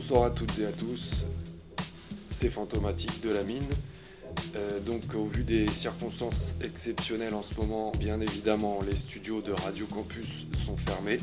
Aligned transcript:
bonsoir 0.00 0.24
à 0.24 0.30
toutes 0.30 0.58
et 0.58 0.64
à 0.64 0.72
tous. 0.72 1.26
C'est 2.30 2.48
Fantomatique 2.48 3.20
de 3.22 3.28
la 3.28 3.44
mine. 3.44 3.68
Euh, 4.56 4.80
donc 4.80 5.02
au 5.14 5.26
vu 5.26 5.44
des 5.44 5.66
circonstances 5.66 6.54
exceptionnelles 6.64 7.34
en 7.34 7.42
ce 7.42 7.54
moment, 7.60 7.92
bien 7.98 8.18
évidemment, 8.18 8.80
les 8.80 8.96
studios 8.96 9.42
de 9.42 9.52
Radio 9.52 9.84
Campus 9.84 10.46
sont 10.64 10.78
fermés. 10.78 11.18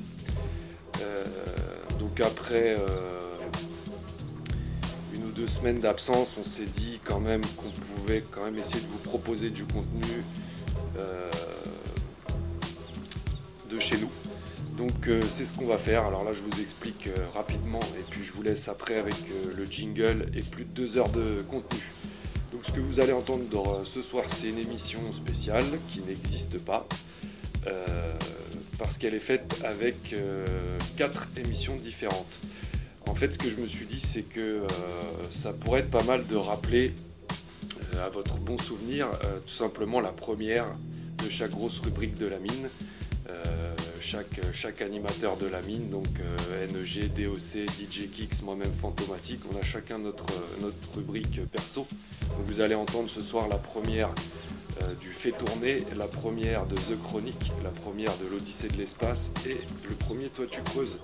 Euh, 1.02 1.26
donc 2.00 2.20
après 2.20 2.78
euh, 2.78 2.86
une 5.16 5.26
ou 5.26 5.32
deux 5.32 5.48
semaines 5.48 5.80
d'absence, 5.80 6.38
on 6.40 6.44
s'est 6.44 6.66
dit 6.66 7.00
quand 7.04 7.20
même 7.20 7.42
qu'on 7.42 7.72
pouvait 7.96 8.24
quand 8.30 8.46
même 8.46 8.60
essayer 8.60 8.80
de 8.80 8.92
vous 8.92 9.00
proposer 9.00 9.50
du 9.50 9.64
contenu 9.64 10.24
de 13.72 13.80
chez 13.80 13.98
nous. 13.98 14.27
Donc 14.78 15.10
c'est 15.30 15.46
ce 15.46 15.56
qu'on 15.56 15.66
va 15.66 15.78
faire. 15.78 16.06
Alors 16.06 16.24
là 16.24 16.34
je 16.34 16.42
vous 16.42 16.62
explique 16.62 17.10
rapidement 17.34 17.80
et 18.00 18.04
puis 18.10 18.24
je 18.24 18.32
vous 18.32 18.44
laisse 18.44 18.68
après 18.68 18.98
avec 18.98 19.16
le 19.56 19.66
jingle 19.66 20.30
et 20.36 20.42
plus 20.42 20.66
de 20.66 20.70
deux 20.70 20.98
heures 20.98 21.10
de 21.10 21.42
contenu. 21.50 21.80
Donc 22.58 22.66
ce 22.66 22.72
que 22.72 22.80
vous 22.80 23.00
allez 23.00 23.12
entendre 23.12 23.82
euh, 23.82 23.86
ce 23.86 24.02
soir, 24.02 24.26
c'est 24.30 24.48
une 24.48 24.58
émission 24.58 25.12
spéciale 25.12 25.66
qui 25.90 26.00
n'existe 26.02 26.58
pas. 26.60 26.88
Euh, 27.68 28.14
parce 28.80 28.98
qu'elle 28.98 29.14
est 29.14 29.20
faite 29.20 29.62
avec 29.64 30.14
euh, 30.14 30.46
quatre 30.96 31.28
émissions 31.36 31.76
différentes. 31.76 32.40
En 33.06 33.16
fait, 33.16 33.34
ce 33.34 33.38
que 33.38 33.50
je 33.50 33.58
me 33.58 33.68
suis 33.68 33.86
dit, 33.86 34.00
c'est 34.00 34.24
que 34.24 34.64
ça 35.30 35.54
pourrait 35.54 35.82
être 35.82 35.90
pas 35.90 36.04
mal 36.04 36.26
de 36.28 36.36
rappeler 36.36 36.94
à 38.00 38.10
votre 38.10 38.36
bon 38.36 38.58
souvenir 38.58 39.08
tout 39.46 39.54
simplement 39.54 40.02
la 40.02 40.12
première 40.12 40.66
de 41.24 41.30
chaque 41.30 41.52
grosse 41.52 41.80
rubrique 41.80 42.16
de 42.16 42.26
la 42.26 42.38
mine. 42.38 42.70
Chaque, 44.10 44.40
chaque, 44.54 44.82
animateur 44.82 45.36
de 45.36 45.48
la 45.48 45.62
mine, 45.62 45.90
donc 45.90 46.08
NEG, 46.72 47.12
DOC, 47.14 47.68
DJ 47.68 48.10
Kicks, 48.10 48.42
moi-même 48.42 48.72
Fantomatique, 48.80 49.42
on 49.52 49.58
a 49.58 49.62
chacun 49.62 49.98
notre, 49.98 50.26
notre 50.62 50.96
rubrique 50.96 51.42
perso 51.52 51.86
vous 52.46 52.62
allez 52.62 52.76
entendre 52.76 53.10
ce 53.10 53.22
soir 53.22 53.48
la 53.48 53.58
première 53.58 54.10
euh, 54.82 54.94
du 55.02 55.10
Fait 55.10 55.32
tourner, 55.32 55.84
la 55.96 56.08
première 56.08 56.66
de 56.66 56.76
The 56.76 57.02
Chronic, 57.04 57.52
la 57.64 57.70
première 57.70 58.16
de 58.18 58.28
l'Odyssée 58.28 58.68
de 58.68 58.78
l'espace 58.78 59.32
et 59.46 59.58
le 59.88 59.96
premier 59.96 60.28
Toi 60.28 60.46
tu 60.50 60.62
creuses. 60.62 61.00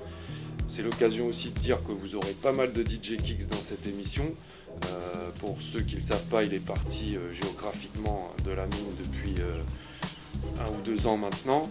C'est 0.67 0.81
l'occasion 0.81 1.27
aussi 1.27 1.49
de 1.49 1.59
dire 1.59 1.83
que 1.83 1.91
vous 1.91 2.15
aurez 2.15 2.33
pas 2.33 2.53
mal 2.53 2.73
de 2.73 2.83
DJ 2.83 3.17
Kicks 3.17 3.47
dans 3.47 3.57
cette 3.57 3.85
émission. 3.87 4.33
Euh, 4.87 5.29
pour 5.39 5.61
ceux 5.61 5.81
qui 5.81 5.95
ne 5.95 5.99
le 5.99 6.05
savent 6.05 6.25
pas, 6.27 6.43
il 6.43 6.53
est 6.53 6.59
parti 6.65 7.15
euh, 7.15 7.33
géographiquement 7.33 8.33
de 8.45 8.51
la 8.51 8.65
mine 8.65 8.95
depuis 9.03 9.35
un 10.59 10.69
ou 10.77 10.81
deux 10.83 11.07
ans 11.07 11.17
maintenant. 11.17 11.63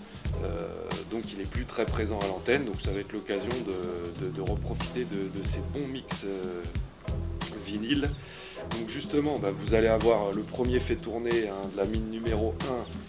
donc 1.10 1.24
il 1.32 1.38
n'est 1.38 1.44
plus 1.44 1.64
très 1.64 1.86
présent 1.86 2.18
à 2.18 2.26
l'antenne. 2.26 2.64
Donc 2.64 2.80
ça 2.80 2.90
va 2.92 3.00
être 3.00 3.12
l'occasion 3.12 3.50
de, 3.66 4.40
reprofiter 4.40 5.04
de, 5.04 5.42
ces 5.42 5.60
bons 5.72 5.86
mix 5.86 6.26
vinyles. 7.66 8.08
Donc 8.70 8.88
justement, 8.88 9.38
bah, 9.38 9.50
vous 9.50 9.74
allez 9.74 9.88
avoir 9.88 10.32
le 10.32 10.42
premier 10.42 10.80
fait 10.80 10.96
tourner 10.96 11.48
hein, 11.48 11.68
de 11.72 11.76
la 11.76 11.84
mine 11.84 12.10
numéro 12.10 12.54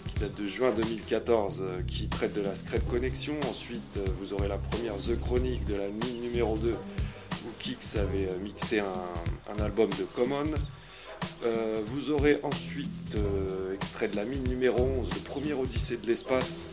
1 0.08 0.12
qui 0.14 0.20
date 0.20 0.34
de 0.34 0.46
juin 0.46 0.72
2014 0.72 1.62
euh, 1.62 1.82
qui 1.86 2.08
traite 2.08 2.34
de 2.34 2.40
la 2.40 2.54
Scred 2.54 2.84
Connection. 2.86 3.34
Ensuite, 3.48 3.80
euh, 3.96 4.04
vous 4.18 4.32
aurez 4.32 4.48
la 4.48 4.58
première 4.58 4.96
The 4.96 5.18
Chronique 5.20 5.64
de 5.66 5.74
la 5.74 5.88
mine 5.88 6.20
numéro 6.22 6.56
2 6.56 6.72
où 6.72 7.48
Kix 7.58 7.96
avait 7.96 8.28
euh, 8.28 8.38
mixé 8.42 8.80
un, 8.80 9.62
album 9.62 9.90
de 9.90 10.04
Common. 10.04 10.50
Vous 11.86 12.10
aurez 12.10 12.40
ensuite 12.42 13.16
extrait 13.74 14.08
de 14.08 14.16
la 14.16 14.24
mine 14.24 14.44
numéro 14.44 14.80
11, 14.80 15.08
le 15.14 15.20
premier 15.20 15.52
Odyssée 15.52 15.96
de 15.96 16.06
l'espace 16.06 16.64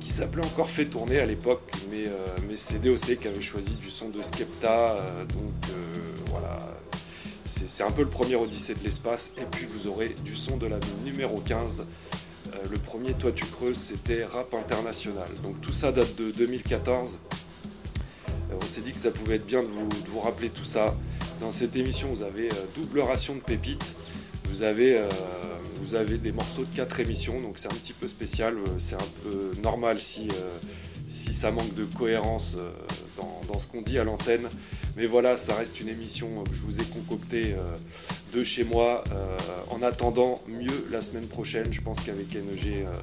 qui 0.00 0.10
s'appelait 0.10 0.44
encore 0.44 0.70
Fait 0.70 0.86
tourner 0.86 1.18
à 1.18 1.26
l'époque, 1.26 1.70
mais, 1.90 2.04
mais 2.48 2.56
c'est 2.56 2.80
DOC 2.80 3.18
qui 3.20 3.28
avait 3.28 3.42
choisi 3.42 3.74
du 3.74 3.90
son 3.90 4.08
de 4.08 4.22
Skepta, 4.22 4.96
donc 5.28 5.76
voilà, 6.26 6.58
c'est 7.66 7.82
un 7.82 7.90
peu 7.90 8.02
le 8.02 8.08
premier 8.08 8.36
Odyssée 8.36 8.74
de 8.74 8.84
l'espace. 8.84 9.32
Et 9.38 9.44
puis 9.50 9.66
vous 9.66 9.88
aurez 9.88 10.10
du 10.24 10.36
son 10.36 10.56
de 10.56 10.66
la 10.66 10.78
numéro 11.04 11.40
15. 11.40 11.80
Euh, 11.80 12.56
le 12.70 12.78
premier 12.78 13.12
Toi 13.14 13.32
tu 13.32 13.44
creuses, 13.44 13.78
c'était 13.78 14.24
Rap 14.24 14.52
International. 14.54 15.28
Donc 15.42 15.60
tout 15.60 15.72
ça 15.72 15.92
date 15.92 16.16
de 16.16 16.30
2014. 16.30 17.18
Euh, 18.50 18.54
on 18.60 18.64
s'est 18.66 18.80
dit 18.80 18.92
que 18.92 18.98
ça 18.98 19.10
pouvait 19.10 19.36
être 19.36 19.46
bien 19.46 19.62
de 19.62 19.68
vous, 19.68 20.20
rappeler 20.20 20.50
tout 20.50 20.64
ça. 20.64 20.94
Dans 21.40 21.50
cette 21.50 21.76
émission, 21.76 22.08
vous 22.08 22.22
avez 22.22 22.48
euh, 22.48 22.64
double 22.74 23.00
ration 23.00 23.34
de 23.34 23.40
pépites. 23.40 23.94
Vous 24.46 24.62
avez, 24.62 25.04
vous 25.82 25.94
avez 25.96 26.16
des 26.16 26.32
morceaux 26.32 26.64
de 26.64 26.74
4 26.74 27.00
émissions, 27.00 27.40
donc 27.40 27.58
c'est 27.58 27.66
un 27.66 27.76
petit 27.76 27.92
peu 27.92 28.08
spécial. 28.08 28.54
C'est 28.78 28.94
un 28.94 29.08
peu 29.22 29.52
normal 29.60 30.00
si, 30.00 30.28
si 31.06 31.34
ça 31.34 31.50
manque 31.50 31.74
de 31.74 31.84
cohérence 31.84 32.56
dans 33.46 33.58
ce 33.58 33.68
qu'on 33.68 33.82
dit 33.82 33.98
à 33.98 34.04
l'antenne. 34.04 34.48
Mais 34.96 35.06
voilà, 35.06 35.36
ça 35.36 35.54
reste 35.54 35.80
une 35.80 35.88
émission 35.88 36.44
que 36.44 36.54
je 36.54 36.62
vous 36.62 36.80
ai 36.80 36.84
concoctée 36.84 37.54
euh, 37.54 37.76
de 38.32 38.44
chez 38.44 38.64
moi. 38.64 39.04
Euh, 39.12 39.36
en 39.70 39.82
attendant, 39.82 40.42
mieux 40.46 40.86
la 40.90 41.00
semaine 41.00 41.26
prochaine. 41.26 41.72
Je 41.72 41.80
pense 41.80 42.00
qu'avec 42.00 42.34
NEG, 42.34 42.84
euh, 42.84 42.94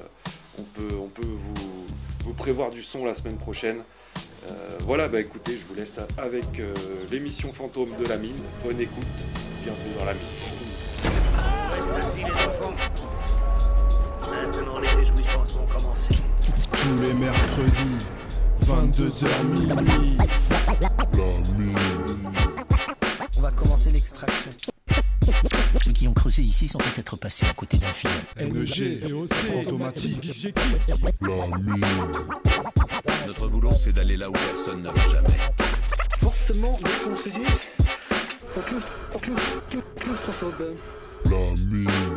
on 0.58 0.62
peut, 0.62 0.94
on 0.96 1.08
peut 1.08 1.26
vous, 1.26 1.86
vous, 2.24 2.32
prévoir 2.32 2.70
du 2.70 2.82
son 2.82 3.04
la 3.04 3.14
semaine 3.14 3.36
prochaine. 3.36 3.82
Voilà, 4.80 5.08
bah 5.08 5.20
écoutez, 5.20 5.58
je 5.58 5.66
vous 5.66 5.74
laisse 5.74 5.98
avec 6.18 6.62
l'émission 7.10 7.52
Fantôme 7.52 7.96
de 7.98 8.04
la 8.06 8.16
mine. 8.16 8.36
Bonne 8.62 8.80
écoute, 8.80 9.04
bienvenue 9.64 9.94
dans 9.98 10.04
la 10.04 10.14
mine. 10.14 10.22
Maintenant 14.30 14.78
les 14.80 14.88
réjouissances 14.88 15.56
vont 15.58 15.66
commencer. 15.66 16.14
Tous 16.72 17.00
les 17.02 17.14
mercredis, 17.14 18.12
22h 18.62 19.44
minuit. 19.44 20.18
On 23.36 23.40
va 23.40 23.50
commencer 23.52 23.90
l'extraction. 23.90 24.50
Ceux 25.84 25.92
qui 25.92 26.08
ont 26.08 26.12
creusé 26.12 26.42
ici 26.42 26.68
sont 26.68 26.78
peut-être 26.78 27.16
passés 27.16 27.46
à 27.46 27.54
côté 27.54 27.78
d'un 27.78 27.92
film. 27.92 28.12
NG, 28.40 29.04
automatique, 29.60 30.54
Notre 33.26 33.48
boulot, 33.48 33.70
c'est 33.70 33.92
d'aller 33.92 34.16
là 34.16 34.28
où 34.28 34.32
personne 34.32 34.82
ne 34.82 34.88
va 34.88 35.08
jamais. 35.10 35.28
Fortement 36.20 36.78
déconseillé. 36.78 37.46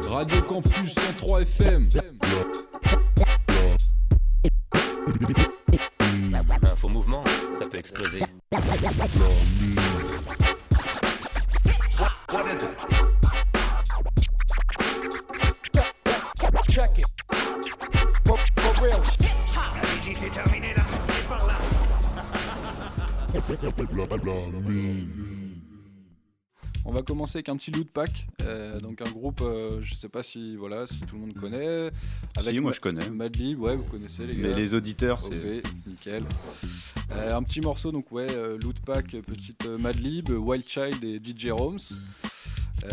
Radio 0.10 0.42
Campus 0.44 0.94
103 0.94 1.42
FM. 1.42 1.90
Un 6.64 6.76
faux 6.76 6.90
mouvement, 6.90 7.24
ça 7.58 7.68
peut 7.68 7.78
exploser. 7.78 8.22
On 26.86 26.92
va 26.92 27.02
commencer 27.02 27.40
avec 27.40 27.50
un 27.50 27.58
petit 27.58 27.70
loot 27.70 27.90
pack, 27.92 28.28
euh, 28.44 28.80
donc 28.80 29.02
un 29.02 29.12
groupe, 29.12 29.42
euh, 29.42 29.82
je 29.82 29.94
sais 29.94 30.08
pas 30.08 30.24
si 30.24 30.56
voilà 30.56 30.88
si 30.88 31.00
tout 31.02 31.16
le 31.16 31.22
monde 31.22 31.34
connaît. 31.34 31.92
Avec 32.38 32.62
moi 32.62 32.72
je 32.72 32.80
connais. 32.80 33.10
Madlib, 33.10 33.60
ouais, 33.60 33.76
vous 33.76 33.84
connaissez 33.84 34.26
les 34.26 34.36
gars. 34.36 34.48
Mais 34.48 34.56
les 34.56 34.74
auditeurs, 34.74 35.20
c'est 35.20 35.64
nickel. 35.86 36.24
Euh, 37.12 37.36
un 37.36 37.44
petit 37.44 37.60
morceau, 37.60 37.92
donc 37.92 38.10
ouais, 38.14 38.28
loot 38.64 38.80
pack, 38.86 39.08
petite 39.08 39.68
Madlib, 39.68 40.30
Wild 40.30 40.66
Child 40.66 41.04
et 41.04 41.20
DJ 41.22 41.50
Roms. 41.52 41.78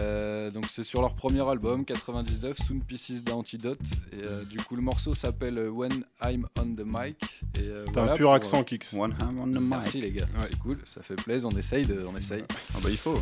Euh, 0.00 0.50
donc 0.50 0.66
c'est 0.70 0.82
sur 0.82 1.00
leur 1.00 1.14
premier 1.14 1.46
album 1.48 1.84
99 1.84 2.56
Soon 2.58 2.80
Pieces 2.80 3.22
d'Antidote 3.22 3.78
et 4.12 4.26
euh, 4.26 4.44
du 4.44 4.58
coup 4.58 4.76
le 4.76 4.82
morceau 4.82 5.14
s'appelle 5.14 5.58
When 5.68 6.04
I'm 6.24 6.46
on 6.58 6.74
the 6.74 6.84
Mic. 6.84 7.16
Et 7.58 7.62
euh, 7.62 7.86
T'as 7.92 8.12
un 8.12 8.16
pur 8.16 8.32
accent 8.32 8.64
Kix. 8.64 8.94
When 8.94 9.14
I'm 9.20 9.38
on 9.38 9.46
the 9.46 9.60
Mic. 9.60 9.68
Merci 9.68 10.00
les 10.00 10.12
gars. 10.12 10.26
C'est 10.50 10.58
cool. 10.58 10.78
Ça 10.84 11.02
fait 11.02 11.16
plaisir. 11.16 11.48
On 11.52 11.56
essaye 11.56 11.84
de, 11.84 12.04
on 12.04 12.16
essaye. 12.16 12.44
Ah 12.74 12.78
bah 12.82 12.90
il 12.90 12.96
faut. 12.96 13.18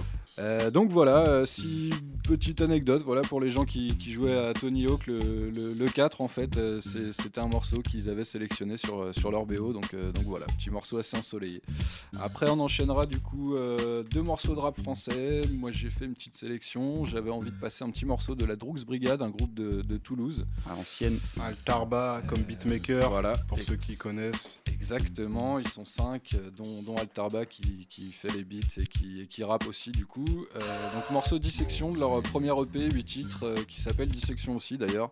Donc 0.72 0.90
voilà 0.90 1.44
si 1.44 1.90
petite 2.24 2.62
anecdote 2.62 3.02
voilà 3.04 3.20
pour 3.20 3.40
les 3.40 3.50
gens 3.50 3.66
qui, 3.66 3.90
jouaient 4.10 4.36
à 4.36 4.54
Tony 4.54 4.86
Hawk 4.86 5.06
le, 5.06 5.50
le, 5.50 5.86
4 5.86 6.22
en 6.22 6.28
fait 6.28 6.58
c'était 6.80 7.40
un 7.40 7.48
morceau 7.48 7.76
qu'ils 7.82 8.08
avaient 8.08 8.24
sélectionné 8.24 8.76
sur, 8.78 9.14
sur 9.14 9.30
leur 9.30 9.44
BO 9.44 9.72
donc, 9.74 9.94
donc 9.94 10.24
voilà 10.24 10.46
petit 10.46 10.70
morceau 10.70 10.98
assez 10.98 11.18
ensoleillé. 11.18 11.60
Après 12.20 12.48
on 12.48 12.60
enchaînera 12.60 13.04
du 13.04 13.18
coup 13.18 13.54
deux 14.10 14.22
morceaux 14.22 14.54
de 14.54 14.60
rap 14.60 14.80
français. 14.80 15.42
Moi 15.52 15.70
j'ai 15.70 15.90
fait 15.90 16.06
une 16.06 16.14
petite 16.14 16.34
sélection 16.34 16.61
j'avais 17.04 17.30
envie 17.30 17.50
de 17.50 17.58
passer 17.58 17.84
un 17.84 17.90
petit 17.90 18.06
morceau 18.06 18.34
de 18.34 18.44
la 18.44 18.56
Droogs 18.56 18.84
Brigade, 18.84 19.20
un 19.22 19.30
groupe 19.30 19.54
de, 19.54 19.96
Toulouse. 19.98 20.46
À 20.68 20.74
l'ancienne. 20.74 21.18
Altarba 21.40 22.22
comme 22.26 22.40
beatmaker, 22.42 23.10
voilà, 23.10 23.32
pour 23.48 23.60
ceux 23.60 23.76
qui 23.76 23.96
connaissent. 23.96 24.62
Exactement, 24.72 25.58
ils 25.58 25.68
sont 25.68 25.84
cinq, 25.84 26.36
dont, 26.56 26.82
dont 26.82 26.96
Altarba 26.96 27.46
qui, 27.46 27.86
fait 28.12 28.32
les 28.32 28.44
beats 28.44 28.58
et 28.78 28.84
qui, 28.84 29.26
qui 29.28 29.44
rappe 29.44 29.66
aussi 29.66 29.90
du 29.90 30.06
coup. 30.06 30.24
Euh, 30.56 30.60
donc 30.94 31.10
morceau 31.10 31.38
Dissection 31.38 31.90
de 31.90 31.98
leur 31.98 32.22
premier 32.22 32.52
EP, 32.60 32.90
8 32.92 33.04
titres, 33.04 33.44
euh, 33.44 33.56
qui 33.68 33.80
s'appelle 33.80 34.08
Dissection 34.08 34.56
aussi 34.56 34.78
d'ailleurs. 34.78 35.10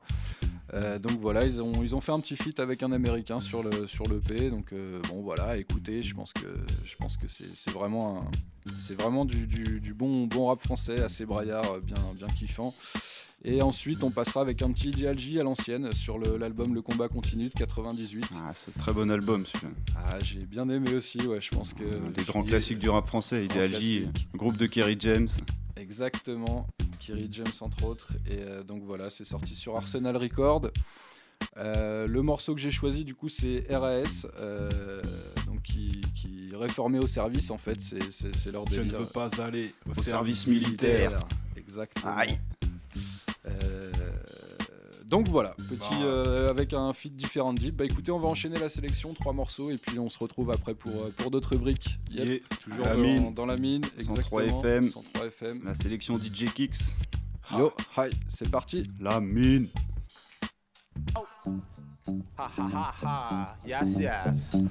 Donc 0.72 1.19
voilà, 1.20 1.44
ils 1.44 1.61
ont, 1.61 1.72
ils 1.82 1.94
ont 1.94 2.00
fait 2.00 2.12
un 2.12 2.20
petit 2.20 2.37
feat 2.37 2.61
avec 2.61 2.82
un 2.82 2.93
américain 2.93 3.40
sur 3.40 3.62
le 3.62 3.87
sur 3.87 4.05
l'EP. 4.05 4.50
Donc 4.50 4.72
bon 5.08 5.22
voilà, 5.22 5.56
écoutez, 5.56 6.02
je 6.02 6.14
pense 6.14 6.32
que 6.32 6.46
je 6.84 6.96
pense 6.96 7.17
que 7.17 7.26
c'est 7.28 7.70
vraiment 7.70 8.25
c'est 8.78 9.00
vraiment 9.00 9.25
du, 9.25 9.46
du, 9.46 9.94
bon 9.94 10.26
bon 10.26 10.46
rap 10.46 10.62
français 10.62 11.00
assez 11.00 11.26
braillard, 11.26 11.81
bien 11.81 12.02
bien 12.17 12.28
kiffant. 12.28 12.75
Et 13.43 13.62
ensuite, 13.62 14.05
on 14.05 14.11
passera 14.11 14.43
avec 14.43 14.61
un 14.61 14.70
petit 14.70 14.88
Idealj 14.88 15.38
à 15.38 15.43
l'ancienne 15.43 15.90
sur 15.93 16.19
l'album 16.19 16.75
le, 16.75 16.82
Combat 16.82 17.08
Continue 17.08 17.49
de 17.49 17.55
98. 17.55 18.26
Ah, 18.34 18.50
c'est 18.55 18.76
un 18.76 18.81
très 18.81 18.93
bon 18.93 19.11
album 19.11 19.46
celui-là. 19.46 19.73
Ah, 19.96 20.19
j'ai 20.23 20.40
bien 20.40 20.69
aimé 20.69 20.93
aussi, 20.94 21.19
ouais, 21.26 21.40
je 21.40 21.49
pense 21.49 21.73
que. 21.73 21.84
Des 22.11 22.25
grands 22.25 22.43
classiques 22.43 22.78
du 22.78 22.90
rap 22.90 23.06
français, 23.06 23.46
Idealj, 23.46 24.08
groupe 24.34 24.58
de 24.58 24.66
Kerry 24.66 24.96
James. 25.00 25.28
Exactement, 25.76 26.66
Kerry 27.00 27.29
James 27.32 27.47
entre 27.61 27.85
autres. 27.85 28.12
Et 28.26 28.38
euh, 28.38 28.62
donc 28.62 28.82
voilà, 28.85 29.11
c'est 29.11 29.25
sorti 29.25 29.55
sur 29.55 29.76
Arsenal 29.76 30.17
Record. 30.17 30.70
Euh, 31.56 32.06
le 32.06 32.23
morceau 32.23 32.55
que 32.55 32.61
j'ai 32.61 32.70
choisi 32.70 33.02
du 33.02 33.14
coup 33.14 33.31
c'est 33.31 33.64
RAS, 33.70 34.26
euh, 34.38 35.02
donc 35.47 35.62
qui, 35.62 36.00
qui 36.14 36.50
réformé 36.55 36.99
au 36.99 37.06
service 37.06 37.50
en 37.50 37.58
fait, 37.58 37.81
c'est 37.81 38.52
leur 38.52 38.67
délire. 38.67 38.85
Je 38.85 38.91
ne 38.91 38.97
veux 38.97 39.06
pas 39.06 39.31
aller 39.43 39.73
au, 39.88 39.94
service, 39.94 40.47
militaire. 40.47 41.19
Exactement. 41.56 42.14
Aïe. 42.14 42.38
Donc 45.10 45.26
voilà, 45.28 45.56
petit 45.68 45.78
bah. 45.80 46.04
euh, 46.04 46.50
avec 46.50 46.72
un 46.72 46.92
feed 46.92 47.16
différent 47.16 47.52
deep. 47.52 47.74
Bah 47.74 47.84
écoutez, 47.84 48.12
on 48.12 48.20
va 48.20 48.28
enchaîner 48.28 48.60
la 48.60 48.68
sélection, 48.68 49.12
trois 49.12 49.32
morceaux, 49.32 49.72
et 49.72 49.76
puis 49.76 49.98
on 49.98 50.08
se 50.08 50.16
retrouve 50.20 50.52
après 50.52 50.72
pour, 50.72 50.92
euh, 50.92 51.12
pour 51.16 51.32
d'autres 51.32 51.50
rubriques. 51.50 51.98
toujours 52.62 52.84
dans, 52.84 52.96
mine. 52.96 53.34
dans, 53.34 53.46
la 53.46 53.56
mine, 53.56 53.82
exactement. 53.98 54.22
103 54.22 54.44
FM. 54.44 54.90
FM. 55.26 55.64
La 55.64 55.74
sélection 55.74 56.16
DJ 56.16 56.44
Kicks. 56.54 56.78
Yo, 57.58 57.72
hi, 57.98 58.08
c'est 58.28 58.48
parti. 58.52 58.84
La 59.00 59.20
mine. 59.20 59.66
Ha 62.06 62.17
ha 62.38 62.69
ha 62.69 62.94
ha, 63.02 63.55
yes, 63.64 63.97
yes. 63.99 64.62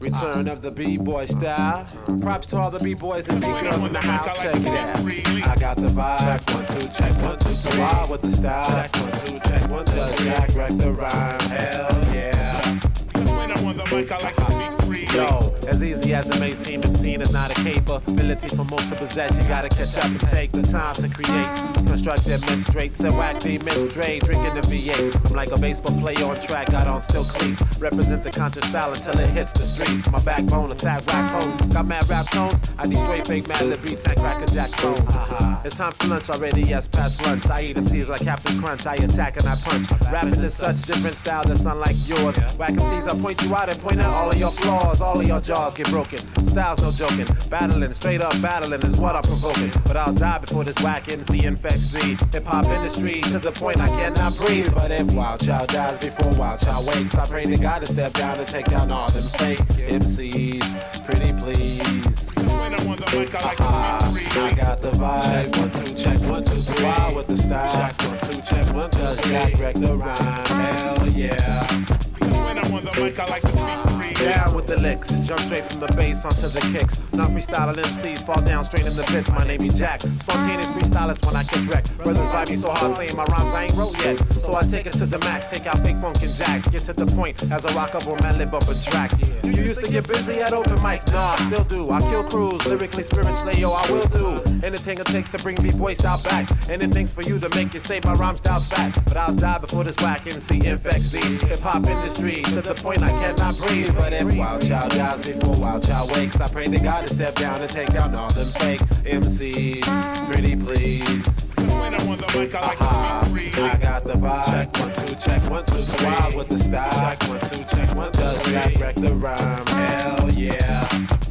Return 0.00 0.48
of 0.48 0.60
the 0.60 0.70
B-boy 0.70 1.26
style. 1.26 1.86
Props 2.20 2.48
to 2.48 2.56
all 2.56 2.70
the 2.70 2.80
B-boys 2.80 3.28
and 3.28 3.40
B-girls 3.40 3.84
in 3.84 3.92
the 3.92 4.00
house. 4.00 4.36
Check 4.38 4.56
it 4.56 5.46
I 5.46 5.56
got 5.56 5.76
the 5.76 5.88
vibe. 5.88 6.18
Check 6.18 6.54
one, 6.54 6.66
two, 6.66 6.88
check 6.88 7.14
one, 7.22 7.38
two, 7.38 7.54
three. 7.54 7.78
Wild 7.78 8.10
with 8.10 8.22
the 8.22 8.32
style. 8.32 8.68
Check 8.70 8.96
one, 8.96 9.12
two, 9.12 9.38
check 9.48 9.70
one, 9.70 9.84
two. 9.86 10.24
Jack, 10.24 10.54
wreck 10.54 10.76
the 10.76 10.92
rhyme. 10.92 11.40
Hell 11.40 12.14
yeah. 12.14 12.80
Cause 13.14 13.30
when 13.30 13.52
I'm 13.52 13.64
on 13.64 13.76
the 13.76 13.84
mic, 13.84 14.10
I 14.10 14.18
like 14.18 14.36
to 14.36 14.44
speak 14.46 14.77
Yo, 15.14 15.54
as 15.66 15.82
easy 15.82 16.14
as 16.14 16.28
it 16.28 16.38
may 16.38 16.54
seem, 16.54 16.82
it's 16.82 16.98
scene 17.00 17.22
is 17.22 17.32
not 17.32 17.50
a 17.50 17.54
capability 17.54 18.48
for 18.48 18.64
most 18.64 18.90
to 18.90 18.96
possess. 18.96 19.36
You 19.38 19.44
gotta 19.48 19.68
catch 19.70 19.96
up 19.96 20.04
and 20.04 20.20
take 20.20 20.52
the 20.52 20.62
time 20.62 20.94
to 20.96 21.08
create. 21.08 21.48
Construct 21.86 22.24
that 22.26 22.40
men 22.42 22.60
straight, 22.60 22.94
so 22.94 23.10
whack 23.12 23.40
the 23.40 23.58
men 23.58 23.80
straight. 23.90 24.22
Drinking 24.24 24.54
the 24.54 24.60
V8. 24.60 25.26
I'm 25.26 25.32
like 25.34 25.50
a 25.50 25.58
baseball 25.58 25.98
player 25.98 26.24
on 26.26 26.38
track, 26.38 26.70
got 26.70 26.86
on 26.86 27.02
still 27.02 27.24
cleats. 27.24 27.80
Represent 27.80 28.22
the 28.24 28.30
conscious 28.30 28.68
style 28.68 28.92
until 28.92 29.18
it 29.18 29.28
hits 29.30 29.52
the 29.52 29.64
streets. 29.64 30.10
My 30.12 30.22
backbone, 30.22 30.70
attack 30.70 31.06
rap 31.06 31.42
home. 31.42 31.70
Got 31.72 31.86
mad 31.86 32.08
rap 32.08 32.26
tones. 32.30 32.60
I 32.78 32.86
destroy 32.86 33.24
fake 33.24 33.48
mad 33.48 33.66
lip 33.66 33.82
beats 33.82 34.04
and 34.04 34.16
crack 34.18 34.46
a 34.46 34.50
jack 34.52 34.70
clones. 34.72 35.00
Uh-huh. 35.00 35.56
It's 35.64 35.74
time 35.74 35.92
for 35.92 36.08
lunch 36.08 36.28
already, 36.28 36.62
yes, 36.62 36.86
past 36.86 37.22
lunch. 37.22 37.48
I 37.48 37.62
eat 37.62 37.76
MCs 37.76 38.08
like 38.08 38.20
Captain 38.20 38.60
Crunch. 38.60 38.86
I 38.86 38.96
attack 38.96 39.38
and 39.38 39.48
I 39.48 39.56
punch. 39.56 39.90
Rapping 40.12 40.40
is 40.40 40.54
such 40.54 40.82
different 40.82 41.16
style 41.16 41.44
that's 41.44 41.64
unlike 41.64 41.96
yours. 42.06 42.36
Whack 42.58 42.74
MCs, 42.74 43.08
I 43.08 43.20
point 43.20 43.42
you 43.42 43.54
out 43.54 43.70
and 43.70 43.80
point 43.80 44.00
out 44.00 44.12
all 44.12 44.30
of 44.30 44.38
your 44.38 44.52
flaws 44.52 44.97
all 45.00 45.20
of 45.20 45.26
your 45.26 45.40
jaws 45.40 45.74
get 45.74 45.88
broken. 45.90 46.18
Style's 46.46 46.80
no 46.80 46.90
joking. 46.90 47.26
Battling, 47.48 47.92
straight 47.92 48.20
up 48.20 48.40
battling 48.40 48.82
is 48.82 48.96
what 48.96 49.14
I'm 49.14 49.22
provoking. 49.22 49.70
But 49.84 49.96
I'll 49.96 50.12
die 50.12 50.38
before 50.38 50.64
this 50.64 50.78
whack 50.82 51.08
MC 51.08 51.44
infects 51.44 51.88
the 51.92 52.00
hip 52.32 52.44
hop 52.44 52.66
industry 52.66 53.20
to 53.22 53.38
the 53.38 53.52
point 53.52 53.80
I 53.80 53.88
cannot 53.88 54.36
breathe. 54.36 54.74
But 54.74 54.90
if 54.90 55.12
Wild 55.12 55.44
Child 55.44 55.68
dies 55.70 55.98
before 55.98 56.32
Wild 56.34 56.60
Child 56.60 56.86
wakes, 56.86 57.14
I 57.14 57.26
pray 57.26 57.44
to 57.46 57.56
God 57.56 57.80
to 57.80 57.86
step 57.86 58.12
down 58.14 58.38
and 58.38 58.48
take 58.48 58.66
down 58.66 58.90
all 58.90 59.10
them 59.10 59.28
fake 59.38 59.58
MCs. 59.58 61.04
Pretty 61.04 61.32
please. 61.40 62.34
When 62.36 62.74
I'm 62.74 62.88
on 62.88 62.96
the 62.96 63.06
mic, 63.18 63.34
I 63.34 63.44
like 63.44 63.60
uh-huh. 63.60 64.44
I 64.44 64.52
got 64.54 64.82
the 64.82 64.90
vibe. 64.90 65.22
Check 65.22 65.56
one, 65.56 65.70
two, 65.70 65.94
check 65.94 66.30
one, 66.30 66.44
two, 66.44 66.62
three. 66.62 66.84
Wild 66.84 67.16
with 67.16 67.26
the 67.26 67.36
style. 67.36 67.72
Check 67.72 68.08
one, 68.08 68.18
two, 68.20 68.42
check 68.42 68.74
one, 68.74 68.90
two, 68.90 68.98
Just 68.98 69.24
Jack 69.24 69.58
wreck 69.58 69.74
the 69.74 69.96
rhyme. 69.96 70.46
Hell 70.46 71.08
yeah. 71.08 71.84
Because 72.14 72.38
when 72.38 72.58
I'm 72.58 72.72
on 72.72 72.84
the 72.84 72.92
mic, 73.00 73.18
I 73.18 73.26
like 73.26 73.42
to 73.42 73.52
speak 73.52 73.87
down 74.18 74.54
with 74.54 74.66
the 74.66 74.78
licks, 74.80 75.20
jump 75.20 75.40
straight 75.42 75.64
from 75.64 75.80
the 75.80 75.86
bass 75.88 76.24
onto 76.24 76.48
the 76.48 76.60
kicks. 76.72 76.98
Non 77.12 77.30
freestyling 77.30 77.76
MCs 77.76 78.24
fall 78.24 78.40
down 78.42 78.64
straight 78.64 78.86
in 78.86 78.96
the 78.96 79.02
pits. 79.04 79.28
My 79.30 79.46
name 79.46 79.62
is 79.62 79.78
Jack. 79.78 80.00
Spontaneous 80.00 80.70
freestylist 80.70 81.24
when 81.24 81.36
I 81.36 81.44
catch 81.44 81.66
wreck. 81.66 81.84
Brothers 81.98 82.28
vibe 82.28 82.50
me 82.50 82.56
so 82.56 82.70
hard 82.70 82.96
saying 82.96 83.16
my 83.16 83.24
rhymes 83.24 83.52
I 83.52 83.64
ain't 83.64 83.74
wrote 83.74 83.96
yet. 83.98 84.18
So 84.34 84.54
I 84.54 84.62
take 84.62 84.86
it 84.86 84.94
to 84.94 85.06
the 85.06 85.18
max, 85.20 85.46
take 85.46 85.66
out 85.66 85.78
fake 85.80 85.96
funk 85.96 86.22
and 86.22 86.34
jacks. 86.34 86.66
Get 86.68 86.82
to 86.82 86.92
the 86.92 87.06
point 87.06 87.42
as 87.50 87.64
I 87.64 87.74
rock 87.74 87.94
over 87.94 88.16
my 88.22 88.36
lip 88.36 88.50
bumping 88.50 88.80
tracks. 88.80 89.20
You 89.44 89.50
used 89.50 89.84
to 89.84 89.90
get 89.90 90.06
busy 90.08 90.40
at 90.40 90.52
open 90.52 90.76
mics, 90.78 91.06
nah, 91.12 91.34
I 91.34 91.46
still 91.46 91.64
do. 91.64 91.90
I 91.90 92.00
kill 92.02 92.24
crews, 92.24 92.64
lyrically, 92.66 93.02
spiritually, 93.02 93.58
yo, 93.58 93.72
I 93.72 93.90
will 93.90 94.08
do. 94.08 94.40
Anything 94.64 94.98
it 94.98 95.06
takes 95.06 95.30
to 95.32 95.38
bring 95.38 95.56
B-boy 95.56 95.94
style 95.94 96.22
back. 96.22 96.50
Anything's 96.68 97.12
for 97.12 97.22
you 97.22 97.38
to 97.38 97.48
make 97.50 97.74
you 97.74 97.80
say 97.80 98.00
my 98.04 98.14
rhyme 98.14 98.36
style's 98.36 98.66
fat. 98.66 98.92
But 99.04 99.16
I'll 99.16 99.34
die 99.34 99.58
before 99.58 99.84
this 99.84 99.96
whack 99.98 100.26
MC 100.26 100.66
infects 100.66 101.10
the 101.10 101.18
hip 101.18 101.60
hop 101.60 101.86
industry 101.86 102.42
to 102.54 102.60
the 102.60 102.74
point 102.74 103.02
I 103.02 103.10
cannot 103.10 103.56
breathe. 103.58 103.94
But 104.08 104.22
if 104.22 104.36
Wild 104.38 104.66
Child 104.66 104.92
dies 104.92 105.20
before 105.20 105.54
Wild 105.56 105.86
Child 105.86 106.12
wakes, 106.12 106.40
I 106.40 106.48
pray 106.48 106.66
to 106.66 106.78
God 106.78 107.06
to 107.06 107.12
step 107.12 107.34
down 107.34 107.60
and 107.60 107.68
take 107.68 107.92
down 107.92 108.14
all 108.14 108.30
them 108.30 108.50
fake 108.52 108.80
MCs. 109.04 110.32
Pretty 110.32 110.56
please. 110.56 111.54
When 111.56 111.92
I'm 111.92 112.08
on 112.08 112.16
the 112.16 112.26
mic, 112.28 112.54
I 112.54 112.68
like 112.68 112.80
uh-huh. 112.80 113.24
to 113.26 113.30
speak 113.30 113.58
I 113.58 113.76
got 113.76 114.04
the 114.04 114.14
vibe. 114.14 114.46
Check 114.46 114.78
one, 114.78 114.94
two, 114.94 115.14
check 115.16 115.50
one, 115.50 115.62
two, 115.62 115.82
three. 115.82 116.06
Wild 116.06 116.34
with 116.36 116.48
the 116.48 116.58
style. 116.58 116.90
Check 116.90 117.28
one, 117.28 117.40
two, 117.50 117.64
check 117.64 117.94
one, 117.94 118.10
two, 118.12 118.20
three. 118.20 118.52
Just 118.52 118.80
wreck 118.80 118.94
the 118.94 119.14
rhyme. 119.14 119.66
Hell 119.66 120.30
yeah. 120.30 120.88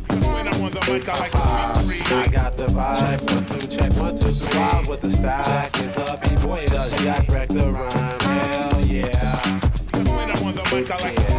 When 0.09 0.47
I'm 0.47 0.61
on 0.61 0.71
the 0.71 0.81
mic, 0.81 1.09
I 1.09 1.17
like 1.17 1.33
uh-huh. 1.33 2.15
I 2.15 2.27
got 2.27 2.57
the 2.57 2.67
vibe. 2.67 2.99
Check 2.99 3.31
one, 3.31 3.45
two, 3.59 3.67
check 3.67 3.93
one, 3.93 4.15
two, 4.15 4.29
three. 4.29 4.59
Wild 4.59 4.87
with 4.87 5.01
the 5.01 5.09
style. 5.09 5.43
Jack 5.43 5.79
is 5.79 5.97
a 5.97 6.19
b-boy, 6.21 6.67
does 6.67 6.95
Jack 7.03 7.27
wreck 7.29 7.49
the 7.49 7.71
rhyme. 7.71 8.19
Hell 8.19 8.85
yeah. 8.85 9.59
Cause 9.91 10.07
When 10.09 10.29
I'm 10.29 10.43
on 10.43 10.53
the 10.53 10.63
mic, 10.75 10.91
I 10.91 10.97
like 11.01 11.36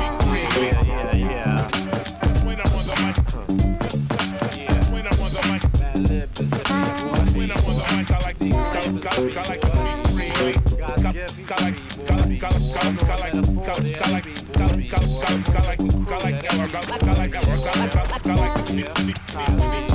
worker, 16.72 16.92
worker 16.92 17.14
like 17.14 17.34
a 17.34 17.38
worker, 17.48 17.80
worker, 17.80 17.98
work 17.98 18.10
like 18.10 18.26
a 18.26 18.40
work 18.40 18.64
snip, 18.64 18.98
snip. 18.98 19.87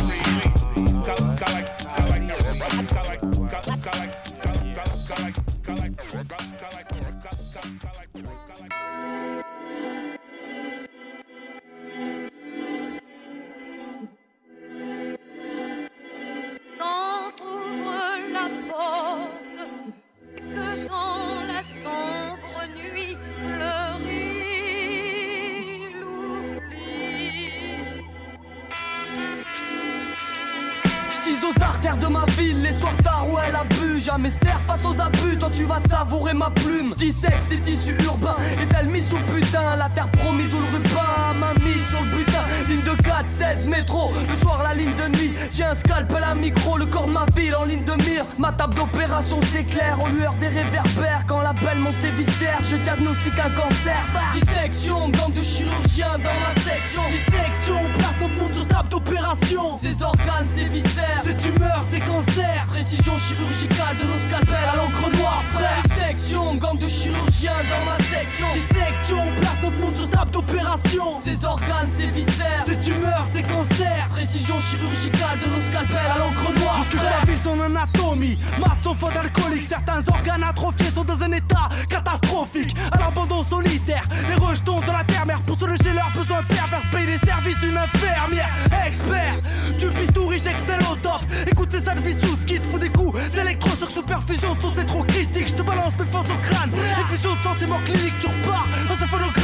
Table 48.64 48.76
d'opération 48.76 49.42
s'éclaire 49.42 49.98
aux 50.02 50.08
lueurs 50.08 50.36
des 50.36 50.48
réverbères. 50.48 51.26
Quand 51.28 51.42
la 51.42 51.52
belle 51.52 51.80
monte 51.80 51.98
ses 51.98 52.12
viscères, 52.12 52.60
je 52.64 52.78
diagnostique 52.78 53.38
un 53.38 53.50
cancer. 53.50 53.98
Dissection, 54.32 55.10
gang 55.10 55.34
de 55.34 55.44
chirurgiens 55.44 56.18
dans 56.20 56.38
ma 56.40 56.62
section. 56.62 57.02
Dissection, 57.10 57.76
place 57.98 58.16
nos 58.22 58.30
poudres 58.30 58.56
sur 58.56 58.68
table 58.68 58.88
d'opération. 58.88 59.76
Ces 59.76 60.02
organes, 60.02 60.48
ces 60.48 60.66
viscères, 60.66 61.22
ces 61.24 61.36
tumeurs, 61.36 61.84
ces 61.84 62.00
cancers. 62.00 62.66
Précision 62.70 63.18
chirurgicale 63.18 63.98
de 64.02 64.08
nos 64.08 64.20
scalpels 64.30 64.70
à 64.72 64.78
l'encre 64.78 65.12
noire, 65.18 65.44
frère. 65.54 65.84
Dissection, 65.84 66.56
gang 66.56 66.78
de 66.78 66.88
chirurgiens 66.88 67.64
dans 67.70 67.84
ma 67.84 67.98
section. 68.00 68.48
Dissection, 68.54 69.18
place 69.42 69.62
nos 69.62 69.72
poudres 69.72 69.98
sur 69.98 70.10
table 70.10 70.32
d'opération. 70.32 71.20
Ces 71.20 71.44
organes, 71.44 71.92
ces 71.92 72.08
viscères, 72.08 72.64
ces 72.66 72.80
tumeurs, 72.80 73.26
ces 73.30 73.44
cancers. 73.44 74.08
Précision 74.10 74.56
chirurgicale 74.62 75.40
de 75.44 75.50
nos 75.50 75.62
scalpels 75.68 76.12
à 76.16 76.20
l'encre. 76.20 76.53
Jusque 76.78 76.96
la 76.96 77.32
vie 77.32 77.40
son 77.44 77.60
anatomie. 77.60 78.38
Maths 78.60 78.84
sont 78.84 78.94
faux 78.94 79.12
d'alcoolique. 79.12 79.66
Certains 79.66 80.02
organes 80.08 80.44
atrophiés 80.44 80.92
sont 80.94 81.04
dans 81.04 81.22
un 81.22 81.32
état 81.32 81.70
catastrophique. 81.90 82.76
À 82.92 83.00
l'abandon 83.00 83.44
solitaire. 83.44 84.08
Les 84.28 84.36
rejetons 84.36 84.80
de 84.82 84.92
la 84.92 85.04
terre-mère 85.04 85.42
Pour 85.44 85.60
soulager 85.60 85.94
leurs 85.94 86.12
besoins 86.16 86.44
pervers 86.44 86.82
Payer 86.92 87.08
les 87.08 87.18
services 87.18 87.60
d'une 87.60 87.78
infirmière. 87.78 88.50
Expert 88.86 89.36
Du 89.80 89.90
bistouri 89.90 90.40
j'excelle 90.44 90.82
au 90.92 90.96
top. 90.96 91.22
Écoute 91.52 91.72
ces 91.72 91.88
advissous 91.88 92.38
qui 92.46 92.60
te 92.60 92.68
fout 92.68 92.82
des 92.82 92.90
coups 92.90 93.20
D'électrochoc 93.34 93.90
sous 93.90 94.04
perfusion 94.04 94.56
De 94.56 94.62
c'est 94.76 94.86
trop 94.86 95.04
critique 95.04 95.48
Je 95.48 95.56
te 95.56 95.62
balance 95.62 95.94
mes 96.00 96.06
forces 96.06 96.30
au 96.30 96.38
crâne. 96.42 96.72
Effusion 97.02 97.34
de 97.36 97.42
sentiment 97.42 97.80
clinique 97.86 98.14
Tu 98.20 98.28
repars 98.28 98.68
dans 98.88 99.04
un 99.04 99.08
phonographe 99.08 99.43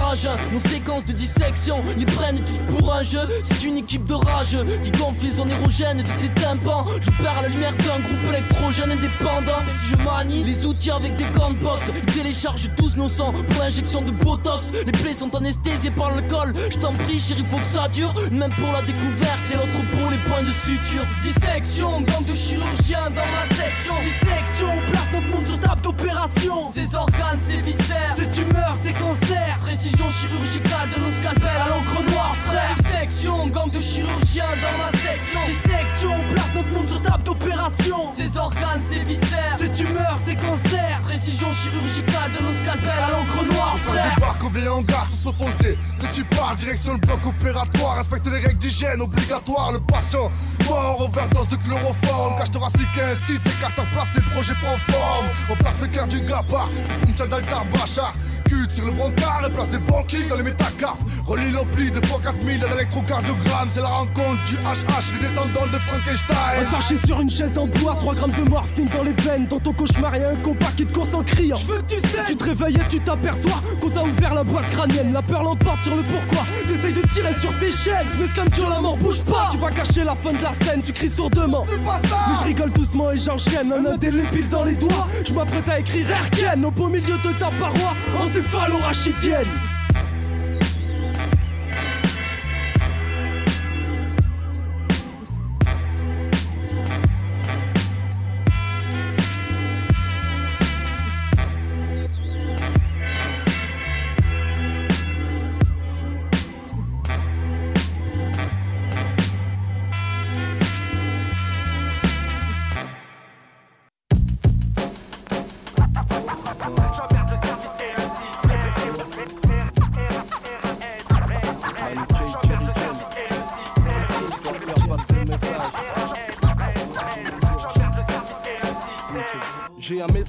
rage. 0.00 0.26
hein. 0.26 0.36
Nos 0.52 0.60
séquences 0.60 1.04
de 1.04 1.12
dissection, 1.12 1.82
ils 1.98 2.06
prennent 2.06 2.40
tous 2.40 2.72
pour 2.72 2.92
un 2.92 3.02
jeu. 3.02 3.20
C'est 3.44 3.64
une 3.64 3.78
équipe 3.78 4.04
de 4.04 4.14
rage 4.14 4.58
qui 4.82 4.90
gonfle 4.92 5.24
les 5.24 5.30
zones 5.30 5.50
érogènes 5.50 5.98
de 5.98 6.02
tes 6.02 6.28
tympans. 6.40 6.86
Je 7.00 7.10
perds 7.22 7.42
la 7.42 7.48
lumière 7.48 7.72
d'un 7.72 8.00
groupe 8.00 8.28
électrogène 8.28 8.90
indépendant. 8.92 9.60
Si 9.80 9.92
je 9.92 9.96
manie 10.04 10.44
les 10.44 10.66
outils 10.66 10.90
avec 10.90 11.16
des 11.16 11.24
gants 11.24 11.50
ils 11.96 12.12
téléchargent 12.12 12.70
tous 12.76 12.96
nos 12.96 13.08
sangs 13.08 13.32
pour 13.32 13.62
l'injection 13.62 14.02
de 14.02 14.12
botox. 14.12 14.70
Les 14.72 14.92
plaies 14.92 15.14
sont 15.14 15.34
anesthésiées 15.34 15.90
par 15.90 16.14
l'alcool. 16.14 16.54
Je 16.70 16.78
t'en 16.78 16.92
prie, 16.94 17.18
chérie, 17.18 17.44
faut 17.48 17.58
que 17.58 17.66
ça 17.66 17.88
dure. 17.88 18.14
Même 18.30 18.52
pour 18.52 18.72
la 18.72 18.82
découverte 18.82 19.38
et 19.52 19.54
l'autre 19.56 19.90
pour 19.98 20.10
les 20.10 20.18
points 20.18 20.42
de 20.42 20.52
suture. 20.52 21.04
Dissection, 21.22 22.00
gang 22.02 22.24
de 22.24 22.34
chirurgiens 22.34 23.10
dans 23.10 23.26
ma 23.34 23.54
section. 23.54 23.94
Dissection, 24.00 24.68
on 24.76 24.90
place 24.90 25.08
notre 25.12 25.36
monde 25.36 25.46
sur 25.46 25.58
table 25.60 25.80
d'opération. 25.80 26.70
Ces 26.72 26.94
organes, 26.94 27.40
ces 27.46 27.60
viscères, 27.60 27.89
ces 28.16 28.28
tumeurs, 28.30 28.76
ces 28.76 28.92
cancers. 28.92 29.58
Précision 29.60 30.10
chirurgicale 30.10 30.88
de 30.94 31.00
nos 31.00 31.12
scalpels 31.16 31.62
à 31.64 31.68
l'encre 31.68 32.02
noire, 32.10 32.36
frère. 32.46 32.79
Dissection, 32.90 33.46
gang 33.48 33.70
de 33.70 33.80
chirurgiens 33.80 34.44
dans 34.56 34.78
ma 34.78 34.90
section. 34.90 35.40
Dissection, 35.44 36.10
on 36.12 36.32
place 36.32 36.50
notre 36.54 36.68
monde 36.70 36.88
sur 36.88 37.00
table 37.00 37.22
d'opération. 37.22 38.10
Ces 38.16 38.36
organes, 38.36 38.82
ces 38.84 39.00
viscères, 39.00 39.56
ces 39.58 39.70
tumeurs, 39.70 40.18
ces 40.24 40.34
cancers. 40.34 41.00
Précision 41.04 41.52
chirurgicale 41.52 42.32
de 42.36 42.44
nos 42.44 42.52
scalpels 42.60 42.90
à 42.90 43.10
l'encre 43.10 43.44
noire, 43.52 43.76
frère. 43.78 44.14
Débarque, 44.16 44.44
on 44.44 44.48
vient 44.48 44.72
en 44.72 44.82
garde, 44.82 45.08
tous 45.08 45.28
au 45.28 45.32
foncé. 45.32 45.78
C'est 46.00 46.10
tu 46.10 46.24
pars, 46.24 46.56
direction 46.56 46.94
le 46.94 46.98
bloc 46.98 47.24
opératoire. 47.26 47.96
Respecte 47.96 48.26
les 48.26 48.40
règles 48.40 48.58
d'hygiène 48.58 49.00
obligatoires. 49.00 49.72
Le 49.72 49.80
patient 49.80 50.30
mort, 50.68 51.00
overdose 51.00 51.48
de 51.48 51.56
chloroforme. 51.56 52.38
Cache 52.38 52.50
thoracique 52.50 52.88
ainsi, 52.98 53.38
s'écarte 53.38 53.78
en 53.78 53.86
place, 53.92 54.08
et 54.16 54.20
le 54.20 54.30
projet 54.34 54.54
prend 54.54 54.76
forme. 54.92 55.26
On 55.48 55.54
place 55.54 55.80
le 55.80 55.86
cœur 55.88 56.08
du 56.08 56.20
gapard, 56.22 56.68
Punchal 57.06 57.28
d'Altar 57.28 57.64
Bachar. 57.66 58.14
Cul 58.48 58.66
sur 58.68 58.84
le 58.84 58.92
brancard 58.92 59.44
et 59.46 59.52
place 59.52 59.68
des 59.68 59.78
banquilles 59.78 60.26
dans 60.26 60.36
les 60.36 60.42
métacarpes. 60.42 60.98
Relie 61.24 61.52
l'ampli 61.52 61.90
de 61.90 62.04
fois 62.06 62.18
4000 62.22 62.64
à 62.64 62.68
C'est 63.68 63.82
la 63.82 63.88
rencontre 63.88 64.42
du 64.46 64.56
HH, 64.56 65.12
des 65.12 65.26
descendants 65.26 65.66
de 65.66 65.78
Frankenstein. 65.78 66.66
Attaché 66.66 66.96
sur 66.96 67.20
une 67.20 67.30
chaise 67.30 67.56
en 67.56 67.66
bois, 67.66 67.94
3 68.00 68.14
grammes 68.14 68.32
de 68.32 68.48
morphine 68.48 68.88
dans 68.96 69.02
les 69.04 69.12
veines. 69.12 69.46
Dans 69.46 69.60
ton 69.60 69.72
cauchemar, 69.72 70.16
y'a 70.16 70.30
un 70.30 70.36
compas 70.36 70.72
qui 70.76 70.86
te 70.86 70.92
course 70.92 71.14
en 71.14 71.22
criant. 71.22 71.56
Je 71.56 71.66
veux 71.66 71.78
que 71.78 71.94
tu 71.94 72.08
sais, 72.08 72.24
tu 72.26 72.36
te 72.36 72.44
réveilles 72.44 72.76
et 72.76 72.88
tu 72.88 72.98
t'aperçois 72.98 73.60
qu'on 73.80 73.90
t'a 73.90 74.02
ouvert 74.02 74.34
la 74.34 74.42
boîte 74.42 74.68
crânienne. 74.70 75.12
La 75.12 75.22
peur 75.22 75.42
l'emporte 75.42 75.82
sur 75.82 75.94
le 75.94 76.02
pourquoi. 76.02 76.44
T'essayes 76.66 76.94
de 76.94 77.06
tirer 77.12 77.34
sur 77.34 77.56
tes 77.60 77.70
chaînes, 77.70 78.06
mais 78.18 78.28
scanne 78.28 78.52
sur 78.52 78.68
la 78.68 78.80
mort, 78.80 78.96
bouge 78.96 79.22
pas. 79.22 79.50
Tu 79.52 79.58
vas 79.58 79.70
cacher 79.70 80.02
la 80.02 80.14
fin 80.14 80.32
de 80.32 80.42
la 80.42 80.52
scène, 80.64 80.82
tu 80.82 80.92
cries 80.92 81.10
sourdement. 81.10 81.64
Fais 81.64 81.78
pas 81.78 82.00
ça. 82.08 82.16
Mais 82.28 82.34
je 82.40 82.44
rigole 82.44 82.72
doucement 82.72 83.12
et 83.12 83.18
j'enchaîne. 83.18 83.72
Un 83.72 83.92
indélébile 83.92 84.48
dans 84.48 84.64
les 84.64 84.74
doigts. 84.74 85.06
Je 85.24 85.32
m'apprête 85.32 85.68
à 85.68 85.78
écrire 85.78 86.10
Erken 86.10 86.64
au 86.64 86.70
beau 86.70 86.88
milieu 86.88 87.18
de 87.24 87.32
ta 87.38 87.50
paroi. 87.50 87.92
Encéphalo-rachidienne. 88.20 89.46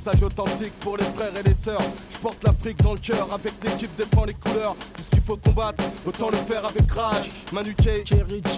Message 0.04 0.24
authentique 0.24 0.74
pour 0.80 0.98
les 0.98 1.04
frères 1.04 1.32
et 1.38 1.48
les 1.48 1.54
sœurs. 1.54 1.82
Je 2.14 2.20
porte 2.20 2.44
l'Afrique 2.44 2.82
dans 2.82 2.94
le 2.94 3.00
cœur, 3.00 3.28
avec 3.32 3.54
l'équipe 3.64 3.96
défend 3.96 4.26
les 4.26 4.34
couleurs. 4.34 4.76
Tout 4.96 5.04
ce 5.04 5.10
qu'il 5.12 5.22
faut 5.22 5.38
combattre, 5.38 5.84
autant 6.08 6.30
le 6.30 6.38
faire 6.38 6.66
avec 6.66 6.92
rage. 6.92 7.30
Manu 7.54 7.76
K, 7.76 8.04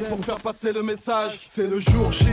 pour 0.08 0.24
faire 0.24 0.40
passer 0.42 0.72
le 0.72 0.84
message. 0.84 1.42
C'est 1.46 1.68
le 1.68 1.80
jour 1.80 2.12
J, 2.12 2.26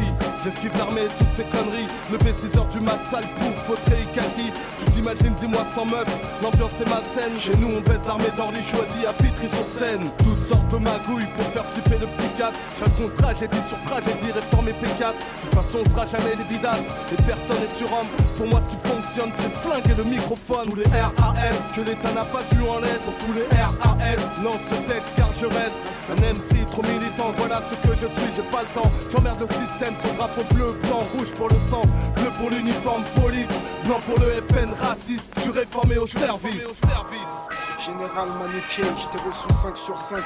j'esquive 0.44 0.76
l'armée, 0.78 1.08
toutes 1.18 1.34
ces 1.36 1.44
conneries. 1.44 1.86
Levé 2.12 2.32
6 2.32 2.56
heures 2.58 2.68
du 2.68 2.80
mat, 2.80 3.00
sale 3.10 3.24
pour 3.38 3.76
fauteuil 3.76 4.06
kaki. 4.14 4.52
Tu 4.78 4.84
t'imagines, 4.92 5.34
dis-moi 5.34 5.64
sans 5.74 5.84
meuf, 5.84 6.08
l'ambiance 6.42 6.72
est 6.80 6.88
malsaine. 6.88 7.38
Chez 7.38 7.56
nous, 7.56 7.76
on 7.76 7.80
baisse 7.80 8.06
l'armée 8.06 8.32
d'Orly 8.36 8.62
choisi 8.64 9.06
à 9.06 9.12
Pitry 9.12 9.48
sur 9.48 9.66
scène. 9.66 10.04
Toutes 10.18 10.42
sortes 10.42 10.68
de 10.68 10.78
magouilles 10.78 11.30
pour 11.36 11.46
faire 11.46 11.64
flipper 11.72 11.98
le 11.98 12.06
psychiatre. 12.06 12.58
J'ai 13.38 13.48
dit 13.48 13.62
sur 13.66 13.80
tragédie, 13.84 14.32
réformer 14.34 14.72
P4. 14.72 15.14
De 15.16 15.42
toute 15.42 15.54
façon, 15.54 15.78
on 15.80 15.90
sera 15.90 16.06
jamais 16.06 16.34
les 16.36 16.44
bidasses. 16.44 16.84
Et 17.12 17.16
personne 17.22 17.56
n'est 17.60 17.74
surhomme. 17.74 18.08
Pour 18.36 18.46
moi, 18.48 18.60
ce 18.60 18.68
qui 18.68 18.76
fonctionne, 18.84 19.30
c'est 19.38 19.48
le 19.48 19.56
flingue 19.56 19.88
et 19.88 19.94
le 19.94 20.04
microphone. 20.04 20.68
Tous 20.68 20.76
les 20.76 20.84
RAS 20.84 21.34
que 21.74 21.80
l'État 21.80 22.12
n'a 22.12 22.24
pas 22.24 22.42
vu 22.52 22.68
en 22.68 22.80
l'aise. 22.80 23.00
Tous 23.00 23.32
les 23.32 23.48
RAS, 23.56 24.42
lance 24.44 24.60
ce 24.68 24.74
texte 24.92 25.14
car 25.16 25.32
je 25.32 25.46
reste 25.46 25.78
un 26.10 26.16
MC 26.20 26.66
trop 26.66 26.82
militant. 26.82 27.32
Voilà 27.36 27.62
ce 27.70 27.76
que 27.76 27.94
je 27.94 28.08
suis, 28.08 28.30
j'ai 28.36 28.42
pas 28.50 28.62
le 28.62 28.68
temps. 28.74 28.90
J'emmerde 29.10 29.40
le 29.40 29.46
système, 29.46 29.94
son 30.02 30.14
drapeau 30.30 30.54
bleu, 30.54 30.72
blanc, 30.82 31.00
rouge 31.16 31.30
pour 31.36 31.48
le 31.48 31.56
sang, 31.68 31.82
bleu 32.16 32.30
pour 32.38 32.50
l'uniforme, 32.50 33.04
police, 33.20 33.48
blanc 33.84 34.00
pour 34.00 34.18
le 34.20 34.32
FN, 34.32 34.72
raciste. 34.80 35.30
Je 35.44 35.50
réformé 35.50 35.98
au 35.98 36.06
service. 36.06 36.66
Général 37.84 38.28
Manuquet, 38.38 38.82
je 38.98 39.08
t'ai 39.08 39.24
reçu 39.24 39.48
5 39.62 39.76
sur 39.76 39.98
5. 39.98 40.16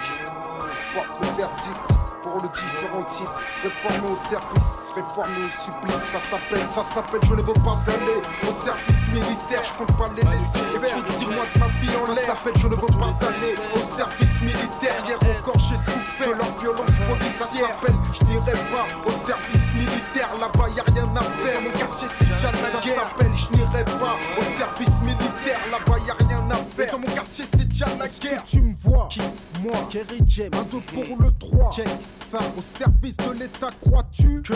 Porte 0.95 1.21
le 1.21 1.27
verdict 1.37 2.04
pour 2.25 2.41
le 2.41 2.49
différent 2.49 3.05
type. 3.05 3.29
Réformé 3.63 4.11
au 4.11 4.17
service, 4.17 4.91
réformé 4.97 5.45
au 5.45 5.53
supplice. 5.53 6.05
Ça 6.11 6.19
s'appelle, 6.19 6.67
ça 6.71 6.83
s'appelle, 6.83 7.21
je 7.29 7.35
ne 7.35 7.43
veux 7.43 7.53
pas 7.61 7.77
aller 7.93 8.19
au 8.43 8.53
service 8.65 9.05
militaire. 9.13 9.63
Je 9.63 9.73
compte 9.75 9.97
pas 9.99 10.09
les 10.17 10.25
laisser 10.33 10.65
faire. 10.81 10.97
Dis-moi 11.19 11.45
de 11.45 11.59
ma 11.61 11.67
vie 11.69 11.97
en 11.97 12.07
l'air. 12.13 12.25
Ça 12.25 12.35
s'appelle, 12.35 12.57
je 12.57 12.69
ne 12.69 12.75
veux 12.75 12.95
pas 12.97 13.13
aller 13.29 13.55
au 13.77 13.97
service 13.97 14.41
militaire. 14.41 14.97
Hier 15.07 15.19
encore, 15.21 15.59
j'ai 15.59 15.77
souffert 15.77 16.33
de 16.33 16.39
leur 16.41 16.53
violence 16.59 16.97
policière. 17.05 17.39
Ça 17.39 17.47
s'appelle, 17.47 17.99
je 18.13 18.25
n'irai 18.25 18.57
pas 18.73 18.87
au 19.05 19.13
service 19.13 19.69
militaire. 19.75 20.31
Là-bas, 20.41 20.69
y 20.75 20.81
a 20.81 20.85
rien 20.89 21.09
à 21.15 21.23
faire. 21.45 21.61
Mon 21.61 21.71
quartier, 21.77 22.09
c'est 22.09 22.25
déjà 22.25 22.51
la 22.51 22.81
guerre. 22.81 23.05
Ça 23.05 23.05
s'appelle, 23.05 23.35
je 23.37 23.47
n'irai 23.53 23.85
pas 23.85 24.17
au 24.41 24.45
service 24.59 24.97
militaire. 25.05 25.61
Là-bas, 25.71 25.99
y 26.01 26.11
a 26.11 26.15
rien 26.15 26.24
Dans 26.49 26.99
mon 26.99 27.07
quartier, 27.07 27.45
c'est 27.51 27.67
déjà 27.67 27.87
la 27.99 28.09
guerre. 28.09 28.45
tu 28.45 28.61
me 28.61 28.75
vois? 28.83 29.09
Qui? 29.11 29.21
Moi, 29.63 29.73
Kerry 29.91 30.21
James. 30.27 30.51
Un 30.53 30.63
deux 30.65 30.81
pour 31.07 31.19
le 31.19 31.31
3. 31.39 31.71
Check 31.71 31.89
ça. 32.19 32.39
Au 32.57 32.61
service 32.61 33.17
de 33.17 33.33
l'État, 33.33 33.71
crois-tu 33.81 34.43
que 34.43 34.55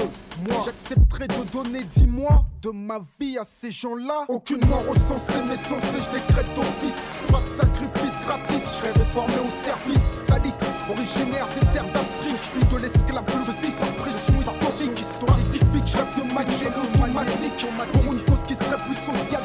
moi 0.49 0.63
j'accepterai 0.65 1.29
de 1.29 1.53
donner 1.53 1.81
10 1.81 2.07
mois 2.07 2.45
de 2.63 2.71
ma 2.71 2.99
vie 3.21 3.39
à 3.39 3.45
ces 3.45 3.71
gens-là 3.71 4.25
Aucune 4.29 4.61
mort 4.67 4.85
recensée 4.89 5.41
mais 5.49 5.57
censée, 5.57 6.01
je 6.01 6.19
décrète 6.19 6.55
d'office. 6.55 7.05
Pas 7.29 7.41
de 7.41 7.57
sacrifice 7.57 8.19
gratis, 8.27 8.63
je 8.63 8.87
serai 8.87 9.05
réformé 9.05 9.35
au 9.35 9.65
service. 9.65 10.27
Salix, 10.27 10.55
originaire 10.91 11.49
des 11.49 11.67
terres 11.73 11.93
d'Afrique. 11.93 12.37
Je 12.37 12.59
suis 12.59 12.73
de 12.73 12.83
l'esclavage, 12.83 13.47
ceci 13.47 13.73
sans 13.73 13.93
pression 14.03 14.41
historique. 14.41 15.09
Pacifique, 15.27 15.87
je 15.87 15.97
reste 15.97 16.35
manière 16.35 16.79
automatique. 16.79 17.67
Pour 17.93 18.13
une 18.13 18.21
cause 18.25 18.43
qui 18.47 18.55
serait 18.55 18.77
plus 18.85 18.97
sociale 18.97 19.43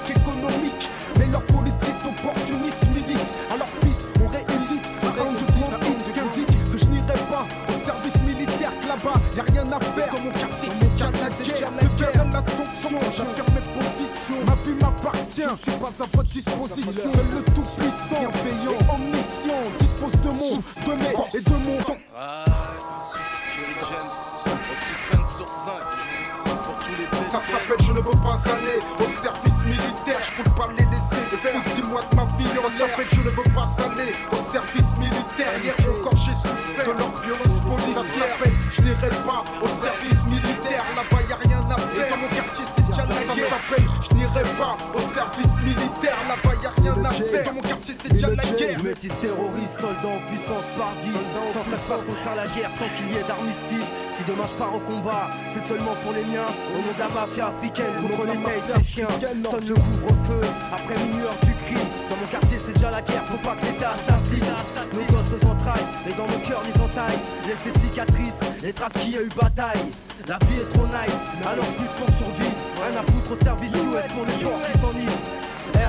faire. 10.03 10.13
Dans 10.13 10.22
mon 10.22 10.31
quartier, 10.31 10.69
la 10.69 11.45
guerre. 11.45 11.69
C'est 11.79 12.33
la 12.33 12.41
sanction, 12.41 13.00
j'affirme 13.15 13.53
mes 13.53 13.62
positions. 13.74 14.41
Ma 14.45 14.55
vie 14.63 14.77
m'appartient, 14.81 15.41
je 15.41 15.51
ne 15.51 15.57
suis 15.57 15.79
pas 15.79 15.88
à 15.88 16.07
votre 16.15 16.29
disposition. 16.29 16.93
Seul 17.13 17.27
le 17.33 17.43
tout-puissant, 17.43 18.25
payant, 18.43 18.77
omniscient, 18.93 19.63
dispose 19.79 20.15
de 20.22 20.29
mon, 20.29 20.55
de 20.55 20.93
mes 21.00 21.13
et 21.33 21.41
de 21.41 21.55
mon 21.65 21.83
sang. 21.83 21.98
Ça 27.31 27.39
s'appelle 27.39 27.77
je 27.83 27.91
ne 27.91 27.98
veux 27.98 28.12
pas 28.12 28.39
aller 28.51 28.77
au 29.00 29.22
service 29.22 29.65
militaire, 29.65 30.22
je 30.22 30.43
compte 30.43 30.55
pas 30.55 30.69
les 30.77 30.86
laisser 30.86 31.24
faire 31.38 31.62
10 32.70 32.79
mois 32.79 32.88
de 32.88 32.88
ma 32.88 32.88
vie. 32.88 32.88
Ça 32.88 32.88
s'appelle 32.88 33.08
je 33.12 33.20
ne 33.20 33.29
veux 33.29 33.43
pas 33.53 33.67
aller 33.84 34.12
au 34.32 34.51
service 34.51 34.98
militaire. 34.98 35.53
Hier 35.63 35.75
encore 35.89 36.17
j'ai 36.17 36.36
souffert 36.36 36.96
de 36.96 37.24
violence 37.24 37.60
policière. 37.60 38.38
Je 38.72 38.82
n'irai 38.82 39.10
pas 39.10 39.43
au 39.62 39.67
service 39.67 40.24
militaire. 40.29 40.84
Là-bas 40.96 41.24
y 41.27 41.34
a 41.34 41.36
rien 41.36 41.60
à 41.70 41.77
faire. 41.77 42.10
Dans 42.10 42.17
mon 42.17 42.27
quartier 42.27 42.65
c'est 42.75 42.86
déjà 42.88 43.05
la 43.05 43.36
guerre. 43.36 43.60
Je 44.01 44.15
n'irai 44.15 44.43
pas 44.58 44.77
au 44.93 45.01
service 45.13 45.55
militaire. 45.63 46.17
Là-bas 46.27 46.55
y 46.62 46.65
a 46.65 46.72
rien 46.82 47.05
à 47.05 47.12
faire. 47.12 47.43
Dans 47.43 47.53
mon 47.53 47.62
quartier 47.62 47.96
c'est 48.00 48.13
déjà 48.13 48.27
la 48.27 48.43
guerre. 48.43 48.84
Métis 48.84 49.13
terroristes, 49.20 49.79
soldats 49.79 50.15
en 50.15 50.27
puissance 50.27 50.65
par 50.77 50.96
10 50.98 51.08
Sans 51.50 51.63
face 51.63 52.05
pour 52.05 52.17
faire 52.17 52.36
la 52.36 52.48
guerre, 52.48 52.72
sans 52.72 52.88
qu'il 52.96 53.12
y 53.12 53.17
ait 53.17 53.27
d'armistice 53.27 53.88
Si 54.12 54.24
demain 54.24 54.46
je 54.48 54.55
pars 54.55 54.75
au 54.75 54.79
combat, 54.79 55.32
c'est 55.48 55.65
seulement 55.65 55.96
pour 56.03 56.12
les 56.12 56.25
miens 56.25 56.51
Au 56.75 56.79
nom 56.79 56.93
de 56.93 57.00
la 57.00 57.10
mafia 57.10 57.48
africaine, 57.48 57.93
contre 58.01 58.25
les 58.25 58.43
tailles, 58.43 58.63
ces 58.75 58.84
chiens 58.84 59.08
Sonne 59.50 59.67
le 59.67 59.75
couvre-feu, 59.75 60.41
après 60.74 60.96
minuit 61.05 61.24
heure 61.24 61.38
du 61.43 61.53
crime 61.55 62.02
quartier 62.34 62.58
c'est 62.60 62.74
déjà 62.74 62.90
la 62.90 63.02
guerre, 63.02 63.24
faut 63.28 63.38
pas 63.38 63.56
que 63.56 63.66
l'État 63.66 63.92
assassine. 63.92 64.50
Nos 64.94 65.06
gosses 65.06 65.30
nous 65.30 65.50
entraillent, 65.50 65.90
et 66.10 66.13
dans 66.13 66.25
nos 66.25 66.42
cœurs 66.42 66.63
les 66.66 66.82
entailles. 66.82 67.22
Laisse 67.46 67.62
des 67.62 67.80
cicatrices, 67.80 68.42
les 68.63 68.74
traces 68.74 68.94
qu'il 68.94 69.12
y 69.12 69.18
a 69.18 69.22
eu 69.22 69.30
bataille. 69.40 69.86
La 70.28 70.40
vie 70.48 70.62
est 70.62 70.70
trop 70.74 70.88
nice, 70.88 71.24
alors 71.46 71.66
je 71.66 71.86
pour 71.94 72.10
survivre. 72.18 72.58
Rien 72.82 72.98
à 72.98 73.04
foutre 73.12 73.32
au 73.34 73.44
service 73.44 73.74
US 73.74 74.08
pour 74.13 74.25
les 74.25 74.40
gens 74.42 74.58
qui 74.66 74.74
s'enivrent. 74.80 75.24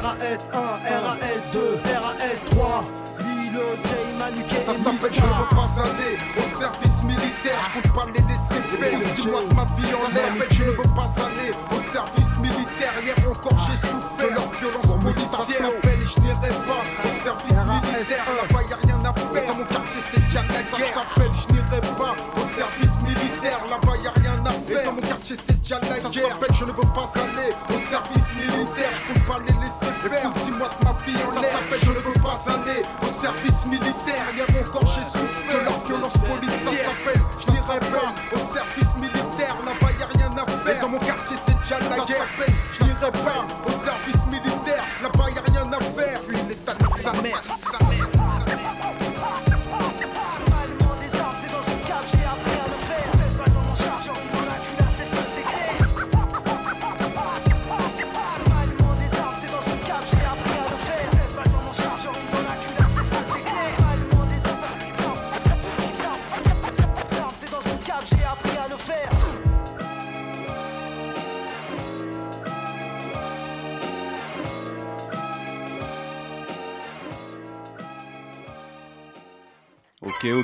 RAS 0.04 0.44
1, 0.52 0.58
RAS 1.00 1.44
2, 1.52 1.80
RAS 2.02 2.50
3. 2.50 2.84
Lilo, 3.24 3.64
J, 3.84 4.18
Manu, 4.18 4.42
K, 4.42 4.52
Ça 4.66 4.74
s'appelle 4.74 5.14
je 5.14 5.20
ne 5.20 5.26
veux 5.26 5.48
pas 5.48 5.70
aller 5.80 6.18
au 6.36 6.58
service 6.58 7.02
militaire, 7.04 7.58
je 7.62 7.80
compte 7.80 7.94
pas 7.94 8.06
les 8.12 8.24
laisser 8.28 8.60
faire. 8.68 9.14
Dis-moi 9.16 9.40
que 9.48 9.54
ma 9.54 9.64
vie 9.64 9.94
en 9.94 10.08
l'air, 10.12 10.48
je 10.50 10.64
ne 10.64 10.70
veux 10.70 10.92
pas 10.94 11.08
aller 11.24 11.50
au 11.70 11.92
service 11.92 12.36
militaire. 12.38 12.92
Hier 13.02 13.14
encore 13.30 13.58
j'ai 13.70 13.78
souffert 13.78 14.28
de 14.28 14.34
leur 14.34 14.50
violence 14.52 14.83
policière. 15.14 15.60
Ça 15.60 15.70
s'appelle 15.70 16.00
je 16.04 16.20
n'irai 16.20 16.50
pas 16.66 16.82
au 17.04 17.12
service 17.22 17.52
militaire. 17.52 18.24
Là-bas 18.34 18.62
y 18.68 18.72
a 18.72 18.76
rien 18.76 18.98
à 18.98 19.12
faire. 19.12 19.46
Dans 19.48 19.56
mon 19.56 19.64
quartier 19.64 20.00
c'est 20.10 20.34
la 20.34 20.42
guerre. 20.42 20.66
Ça 20.70 20.76
s'appelle 21.02 21.32
je 21.34 21.46
n'irai 21.54 21.80
pas 21.80 22.14
au 22.36 22.44
service 22.56 22.96
militaire. 23.02 23.60
Là-bas 23.70 23.96
y 24.02 24.06
a 24.06 24.12
rien 24.20 24.38
à 24.44 24.50
faire. 24.50 24.84
Dans 24.84 24.92
mon 24.92 25.00
quartier 25.00 25.36
c'est 25.36 25.60
déjà 25.60 25.78
la. 25.80 25.86
Ça 26.00 26.10
s'appelle 26.10 26.54
je 26.54 26.64
ne 26.64 26.72
veux 26.72 26.90
pas 26.94 27.08
aller 27.14 27.50
au 27.68 27.78
service 27.90 28.30
militaire. 28.34 28.92
Je 28.94 29.02
compte 29.12 29.24
pas 29.26 29.38
les 29.46 29.54
laisser 29.62 29.92
faire. 30.02 30.30
Dis-moi 30.44 30.68
que 30.68 30.84
ma 30.84 30.92
vie 31.04 31.18
en 31.22 31.40
l'air. 31.40 31.50
Ça 31.50 31.58
s'appelle 31.58 31.82
je 31.82 31.92
ne 31.92 32.00
veux 32.00 32.18
pas 32.22 32.38
aller 32.54 32.82
au 33.02 33.10
service 33.22 33.66
militaire. 33.66 34.24
Hier 34.34 34.46
encore 34.60 34.88
j'ai 34.94 35.04
souffert 35.04 35.60
de 35.60 35.64
leur 35.64 35.78
violence 35.86 36.18
policière. 36.18 36.84
Ça 36.84 36.94
s'appelle 36.94 37.22
je 37.40 37.46
n'irai 37.52 37.80
pas 37.80 38.08
au 38.32 38.54
service 38.54 38.92
militaire. 39.00 39.54
Là-bas 39.64 39.92
y 39.98 40.02
a 40.02 40.06
rien 40.06 40.30
à 40.36 40.46
faire. 40.64 40.80
Dans 40.80 40.88
mon 40.88 40.98
quartier 40.98 41.36
c'est 41.46 41.58
déjà 41.58 41.78
la 41.78 42.04
guerre. 42.04 42.06
Ça 42.06 42.26
s'appelle 42.28 42.54
je 42.72 42.84
n'irai 42.84 43.10
pas 43.10 43.44
au 43.66 43.72
service 43.84 44.23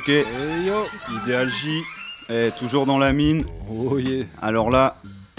Ok, 0.00 0.08
ok. 0.08 1.14
Idéal 1.22 1.50
J. 1.50 1.82
Eh, 2.30 2.50
toujours 2.58 2.86
dans 2.86 2.96
la 2.96 3.12
mine. 3.12 3.44
Oh 3.70 3.98
yeah. 3.98 4.24
Alors 4.40 4.70
là, 4.70 4.96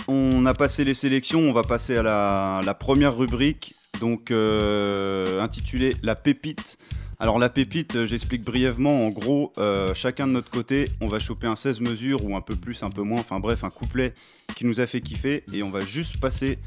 on 0.07 0.45
a 0.45 0.53
passé 0.53 0.83
les 0.83 0.93
sélections, 0.93 1.39
on 1.39 1.51
va 1.51 1.63
passer 1.63 1.97
à 1.97 2.03
la, 2.03 2.61
la 2.63 2.75
première 2.75 3.17
rubrique, 3.17 3.73
donc 3.99 4.29
euh, 4.29 5.41
intitulée 5.41 5.95
La 6.03 6.13
pépite. 6.13 6.77
Alors 7.19 7.39
la 7.39 7.49
pépite, 7.49 7.95
euh, 7.95 8.05
j'explique 8.05 8.43
brièvement, 8.43 9.07
en 9.07 9.09
gros, 9.09 9.51
euh, 9.57 9.95
chacun 9.95 10.27
de 10.27 10.33
notre 10.33 10.51
côté, 10.51 10.85
on 11.01 11.07
va 11.07 11.17
choper 11.17 11.47
un 11.47 11.55
16 11.55 11.79
mesures 11.79 12.23
ou 12.23 12.35
un 12.35 12.41
peu 12.41 12.55
plus, 12.55 12.83
un 12.83 12.91
peu 12.91 13.01
moins, 13.01 13.19
enfin 13.19 13.39
bref, 13.39 13.63
un 13.63 13.71
couplet 13.71 14.13
qui 14.55 14.65
nous 14.65 14.79
a 14.79 14.85
fait 14.85 15.01
kiffer 15.01 15.43
et 15.53 15.63
on 15.63 15.71
va 15.71 15.81
juste 15.81 16.19
passer 16.19 16.59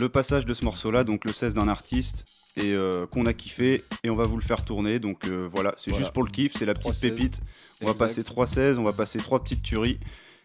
le 0.00 0.08
passage 0.08 0.46
de 0.46 0.54
ce 0.54 0.64
morceau-là, 0.64 1.04
donc 1.04 1.26
le 1.26 1.32
16 1.34 1.52
d'un 1.52 1.68
artiste 1.68 2.24
et 2.56 2.72
euh, 2.72 3.06
qu'on 3.06 3.26
a 3.26 3.32
kiffé 3.32 3.82
et 4.04 4.10
on 4.10 4.16
va 4.16 4.24
vous 4.24 4.36
le 4.36 4.42
faire 4.42 4.64
tourner. 4.64 4.98
Donc 4.98 5.26
euh, 5.26 5.48
voilà, 5.52 5.74
c'est 5.76 5.90
Voilà. 5.90 6.04
juste 6.04 6.12
pour 6.14 6.22
le 6.24 6.30
kiff, 6.30 6.52
c'est 6.56 6.66
la 6.66 6.74
petite 6.74 6.92
3-16. 6.92 7.00
pépite. 7.00 7.40
On 7.82 7.86
va 7.86 7.94
passer 7.94 8.22
3 8.24 8.46
16, 8.46 8.78
on 8.78 8.84
va 8.84 8.92
passer 8.92 9.18
trois 9.18 9.42
petites 9.42 9.62
tueries. 9.62 9.98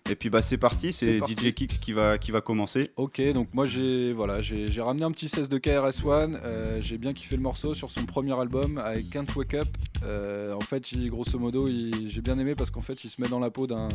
Et 0.10 0.16
puis 0.16 0.30
bah 0.30 0.42
c'est 0.42 0.58
parti, 0.58 0.92
C'est. 0.92 1.20
DJ 1.20 1.54
Kix 1.54 1.78
qui 1.80 1.92
va 1.94 2.18
qui 2.18 2.32
va 2.32 2.42
commencer. 2.42 2.90
Ok, 2.98 3.22
donc 3.34 3.50
moi 3.54 3.66
j'ai 3.66 4.12
voilà, 4.14 4.42
j'ai 4.42 4.66
ramené 4.82 5.04
un 5.06 5.12
petit 5.12 5.30
16 5.30 5.50
de 5.50 5.58
KRS-One. 5.58 6.40
euh, 6.44 6.80
j'ai 6.82 6.98
bien 6.98 7.14
kiffé 7.14 7.36
le 7.36 7.42
morceau 7.44 7.74
sur 7.76 7.92
son 7.92 8.06
premier 8.06 8.38
album 8.40 8.78
avec 8.80 9.10
Can't 9.12 9.28
Wake 9.36 9.54
Up. 9.56 9.68
Euh, 10.04 10.54
en 10.54 10.62
fait, 10.62 10.92
il- 10.94 11.10
grosso 11.10 11.38
modo, 11.38 11.68
j'ai 11.68 12.22
bien 12.22 12.40
aimé 12.40 12.56
parce 12.56 12.72
qu'en 12.72 12.82
fait, 12.82 13.04
il 13.04 13.10
se 13.10 13.22
met 13.22 13.28
dans 13.28 13.40
la 13.40 13.50
peau 13.52 13.68
d'un 13.68 13.88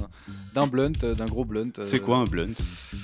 blunt, 0.68 0.92
euh, 1.02 1.14
d'un 1.14 1.24
gros 1.24 1.44
blunt. 1.44 1.70
C'est 1.82 2.00
quoi 2.00 2.18
un 2.18 2.24
blunt? 2.24 2.52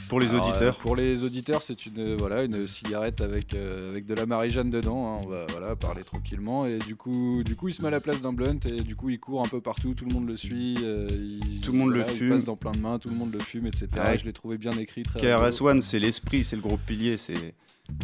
Pour 0.08 0.20
les 0.20 0.28
alors, 0.28 0.48
auditeurs. 0.48 0.76
Pour 0.78 0.94
les 0.96 1.24
auditeurs, 1.24 1.62
c'est 1.62 1.86
une 1.86 2.16
voilà 2.16 2.44
une 2.44 2.68
cigarette 2.68 3.20
avec 3.22 3.54
avec 3.54 4.06
de 4.06 4.14
la 4.14 4.26
Marie-Jeanne 4.26 4.70
dedans. 4.70 5.16
hein. 5.18 5.22
On 5.24 5.28
va 5.28 5.46
voilà 5.50 5.74
parler 5.76 6.04
tranquillement 6.04 6.66
et 6.66 6.78
du 6.78 6.94
coup 6.96 7.42
du 7.44 7.56
coup 7.56 7.68
il 7.68 7.74
se 7.74 7.82
met 7.82 7.88
à 7.88 7.92
la 7.92 8.00
place 8.00 8.20
d'un 8.20 8.32
blunt 8.32 8.58
et 8.66 8.82
du 8.82 8.94
coup 8.96 9.08
il 9.10 9.18
court 9.18 9.40
un 9.44 9.48
peu 9.48 9.60
partout. 9.60 9.94
Tout 9.94 10.04
le 10.04 10.14
monde 10.14 10.28
le 10.28 10.36
suit. 10.36 10.74
il- 10.74 11.60
Tout 11.60 11.72
le 11.72 11.78
monde 11.78 11.90
le 11.90 11.98
voilà, 12.00 12.12
il 12.12 12.18
fume. 12.18 12.30
passe 12.30 12.44
dans 12.44 12.56
plein 12.56 12.72
de 12.72 12.78
mains. 12.78 12.89
Tout 12.98 13.08
le 13.08 13.14
monde 13.14 13.32
le 13.32 13.38
fume, 13.40 13.66
etc. 13.66 13.88
Ouais. 14.04 14.18
Je 14.18 14.24
l'ai 14.24 14.32
trouvé 14.32 14.58
bien 14.58 14.72
écrit. 14.72 15.02
KRS-One, 15.02 15.82
c'est 15.82 15.98
l'esprit, 15.98 16.44
c'est 16.44 16.56
le 16.56 16.62
gros 16.62 16.76
pilier, 16.76 17.16
c'est 17.16 17.54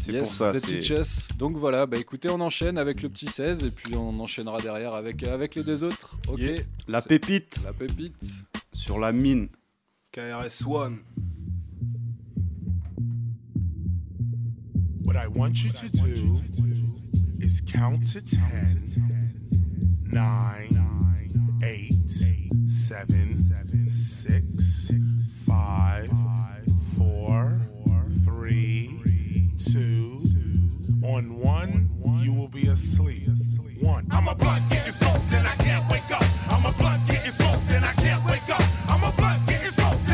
c'est 0.02 0.12
Yes, 0.12 0.22
pour 0.22 0.32
ça. 0.32 0.52
the. 0.52 1.36
Donc 1.38 1.56
voilà, 1.56 1.86
bah 1.86 1.96
écoutez, 1.98 2.28
on 2.28 2.40
enchaîne 2.40 2.78
avec 2.78 3.02
le 3.02 3.08
petit 3.08 3.26
16 3.28 3.64
et 3.64 3.70
puis 3.70 3.94
on 3.96 4.18
enchaînera 4.20 4.58
derrière 4.60 4.94
avec, 4.94 5.26
avec 5.26 5.54
les 5.54 5.62
deux 5.62 5.84
autres. 5.84 6.16
Ok. 6.28 6.38
Yeah. 6.40 6.54
La 6.88 7.02
pépite. 7.02 7.60
La 7.64 7.72
pépite. 7.72 8.14
Sur 8.72 8.98
la 8.98 9.12
mine. 9.12 9.48
KRS-One. 10.12 10.98
What 15.04 15.14
I 15.16 15.28
want 15.28 15.62
you 15.62 15.70
to 15.70 15.88
do 15.88 16.42
is 17.40 17.60
count 17.60 18.00
to 18.12 18.20
10, 18.20 18.98
9, 20.12 20.68
8, 21.60 22.68
7, 22.68 23.08
6, 23.88 24.92
5, 25.46 26.10
4, 26.98 27.60
3, 28.24 29.50
2. 29.58 30.18
On 31.04 31.38
one, 31.38 31.88
you 32.20 32.32
will 32.32 32.48
be 32.48 32.66
asleep. 32.66 33.28
One. 33.80 34.04
I'm 34.10 34.26
a 34.26 34.34
blunt 34.34 34.68
getting 34.70 34.90
smoked 34.90 35.32
and 35.32 35.46
I 35.46 35.54
can't 35.56 35.88
wake 35.90 36.10
up. 36.10 36.24
I'm 36.50 36.66
a 36.66 36.72
blunt 36.72 37.06
getting 37.06 37.30
smoked 37.30 37.70
and 37.70 37.84
I 37.84 37.92
can't 37.92 38.24
wake 38.24 38.48
up. 38.48 38.62
I'm 38.88 39.04
a 39.04 39.12
blunt 39.16 39.46
getting 39.46 39.70
smoked 39.70 40.05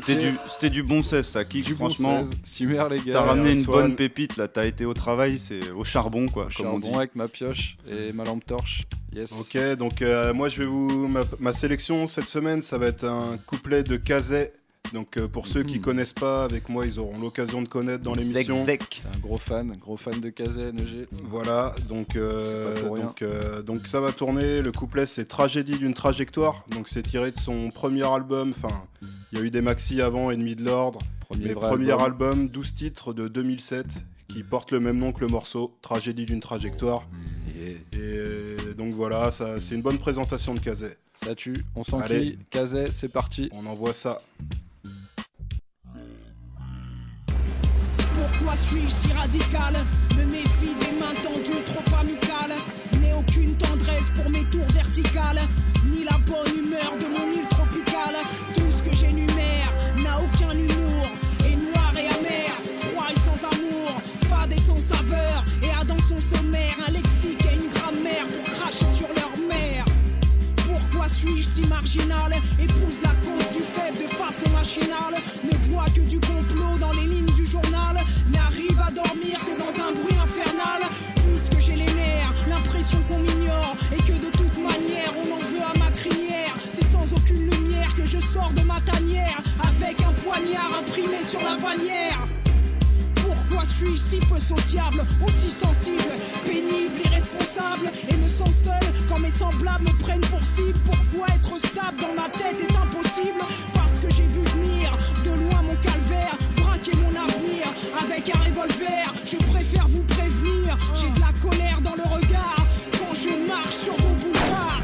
C'était 0.00 0.20
du, 0.30 0.36
c'était 0.48 0.70
du 0.70 0.82
bon 0.82 1.02
16 1.02 1.26
ça 1.26 1.44
kick 1.44 1.64
Du 1.64 1.74
bon 1.74 1.86
franchement. 1.88 2.24
16. 2.26 2.34
Super, 2.44 2.88
les 2.88 2.98
gars. 2.98 3.12
T'as 3.12 3.20
ramené 3.22 3.52
une 3.58 3.64
bonne 3.64 3.96
pépite 3.96 4.36
là, 4.36 4.48
t'as 4.48 4.64
été 4.66 4.84
au 4.84 4.94
travail, 4.94 5.38
c'est 5.38 5.70
au 5.70 5.84
charbon 5.84 6.26
quoi, 6.26 6.48
comme 6.56 6.66
on 6.66 6.70
Charbon 6.72 6.88
dit. 6.90 6.94
avec 6.94 7.14
ma 7.16 7.28
pioche 7.28 7.76
et 7.90 8.12
ma 8.12 8.24
lampe 8.24 8.44
torche. 8.46 8.82
Yes. 9.14 9.32
Ok, 9.40 9.58
donc 9.76 10.02
euh, 10.02 10.32
moi 10.32 10.48
je 10.48 10.60
vais 10.60 10.66
vous. 10.66 11.08
Ma, 11.08 11.20
ma 11.40 11.52
sélection 11.52 12.06
cette 12.06 12.28
semaine, 12.28 12.62
ça 12.62 12.78
va 12.78 12.86
être 12.86 13.04
un 13.04 13.38
couplet 13.46 13.82
de 13.82 13.96
Kazé. 13.96 14.52
Donc 14.94 15.18
euh, 15.18 15.28
pour 15.28 15.46
ceux 15.46 15.62
qui 15.62 15.76
Mhm. 15.76 15.82
connaissent 15.82 16.12
pas, 16.12 16.42
avec 16.44 16.68
moi, 16.68 16.84
ils 16.86 16.98
auront 16.98 17.18
l'occasion 17.20 17.60
de 17.62 17.68
connaître 17.68 18.02
dans 18.02 18.14
l'émission. 18.14 18.56
C'est 18.64 18.80
un 19.14 19.18
gros 19.20 19.36
fan, 19.36 19.76
gros 19.80 19.96
fan 19.96 20.18
de 20.20 20.30
Kazé 20.30 20.72
NG. 20.72 21.06
Voilà, 21.24 21.72
donc, 21.88 22.16
euh, 22.16 22.74
pour 22.82 22.94
rien. 22.96 23.04
donc, 23.06 23.22
euh, 23.22 23.62
donc 23.62 23.86
ça 23.86 24.00
va 24.00 24.10
tourner. 24.10 24.62
Le 24.62 24.72
couplet 24.72 25.06
c'est 25.06 25.26
Tragédie 25.26 25.78
d'une 25.78 25.94
trajectoire. 25.94 26.64
Donc 26.70 26.88
c'est 26.88 27.02
tiré 27.02 27.30
de 27.30 27.38
son 27.38 27.68
premier 27.68 28.02
album. 28.04 28.52
Enfin, 28.56 28.74
il 29.32 29.38
y 29.38 29.42
a 29.42 29.44
eu 29.44 29.50
des 29.50 29.60
maxi 29.60 30.00
avant, 30.02 30.30
Ennemi 30.30 30.56
de 30.56 30.64
l'ordre. 30.64 31.00
Premier 31.28 31.44
Mes 31.48 31.54
premiers 31.54 31.90
album. 31.92 32.04
albums, 32.30 32.48
12 32.48 32.74
titres 32.74 33.12
de 33.12 33.28
2007, 33.28 33.86
qui 34.28 34.42
portent 34.42 34.72
le 34.72 34.80
même 34.80 34.98
nom 34.98 35.12
que 35.12 35.20
le 35.20 35.28
morceau, 35.28 35.76
Tragédie 35.82 36.26
d'une 36.26 36.40
trajectoire. 36.40 37.06
Yeah. 37.56 38.00
Et 38.00 38.74
donc 38.74 38.92
voilà, 38.94 39.30
ça, 39.30 39.60
c'est 39.60 39.74
une 39.76 39.82
bonne 39.82 39.98
présentation 39.98 40.54
de 40.54 40.60
Kazé. 40.60 40.96
Ça 41.14 41.34
tue. 41.34 41.54
On 41.76 41.84
s'en 41.84 42.00
Allez. 42.00 42.26
crie. 42.34 42.38
Kazé, 42.50 42.86
c'est 42.90 43.08
parti. 43.08 43.50
On 43.52 43.66
envoie 43.66 43.92
ça. 43.92 44.18
Pourquoi 48.14 48.56
suis-je 48.56 48.88
si 48.92 49.12
radical? 49.12 49.74
Me 50.16 50.24
méfie 50.24 50.74
des 50.80 50.98
mains 50.98 51.14
tendues, 51.22 51.62
trop 51.66 51.96
amicales. 51.96 52.56
N'ai 53.00 53.12
aucune 53.14 53.54
tendresse 53.56 54.10
pour 54.16 54.30
mes 54.30 54.44
tours 54.50 54.66
verticales, 54.72 55.40
ni 55.84 56.04
la 56.04 56.16
bonne 56.26 56.58
humeur 56.58 56.96
de 56.98 57.06
mon 57.06 57.30
île 57.32 57.48
Suis-je 71.20 71.42
si 71.42 71.66
marginal. 71.66 72.32
Épouse 72.58 73.02
la 73.02 73.10
cause 73.20 73.52
du 73.52 73.62
faible 73.62 73.98
de 73.98 74.08
façon 74.08 74.48
machinale. 74.54 75.20
Ne 75.44 75.54
vois 75.70 75.84
que 75.94 76.00
du 76.00 76.18
complot 76.18 76.78
dans 76.80 76.92
les 76.92 77.06
lignes 77.06 77.34
du 77.34 77.44
journal. 77.44 78.00
N'arrive 78.32 78.80
à 78.80 78.90
dormir 78.90 79.38
que 79.40 79.54
dans 79.60 79.84
un 79.84 79.92
bruit 79.92 80.16
infernal. 80.16 80.80
Puisque 81.16 81.60
j'ai 81.60 81.76
les 81.76 81.92
nerfs, 81.92 82.32
l'impression 82.48 82.98
qu'on 83.06 83.18
m'ignore. 83.18 83.76
Et 83.92 83.98
que 83.98 84.16
de 84.16 84.30
toute 84.30 84.56
manière 84.56 85.12
on 85.22 85.34
en 85.34 85.40
veut 85.40 85.62
à 85.62 85.78
ma 85.78 85.90
crinière. 85.90 86.54
C'est 86.66 86.86
sans 86.86 87.12
aucune 87.12 87.50
lumière 87.50 87.94
que 87.94 88.06
je 88.06 88.18
sors 88.18 88.52
de 88.56 88.62
ma 88.62 88.80
tanière. 88.80 89.42
Avec 89.62 90.00
un 90.00 90.12
poignard 90.22 90.72
imprimé 90.80 91.22
sur 91.22 91.42
la 91.42 91.56
bannière 91.56 92.39
pourquoi 93.50 93.64
suis-je 93.64 93.96
si 93.96 94.16
peu 94.20 94.38
sociable, 94.38 95.04
aussi 95.26 95.50
sensible, 95.50 96.12
pénible, 96.44 97.00
irresponsable 97.04 97.90
et 98.08 98.16
me 98.16 98.28
sens 98.28 98.54
seul 98.54 98.92
quand 99.08 99.18
mes 99.18 99.30
semblables 99.30 99.84
me 99.84 99.98
prennent 99.98 100.20
pour 100.22 100.42
cible. 100.42 100.78
Pourquoi 100.84 101.34
être 101.34 101.58
stable 101.58 102.00
dans 102.00 102.14
ma 102.14 102.28
tête 102.28 102.60
est 102.60 102.76
impossible? 102.76 103.40
Parce 103.74 103.98
que 104.00 104.10
j'ai 104.10 104.26
vu 104.26 104.44
venir 104.44 104.96
de 105.24 105.30
loin 105.30 105.62
mon 105.62 105.74
calvaire, 105.76 106.36
braquer 106.56 106.96
mon 106.96 107.08
avenir 107.08 107.66
avec 108.00 108.30
un 108.34 108.38
revolver. 108.38 109.12
Je 109.26 109.36
préfère 109.36 109.88
vous 109.88 110.04
prévenir, 110.04 110.78
j'ai 110.94 111.10
de 111.10 111.20
la 111.20 111.32
colère 111.42 111.80
dans 111.80 111.96
le 111.96 112.02
regard 112.02 112.66
quand 112.98 113.14
je 113.14 113.48
marche 113.48 113.74
sur 113.74 113.96
vos 113.96 114.14
boulevards. 114.14 114.82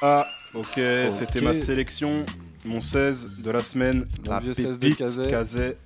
Ah, 0.00 0.26
ok, 0.54 0.80
c'était 1.10 1.40
ma 1.40 1.54
sélection, 1.54 2.24
mon 2.64 2.80
16 2.80 3.42
de 3.42 3.50
la 3.50 3.60
semaine. 3.60 4.06
Mon 4.28 4.38
vieux 4.38 4.54
16 4.54 4.78
de 4.78 4.80
pépite 4.80 4.98
Kazé. 4.98 5.22
Kazé. 5.28 5.76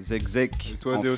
Zeg 0.00 0.28
Zeg. 0.28 0.52
Et 0.72 0.76
toi, 0.76 0.98
en 0.98 1.02
DOC, 1.02 1.16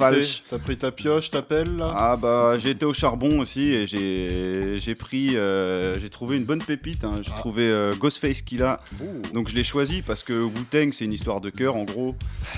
t'as 0.49 0.59
pris 0.59 0.77
ta 0.77 0.91
pioche, 0.91 1.31
t'appelles 1.31 1.77
là? 1.77 1.93
Ah 1.95 2.17
bah 2.17 2.57
j'ai 2.57 2.71
été 2.71 2.87
au 2.87 2.95
charbon 2.95 3.41
aussi 3.41 3.61
et 3.61 3.87
j'ai 3.87 4.79
j'ai 4.79 4.95
pris 4.95 5.37
euh, 5.37 5.93
j'ai 5.99 6.09
trouvé 6.09 6.39
une 6.39 6.45
bonne 6.45 6.63
pépite 6.63 7.05
hein. 7.05 7.13
j'ai 7.21 7.33
trouvé 7.33 7.65
euh, 7.65 7.93
Ghostface 7.99 8.41
Killa 8.43 8.81
donc 9.35 9.49
je 9.49 9.55
l'ai 9.55 9.65
choisi 9.65 10.03
parce 10.03 10.23
que 10.23 10.33
Wu-Tang 10.43 10.93
c'est 10.93 11.05
une 11.05 11.13
histoire 11.13 11.41
de 11.43 11.51
cœur 11.51 11.77
en 11.77 11.85
gros 11.85 12.15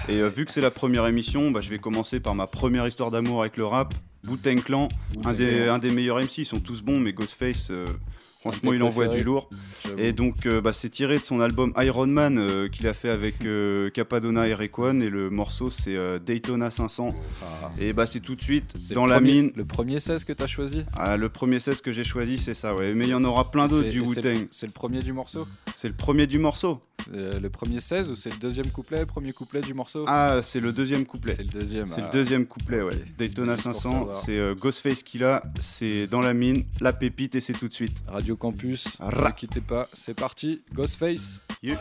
et 0.08 0.20
euh, 0.20 0.28
vu 0.28 0.44
que 0.44 0.52
c'est 0.52 0.60
la 0.60 0.70
première 0.70 1.06
émission 1.06 1.50
bah, 1.50 1.60
je 1.60 1.70
vais 1.70 1.78
commencer 1.78 2.20
par 2.20 2.34
ma 2.34 2.46
première 2.46 2.86
histoire 2.86 3.10
d'amour 3.10 3.40
avec 3.40 3.56
le 3.56 3.64
rap 3.64 3.92
Wu-Tang 4.28 4.62
Clan 4.62 4.88
un 5.24 5.32
des, 5.32 5.68
un 5.68 5.78
des 5.78 5.90
meilleurs 5.90 6.18
MC 6.18 6.38
ils 6.38 6.46
sont 6.46 6.60
tous 6.60 6.82
bons 6.82 7.00
mais 7.00 7.12
Ghostface 7.12 7.70
euh, 7.70 7.84
Franchement, 8.42 8.72
il 8.72 8.82
envoie 8.82 9.06
du 9.06 9.22
lourd. 9.22 9.48
Et 9.98 10.12
donc, 10.12 10.46
euh, 10.46 10.60
bah, 10.60 10.72
c'est 10.72 10.88
tiré 10.90 11.16
de 11.16 11.22
son 11.22 11.40
album 11.40 11.72
Iron 11.80 12.08
Man 12.08 12.38
euh, 12.38 12.68
qu'il 12.68 12.88
a 12.88 12.94
fait 12.94 13.08
avec 13.08 13.44
euh, 13.44 13.88
Capadonna 13.90 14.48
et 14.48 14.54
Rayquan. 14.54 14.98
Et 15.00 15.08
le 15.08 15.30
morceau, 15.30 15.70
c'est 15.70 15.94
euh, 15.94 16.18
Daytona 16.18 16.72
500. 16.72 17.14
Et 17.78 17.92
bah, 17.92 18.06
c'est 18.06 18.18
tout 18.18 18.34
de 18.34 18.42
suite 18.42 18.74
dans 18.94 19.06
la 19.06 19.16
premier- 19.16 19.42
mine. 19.42 19.52
Le 19.54 19.64
premier 19.64 20.00
16 20.00 20.24
que 20.24 20.32
t'as 20.32 20.48
choisi? 20.48 20.84
Ah, 20.96 21.16
le 21.16 21.28
premier 21.28 21.60
16 21.60 21.82
que 21.82 21.92
j'ai 21.92 22.02
choisi, 22.02 22.36
c'est 22.36 22.54
ça, 22.54 22.74
ouais. 22.74 22.94
Mais 22.94 23.04
il 23.06 23.10
y 23.10 23.14
en 23.14 23.22
aura 23.22 23.48
plein 23.52 23.68
d'autres 23.68 23.88
du 23.90 24.02
et 24.02 24.06
c'est 24.06 24.22
le- 24.22 24.30
Wu-Tang. 24.32 24.48
C'est 24.50 24.66
le 24.66 24.72
premier 24.72 24.98
du 24.98 25.12
morceau? 25.12 25.46
C'est 25.72 25.88
le 25.88 25.94
premier 25.94 26.26
du 26.26 26.40
morceau. 26.40 26.80
Le 27.12 27.48
premier 27.48 27.80
16 27.80 28.10
ou 28.12 28.16
c'est 28.16 28.30
le 28.30 28.38
deuxième 28.38 28.70
couplet, 28.70 29.04
premier 29.06 29.32
couplet 29.32 29.60
du 29.60 29.74
morceau? 29.74 30.04
Ah, 30.08 30.40
c'est 30.42 30.60
le 30.60 30.72
deuxième 30.72 31.04
couplet. 31.04 31.34
C'est 31.36 31.42
le 31.42 31.60
deuxième. 31.60 31.88
C'est 31.88 32.00
ah. 32.00 32.06
le 32.06 32.12
deuxième 32.12 32.46
couplet, 32.46 32.80
ouais. 32.82 32.92
Daytona 33.18 33.54
Juste 33.54 33.66
pour 33.66 33.74
500, 33.76 33.92
savoir. 33.92 34.22
c'est 34.24 34.54
Ghostface 34.60 35.02
Killa, 35.02 35.42
c'est 35.60 36.06
dans 36.06 36.20
la 36.20 36.32
mine, 36.32 36.64
la 36.80 36.92
pépite 36.92 37.34
et 37.34 37.40
c'est 37.40 37.54
tout 37.54 37.68
de 37.68 37.74
suite. 37.74 38.02
Radio 38.06 38.31
Campus, 38.34 38.96
Ra. 39.00 39.28
ne 39.28 39.34
quittez 39.34 39.60
pas, 39.60 39.86
c'est 39.92 40.14
parti, 40.14 40.62
Ghostface. 40.72 41.40
Yeah. 41.62 41.80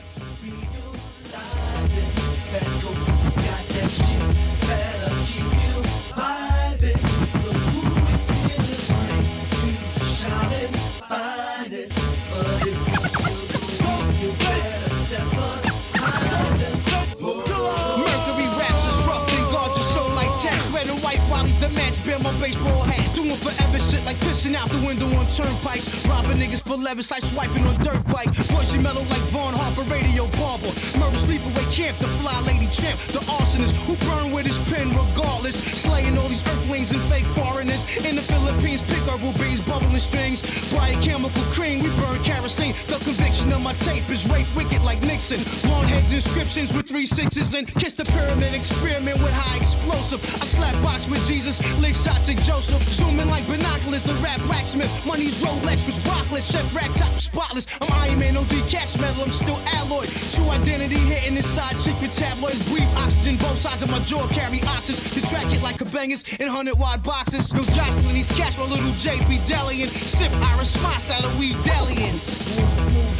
Baseball. 22.39 22.90
Doing 23.31 23.43
forever 23.43 23.79
shit 23.79 24.03
like 24.03 24.17
pissing 24.17 24.55
out 24.55 24.67
the 24.69 24.85
window 24.85 25.07
on 25.15 25.25
turnpikes. 25.27 25.87
Robbing 26.05 26.35
niggas 26.35 26.61
for 26.61 26.75
levis 26.75 27.09
like 27.11 27.23
swiping 27.23 27.65
on 27.65 27.75
dirt 27.81 28.03
bike. 28.07 28.27
Voice 28.51 28.75
mellow 28.75 29.03
like 29.03 29.23
Vaughn 29.31 29.53
Harper, 29.53 29.83
radio 29.83 30.27
barber. 30.35 30.67
Murder 30.99 31.15
sleepaway 31.15 31.63
camp, 31.71 31.97
the 31.99 32.09
fly 32.19 32.37
lady 32.41 32.67
champ. 32.67 32.99
The 33.15 33.23
arsonist 33.31 33.71
who 33.87 33.95
burn 34.05 34.33
with 34.33 34.45
his 34.45 34.57
pen 34.67 34.89
regardless. 34.89 35.55
Slaying 35.79 36.17
all 36.17 36.27
these 36.27 36.45
earthlings 36.45 36.91
and 36.91 37.01
fake 37.03 37.23
foreigners. 37.31 37.85
In 38.03 38.17
the 38.17 38.21
Philippines, 38.21 38.81
pick 38.81 39.03
herbal 39.07 39.31
bees, 39.39 39.61
bubbling 39.61 39.99
strings. 39.99 40.41
Bright 40.69 41.01
chemical 41.01 41.43
cream, 41.55 41.83
we 41.83 41.89
burn 42.01 42.21
kerosene. 42.23 42.75
The 42.89 42.97
conviction 42.99 43.53
of 43.53 43.61
my 43.61 43.73
tape 43.75 44.09
is 44.09 44.27
rape 44.27 44.53
wicked 44.57 44.81
like 44.83 45.01
Nixon. 45.03 45.39
Blonde 45.63 45.87
heads 45.87 46.11
inscriptions 46.11 46.73
with 46.73 46.85
three 46.85 47.05
sixes 47.05 47.53
and 47.53 47.65
kiss 47.65 47.95
the 47.95 48.03
pyramid 48.03 48.53
experiment 48.53 49.19
with 49.19 49.31
high 49.31 49.55
explosive. 49.55 50.19
I 50.41 50.45
slap 50.47 50.75
box 50.83 51.07
with 51.07 51.25
Jesus, 51.25 51.55
lick 51.79 51.95
shots 51.95 52.27
at 52.27 52.37
Joseph. 52.43 52.81
Zooming 53.21 53.29
like 53.29 53.47
binoculars, 53.47 54.03
the 54.03 54.13
rap 54.15 54.39
blacksmith. 54.41 54.89
Money's 55.05 55.35
Rolex 55.35 55.85
was 55.85 55.99
rockless, 55.99 56.51
chef 56.51 56.75
rack 56.75 56.91
top 56.95 57.19
spotless. 57.19 57.67
I'm 57.79 57.91
Iron 57.93 58.19
Man, 58.19 58.33
no 58.33 58.43
decatch 58.43 58.99
metal, 58.99 59.23
I'm 59.23 59.29
still 59.29 59.59
alloy. 59.73 60.07
True 60.31 60.49
identity 60.49 60.97
hitting 60.97 61.37
inside 61.37 61.77
secret 61.77 62.11
tabloids. 62.11 62.61
Breathe 62.69 62.89
oxygen, 62.95 63.37
both 63.37 63.59
sides 63.59 63.83
of 63.83 63.91
my 63.91 63.99
jaw 63.99 64.27
carry 64.27 64.61
oxygen. 64.63 65.03
The 65.13 65.27
track 65.27 65.53
it 65.53 65.61
like 65.61 65.81
a 65.81 65.85
bangers 65.85 66.23
in 66.39 66.47
100 66.47 66.77
wide 66.79 67.03
boxes. 67.03 67.53
No 67.53 67.63
jostling 67.63 68.13
these 68.13 68.31
cats, 68.31 68.57
my 68.57 68.65
little 68.65 68.91
JP 68.91 69.45
Delian. 69.45 69.89
Sip 69.89 70.31
Irish 70.31 70.81
Moss 70.81 71.11
out 71.11 71.23
of 71.23 71.37
weed 71.37 71.55
Delians. 71.57 72.41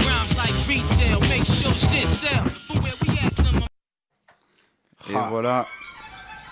Rhymes 0.08 0.38
like 0.38 0.56
retail, 0.68 1.20
make 1.30 1.46
sure 1.46 1.74
shit 1.74 2.08
sell. 2.08 2.44
But 2.68 2.84
where 2.84 2.94
we 3.02 3.20
at, 3.20 3.38
number 3.44 3.68
Et 5.10 5.30
voilà. 5.30 5.68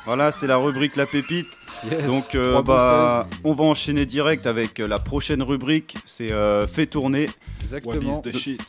Voilà, 0.06 0.32
c'était 0.32 0.48
la 0.48 0.58
rubrique 0.58 0.96
La 0.96 1.06
Pépite. 1.06 1.59
Yes, 1.89 2.08
Donc, 2.08 2.36
euh, 2.36 2.62
bah, 2.62 3.28
on 3.44 3.54
va 3.54 3.63
enchaîner 3.63 4.06
direct 4.06 4.46
avec 4.46 4.80
euh, 4.80 4.88
la 4.88 4.98
prochaine 5.00 5.42
rubrique. 5.42 5.96
C'est 6.06 6.32
euh, 6.32 6.68
Fait 6.68 6.86
tourner. 6.88 7.28
Exactement. 7.62 8.22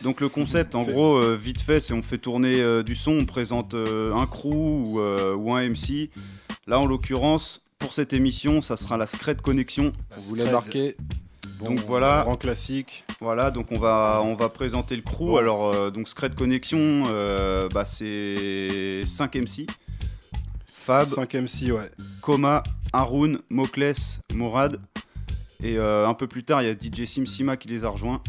Donc, 0.03 0.21
le 0.21 0.29
concept, 0.29 0.75
en 0.75 0.85
Fait- 0.85 0.93
gros, 0.93 1.17
euh, 1.17 1.37
vite 1.41 1.61
fait, 1.61 1.81
c'est 1.81 1.93
on 1.95 2.03
fait 2.03 2.19
tourner 2.19 2.61
euh, 2.61 2.83
du 2.83 2.95
son, 2.95 3.13
on 3.13 3.25
présente 3.25 3.75
euh, 3.75 4.15
un 4.15 4.27
crew 4.27 4.55
ou, 4.55 5.01
euh, 5.01 5.35
ou 5.35 5.53
un 5.55 5.63
MC. 5.69 6.11
Là, 6.67 6.79
en 6.79 6.87
l'occurrence, 6.87 7.63
pour 7.79 7.93
cette 7.95 8.13
émission, 8.13 8.63
ça 8.63 8.77
sera 8.77 8.97
la 8.97 9.07
Scred 9.07 9.41
Connexion. 9.41 9.93
On 10.17 10.21
voulait 10.21 10.43
Scred. 10.45 10.53
marquer. 10.55 10.97
Donc 11.65 11.79
voilà, 11.81 12.23
Grand 12.25 12.37
classique. 12.37 13.05
voilà, 13.21 13.51
donc 13.51 13.67
on 13.71 13.79
va, 13.79 14.23
on 14.25 14.35
va 14.35 14.49
présenter 14.49 14.97
le 14.97 15.03
crew. 15.03 15.27
Bon. 15.27 15.37
Alors, 15.37 15.75
euh, 15.75 15.91
donc 15.91 16.09
Scred 16.09 16.35
Connexion, 16.35 16.79
euh, 17.09 17.69
bah, 17.75 17.85
c'est 17.85 19.01
5 19.07 19.35
MC. 19.37 19.67
Fab, 20.91 21.07
5 21.07 21.35
MC, 21.35 21.71
ouais. 21.71 21.89
Koma, 22.21 22.63
Haroun, 22.93 23.39
Mokles, 23.49 24.19
Morad. 24.35 24.81
Et 25.63 25.77
euh, 25.79 26.09
un 26.09 26.15
peu 26.15 26.27
plus 26.27 26.43
tard, 26.43 26.63
il 26.63 26.69
y 26.69 26.71
a 26.71 26.75
DJ 26.75 27.05
Simsima 27.07 27.57
qui 27.57 27.69
les 27.69 27.85
a 27.85 27.89
rejoints. 27.91 28.21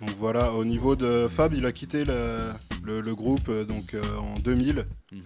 Donc 0.00 0.10
voilà, 0.18 0.52
au 0.52 0.64
niveau 0.64 0.94
de 0.94 1.26
Fab, 1.28 1.52
il 1.54 1.66
a 1.66 1.72
quitté 1.72 2.04
le, 2.04 2.38
le- 2.84 3.00
le 3.00 3.14
groupe 3.14 3.48
euh, 3.48 3.64
donc, 3.64 3.94
euh, 3.94 4.02
en 4.18 4.38
2000. 4.40 4.84
Mhm. 5.10 5.20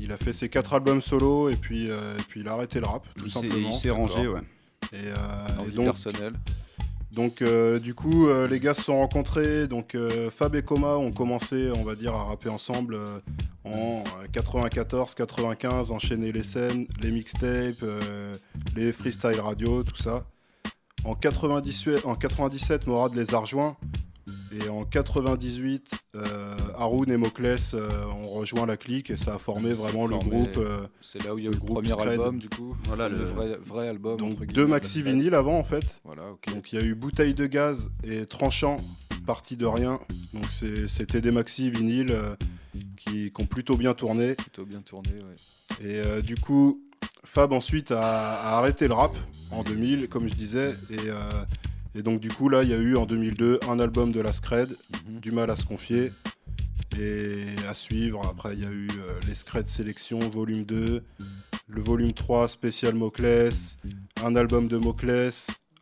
Il 0.00 0.10
a 0.12 0.16
fait 0.16 0.32
ses 0.32 0.48
quatre 0.48 0.74
albums 0.74 1.00
solo 1.00 1.48
et 1.48 1.56
puis, 1.56 1.90
euh, 1.90 2.18
et 2.18 2.22
puis 2.22 2.40
il 2.40 2.48
a 2.48 2.52
arrêté 2.54 2.80
le 2.80 2.86
rap, 2.86 3.06
tout 3.16 3.26
Il 3.26 3.30
simplement. 3.32 3.70
il 3.72 3.78
s'est 3.78 3.90
rangé, 3.90 4.26
ouais. 4.26 4.40
Et, 4.92 4.96
euh, 4.96 5.66
et 5.68 5.70
donc, 5.70 5.84
personnelle. 5.86 6.34
Donc 7.16 7.40
euh, 7.40 7.78
du 7.78 7.94
coup, 7.94 8.28
euh, 8.28 8.46
les 8.46 8.60
gars 8.60 8.74
se 8.74 8.82
sont 8.82 8.98
rencontrés. 8.98 9.66
Donc 9.66 9.94
euh, 9.94 10.30
Fab 10.30 10.54
et 10.54 10.62
Coma 10.62 10.96
ont 10.96 11.12
commencé, 11.12 11.72
on 11.74 11.82
va 11.82 11.94
dire, 11.94 12.14
à 12.14 12.24
rapper 12.24 12.50
ensemble 12.50 12.98
en 13.64 14.04
94-95, 14.32 15.92
enchaîner 15.92 16.30
les 16.30 16.42
scènes, 16.42 16.86
les 17.02 17.10
mixtapes, 17.10 17.84
les 18.76 18.92
freestyle 18.92 19.40
radio, 19.40 19.82
tout 19.82 19.96
ça. 19.96 20.26
En 21.04 21.14
98, 21.14 22.04
en 22.04 22.16
97, 22.16 22.86
Morad 22.86 23.14
les 23.14 23.34
a 23.34 23.38
rejoints. 23.38 23.76
Et 24.64 24.68
en 24.68 24.84
98, 24.84 25.90
euh, 26.14 26.56
Haroun 26.76 27.10
et 27.10 27.16
Mokles 27.16 27.56
euh, 27.74 27.88
ont 28.06 28.28
rejoint 28.30 28.64
la 28.66 28.76
clique 28.76 29.10
et 29.10 29.16
ça 29.16 29.34
a 29.34 29.38
formé 29.38 29.72
vraiment 29.72 30.06
le 30.06 30.16
groupe. 30.16 30.56
euh, 30.56 30.86
c'est 31.00 31.22
là 31.24 31.34
où 31.34 31.38
il 31.38 31.44
y 31.44 31.46
a 31.46 31.50
eu 31.50 31.52
le 31.52 31.58
groupe 31.58 31.74
premier 31.74 31.90
Scred. 31.90 32.08
album, 32.12 32.38
du 32.38 32.48
coup. 32.48 32.76
Voilà, 32.84 33.08
le, 33.08 33.18
le- 33.18 33.24
vrai, 33.24 33.58
vrai 33.64 33.88
album. 33.88 34.16
Donc 34.18 34.40
entre 34.40 34.46
deux 34.52 34.66
maxi 34.66 35.02
vinyles 35.02 35.34
avant 35.34 35.58
en 35.58 35.64
fait. 35.64 35.98
Voilà, 36.04 36.30
ok. 36.30 36.54
Donc 36.54 36.72
il 36.72 36.78
y 36.80 36.82
a 36.82 36.84
eu 36.84 36.94
Bouteille 36.94 37.34
de 37.34 37.46
gaz 37.46 37.90
et 38.04 38.24
Tranchant, 38.26 38.76
parti 39.26 39.56
de 39.56 39.66
rien. 39.66 40.00
Donc 40.32 40.44
c'était 40.50 41.20
des 41.20 41.32
maxi 41.32 41.70
vinyles 41.70 42.12
euh, 42.12 42.34
qui, 42.96 43.32
qui 43.32 43.42
ont 43.42 43.46
plutôt 43.46 43.76
bien 43.76 43.94
tourné. 43.94 44.34
Plutôt 44.36 44.64
bien 44.64 44.80
tourné, 44.80 45.10
ouais. 45.10 45.86
Et 45.86 46.00
euh, 46.06 46.22
du 46.22 46.36
coup, 46.36 46.80
Fab 47.24 47.52
ensuite 47.52 47.90
a, 47.90 48.00
a 48.00 48.56
arrêté 48.58 48.86
le 48.86 48.94
rap 48.94 49.16
en 49.50 49.62
2000, 49.64 50.08
comme 50.08 50.28
je 50.28 50.34
disais. 50.34 50.74
Et, 50.90 50.96
euh, 51.08 51.14
et 51.96 52.02
donc 52.02 52.20
du 52.20 52.28
coup 52.28 52.48
là, 52.48 52.62
il 52.62 52.68
y 52.68 52.74
a 52.74 52.78
eu 52.78 52.96
en 52.96 53.06
2002 53.06 53.60
un 53.68 53.78
album 53.80 54.12
de 54.12 54.20
la 54.20 54.32
Scred, 54.32 54.68
Mhm. 55.08 55.20
Du 55.20 55.32
mal 55.32 55.50
à 55.50 55.56
se 55.56 55.64
confier. 55.64 56.12
Et 56.98 57.44
à 57.68 57.74
suivre, 57.74 58.22
après 58.26 58.54
il 58.54 58.62
y 58.62 58.66
a 58.66 58.70
eu 58.70 58.88
euh, 58.88 59.18
les 59.26 59.34
Scred 59.34 59.66
Sélection, 59.66 60.18
volume 60.18 60.64
2, 60.64 61.02
le 61.68 61.80
volume 61.80 62.12
3 62.12 62.48
spécial 62.48 62.94
Mocles, 62.94 63.50
un 64.24 64.36
album 64.36 64.68
de 64.68 64.76
Mocles, 64.78 65.32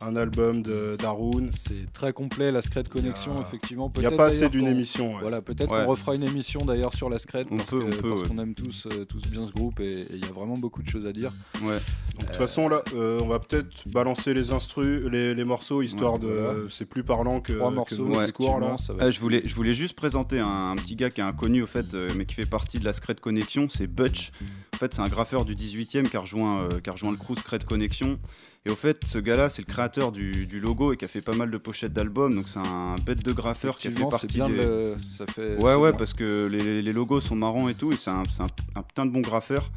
un 0.01 0.15
album 0.15 0.61
de 0.61 0.97
d'Haroun. 0.99 1.49
C'est 1.53 1.91
très 1.93 2.11
complet 2.13 2.51
la 2.51 2.61
Scred 2.61 2.87
Connexion, 2.89 3.37
a- 3.37 3.41
effectivement. 3.41 3.91
il 3.97 4.03
y 4.03 4.05
a 4.05 4.11
pas 4.11 4.25
assez 4.27 4.49
d'une 4.49 4.67
émission, 4.67 5.13
ouais. 5.15 5.21
Voilà, 5.21 5.41
peut-être 5.41 5.71
Ouais. 5.71 5.83
qu'on 5.85 5.89
refera 5.91 6.15
une 6.15 6.23
émission 6.23 6.65
d'ailleurs 6.65 6.93
sur 6.93 7.09
la 7.09 7.17
Scred 7.17 7.47
On 7.51 7.57
parce 7.57 7.71
que- 7.71 7.75
ouais. 7.77 8.27
qu'on 8.27 8.37
aime 8.39 8.53
tous, 8.55 8.87
euh, 8.91 9.05
tous 9.05 9.21
bien 9.29 9.47
ce 9.47 9.53
groupe 9.53 9.79
et 9.79 10.05
il 10.11 10.19
y 10.19 10.29
a 10.29 10.33
vraiment 10.33 10.55
beaucoup 10.55 10.83
de 10.83 10.89
choses 10.89 11.05
à 11.05 11.13
dire. 11.13 11.31
Ouais. 11.63 11.69
Donc, 12.15 12.21
de 12.21 12.25
toute 12.25 12.35
façon, 12.35 12.67
là, 12.67 12.81
euh, 12.93 13.19
on 13.23 13.27
va 13.27 13.39
peut-être 13.39 13.87
balancer 13.87 14.33
les 14.33 14.51
instrus, 14.51 15.03
les, 15.09 15.33
les 15.33 15.45
morceaux, 15.45 15.81
histoire 15.81 16.13
Ouais, 16.13 16.19
de. 16.19 16.27
voilà. 16.27 16.53
C'est 16.69 16.85
plus 16.89 17.03
parlant 17.03 17.39
que, 17.41 17.53
Trois 17.53 17.69
que 17.69 17.75
morceaux, 17.75 18.05
ouais, 18.07 18.21
discours, 18.21 18.59
là. 18.59 18.67
effectivement, 18.73 18.77
ça 18.77 18.93
va 18.93 19.05
être- 19.07 19.11
je, 19.11 19.19
voulais, 19.19 19.41
je 19.45 19.55
voulais 19.55 19.73
juste 19.73 19.95
présenter 19.95 20.39
un, 20.39 20.71
un 20.71 20.75
petit 20.75 20.95
gars 20.95 21.09
qui 21.09 21.21
est 21.21 21.25
inconnu 21.25 21.63
au 21.63 21.67
fait, 21.67 21.93
euh, 21.93 22.09
mais 22.17 22.25
qui 22.25 22.35
fait 22.35 22.49
partie 22.49 22.79
de 22.79 22.85
la 22.85 22.93
Scred 22.93 23.19
Connection, 23.21 23.67
c'est 23.69 23.87
Butch. 23.87 24.31
En 24.73 24.77
fait, 24.77 24.93
c'est 24.93 25.01
un 25.01 25.07
graffeur 25.07 25.45
du 25.45 25.55
18e 25.55 26.09
qui 26.09 26.17
a 26.17 26.19
rejoint, 26.19 26.63
euh, 26.63 26.79
qui 26.83 26.89
a 26.89 26.93
rejoint 26.93 27.11
le 27.11 27.17
crew 27.17 27.35
Scred 27.37 27.63
Connection. 27.63 28.19
Et 28.67 28.71
au 28.71 28.75
fait, 28.75 29.03
ce 29.05 29.19
gars-là, 29.19 29.49
c'est 29.49 29.61
le 29.61 29.71
créateur 29.71 30.11
du, 30.11 30.47
du 30.47 30.59
logo 30.59 30.91
et 30.91 30.97
qui 30.97 31.05
a 31.05 31.07
fait 31.07 31.21
pas 31.21 31.35
mal 31.35 31.51
de 31.51 31.57
pochettes 31.57 31.93
d'albums. 31.93 32.33
Donc 32.33 32.49
c'est 32.49 32.57
un 32.59 32.95
bête 33.05 33.23
de 33.23 33.31
graffeur 33.31 33.77
qui 33.77 33.89
a 33.89 33.91
fait 33.91 33.97
partie 34.09 34.27
bien 34.37 34.49
des... 34.49 34.55
le- 34.55 34.97
ça 35.07 35.25
fait- 35.27 35.55
Ouais, 35.63 35.75
ouais, 35.75 35.91
bien. 35.91 35.97
parce 35.99 36.13
que 36.13 36.47
les, 36.47 36.81
les 36.81 36.93
logos 36.93 37.21
sont 37.21 37.35
marrants 37.35 37.69
et 37.69 37.75
tout. 37.75 37.91
Et 37.91 37.95
c'est 37.95 38.09
un, 38.09 38.23
c'est 38.31 38.41
un- 38.41 38.47
un 38.79 38.81
putain 38.81 39.05
de 39.05 39.11
bon 39.11 39.21
graffeur. 39.21 39.69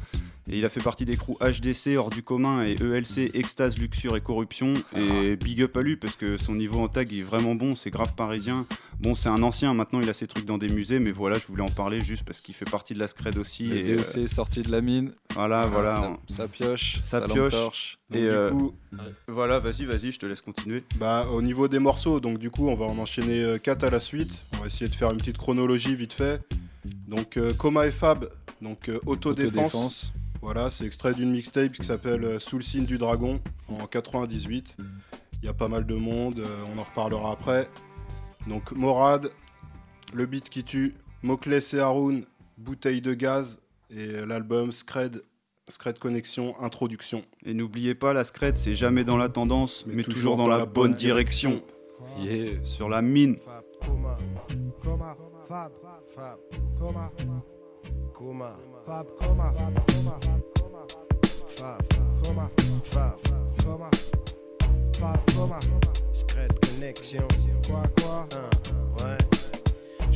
Et 0.51 0.57
il 0.57 0.65
a 0.65 0.69
fait 0.69 0.81
partie 0.81 1.05
des 1.05 1.15
crews 1.15 1.37
HDC, 1.41 1.95
Hors 1.97 2.09
du 2.09 2.23
commun 2.23 2.63
et 2.63 2.75
ELC, 2.81 3.31
Extase, 3.35 3.77
Luxure 3.77 4.15
et 4.15 4.21
Corruption. 4.21 4.73
Et 4.95 5.35
big 5.35 5.61
up 5.61 5.77
à 5.77 5.81
lui 5.81 5.95
parce 5.95 6.15
que 6.15 6.37
son 6.37 6.55
niveau 6.55 6.79
en 6.79 6.87
tag 6.87 7.13
est 7.13 7.21
vraiment 7.21 7.55
bon, 7.55 7.75
c'est 7.75 7.91
grave 7.91 8.15
parisien. 8.15 8.65
Bon, 8.99 9.15
c'est 9.15 9.29
un 9.29 9.41
ancien, 9.43 9.73
maintenant 9.73 10.01
il 10.01 10.09
a 10.09 10.13
ses 10.13 10.27
trucs 10.27 10.45
dans 10.45 10.57
des 10.57 10.67
musées, 10.67 10.99
mais 10.99 11.11
voilà, 11.11 11.37
je 11.37 11.45
voulais 11.47 11.63
en 11.63 11.69
parler 11.69 12.01
juste 12.01 12.23
parce 12.23 12.41
qu'il 12.41 12.53
fait 12.53 12.69
partie 12.69 12.93
de 12.93 12.99
la 12.99 13.07
Scred 13.07 13.37
aussi. 13.37 13.63
Le 13.63 13.77
et, 13.77 13.95
DOC 13.95 14.17
est 14.17 14.27
sorti 14.27 14.61
de 14.61 14.71
la 14.71 14.81
mine. 14.81 15.13
Voilà, 15.35 15.61
voilà. 15.61 16.17
Ça, 16.27 16.35
ça 16.35 16.47
pioche, 16.47 16.99
Ça 17.03 17.21
pioche. 17.21 17.53
torche. 17.53 17.97
Donc, 18.09 18.19
Et 18.19 18.23
du 18.23 18.29
euh, 18.29 18.49
coup, 18.49 18.73
voilà, 19.27 19.59
vas-y, 19.59 19.85
vas-y, 19.85 20.11
je 20.11 20.19
te 20.19 20.25
laisse 20.25 20.41
continuer. 20.41 20.83
bah, 20.97 21.27
au 21.31 21.41
niveau 21.41 21.67
des 21.67 21.79
morceaux, 21.79 22.19
donc 22.19 22.39
du 22.39 22.49
coup, 22.49 22.67
on 22.67 22.75
va 22.75 22.85
en 22.85 22.97
enchaîner 22.97 23.57
4 23.61 23.83
à 23.85 23.89
la 23.89 23.99
suite. 23.99 24.39
On 24.55 24.61
va 24.61 24.65
essayer 24.67 24.89
de 24.89 24.95
faire 24.95 25.11
une 25.11 25.17
petite 25.17 25.37
chronologie 25.37 25.95
vite 25.95 26.13
fait. 26.13 26.41
Donc, 27.07 27.37
euh, 27.37 27.53
Coma 27.53 27.87
et 27.87 27.91
Fab, 27.91 28.29
donc 28.61 28.89
euh, 28.89 28.99
Autodéfense. 29.05 29.75
Autodéfense. 29.75 30.13
Voilà, 30.41 30.69
c'est 30.69 30.85
extrait 30.85 31.13
d'une 31.13 31.31
mixtape 31.31 31.73
qui 31.73 31.85
s'appelle 31.85 32.23
euh, 32.23 32.39
Sous 32.39 32.57
le 32.57 32.63
signe 32.63 32.85
du 32.85 32.97
dragon 32.97 33.41
en 33.67 33.85
98. 33.87 34.77
Il 35.41 35.45
y 35.45 35.49
a 35.49 35.53
pas 35.53 35.67
mal 35.67 35.85
de 35.85 35.95
monde, 35.95 36.39
euh, 36.39 36.63
on 36.73 36.79
en 36.79 36.83
reparlera 36.83 37.31
après. 37.31 37.67
Donc, 38.47 38.71
Morad, 38.71 39.31
Le 40.13 40.25
beat 40.25 40.49
qui 40.49 40.63
tue, 40.63 40.93
Mokles 41.23 41.61
et 41.73 41.79
Haroun, 41.79 42.25
Bouteille 42.57 43.01
de 43.01 43.13
gaz 43.13 43.61
et 43.89 44.15
euh, 44.15 44.25
l'album 44.25 44.71
Scred, 44.71 45.23
Scred 45.67 45.99
Connexion 45.99 46.55
Introduction. 46.61 47.23
Et 47.45 47.53
n'oubliez 47.53 47.93
pas, 47.93 48.13
la 48.13 48.23
Scred, 48.23 48.57
c'est 48.57 48.73
jamais 48.73 49.03
dans 49.03 49.17
la 49.17 49.29
tendance, 49.29 49.85
mais, 49.87 50.03
toujours, 50.03 50.37
dans, 50.37 50.47
la, 50.47 50.65
bonne 50.65 50.93
direction. 50.93 51.61
Yeah. 52.17 52.63
Sur 52.63 52.87
la 52.87 53.01
mine. 53.01 53.37
Coma, 53.85 54.17
coma, 54.81 55.17
Fab, 55.47 55.71
Fab, 56.15 56.39
coma, 56.77 57.11
coma, 58.13 58.57
Fab, 58.89 59.05
coma, 59.19 59.53
Fab, 59.53 59.75
coma, 62.25 62.49
Fab, 62.87 63.19
coma, 63.63 63.89
Fab, 64.93 65.19
coma, 65.35 65.59
Scred 66.11 66.59
Connexion, 66.59 67.27
quoi, 67.67 67.83
quoi, 68.01 68.25
Hein. 68.33 68.58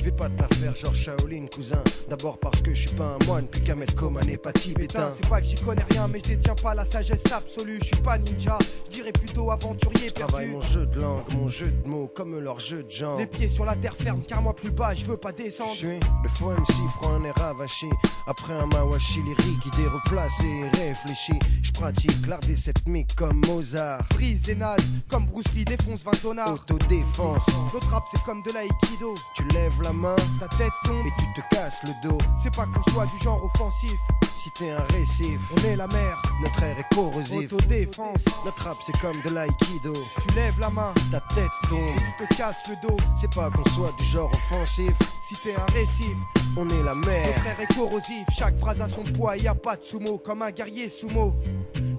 Je 0.03 0.09
vais 0.09 0.15
pas 0.17 0.27
te 0.27 0.41
la 0.41 0.47
faire 0.49 0.75
genre 0.75 0.93
Shaolin 0.93 1.45
cousin 1.47 1.81
D'abord 2.09 2.37
parce 2.37 2.61
que 2.61 2.73
je 2.73 2.87
suis 2.87 2.95
pas 2.97 3.15
un 3.21 3.25
moine 3.25 3.47
Puis 3.47 3.61
qu'à 3.61 3.73
mettre 3.73 3.95
comme 3.95 4.17
un 4.17 4.27
hépatie 4.27 4.73
pétain 4.73 5.09
c'est 5.15 5.29
pas 5.29 5.39
que 5.39 5.47
j'y 5.47 5.55
connais 5.55 5.85
rien, 5.91 6.09
mais 6.09 6.19
je 6.19 6.31
détiens 6.31 6.55
pas 6.55 6.75
la 6.75 6.83
sagesse 6.83 7.31
absolue. 7.31 7.79
Je 7.79 7.85
suis 7.85 8.01
pas 8.01 8.17
ninja, 8.17 8.57
je 8.85 8.89
dirais 8.97 9.13
plutôt 9.13 9.49
aventurier 9.49 10.09
Je 10.09 10.13
travaille 10.13 10.49
perdu. 10.49 10.55
mon 10.55 10.61
jeu 10.61 10.85
de 10.87 10.99
langue, 10.99 11.23
mon 11.33 11.47
jeu 11.47 11.71
de 11.71 11.87
mots 11.87 12.11
Comme 12.13 12.37
leur 12.37 12.59
jeu 12.59 12.83
de 12.83 12.91
genre 12.91 13.17
Les 13.17 13.27
pieds 13.27 13.47
sur 13.47 13.63
la 13.63 13.77
terre 13.77 13.95
ferme, 13.95 14.23
car 14.27 14.41
moi 14.41 14.53
plus 14.53 14.71
bas, 14.71 14.93
je 14.93 15.05
veux 15.05 15.15
pas 15.15 15.31
descendre. 15.31 15.71
Je 15.71 15.77
suis 15.77 15.99
le 16.23 16.29
faux 16.29 16.51
MC 16.51 16.73
prend 16.99 17.13
un 17.15 17.23
air 17.23 17.41
avachi 17.41 17.87
Après 18.27 18.53
un 18.53 18.65
mawashi 18.65 19.19
lyrique 19.23 19.65
idée 19.67 19.87
replacée 19.87 20.47
et 20.47 20.67
réfléchie 20.89 21.39
Je 21.61 21.71
pratique 21.71 22.27
l'art 22.27 22.39
des 22.41 22.57
sept 22.57 22.85
mics 22.87 23.15
comme 23.15 23.41
Mozart 23.47 24.03
Brise 24.09 24.45
les 24.47 24.55
nazes, 24.55 24.83
comme 25.09 25.25
Bruce 25.27 25.53
Lee 25.55 25.63
défonce 25.63 26.03
20 26.03 26.15
zonards. 26.15 26.53
Autodéfense 26.53 27.45
Notre 27.73 27.89
rap 27.89 28.03
c'est 28.13 28.21
comme 28.23 28.41
de 28.43 28.51
l'aïkido. 28.51 29.15
Tu 29.35 29.43
lèves 29.53 29.81
la 29.81 29.92
Ta 30.39 30.47
tête 30.57 30.73
tombe, 30.83 31.05
et 31.05 31.11
tu 31.17 31.41
te 31.41 31.55
casses 31.55 31.81
le 31.83 32.09
dos 32.09 32.17
c'est 32.37 32.53
pas 32.55 32.65
qu'on 32.65 32.91
soit 32.91 33.05
du 33.05 33.17
genre 33.23 33.43
offensif. 33.43 33.97
Si 34.35 34.49
t'es 34.51 34.71
un 34.71 34.83
récif 34.93 35.39
On 35.55 35.67
est 35.67 35.75
la 35.75 35.87
mer, 35.87 36.21
Notre 36.41 36.63
air 36.63 36.77
est 36.77 36.93
corrosif 36.93 37.53
autodéfense. 37.53 38.25
Notre 38.43 38.67
rap 38.67 38.77
c'est 38.81 38.97
comme 38.99 39.21
de 39.21 39.29
l'aïkido 39.29 39.93
Tu 40.21 40.35
lèves 40.35 40.59
la 40.59 40.69
main 40.69 40.93
Ta 41.11 41.21
tête 41.33 41.51
tombe 41.69 41.79
et 41.79 41.95
tu 41.95 42.27
te 42.27 42.35
casses 42.35 42.63
le 42.67 42.87
dos. 42.87 42.97
C'est 43.15 43.33
pas 43.33 43.49
qu'on 43.49 43.63
soit 43.69 43.93
du 43.97 44.05
genre 44.05 44.31
offensif 44.33 44.93
Si 45.21 45.35
t'es 45.35 45.55
un 45.55 45.65
récif, 45.73 46.15
On 46.57 46.67
est 46.67 46.83
la 46.83 46.95
mer 46.95 47.27
notre 47.27 47.47
air 47.47 47.59
est 47.61 47.73
corrosif. 47.73 48.25
Chaque 48.37 48.57
phrase 48.59 48.81
a 48.81 48.89
son 48.89 49.03
poids, 49.03 49.37
y 49.37 49.47
a 49.47 49.55
pas 49.55 49.77
de 49.77 49.83
sumo. 49.83 50.17
Comme 50.17 50.41
un 50.41 50.51
guerrier 50.51 50.89
sumo. 50.89 51.33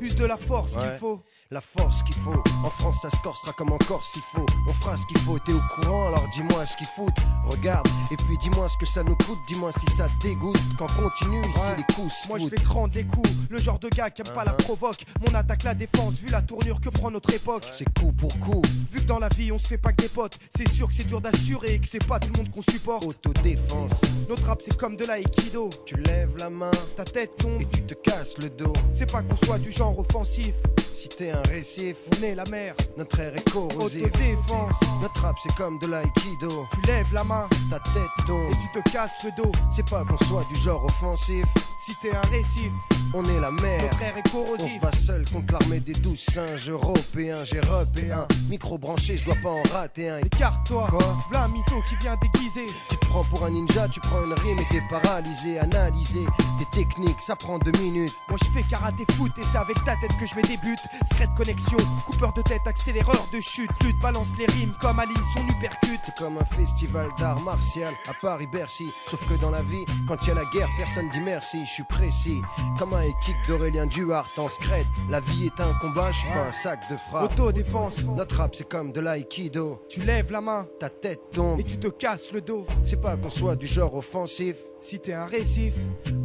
Use 0.01 0.15
de 0.17 0.27
la 0.27 0.37
force 0.37 0.73
qu'il 0.73 0.91
faut. 1.01 1.23
La 1.55 1.61
force 1.61 2.03
qu'il 2.03 2.17
faut, 2.17 2.43
en 2.65 2.69
France 2.71 2.97
ça 3.01 3.11
se 3.11 3.17
corsera 3.23 3.53
comme 3.53 3.71
en 3.73 3.79
Corse 3.79 4.09
s'il 4.15 4.23
faut. 4.23 4.45
On 4.69 4.73
fera 4.73 4.97
ce 4.97 5.07
qu'il 5.07 5.19
faut, 5.19 5.39
t'es 5.39 5.53
au 5.53 5.61
courant, 5.73 6.09
alors 6.09 6.25
dis-moi 6.33 6.67
ce 6.67 6.77
qu'il 6.77 6.87
faut. 6.97 7.07
Regarde, 7.45 7.87
et 8.11 8.17
puis 8.17 8.37
dis-moi 8.39 8.69
ce 8.69 8.77
que 8.77 8.85
ça 8.87 9.05
nous 9.05 9.15
coûte, 9.15 9.39
dis-moi 9.47 9.71
si 9.71 9.87
ça 9.97 10.09
te 10.09 10.27
dégoûte. 10.27 10.59
Quand 10.77 10.89
continue 10.97 11.41
ici 11.49 11.59
Ouais. 11.61 11.77
les 11.77 11.95
coups 11.95 12.13
se 12.13 12.27
Moi 12.29 12.39
je 12.39 12.43
foutent. 12.45 12.51
vais 12.51 12.57
te 12.65 12.69
rendre 12.69 12.95
les 12.95 13.05
coups, 13.07 13.31
le 13.51 13.59
genre 13.59 13.79
de 13.79 13.89
gars 13.91 14.11
qui 14.11 14.23
aime 14.23 14.35
pas 14.35 14.43
la 14.45 14.51
Uh-huh. 14.55 14.65
provoque. 14.65 15.05
Mon 15.25 15.33
attaque 15.39 15.63
la 15.63 15.75
défense, 15.75 16.15
vu 16.15 16.27
la 16.27 16.43
tournure 16.43 16.81
que 16.81 16.89
prend 16.89 17.13
notre 17.13 17.33
époque. 17.33 17.69
C'est 17.71 17.87
coup 18.01 18.13
pour 18.13 18.37
coup, 18.41 18.61
Vu 18.91 19.01
que 19.03 19.07
dans 19.07 19.21
la 19.21 19.29
vie 19.29 19.53
on 19.53 19.59
se 19.59 19.69
fait 19.69 19.79
pas 19.79 19.93
que 19.93 20.03
des 20.03 20.09
potes, 20.09 20.39
c'est 20.57 20.69
sûr 20.73 20.89
que 20.89 20.95
c'est 20.97 21.07
dur 21.07 21.21
d'assurer 21.21 21.75
et 21.75 21.79
que 21.79 21.87
c'est 21.87 22.05
pas 22.05 22.19
tout 22.19 22.31
le 22.35 22.39
monde 22.43 22.51
qu'on 22.51 22.63
supporte. 22.63 23.05
autodéfense. 23.05 23.93
Notre 24.29 24.45
rap 24.47 24.61
c'est 24.61 24.77
comme 24.77 24.97
de 24.97 25.05
l'aïkido. 25.07 25.71
Tu 25.87 25.95
lèves 25.99 26.35
la 26.41 26.51
main 26.51 26.73
Ta 26.97 27.05
tête 27.05 27.37
tombe, 27.37 27.61
et 27.63 27.67
tu 27.67 27.83
te 27.83 27.95
casses 27.95 28.39
le 28.43 28.51
dos. 28.51 28.73
c'est 28.93 29.11
pas 29.13 29.23
qu'on 29.23 29.37
soit 29.37 29.59
du 29.59 29.71
genre 29.71 29.97
offensif. 29.97 30.53
Si 30.97 31.09
t'es 31.09 31.31
un 31.31 31.43
récif, 31.51 31.97
On 32.19 32.23
est 32.23 32.35
la 32.35 32.45
mer, 32.51 32.75
notre 32.97 33.19
air 33.21 33.37
est 33.37 33.51
corrosif. 33.51 34.05
autodéfense. 34.07 34.75
Notre 35.03 35.23
rap 35.23 35.37
c'est 35.43 35.55
comme 35.57 35.79
de 35.79 35.87
l'aïkido. 35.87 36.67
Tu 36.73 36.81
lèves 36.91 37.13
la 37.13 37.25
main 37.25 37.49
Ta 37.71 37.79
tête 37.81 38.27
tombe. 38.27 38.51
et 38.51 38.55
tu 38.73 38.83
te 38.83 38.91
casses 38.91 39.25
le 39.25 39.31
dos. 39.43 39.53
C'est 39.75 39.89
pas 39.91 40.05
qu'on 40.05 40.17
soit 40.25 40.45
du 40.53 40.57
genre 40.61 40.85
offensif. 40.85 41.45
Si 41.85 41.93
t'es 42.01 42.15
un 42.15 42.21
récif, 42.31 42.71
On 43.17 43.23
est 43.23 43.39
la 43.39 43.53
mer. 43.53 43.91
On 44.35 44.59
se 44.59 44.81
bat 44.81 44.91
seul 44.93 45.25
contre 45.31 45.53
l'armée 45.53 45.79
des 45.79 45.93
douze 45.93 46.19
singes 46.19 46.69
européens. 46.69 47.45
J'ai 47.45 47.61
repé 47.61 48.11
un 48.11 48.27
micro 48.51 48.77
branché, 48.77 49.17
je 49.17 49.25
dois 49.25 49.37
pas 49.41 49.51
en 49.51 49.63
rater 49.73 50.11
un. 50.11 50.19
Écarte-toi, 50.19 50.89
Quoi 50.91 51.17
v'là 51.31 51.47
mytho 51.47 51.81
qui 51.89 51.95
vient 51.97 52.17
déguiser. 52.21 52.67
Tu 52.89 52.97
te 52.97 53.07
prends 53.07 53.23
pour 53.23 53.45
un 53.45 53.51
ninja, 53.51 53.89
tu 53.89 54.01
prends 54.01 54.25
une 54.25 54.33
rime 54.33 54.59
et 54.59 54.67
t'es 54.69 54.83
paralysé. 54.91 55.61
Analyser 55.61 56.27
tes 56.59 56.81
techniques, 56.81 57.21
ça 57.21 57.37
prend 57.37 57.61
deux 57.61 57.79
minutes. 57.81 58.13
Moi 58.29 58.37
je 58.43 58.51
fais 58.51 58.67
karaté 58.69 59.05
foot 59.13 59.31
et 59.39 59.43
c'est 59.53 59.59
avec 59.59 59.77
ta 59.85 59.95
tête 59.95 60.17
que 60.19 60.27
je 60.27 60.35
mets 60.35 60.43
des 60.43 60.57
buts. 60.57 60.75
Secret 61.13 61.29
connexion, 61.37 61.79
coupeur 62.07 62.33
de 62.33 62.43
tête, 62.43 62.67
accéléreur 62.67 63.29
de 63.33 63.41
chute. 63.41 63.71
Lutte, 63.85 64.01
balance 64.03 64.29
les 64.37 64.47
rimes 64.47 64.75
comme 64.81 64.99
Ali, 64.99 65.15
son 65.35 65.47
uppercut. 65.47 66.01
C'est 66.05 66.17
comme 66.19 66.39
un 66.39 66.57
festival 66.57 67.11
d'art 67.17 67.39
martial 67.41 67.95
à 68.09 68.13
Paris-Bercy. 68.21 68.91
Sauf 69.07 69.25
que 69.29 69.35
dans 69.35 69.51
la 69.51 69.63
vie, 69.63 69.85
quand 70.09 70.17
il 70.23 70.29
y 70.29 70.31
a 70.33 70.35
la 70.35 70.45
guerre, 70.53 70.69
personne 70.77 71.09
dit 71.11 71.21
merci. 71.21 71.65
Je 71.65 71.71
suis 71.71 71.85
précis, 71.85 72.43
comme 72.77 72.93
un 72.95 73.04
kick 73.25 73.37
d'Aurélien 73.49 73.87
Duhart 73.87 74.31
en 74.37 74.49
scred. 74.49 74.87
La 75.11 75.21
vie 75.21 75.47
est 75.47 75.61
un 75.61 75.73
combat, 75.81 76.11
je 76.13 76.19
suis 76.19 76.29
pas 76.29 76.47
un 76.49 76.53
sac 76.53 76.79
de 76.91 76.97
frappe. 76.97 77.33
Autodéfense, 77.33 77.95
Notre 78.17 78.37
rap, 78.37 78.55
c'est 78.55 78.69
comme 78.69 78.93
de 78.93 79.01
l'aïkido. 79.01 79.81
tu 79.89 80.03
lèves 80.03 80.31
la 80.33 80.41
main 80.41 80.67
Ta 80.81 80.89
tête 80.91 81.21
tombe. 81.33 81.61
et 81.61 81.65
tu 81.65 81.79
te 81.79 81.89
casses 81.89 82.33
le 82.33 82.41
dos. 82.41 82.67
C'est 82.83 83.01
pas 83.01 83.17
qu'on 83.17 83.31
soit 83.31 83.57
du 83.57 83.67
genre 83.67 83.95
offensif. 83.95 84.57
Si 84.81 85.01
t'es 85.01 85.15
un 85.15 85.25
récif, 85.27 85.73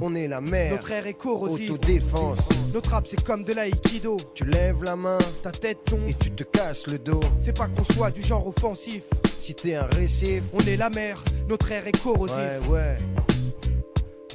On 0.01 0.15
est 0.15 0.27
la 0.27 0.41
mer. 0.41 0.71
notre 0.73 0.91
air 0.91 1.07
est 1.07 1.13
corrosif. 1.13 1.69
Autodéfense. 1.71 2.49
Notre 2.73 2.91
rap 2.91 3.07
c'est 3.07 3.23
comme 3.23 3.43
de 3.43 3.53
l'aïkido. 3.53 4.17
Tu 4.33 4.43
lèves 4.45 4.83
la 4.83 4.95
main 4.95 5.17
Ta 5.43 5.51
tête 5.51 5.85
tombe, 5.85 6.07
et 6.07 6.13
tu 6.13 6.31
te 6.31 6.43
casses 6.43 6.87
le 6.87 6.99
dos. 6.99 7.21
c'est 7.39 7.57
pas 7.57 7.67
qu'on 7.67 7.83
soit 7.83 8.11
du 8.11 8.21
genre 8.21 8.45
offensif. 8.47 9.03
Si 9.39 9.55
t'es 9.55 9.75
un 9.75 9.85
récif, 9.87 10.43
On 10.53 10.59
est 10.59 10.75
la 10.77 10.89
mer, 10.89 11.23
notre 11.47 11.71
air 11.71 11.87
est 11.87 11.97
corrosif. 12.03 12.35
ouais, 12.35 12.59
ouais, 12.69 12.97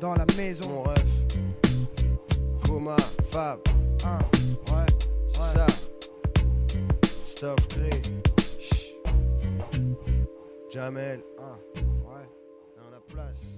Dans 0.01 0.15
la 0.15 0.25
maison. 0.37 0.69
mon 0.71 0.85
rêve. 2.75 2.85
Coma, 2.85 2.97
Fab, 3.31 3.61
Hein, 4.05 4.19
ouais, 4.71 4.75
ouais. 4.75 5.33
ça. 5.33 5.67
Stuff 7.25 7.69
Grey. 7.69 8.03
Jamel, 10.71 11.23
Hein, 11.39 11.59
ouais. 11.77 12.29
dans 12.77 12.91
la 12.91 13.01
place. 13.09 13.54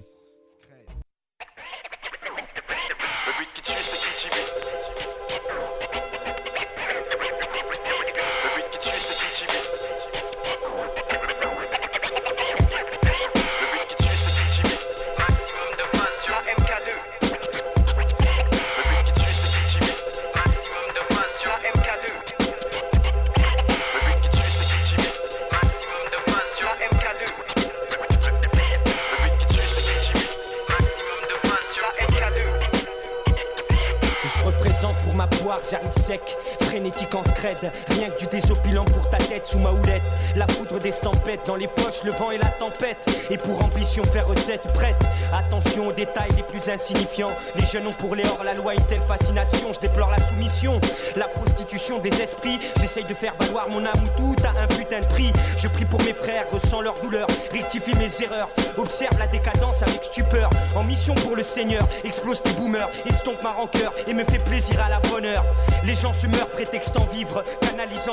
vergeten. 37.37 37.71
Rien 37.97 38.11
que 38.11 38.19
du 38.19 38.27
désopilant 38.27 38.85
pour 38.85 39.09
ta 39.09 39.17
tête 39.17 39.47
sous 39.47 39.57
ma 39.57 39.71
houlette. 39.71 40.03
La 40.35 40.45
poudre 40.45 40.77
d'estampette 40.77 41.39
dans 41.47 41.55
les 41.55 41.67
poches, 41.67 42.03
le 42.03 42.11
vent 42.11 42.29
et 42.29 42.37
la 42.37 42.45
tempête. 42.45 42.97
Et 43.31 43.37
pour 43.37 43.63
ambition, 43.63 44.03
faire 44.03 44.27
recette 44.27 44.61
prête. 44.75 44.95
Attention 45.33 45.87
aux 45.87 45.91
détails 45.91 46.29
les 46.35 46.43
plus 46.43 46.69
insignifiants. 46.69 47.31
Les 47.55 47.65
jeunes 47.65 47.87
ont 47.87 47.93
pour 47.93 48.15
les 48.15 48.23
hors 48.25 48.43
la 48.43 48.53
loi 48.53 48.75
une 48.75 48.85
telle 48.85 49.01
fascination. 49.01 49.73
Je 49.73 49.79
déplore 49.79 50.11
la 50.11 50.23
soumission, 50.23 50.79
la 51.15 51.27
prostitution 51.27 51.97
des 51.97 52.21
esprits. 52.21 52.59
J'essaye 52.79 53.05
de 53.05 53.15
faire 53.15 53.33
valoir 53.39 53.67
mon 53.69 53.83
âme 53.83 54.03
où 54.03 54.35
tout 54.35 54.43
a 54.45 54.61
un 54.61 54.67
putain 54.67 54.99
de 54.99 55.05
prix. 55.07 55.33
Je 55.55 55.67
prie 55.67 55.85
pour 55.85 56.01
mes 56.03 56.13
frères, 56.13 56.45
ressens 56.51 56.81
leur 56.81 56.99
douleur, 57.01 57.27
rectifie 57.51 57.95
mes 57.95 58.11
erreurs. 58.21 58.49
Observe 58.77 59.17
la 59.17 59.25
décadence 59.25 59.81
avec 59.81 60.03
stupeur. 60.03 60.51
En 60.75 60.83
mission 60.83 61.15
pour 61.15 61.35
le 61.35 61.41
Seigneur, 61.41 61.81
explose 62.03 62.43
tes 62.43 62.51
boomers, 62.51 62.89
estompe 63.09 63.41
ma 63.41 63.53
rancœur 63.53 63.91
et 64.07 64.13
me 64.13 64.23
fait 64.23 64.43
plaisir 64.45 64.79
à 64.85 64.89
la 64.89 64.99
bonne 65.09 65.25
heure. 65.25 65.43
Les 65.83 65.95
gens 65.95 66.13
se 66.13 66.27
meurent 66.27 66.49
prétextant 66.49 67.07
vivre, 67.11 67.43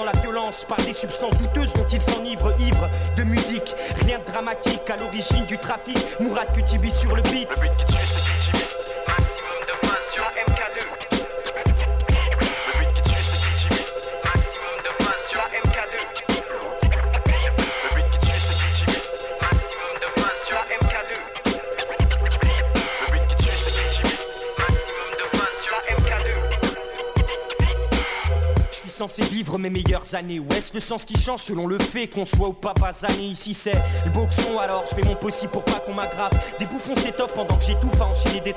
la 0.05 0.13
violence 0.21 0.65
par 0.65 0.79
des 0.79 0.93
substances 0.93 1.37
douteuses 1.39 1.73
dont 1.73 1.87
ils 1.93 2.01
s'enivrent, 2.01 2.53
ivres 2.61 2.89
de 3.17 3.25
musique. 3.25 3.75
Rien 4.05 4.19
de 4.19 4.33
dramatique 4.33 4.89
à 4.89 4.97
l'origine 4.97 5.45
du 5.47 5.59
trafic. 5.59 5.99
Mourad 6.21 6.53
Kutibi 6.55 6.91
sur 6.91 7.15
le 7.15 7.23
beat. 7.23 7.49
Censé 29.15 29.29
vivre 29.29 29.59
mes 29.59 29.71
meilleures 29.71 30.15
années. 30.15 30.41
Ou 30.41 30.47
est-ce 30.57 30.75
le 30.75 30.81
sens 30.81 31.05
qui 31.05 31.17
change 31.17 31.41
selon 31.41 31.69
le 31.69 31.79
fait 31.79 32.09
qu'on 32.09 32.25
soit 32.25 32.49
ou 32.49 32.53
pas 32.53 32.75
basané 32.75 33.27
Ici 33.27 33.55
c'est 33.55 33.75
le 34.05 34.11
boxon 34.11 34.59
alors 34.59 34.85
je 34.91 34.95
fais 34.97 35.07
mon 35.07 35.15
possible 35.15 35.53
pour 35.53 35.65
pas 35.65 35.81
qu'on 35.87 35.95
m'aggrave. 35.95 36.33
Des 36.59 36.65
bouffons 36.65 36.97
s'étoffent 36.97 37.35
pendant 37.35 37.57
que 37.57 37.65
j'étouffe 37.65 38.01
à 38.01 38.07
enchaîner 38.07 38.41
des. 38.41 38.55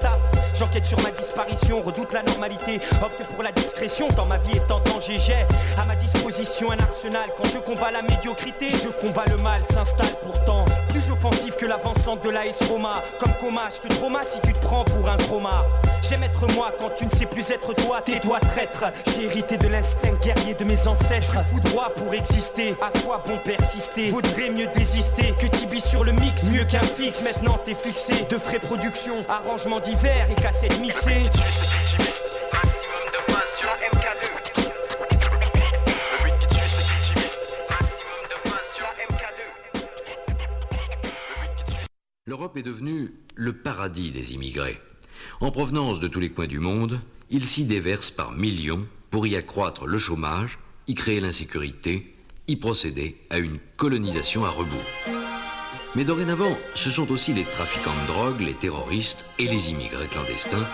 J'enquête 0.55 0.85
sur 0.85 0.99
ma 1.01 1.11
disparition, 1.11 1.81
redoute 1.81 2.11
la 2.11 2.23
normalité. 2.23 2.79
Opte 3.03 3.27
pour 3.33 3.43
la 3.43 3.51
discrétion 3.51 4.07
dans 4.15 4.25
ma 4.25 4.37
vie 4.37 4.57
est 4.57 4.71
en 4.71 4.79
danger. 4.79 5.17
J'ai 5.19 5.45
à 5.79 5.85
ma 5.85 5.95
disposition 5.95 6.71
un 6.71 6.79
arsenal. 6.79 7.29
Quand 7.37 7.49
je 7.49 7.59
combats 7.59 7.91
la 7.91 8.01
médiocrité, 8.01 8.69
je 8.69 8.87
combats 9.05 9.25
le 9.29 9.37
mal. 9.43 9.61
S'installe 9.71 10.15
pourtant 10.23 10.65
plus 10.89 11.11
offensif 11.11 11.55
que 11.57 11.67
l'avancante 11.67 12.23
de 12.23 12.31
l'AS 12.31 12.63
Roma. 12.67 13.03
Comme 13.19 13.33
coma, 13.39 13.69
je 13.69 13.87
te 13.87 13.93
trauma 13.93 14.23
si 14.23 14.39
tu 14.41 14.53
te 14.53 14.59
prends 14.59 14.83
pour 14.85 15.07
un 15.07 15.17
chroma. 15.17 15.63
J'aime 16.01 16.23
être 16.23 16.47
moi 16.53 16.71
quand 16.79 16.89
tu 16.95 17.05
ne 17.05 17.11
sais 17.11 17.25
plus 17.25 17.49
être 17.51 17.73
toi, 17.73 18.01
tes 18.01 18.19
doigts 18.19 18.39
traître. 18.39 18.85
J'ai 19.07 19.25
hérité 19.25 19.57
de 19.57 19.67
l'instinct 19.67 20.13
guerrier 20.23 20.53
de 20.53 20.63
mes 20.63 20.87
ancêtres. 20.87 21.33
Je 21.33 21.39
fous 21.49 21.59
droit 21.59 21.89
pour 21.95 22.13
exister. 22.13 22.75
À 22.81 22.91
quoi 22.99 23.23
bon 23.25 23.37
persister? 23.43 24.07
Vaudrait 24.07 24.49
mieux 24.49 24.67
désister 24.75 25.33
que 25.39 25.47
Tibi 25.47 25.81
sur 25.81 26.03
le 26.03 26.13
mix, 26.13 26.43
mieux 26.45 26.65
qu'un 26.65 26.81
fixe. 26.81 27.23
Maintenant 27.23 27.57
t'es 27.65 27.75
fixé. 27.75 28.13
De 28.29 28.37
frais 28.37 28.59
production, 28.59 29.25
arrangement 29.27 29.79
divers 29.79 30.29
et 30.31 30.35
cassettes 30.35 30.79
mixées. 30.79 31.23
Maximum 32.53 33.07
de 33.11 33.19
phase 33.31 33.55
sur 33.57 33.69
la 33.69 33.87
MK2. 33.89 34.23
Le 36.13 36.23
beat 36.23 36.39
qui 36.39 36.47
tue, 36.47 36.69
c'est 36.69 36.85
cultivé. 36.87 37.27
Maximum 37.69 38.21
de 38.29 38.37
phase 38.49 38.69
sur 38.73 38.85
la 38.85 39.03
MK2. 39.15 39.41
L'Europe 42.25 42.55
est 42.57 42.63
devenue 42.63 43.13
le 43.35 43.53
paradis 43.53 44.11
des 44.11 44.33
immigrés. 44.33 44.79
En 45.39 45.51
provenance 45.51 45.99
de 45.99 46.07
tous 46.07 46.19
les 46.19 46.29
coins 46.29 46.47
du 46.47 46.59
monde, 46.59 46.99
ils 47.29 47.45
s'y 47.45 47.65
déversent 47.65 48.11
par 48.11 48.31
millions 48.31 48.87
pour 49.11 49.27
y 49.27 49.35
accroître 49.35 49.85
le 49.85 49.97
chômage, 49.97 50.59
y 50.87 50.95
créer 50.95 51.19
l'insécurité, 51.19 52.13
y 52.47 52.55
procéder 52.55 53.17
à 53.29 53.37
une 53.37 53.59
colonisation 53.77 54.45
à 54.45 54.49
rebours. 54.49 54.79
Mais 55.95 56.03
dorénavant, 56.03 56.57
ce 56.75 56.91
sont 56.91 57.11
aussi 57.11 57.33
les 57.33 57.43
trafiquants 57.43 57.99
de 58.03 58.07
drogue, 58.07 58.41
les 58.41 58.53
terroristes 58.53 59.25
et 59.39 59.47
les 59.47 59.71
immigrés 59.71 60.07
clandestins 60.07 60.67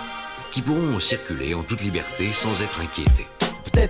qui 0.52 0.62
pourront 0.62 1.00
circuler 1.00 1.54
en 1.54 1.64
toute 1.64 1.82
liberté 1.82 2.32
sans 2.32 2.62
être 2.62 2.82
inquiétés. 2.82 3.28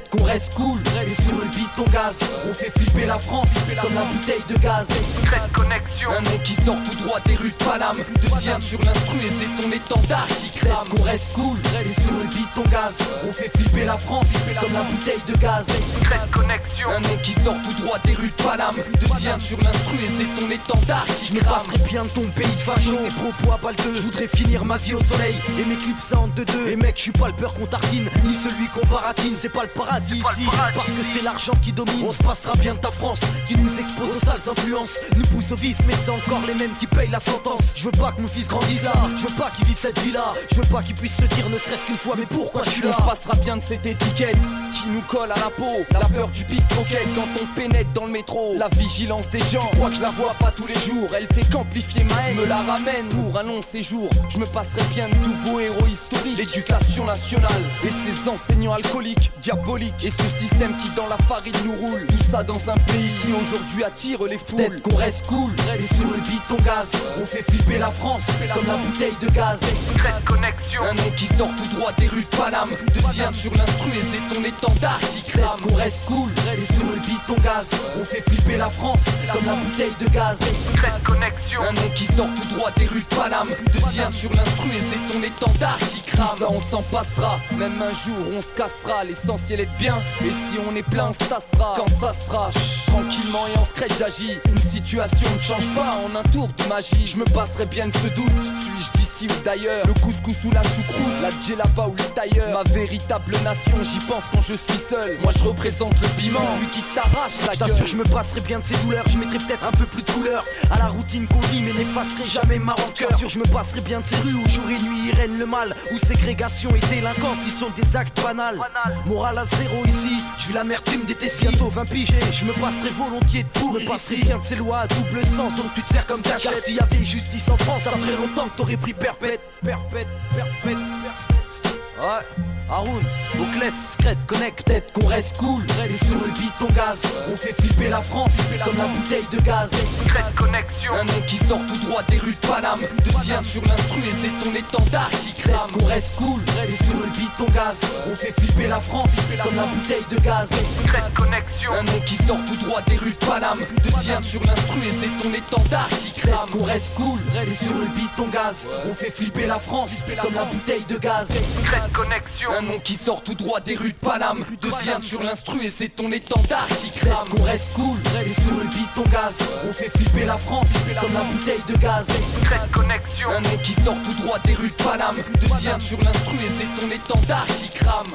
Qu'on 0.09 0.23
reste 0.23 0.53
cool, 0.55 0.79
mais 0.95 1.09
sur 1.09 1.35
le 1.35 1.45
beat 1.49 1.69
on 1.77 1.89
gaz 1.91 2.19
On 2.49 2.53
fait 2.53 2.71
flipper 2.71 3.05
la 3.05 3.19
France 3.19 3.53
comme 3.81 3.93
la 3.93 4.03
bouteille 4.03 4.43
de 4.47 4.55
gaz. 4.57 4.87
Secrète 4.87 5.51
connexion. 5.51 6.09
Un 6.09 6.21
nom 6.21 6.37
qui 6.43 6.53
sort 6.53 6.77
tout 6.83 7.03
droit 7.03 7.19
des 7.25 7.35
rues 7.35 7.49
de 7.51 7.63
Paname. 7.63 7.97
De 8.21 8.27
sien 8.27 8.59
sur 8.59 8.83
l'instru 8.83 9.17
et 9.23 9.29
c'est 9.29 9.61
ton 9.61 9.71
étendard 9.71 10.25
qui 10.27 10.59
crame 10.59 10.87
qu'on 10.89 11.03
reste 11.03 11.33
cool, 11.33 11.57
mais 11.73 11.89
sur 11.89 12.13
le 12.13 12.23
beat 12.25 12.49
on 12.57 12.69
gaz 12.69 12.97
On 13.27 13.33
fait 13.33 13.49
flipper 13.49 13.85
la 13.85 13.97
France 13.97 14.33
comme 14.59 14.73
la 14.73 14.83
bouteille 14.83 15.21
de 15.27 15.35
gaz. 15.37 15.65
Secrète 15.99 16.31
connexion. 16.31 16.89
Un 16.89 16.99
nom 16.99 17.17
qui 17.21 17.33
sort 17.33 17.61
tout 17.61 17.83
droit 17.83 17.99
des 17.99 18.13
rues 18.13 18.29
de 18.35 18.43
Paname. 18.43 18.75
De 18.99 19.07
sien 19.07 19.37
sur 19.37 19.61
l'instru 19.61 19.97
et 20.03 20.09
c'est 20.17 20.41
ton 20.41 20.49
étendard 20.49 21.05
qui 21.05 21.27
Je 21.27 21.33
me 21.33 21.39
passerai 21.41 21.77
bien 21.87 22.03
de 22.05 22.09
ton 22.09 22.25
pays 22.35 22.45
de 22.45 22.61
facho 22.61 22.95
Tes 22.95 23.15
propos 23.15 23.51
à 23.51 23.57
balle 23.57 23.75
Je 23.79 24.01
voudrais 24.01 24.27
finir 24.27 24.65
ma 24.65 24.77
vie 24.77 24.93
au 24.95 25.03
soleil 25.03 25.35
Et 25.59 25.65
mes 25.65 25.77
clips 25.77 25.99
ça 25.99 26.19
en 26.19 26.27
deux 26.27 26.45
deux. 26.45 26.69
Et 26.69 26.75
mec 26.75 26.95
je 26.97 27.03
suis 27.03 27.11
pas 27.11 27.27
le 27.27 27.33
peur 27.33 27.53
qu'on 27.53 27.65
tartine 27.65 28.09
Ni 28.23 28.33
celui 28.33 28.67
qu'on 28.69 28.85
baratine. 28.87 29.35
C'est 29.35 29.49
pas 29.49 29.63
le 29.63 29.72
paradis 29.73 30.15
ici 30.15 30.47
Parce 30.75 30.91
que 30.91 31.03
c'est 31.03 31.23
l'argent 31.23 31.53
qui 31.63 31.71
domine 31.73 32.05
On 32.07 32.12
se 32.12 32.23
passera 32.23 32.53
bien 32.55 32.75
de 32.75 32.79
ta 32.79 32.89
France 32.89 33.21
Qui 33.47 33.57
nous 33.57 33.79
expose 33.79 34.15
aux 34.15 34.19
sales 34.19 34.49
influences 34.49 34.99
Nous 35.15 35.25
pousse 35.25 35.51
au 35.51 35.55
vice 35.55 35.79
Mais 35.88 35.93
c'est 35.93 36.12
encore 36.12 36.45
les 36.45 36.53
mêmes 36.53 36.75
qui 36.79 36.88
payent 36.88 37.09
la 37.09 37.19
sentence 37.19 37.73
Je 37.75 37.86
veux 37.86 37.91
pas 37.91 38.12
que 38.12 38.21
mon 38.21 38.27
fils 38.27 38.47
grandisse 38.47 38.83
là 38.83 38.93
Je 39.17 39.27
veux 39.27 39.38
pas 39.38 39.49
qu'il 39.49 39.65
vive 39.65 39.77
cette 39.77 39.99
vie 39.99 40.12
là 40.12 40.33
Je 40.51 40.55
veux 40.55 40.67
pas 40.71 40.83
qu'il 40.83 40.95
puisse 40.95 41.17
se 41.17 41.25
dire 41.25 41.49
ne 41.49 41.57
serait-ce 41.57 41.86
qu'une 41.86 41.97
fois 41.97 42.15
Mais 42.17 42.25
pourquoi 42.25 42.63
je 42.63 42.69
suis 42.69 42.83
là? 42.83 42.95
On 42.97 43.01
se 43.01 43.09
passera 43.09 43.36
bien 43.43 43.57
de 43.57 43.63
cette 43.63 43.86
étiquette 43.86 44.38
qui 44.73 44.89
nous 44.89 45.01
colle 45.01 45.31
à 45.31 45.39
la 45.39 45.49
peau. 45.49 45.86
La 45.91 45.99
peur 45.99 46.29
du 46.29 46.43
pickpocket 46.43 47.07
quand 47.15 47.27
on 47.41 47.55
pénètre 47.55 47.91
dans 47.93 48.05
le 48.05 48.12
métro. 48.12 48.55
La 48.57 48.67
vigilance 48.69 49.30
des 49.30 49.39
gens, 49.39 49.59
je 49.71 49.78
crois 49.78 49.89
que 49.89 49.95
je 49.95 50.01
la 50.01 50.09
vois 50.09 50.34
pas 50.34 50.51
tous 50.51 50.67
les 50.67 50.74
jours. 50.74 51.09
Elle 51.15 51.28
fait 51.28 51.49
qu'amplifier 51.51 52.03
ma 52.03 52.30
haine, 52.30 52.38
me 52.38 52.45
la 52.45 52.61
ramène 52.61 53.09
pour 53.09 53.38
un 53.38 53.43
long 53.43 53.61
séjour. 53.61 54.09
Je 54.30 54.38
me 54.38 54.45
passerai 54.45 54.82
bien 54.93 55.09
de 55.09 55.15
nouveaux 55.15 55.59
héros 55.59 55.86
historiques. 55.86 56.38
L'éducation 56.38 57.05
nationale 57.05 57.63
et 57.84 57.89
ses 58.05 58.30
enseignants 58.30 58.74
alcooliques, 58.74 59.32
diaboliques. 59.64 60.05
Et 60.05 60.09
ce 60.09 60.39
système 60.39 60.76
qui 60.78 60.89
dans 60.95 61.07
la 61.07 61.18
farine 61.18 61.53
nous 61.66 61.76
roule. 61.76 62.05
Tout 62.07 62.24
ça 62.32 62.43
dans 62.43 62.70
un 62.70 62.78
pays 62.78 63.11
qui 63.22 63.34
aujourd'hui 63.34 63.84
attire 63.84 64.24
les 64.24 64.38
foules. 64.38 64.57
Peut-être 64.57 64.82
qu'on 64.82 64.95
reste 64.95 65.26
cool, 65.28 65.51
mais 65.66 65.82
sur 65.82 66.07
le 66.07 66.18
beat 66.18 66.41
on 66.51 66.61
gaz 66.64 66.91
On 67.22 67.26
fait 67.26 67.43
flipper 67.43 67.80
la 67.80 67.91
France 67.91 68.28
comme 68.53 68.68
la 68.68 68.78
bouteille 68.78 69.18
de 69.22 69.28
gaz. 69.30 69.59
Secrète 69.89 70.24
connexion. 70.26 70.84
Un 70.84 70.93
nom 70.93 71.11
qui 71.16 71.26
sort 71.26 71.53
tout 71.55 71.78
droit 71.78 71.91
des 71.93 72.07
rues 72.07 72.22
de 72.22 72.38
Paname. 72.38 72.70
De 72.93 72.99
sien 73.01 73.32
sur 73.32 73.55
l'instru 73.55 73.91
et 73.91 74.01
c'est 74.01 74.36
ton 74.36 74.43
étendard 74.43 74.99
qui 74.99 75.32
crame. 75.32 75.59
qu'on 75.61 75.76
reste 75.76 76.05
cool, 76.05 76.30
mais 76.45 76.61
sur 76.61 76.86
le 76.86 76.97
beat 76.97 77.22
on 77.30 77.41
gaz 77.41 77.70
On 77.99 78.05
fait 78.05 78.22
flipper 78.22 78.57
la 78.57 78.70
France 78.70 79.05
comme 79.32 79.45
la 79.45 79.55
bouteille 79.55 79.95
de 79.99 80.07
gaz. 80.09 80.39
Secrète 80.72 81.03
connexion. 81.03 81.61
Un 81.61 81.74
nom 81.74 81.89
qui 81.95 82.05
sort 82.05 82.28
tout 82.28 82.55
droit 82.55 82.72
des 82.72 82.86
rues 82.86 83.01
de 83.01 83.16
Paname. 83.16 83.47
De 83.74 83.80
sien 83.80 84.11
sur 84.11 84.34
l'instru 84.34 84.70
et 84.76 84.82
c'est 84.82 85.14
ton 85.14 85.24
étendard 85.24 85.78
qui 85.78 86.01
crame. 86.01 86.38
Ça 86.39 86.47
on 86.49 86.61
s'en 86.61 86.82
passera, 86.84 87.39
même 87.57 87.82
un 87.82 87.93
jour 87.93 88.16
on 88.36 88.41
se 88.41 88.53
cassera. 88.55 89.03
L'essentiel 89.03 89.53
est 89.60 89.66
de 89.66 89.78
bien, 89.78 89.97
et 90.22 90.30
si 90.30 90.60
on 90.70 90.76
est 90.76 90.84
plein 90.84 91.10
on 91.10 91.14
se 91.14 91.30
tassera 91.30 91.76
Quand 91.76 91.88
ça 91.99 92.14
sera, 92.14 92.49
tranquillement 92.88 93.45
et 93.54 93.60
en 93.60 93.66
secret 93.66 93.88
j'agis. 93.99 94.39
Une 94.45 94.58
situation 94.58 95.28
ne 95.36 95.41
change 95.41 95.74
pas 95.76 95.91
en 96.06 96.16
un 96.16 96.24
tour 96.24 96.47
de 96.47 96.70
magie. 96.70 97.08
Je 97.08 97.18
me 97.18 97.26
passerai 97.26 97.66
bien 97.66 97.88
de 97.88 97.93
ce 97.93 98.08
doute, 98.08 98.43
suis-je 98.62 99.04
d'ailleurs 99.43 99.86
Le 99.88 99.93
couscous 99.93 100.38
ou 100.45 100.51
la 100.51 100.63
choucroute, 100.63 101.21
la 101.21 101.55
là-bas 101.55 101.88
ou 101.88 101.95
les 101.95 102.03
tailleurs. 102.15 102.53
Ma 102.53 102.63
véritable 102.71 103.34
nation, 103.43 103.84
j'y 103.84 103.99
pense 103.99 104.24
quand 104.34 104.41
je 104.41 104.53
suis 104.53 104.80
seul. 104.89 105.17
Moi 105.21 105.32
je 105.38 105.43
représente 105.43 105.93
le 106.01 106.07
piment, 106.19 106.57
lui 106.59 106.67
qui 106.69 106.84
t'arrache 106.95 107.34
la 107.41 107.55
gueule. 107.55 107.69
t'assure, 107.69 107.86
je 107.86 107.97
me 107.97 108.03
passerai 108.03 108.41
bien 108.41 108.59
de 108.59 108.63
ces 108.63 108.76
douleurs. 108.84 109.03
Je 109.07 109.17
mettrai 109.17 109.38
peut-être 109.38 109.67
un 109.67 109.71
peu 109.71 109.86
plus 109.86 110.03
de 110.03 110.11
couleur 110.11 110.43
à 110.71 110.78
la 110.80 110.88
routine 110.88 111.28
qu'on 111.28 111.39
vit, 111.47 111.61
mais 111.61 111.74
n'effacerai 111.74 112.26
jamais 112.26 112.59
ma 112.59 112.74
rancœur. 112.74 113.09
Je 113.09 113.13
t'assure, 113.13 113.30
je 113.30 113.39
me 113.39 113.45
passerai 113.45 113.82
bien 113.82 113.99
de 113.99 114.05
ces 114.05 114.15
rues 114.17 114.34
où 114.34 114.49
jour 114.49 114.65
et 114.69 114.82
nuit 114.84 115.09
y 115.09 115.11
règne 115.11 115.38
le 115.38 115.45
mal, 115.45 115.76
où 115.91 115.97
ségrégation 115.97 116.69
et 116.76 116.80
délinquance 116.89 117.45
y 117.45 117.49
sont 117.49 117.69
des 117.71 117.95
actes 117.95 118.21
banals. 118.21 118.59
Moral 119.05 119.38
à 119.38 119.45
zéro 119.45 119.86
ici, 119.86 120.17
je 120.38 120.47
vis 120.47 120.53
l'amertume 120.53 121.05
des 121.05 121.15
tessis. 121.15 121.45
Bientôt 121.45 121.69
20 121.69 121.86
piges, 121.86 122.13
je 122.32 122.45
me 122.45 122.53
passerai 122.53 122.89
volontiers 122.89 123.43
de 123.43 123.49
pour 123.59 123.74
me 123.74 123.86
passerai 123.86 124.17
bien 124.17 124.38
de 124.38 124.43
ces 124.43 124.55
lois 124.55 124.80
à 124.80 124.88
double 124.88 125.26
sens, 125.26 125.55
donc 125.55 125.74
tu 125.74 125.82
te 125.82 125.89
sers 125.89 126.05
comme 126.05 126.21
ta 126.21 126.38
Car 126.38 126.53
s'il 126.61 126.76
y 126.76 126.80
avait 126.80 127.05
justice 127.05 127.49
en 127.49 127.57
France, 127.57 127.84
ça 127.84 127.91
ferait 127.91 128.15
longtemps 128.15 128.47
que 128.49 128.57
t'aurais 128.57 128.78
pris 128.78 128.93
perpète, 129.20 129.41
perpète, 129.64 130.07
perpète, 130.36 130.78
perpète. 131.03 131.80
Ouais. 131.99 132.53
Haroun, 132.70 133.03
Oclès, 133.39 133.74
Scred, 133.93 134.18
Connect, 134.26 134.66
tête 134.66 134.91
qu'on 134.93 135.07
reste 135.07 135.38
cool. 135.38 135.64
Et 135.88 135.93
sur 135.93 136.16
le 136.16 136.32
beat 136.32 136.53
on 136.61 136.72
gaz, 136.74 137.01
on 137.32 137.36
fait 137.36 137.53
flipper 137.53 137.89
la 137.89 138.01
France 138.01 138.38
comme 138.64 138.78
la 138.78 138.86
bouteille 138.88 139.28
de 139.32 139.39
gaz. 139.41 139.70
Secret 139.72 140.24
connexion, 140.36 140.93
un 140.93 141.03
nom 141.03 141.22
qui 141.28 141.38
sort 141.38 141.66
tout 141.68 141.78
droit 141.88 142.03
des 142.03 142.18
rues 142.18 142.34
de 142.41 142.47
Paname. 142.47 142.80
Deuxième 143.03 143.43
sur 143.43 143.66
l'instru 143.66 144.01
et 144.07 144.11
c'est 144.22 144.43
ton 144.43 144.55
étendard 144.55 145.09
qui 145.09 145.34
crame. 145.41 145.72
qu'on 145.72 145.86
reste 145.86 146.16
cool. 146.16 146.41
Et 146.68 146.72
sur 146.72 146.95
le 146.99 147.07
beat 147.07 147.32
on 147.39 147.51
gaz, 147.51 147.80
on 148.11 148.16
fait 148.16 148.32
flipper 148.32 148.68
la 148.68 148.80
France 148.80 149.16
comme 149.43 149.55
la 149.55 149.66
bouteille 149.66 150.05
de 150.09 150.20
gaz. 150.20 150.47
Secret 150.49 151.03
connexion, 151.16 151.74
un 151.74 151.84
nom 151.84 151.99
qui 152.05 152.16
sort 152.16 152.43
tout 152.45 152.66
droit 152.66 152.82
des 152.84 152.95
rues 152.97 153.11
de 153.11 153.26
Paname. 153.26 153.59
Deuxième 153.84 154.24
sur 154.24 154.43
l'instru 154.43 154.80
et 154.88 154.91
c'est 154.91 155.24
ton 155.24 155.34
étendard 155.34 155.89
qui 155.89 156.22
crame. 156.22 156.49
qu'on 156.51 156.64
reste 156.64 156.93
cool. 156.95 157.20
Et 157.45 157.51
sur 157.51 157.76
le 157.76 157.88
beat 157.88 158.11
on 158.20 158.28
gaz, 158.28 158.68
on 158.89 158.93
fait 158.93 159.11
flipper 159.11 159.45
la 159.47 159.59
France 159.59 160.05
comme 160.22 160.34
la 160.34 160.45
bouteille 160.45 160.86
de 160.86 160.97
gaz. 160.97 161.28
Secret 161.28 161.89
connexion, 161.93 162.49
un 162.58 162.62
nom 162.62 162.80
qui 162.80 162.93
sort 162.93 163.24
tout 163.24 163.34
droit 163.34 163.60
des 163.60 163.76
rues 163.76 163.91
de 163.91 163.97
Paname. 163.97 164.43
Deuxième 164.62 165.01
sur 165.01 165.24
l'instru 165.24 165.66
et 165.66 165.70
c'est 165.70 165.89
ton 165.89 166.12
étendard 166.12 166.68
qui 166.68 166.91
crame. 166.91 167.28
qu'on 167.30 167.43
reste 167.43 167.74
cool. 167.74 167.97
Et 168.26 168.30
sur 168.30 168.56
le 168.58 168.66
beat 168.66 168.89
on 168.97 169.10
gaz, 169.10 169.38
on 169.68 169.74
fait 169.74 169.89
flipper 169.89 170.26
la 170.26 170.38
France 170.38 170.74
comme 171.01 171.14
la 171.14 171.24
bouteille 171.24 171.64
de 171.68 171.76
gaz. 171.78 172.06
Secret 172.08 172.70
connexion, 172.72 173.30
un 173.30 173.41
nom 173.41 173.58
qui 173.64 173.74
sort 173.74 174.01
tout 174.04 174.14
droit 174.22 174.39
des 174.39 174.54
rues 174.54 174.70
de 174.70 174.84
Paname. 174.84 175.16
Deuxième 175.41 175.80
sur 175.80 176.01
l'instru 176.01 176.38
et 176.43 176.49
c'est 176.58 176.82
ton 176.82 176.93
étendard 176.93 177.45
qui 177.45 177.70
crame. 177.70 178.14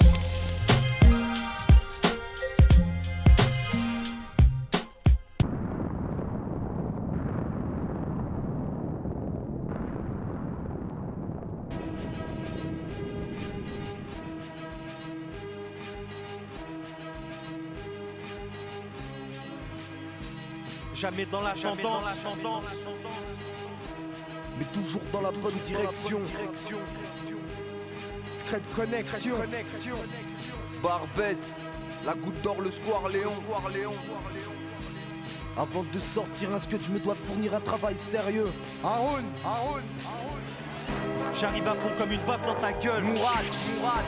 Jamais 20.98 21.26
dans 21.26 21.42
la 21.42 21.52
tendance, 21.52 22.04
mais 24.58 24.64
toujours 24.72 25.02
dans 25.12 25.20
la 25.20 25.30
bonne 25.30 25.54
direction. 25.64 26.20
Scred 28.36 28.62
Connexion. 28.74 29.36
Barbès, 30.82 31.60
la 32.04 32.14
goutte 32.14 32.40
d'or, 32.42 32.60
le 32.60 32.72
square 32.72 33.08
Léon. 33.08 33.30
Avant 35.56 35.84
de 35.92 35.98
sortir 36.00 36.52
un 36.52 36.58
scud, 36.58 36.82
je 36.82 36.90
me 36.90 36.98
dois 36.98 37.14
de 37.14 37.20
fournir 37.20 37.54
un 37.54 37.60
travail 37.60 37.96
sérieux? 37.96 38.50
Haroun, 38.82 39.24
Haroun, 39.44 39.82
J'arrive 41.32 41.68
à 41.68 41.74
fond 41.74 41.90
comme 41.96 42.10
une 42.10 42.24
baffe 42.26 42.44
dans 42.44 42.56
ta 42.56 42.72
gueule. 42.72 43.04
Mourad, 43.04 43.44
Mourad. 43.76 44.04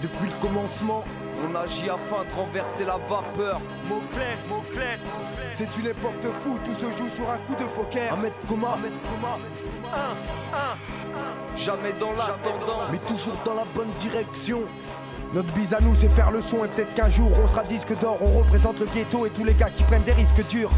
Depuis 0.00 0.26
le 0.26 0.40
commencement, 0.40 1.04
On 1.44 1.54
agit 1.56 1.90
afin 1.90 2.24
de 2.24 2.34
renverser 2.34 2.84
la 2.84 2.96
vapeur. 2.96 3.60
Moclès, 3.88 4.48
Moclès. 4.48 5.06
c'est 5.52 5.76
une 5.78 5.88
époque 5.88 6.18
de 6.20 6.28
fou, 6.28 6.58
tout 6.64 6.74
se 6.74 6.86
joue 6.96 7.08
sur 7.08 7.28
un 7.30 7.38
coup 7.38 7.54
de 7.54 7.64
poker. 7.68 8.12
Ahmed 8.12 8.32
Koma, 8.48 8.74
Ahmed 8.74 8.92
Koma. 9.10 9.38
Jamais 11.56 11.92
dans 11.92 12.12
la 12.12 12.36
tendance. 12.42 12.88
mais 12.90 12.98
toujours 12.98 13.36
dans 13.44 13.54
la 13.54 13.64
bonne 13.74 13.90
direction. 13.98 14.62
Notre 15.34 15.52
bise 15.52 15.74
à 15.74 15.80
nous, 15.80 15.96
c'est 15.96 16.12
faire 16.12 16.30
le 16.30 16.40
son 16.40 16.64
et 16.64 16.68
peut-être 16.68 16.94
qu'un 16.94 17.08
jour 17.08 17.28
on 17.42 17.48
sera 17.48 17.64
disque 17.64 17.98
d'or. 18.00 18.18
On 18.20 18.38
représente 18.38 18.78
le 18.78 18.86
ghetto 18.86 19.26
et 19.26 19.30
tous 19.30 19.42
les 19.42 19.54
gars 19.54 19.68
qui 19.68 19.82
prennent 19.82 20.04
des 20.04 20.12
risques 20.12 20.46
durs. 20.46 20.70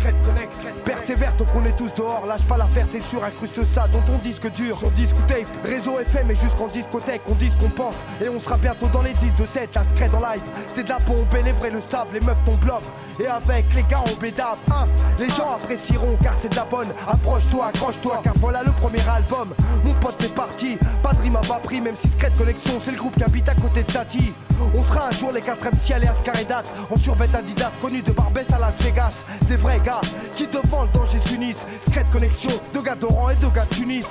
Persévère 0.83 1.37
tant 1.37 1.45
qu'on 1.45 1.63
est 1.67 1.77
tous 1.77 1.93
dehors. 1.93 2.25
Lâche 2.27 2.47
pas 2.47 2.57
l'affaire, 2.57 2.87
c'est 2.91 3.03
sûr, 3.03 3.23
incruste 3.23 3.63
ça 3.65 3.87
dans 3.89 4.01
ton 4.01 4.17
disque 4.23 4.51
dur. 4.53 4.79
Sur 4.79 4.91
disque 4.93 5.17
tape, 5.27 5.47
réseau 5.63 5.99
FM 5.99 6.31
et 6.31 6.35
jusqu'en 6.35 6.69
discothèque, 6.69 7.21
on 7.29 7.35
dit 7.35 7.51
ce 7.51 7.59
qu'on 7.59 7.69
pense. 7.69 7.97
Et 8.25 8.31
on 8.31 8.39
sera 8.39 8.57
bientôt 8.57 8.87
dans 8.89 9.03
les 9.03 9.13
disques 9.13 9.37
de 9.37 9.45
tête. 9.45 9.75
La 9.75 9.85
scred 9.85 10.15
en 10.15 10.21
live, 10.21 10.43
c'est 10.69 10.85
de 10.85 10.89
la 10.89 10.97
pompe 10.97 11.35
et 11.39 11.43
les 11.43 11.53
vrais 11.53 11.71
le 11.71 11.81
savent. 11.81 12.15
Les 12.15 12.21
meufs 12.21 12.43
tombent 12.47 12.65
love. 12.65 12.91
Et 13.21 13.27
avec 13.27 13.67
les 13.75 13.83
gars, 13.83 14.05
on 14.11 14.19
bédave. 14.19 14.57
Hein, 14.71 14.87
les 15.19 15.29
gens 15.29 15.53
apprécieront 15.53 16.17
car 16.23 16.35
c'est 16.35 16.49
de 16.49 16.57
la 16.57 16.65
bonne. 16.65 16.89
Approche-toi, 17.07 17.67
accroche-toi, 17.67 18.21
car 18.25 18.35
voilà 18.41 18.63
le 18.63 18.73
premier 18.73 19.07
album. 19.07 19.51
Mon 19.85 19.93
pote, 19.95 20.17
c'est 20.19 20.35
parti. 20.35 20.79
Pas 21.03 21.13
de 21.13 21.21
rime 21.21 21.37
à 21.37 21.43
bas 21.43 21.61
prix, 21.63 21.83
même 21.83 21.97
si 21.99 22.09
Scred 22.09 22.39
Collection, 22.39 22.81
c'est 22.81 22.93
le 22.93 22.97
groupe 22.97 23.17
qui 23.17 23.25
habite 23.25 23.51
à 23.51 23.55
côté 23.55 23.83
de 23.83 23.93
Tati. 23.93 24.33
On 24.75 24.83
sera 24.83 25.09
un 25.09 25.11
jour 25.11 25.33
les 25.33 25.41
4 25.41 25.81
ciel 25.81 26.05
et 26.05 26.09
Ascaridas. 26.09 26.65
En 26.91 26.97
survêt 26.97 27.29
Adidas, 27.35 27.73
connus 27.81 28.03
de 28.03 28.13
Barbès 28.13 28.51
à 28.53 28.59
Las 28.59 28.75
Vegas. 28.81 29.25
Des 29.49 29.57
vrais 29.57 29.81
gars 29.81 30.01
qui 30.33 30.47
devant 30.47 30.85
le 30.85 30.89
danger 30.91 31.19
s'unissent 31.21 31.67
Scred 31.87 32.09
Connexion, 32.11 32.51
de 32.75 32.81
gars 32.81 32.95
d'Oran 32.95 33.31
et 33.31 33.37
de 33.37 33.49
gars 33.49 33.65
de 33.65 33.75
Tunis. 33.75 34.07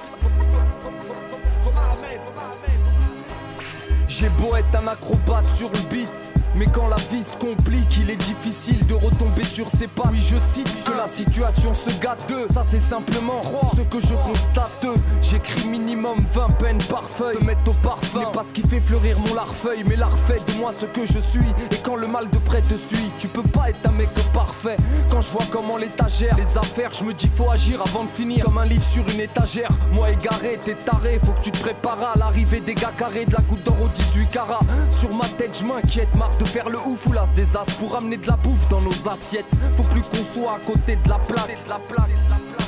J'ai 4.07 4.29
beau 4.29 4.55
être 4.55 4.75
un 4.75 4.87
acrobate 4.87 5.45
sur 5.45 5.69
le 5.69 5.79
beat. 5.89 6.34
Mais 6.55 6.67
quand 6.67 6.87
la 6.87 6.95
vie 7.11 7.23
se 7.23 7.35
complique, 7.35 7.97
il 7.97 8.09
est 8.09 8.15
difficile 8.15 8.85
de 8.87 8.93
retomber 8.93 9.43
sur 9.43 9.69
ses 9.69 9.87
pas. 9.87 10.03
Oui, 10.11 10.21
je 10.21 10.35
cite 10.35 10.83
que 10.85 10.93
la 10.93 11.07
situation 11.07 11.73
se 11.73 11.89
gâte. 11.99 12.25
Ça, 12.53 12.63
c'est 12.63 12.79
simplement 12.79 13.41
ce 13.75 13.81
que 13.81 13.99
je 13.99 14.13
constate. 14.13 14.87
J'écris 15.21 15.67
minimum 15.67 16.17
20 16.33 16.47
peines 16.57 16.83
par 16.89 17.09
feuille. 17.09 17.37
Me 17.41 17.47
mettre 17.47 17.69
au 17.69 17.73
parfum, 17.73 18.19
mais 18.19 18.31
pas 18.31 18.43
ce 18.43 18.53
qui 18.53 18.61
fait 18.61 18.79
fleurir 18.79 19.19
mon 19.19 19.33
larfeuille. 19.33 19.83
Mais 19.85 19.95
l'art 19.97 20.17
fait 20.17 20.41
de 20.47 20.57
moi 20.57 20.71
ce 20.77 20.85
que 20.85 21.05
je 21.05 21.19
suis. 21.19 21.49
Et 21.71 21.77
quand 21.83 21.95
le 21.95 22.07
mal 22.07 22.29
de 22.29 22.37
près 22.37 22.61
te 22.61 22.75
suit, 22.75 23.11
tu 23.19 23.27
peux 23.27 23.43
pas 23.43 23.69
être 23.69 23.89
un 23.89 23.91
mec 23.91 24.09
parfait. 24.33 24.77
Quand 25.09 25.21
je 25.21 25.31
vois 25.31 25.45
comment 25.51 25.77
l'étagère, 25.77 26.37
les 26.37 26.57
affaires, 26.57 26.91
je 26.93 27.03
me 27.03 27.13
dis 27.13 27.29
faut 27.35 27.49
agir 27.49 27.81
avant 27.81 28.05
de 28.05 28.09
finir. 28.09 28.45
Comme 28.45 28.59
un 28.59 28.65
livre 28.65 28.83
sur 28.83 29.07
une 29.09 29.19
étagère. 29.19 29.69
Moi 29.91 30.11
égaré, 30.11 30.57
t'es 30.63 30.75
taré, 30.75 31.19
faut 31.23 31.33
que 31.33 31.41
tu 31.41 31.51
te 31.51 31.59
prépares 31.59 32.13
à 32.15 32.17
l'arrivée 32.17 32.61
des 32.61 32.75
gars 32.75 32.93
carrés 32.97 33.25
de 33.25 33.33
la 33.33 33.41
goutte 33.41 33.63
d'or 33.63 33.81
au 33.81 33.87
18 33.87 34.27
carats. 34.27 34.59
Sur 34.89 35.13
ma 35.13 35.25
tête, 35.25 35.57
je 35.59 35.65
m'inquiète, 35.65 36.15
marre 36.15 36.35
de 36.39 36.44
faire 36.45 36.69
le 36.69 36.77
ouf 36.77 37.07
ou 37.07 37.13
l'as 37.13 37.31
des 37.33 37.55
as 37.55 37.65
pour 37.79 37.95
amener 37.95 38.17
de 38.17 38.27
la 38.27 38.35
bouffe 38.37 38.67
dans 38.69 38.81
nos 38.81 39.09
assiettes. 39.09 39.45
Faut 39.77 39.83
plus 39.83 40.01
qu'on 40.01 40.41
soit 40.41 40.53
à 40.53 40.59
côté 40.59 40.95
de 40.95 41.09
la 41.09 41.17
plaque. 41.17 41.57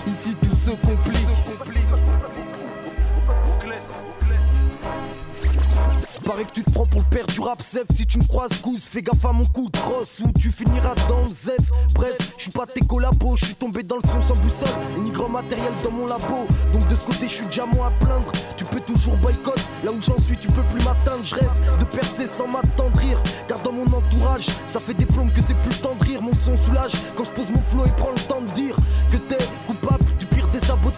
Ici 0.08 0.36
tout 0.42 0.56
se 0.56 0.76
complique. 0.86 1.17
Paraît 6.28 6.44
que 6.44 6.52
tu 6.52 6.64
te 6.64 6.72
prends 6.72 6.86
pour 6.86 7.00
le 7.00 7.06
père 7.10 7.26
du 7.26 7.40
rap 7.40 7.62
Zef. 7.62 7.86
Si 7.90 8.06
tu 8.06 8.20
me 8.20 8.26
croises 8.26 8.62
goose, 8.62 8.84
fais 8.84 9.02
gaffe 9.02 9.24
à 9.24 9.32
mon 9.32 9.46
coup 9.46 9.70
de 9.70 9.78
crosse 9.78 10.20
Ou 10.26 10.32
tu 10.38 10.52
finiras 10.52 10.94
dans 11.08 11.26
Zef. 11.26 11.72
Bref, 11.94 12.18
je 12.36 12.44
suis 12.44 12.52
pas 12.52 12.66
tes 12.66 12.82
collabos, 12.82 13.38
je 13.38 13.46
suis 13.46 13.56
tombé 13.56 13.82
dans 13.82 13.96
le 13.96 14.02
son 14.02 14.20
sans 14.20 14.38
boussole. 14.42 14.68
Et 14.98 15.00
ni 15.00 15.12
grand 15.12 15.30
matériel 15.30 15.72
dans 15.86 15.92
mon 15.92 16.06
labo. 16.06 16.46
Donc 16.74 16.86
de 16.90 16.96
ce 16.98 17.06
côté 17.06 17.30
je 17.30 17.34
suis 17.34 17.46
déjà 17.46 17.66
moins 17.66 17.88
à 17.88 17.92
plaindre. 18.04 18.30
Tu 18.58 18.66
peux 18.66 18.82
toujours 18.82 19.16
boycott, 19.18 19.60
là 19.86 19.92
où 19.94 20.02
j'en 20.02 20.18
suis 20.18 20.36
tu 20.36 20.50
peux 20.50 20.64
plus 20.64 20.84
m'atteindre. 20.84 21.24
Je 21.24 21.36
rêve 21.36 21.78
de 21.80 21.86
percer 21.86 22.28
sans 22.28 22.48
m'attendrir. 22.48 23.18
Car 23.48 23.62
dans 23.62 23.72
mon 23.72 23.86
entourage, 23.86 24.48
ça 24.66 24.82
fait 24.82 24.96
des 24.96 25.06
plombes 25.06 25.32
que 25.32 25.42
c'est 25.42 25.56
plus 25.56 25.82
le 25.82 26.06
rire. 26.06 26.22
Mon 26.22 26.34
son 26.34 26.58
soulage. 26.58 26.92
Quand 27.16 27.24
je 27.24 27.32
pose 27.32 27.52
mon 27.52 27.62
flow 27.62 27.86
et 27.86 27.92
prends 27.96 28.12
le 28.12 28.20
temps 28.28 28.42
de 28.42 28.52
dire 28.52 28.76
Que 29.10 29.16
t'es 29.16 29.38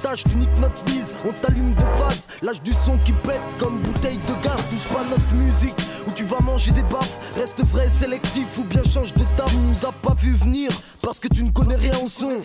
Tu 0.01 0.37
niques 0.37 0.59
notre 0.59 0.83
bise, 0.85 1.13
on 1.23 1.31
t'allume 1.33 1.75
de 1.75 1.83
face 1.99 2.27
Lâche 2.41 2.61
du 2.63 2.73
son 2.73 2.97
qui 3.05 3.11
pète 3.11 3.41
comme 3.59 3.79
bouteille 3.79 4.17
de 4.17 4.43
gaz. 4.43 4.65
Touche 4.69 4.87
pas 4.87 5.03
notre 5.03 5.31
musique 5.35 5.75
Où 6.07 6.11
tu 6.11 6.23
vas 6.23 6.39
manger 6.39 6.71
des 6.71 6.83
baffes. 6.83 7.35
Reste 7.35 7.63
vrai 7.65 7.87
sélectif 7.89 8.57
ou 8.57 8.63
bien 8.63 8.81
change 8.83 9.13
de 9.13 9.23
table 9.37 9.51
Nous 9.67 9.85
a 9.85 9.91
pas 9.91 10.15
vu 10.15 10.33
venir 10.33 10.71
parce 11.03 11.19
que 11.19 11.27
tu 11.27 11.43
ne 11.43 11.51
connais 11.51 11.75
rien 11.75 11.97
au 12.03 12.07
son. 12.07 12.41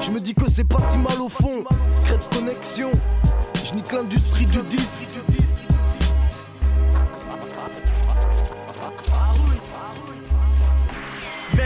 Je 0.00 0.10
me 0.10 0.20
dis 0.20 0.34
que 0.34 0.48
c'est 0.48 0.64
pas 0.64 0.80
si 0.86 0.96
mal 0.96 1.20
au 1.20 1.28
fond. 1.28 1.64
Secret 1.90 2.18
connexion. 2.32 2.90
Je 3.64 3.74
nique 3.74 3.92
l'industrie 3.92 4.46
du 4.46 4.62
disque 4.62 5.00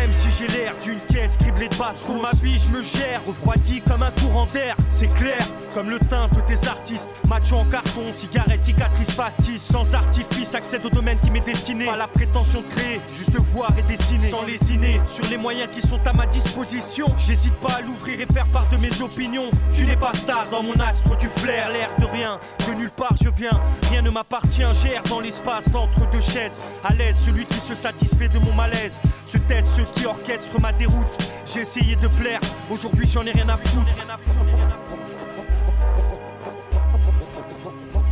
Même 0.04 0.12
si 0.12 0.30
j'ai 0.30 0.46
l'air 0.48 0.74
d'une 0.84 1.00
caisse 1.08 1.38
criblée 1.38 1.66
de 1.66 1.76
basse. 1.76 2.06
Ma 2.20 2.30
vie, 2.42 2.58
je 2.58 2.68
me 2.68 2.82
gère, 2.82 3.24
refroidi 3.26 3.80
comme 3.80 4.02
un 4.02 4.10
courant 4.10 4.44
d'air. 4.44 4.76
C'est 4.90 5.06
clair, 5.06 5.38
comme 5.72 5.88
le 5.88 5.98
teint 5.98 6.28
de 6.28 6.42
tes 6.42 6.68
artistes. 6.68 7.08
Macho 7.26 7.56
en 7.56 7.64
carton, 7.64 8.12
cigarette, 8.12 8.62
cicatrice 8.62 9.12
factice. 9.12 9.62
Sans 9.62 9.94
artifice, 9.94 10.54
accède 10.54 10.84
au 10.84 10.90
domaine 10.90 11.18
qui 11.20 11.30
m'est 11.30 11.40
destiné. 11.40 11.86
Pas 11.86 11.96
la 11.96 12.06
prétention 12.06 12.60
de 12.60 12.66
créer, 12.66 13.00
juste 13.14 13.34
voir 13.38 13.70
et 13.78 13.82
dessiner. 13.90 14.28
Sans 14.28 14.42
lésiner 14.42 15.00
sur 15.06 15.24
les 15.30 15.38
moyens 15.38 15.70
qui 15.72 15.80
sont 15.80 16.06
à 16.06 16.12
ma 16.12 16.26
disposition. 16.26 17.06
J'hésite 17.16 17.54
pas 17.54 17.72
à 17.72 17.80
l'ouvrir 17.80 18.20
et 18.20 18.26
faire 18.30 18.46
part 18.48 18.68
de 18.68 18.76
mes 18.76 19.00
opinions. 19.00 19.50
Tu 19.72 19.86
n'es 19.86 19.96
pas 19.96 20.12
star 20.12 20.50
dans 20.50 20.62
mon 20.62 20.74
astre, 20.80 21.16
tu 21.16 21.28
flaires 21.28 21.70
l'air 21.70 21.88
de 21.98 22.04
rien. 22.04 22.38
De 22.68 22.74
nulle 22.74 22.90
part 22.90 23.16
je 23.22 23.30
viens, 23.30 23.58
rien 23.88 24.02
ne 24.02 24.10
m'appartient. 24.10 24.70
Gère 24.82 25.02
dans 25.08 25.20
l'espace 25.20 25.70
d'entre 25.70 26.10
deux 26.10 26.20
chaises. 26.20 26.58
À 26.84 26.92
l'aise, 26.92 27.16
celui 27.24 27.46
qui 27.46 27.58
se 27.58 27.74
satisfait 27.74 28.28
de 28.28 28.38
mon 28.38 28.52
malaise. 28.52 28.98
Se 29.24 29.38
taise 29.38 29.64
ceux 29.64 29.84
qui 29.94 30.06
orchestrent 30.06 30.60
ma 30.60 30.72
déroute. 30.72 31.06
J'ai 31.46 31.60
essayé 31.60 31.96
de 31.96 32.08
plaire, 32.08 32.40
aujourd'hui 32.70 33.06
j'en 33.06 33.24
ai 33.24 33.32
rien 33.32 33.48
à 33.48 33.56
foutre. 33.56 33.86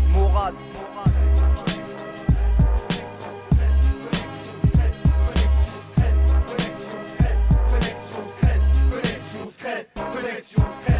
Mourad. 0.09 0.55
Eh 10.25 10.92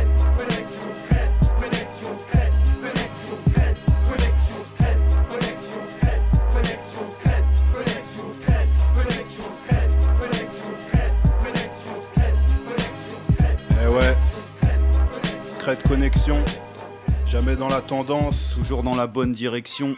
Connexion. 15.77 16.39
Jamais 17.27 17.57
dans 17.57 17.69
la 17.69 17.81
tendance. 17.81 18.57
Toujours 18.57 18.83
dans 18.83 18.95
la 18.95 19.07
bonne 19.07 19.33
direction. 19.33 19.97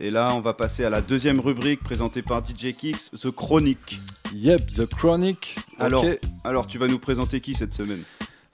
Et 0.00 0.10
là, 0.10 0.30
on 0.34 0.40
va 0.40 0.54
passer 0.54 0.84
à 0.84 0.90
la 0.90 1.00
deuxième 1.00 1.40
rubrique 1.40 1.82
présentée 1.82 2.22
par 2.22 2.42
DJ 2.44 2.74
Kix, 2.76 3.10
The 3.12 3.30
Chronic. 3.30 4.00
Yep, 4.34 4.66
The 4.66 4.86
Chronic. 4.86 5.56
Alors, 5.78 6.04
alors, 6.42 6.66
tu 6.66 6.78
vas 6.78 6.88
nous 6.88 6.98
présenter 6.98 7.40
qui 7.40 7.54
cette 7.54 7.74
semaine? 7.74 8.02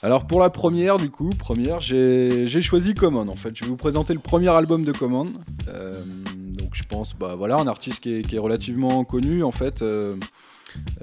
Alors 0.03 0.27
pour 0.27 0.41
la 0.41 0.49
première, 0.49 0.97
du 0.97 1.11
coup, 1.11 1.29
première, 1.29 1.81
j'ai 1.81 2.47
j'ai 2.47 2.63
choisi 2.63 2.95
Common 2.95 3.29
en 3.29 3.37
fait. 3.37 3.55
Je 3.55 3.65
vais 3.65 3.69
vous 3.69 3.77
présenter 3.77 4.15
le 4.15 4.19
premier 4.19 4.49
album 4.49 4.83
de 4.83 4.93
Common. 4.93 5.27
Euh, 5.69 5.93
donc 6.37 6.71
je 6.73 6.85
pense, 6.85 7.15
bah 7.15 7.35
voilà, 7.37 7.57
un 7.57 7.67
artiste 7.67 8.01
qui 8.01 8.15
est, 8.15 8.23
qui 8.23 8.37
est 8.37 8.39
relativement 8.39 9.05
connu 9.05 9.43
en 9.43 9.51
fait, 9.51 9.83
euh, 9.83 10.17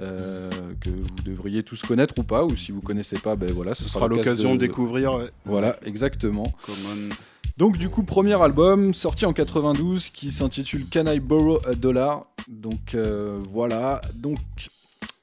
euh, 0.00 0.50
que 0.80 0.90
vous 0.90 1.22
devriez 1.24 1.62
tous 1.62 1.82
connaître 1.82 2.14
ou 2.18 2.22
pas, 2.22 2.44
ou 2.44 2.56
si 2.56 2.72
vous 2.72 2.80
connaissez 2.80 3.18
pas, 3.18 3.36
ben 3.36 3.50
voilà, 3.52 3.74
ce, 3.74 3.84
Ce 3.84 3.90
sera 3.90 4.08
l'occasion 4.08 4.54
de 4.54 4.60
découvrir, 4.60 5.14
ouais. 5.14 5.30
Voilà, 5.44 5.76
exactement. 5.84 6.52
Common. 6.62 7.08
Donc 7.56 7.76
du 7.76 7.88
coup, 7.88 8.02
premier 8.02 8.40
album 8.40 8.94
sorti 8.94 9.26
en 9.26 9.32
92 9.32 10.08
qui 10.10 10.30
s'intitule 10.30 10.86
Can 10.92 11.06
I 11.06 11.18
Borrow 11.18 11.58
a 11.66 11.74
Dollar? 11.74 12.26
Donc 12.46 12.94
euh, 12.94 13.38
voilà, 13.50 14.00
donc 14.14 14.38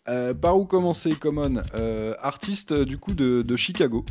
euh, 0.09 0.33
par 0.33 0.57
où 0.57 0.65
commencer 0.65 1.11
Common? 1.11 1.63
Artiste 2.21 2.73
du 2.73 2.97
coup 2.97 3.13
de, 3.13 3.41
de 3.41 3.55
Chicago. 3.55 4.05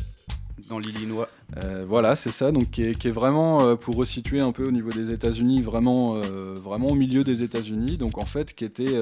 Dans 0.68 0.78
l'Illinois. 0.78 1.26
Euh, 1.62 1.85
voilà, 1.87 2.16
c'est 2.16 2.30
ça, 2.30 2.53
donc 2.53 2.70
qui 2.70 2.82
est, 2.82 2.99
qui 2.99 3.09
est 3.09 3.12
vraiment, 3.12 3.62
euh, 3.62 3.74
pour 3.74 3.97
resituer 3.97 4.41
un 4.41 4.53
peu 4.53 4.66
au 4.66 4.70
niveau 4.70 4.91
des 4.91 5.12
États-Unis, 5.12 5.62
vraiment, 5.62 6.16
euh, 6.16 6.55
vraiment 6.55 6.89
au 6.89 6.95
milieu 6.95 7.24
des 7.24 7.43
États-Unis, 7.43 7.99
donc 7.99 8.18
en 8.18 8.24
fait 8.24 8.55
qui 8.55 8.64
était... 8.64 8.97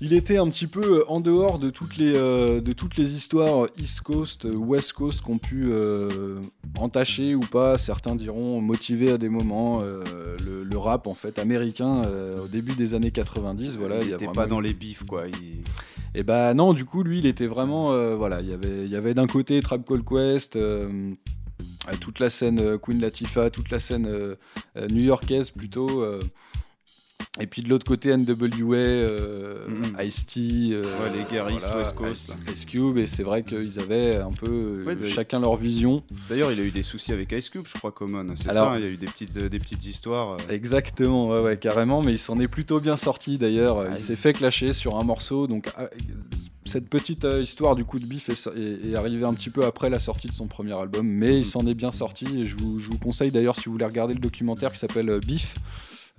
il 0.00 0.12
était 0.12 0.36
un 0.36 0.48
petit 0.48 0.66
peu 0.66 0.98
euh, 1.00 1.04
en 1.08 1.20
dehors 1.20 1.58
de 1.58 1.70
toutes 1.70 1.96
les, 1.96 2.12
euh, 2.16 2.60
de 2.60 2.72
toutes 2.72 2.96
les 2.96 3.14
histoires 3.14 3.66
East 3.78 4.00
Coast, 4.02 4.44
euh, 4.44 4.54
West 4.54 4.92
Coast 4.92 5.22
qu'on 5.22 5.38
pu 5.38 5.66
euh, 5.70 6.40
entacher 6.78 7.34
ou 7.34 7.40
pas, 7.40 7.78
certains 7.78 8.14
diront 8.16 8.60
motiver 8.60 9.10
à 9.12 9.18
des 9.18 9.28
moments 9.28 9.80
euh, 9.82 10.02
le, 10.44 10.64
le 10.64 10.78
rap 10.78 11.06
en 11.06 11.14
fait 11.14 11.38
américain 11.38 12.02
au 12.42 12.46
début 12.48 12.74
des 12.74 12.94
années 12.94 13.10
90. 13.10 13.76
Voilà, 13.78 14.02
il 14.02 14.08
y 14.08 14.12
a 14.12 14.16
était 14.16 14.24
vraiment 14.26 14.32
pas 14.34 14.46
dans 14.46 14.60
les 14.60 14.72
bifs, 14.74 15.04
quoi. 15.04 15.26
Il- 15.28 15.62
et 16.14 16.22
bah 16.22 16.54
non, 16.54 16.72
du 16.72 16.86
coup, 16.86 17.02
lui, 17.02 17.18
il 17.18 17.26
était 17.26 17.46
vraiment. 17.46 17.90
voilà, 18.16 18.40
il 18.40 18.48
y 18.48 18.52
avait, 18.54 18.84
il 18.86 18.90
y 18.90 18.96
avait 18.96 19.12
d'un 19.12 19.26
côté 19.26 19.60
Trap 19.60 19.84
Call 19.86 20.02
Quest, 20.02 20.58
toute 22.00 22.18
la 22.20 22.30
scène 22.30 22.78
Queen 22.78 23.00
Latifah, 23.00 23.50
toute 23.50 23.70
la 23.70 23.80
scène 23.80 24.06
euh, 24.06 24.34
new-yorkaise 24.90 25.50
plutôt. 25.50 26.02
euh, 26.02 26.18
et 27.40 27.46
puis 27.46 27.62
de 27.62 27.68
l'autre 27.68 27.84
côté, 27.86 28.16
NWA, 28.16 28.76
euh, 28.76 29.66
Ice-T, 30.02 30.40
euh, 30.72 30.82
Ouais, 30.82 30.88
les 31.16 31.24
voilà, 31.38 31.54
West 31.54 31.94
Coast, 31.94 32.36
Ice, 32.48 32.52
Ice 32.54 32.64
Cube, 32.64 32.98
et 32.98 33.06
c'est 33.06 33.22
vrai 33.22 33.42
qu'ils 33.42 33.78
avaient 33.78 34.16
un 34.16 34.30
peu 34.32 34.50
euh, 34.50 34.84
Ouais, 34.84 34.96
chacun 35.08 35.40
leur 35.40 35.56
vision. 35.56 36.02
D'ailleurs, 36.28 36.52
il 36.52 36.60
a 36.60 36.62
eu 36.62 36.70
des 36.70 36.82
soucis 36.82 37.12
avec 37.12 37.32
Ice 37.32 37.48
Cube, 37.48 37.64
je 37.66 37.74
crois, 37.74 37.92
Common. 37.92 38.26
C'est 38.36 38.48
ça, 38.72 38.78
il 38.78 38.84
y 38.84 38.88
a 38.88 38.90
eu 38.90 38.96
des 38.96 39.06
petites, 39.06 39.36
euh, 39.42 39.48
des 39.48 39.58
petites 39.58 39.84
histoires. 39.86 40.32
euh. 40.32 40.36
Exactement, 40.50 41.28
ouais, 41.28 41.40
ouais, 41.40 41.56
carrément, 41.58 42.02
mais 42.02 42.12
il 42.12 42.18
s'en 42.18 42.38
est 42.38 42.48
plutôt 42.48 42.80
bien 42.80 42.96
sorti 42.96 43.36
d'ailleurs. 43.38 43.84
Il 43.94 44.00
s'est 44.00 44.16
fait 44.16 44.32
clasher 44.32 44.72
sur 44.72 44.98
un 45.00 45.04
morceau, 45.04 45.46
donc 45.46 45.68
ah, 45.76 45.88
cette 46.64 46.88
petite 46.88 47.24
histoire 47.42 47.76
du 47.76 47.84
coup 47.84 47.98
de 48.00 48.06
bif 48.06 48.28
est, 48.28 48.48
est- 48.58 48.90
est 48.90 48.96
arrivée 48.96 49.24
un 49.24 49.34
petit 49.34 49.50
peu 49.50 49.64
après 49.64 49.88
la 49.88 50.00
sortie 50.00 50.26
de 50.26 50.32
son 50.32 50.46
premier 50.48 50.72
album, 50.72 51.06
mais 51.06 51.30
Mm. 51.32 51.38
il 51.38 51.46
s'en 51.46 51.66
est 51.66 51.74
bien 51.74 51.90
sorti. 51.92 52.24
Et 52.40 52.44
je 52.44 52.56
vous, 52.56 52.78
je 52.78 52.90
vous 52.90 52.98
conseille 52.98 53.30
d'ailleurs, 53.30 53.54
si 53.56 53.66
vous 53.66 53.72
voulez 53.72 53.84
regarder 53.84 54.14
le 54.14 54.20
documentaire 54.20 54.72
qui 54.72 54.78
s'appelle 54.78 55.20
Bif. 55.24 55.54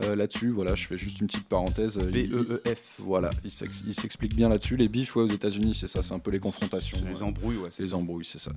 Euh, 0.03 0.15
là-dessus, 0.15 0.49
voilà, 0.49 0.75
je 0.75 0.85
fais 0.85 0.97
juste 0.97 1.19
une 1.21 1.27
petite 1.27 1.47
parenthèse. 1.47 1.97
euh, 1.97 2.09
B-E-E-F. 2.11 2.77
Voilà, 2.99 3.29
il 3.43 3.51
s'ex- 3.51 3.83
il 3.87 3.93
s'explique 3.95 4.35
bien 4.35 4.49
là-dessus. 4.49 4.77
Les 4.77 4.87
bifs 4.87 5.15
ouais, 5.15 5.23
aux 5.23 5.27
États-Unis, 5.27 5.73
c'est 5.75 5.87
ça, 5.87 6.03
c'est 6.03 6.13
un 6.13 6.19
peu 6.19 6.29
les 6.31 6.39
confrontations. 6.39 6.97
Les 7.11 7.23
embrouilles, 7.23 7.57
ouais. 7.57 7.69
c'est 7.71 7.83
les 7.83 7.93
embrouilles, 7.93 8.25
c'est 8.25 8.37
ça. 8.39 8.51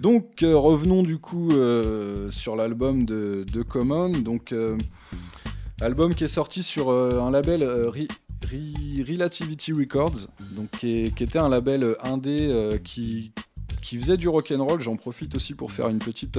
Donc 0.00 0.42
euh, 0.42 0.56
revenons 0.56 1.02
du 1.02 1.18
coup 1.18 1.50
euh, 1.52 2.30
sur 2.30 2.56
l'album 2.56 3.04
de, 3.04 3.44
de 3.52 3.62
Common. 3.62 4.10
Donc 4.10 4.52
album 5.80 6.14
qui 6.14 6.24
est 6.24 6.28
sorti 6.28 6.62
sur 6.62 6.90
un 6.90 7.30
label 7.30 7.62
Re- 7.62 8.08
Re- 8.46 9.10
Relativity 9.12 9.72
Records, 9.72 10.26
donc 10.52 10.70
qui, 10.72 10.88
est- 11.02 11.14
qui 11.14 11.22
était 11.24 11.38
un 11.38 11.48
label 11.48 11.94
indé 12.02 12.78
qui 12.84 13.32
qui 13.82 13.96
faisait 13.98 14.16
du 14.16 14.28
rock 14.28 14.52
and 14.56 14.64
roll. 14.64 14.80
J'en 14.80 14.96
profite 14.96 15.34
aussi 15.36 15.54
pour 15.54 15.72
faire 15.72 15.88
une 15.88 15.98
petite 15.98 16.38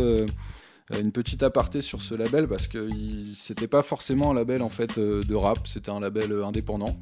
une 0.99 1.11
petite 1.11 1.43
aparté 1.43 1.81
sur 1.81 2.01
ce 2.01 2.15
label 2.15 2.47
parce 2.47 2.67
que 2.67 2.89
c'était 3.23 3.67
pas 3.67 3.83
forcément 3.83 4.31
un 4.31 4.33
label 4.33 4.61
en 4.61 4.69
fait 4.69 4.97
euh, 4.97 5.21
de 5.23 5.35
rap, 5.35 5.67
c'était 5.67 5.91
un 5.91 5.99
label 5.99 6.31
euh, 6.31 6.45
indépendant 6.45 6.95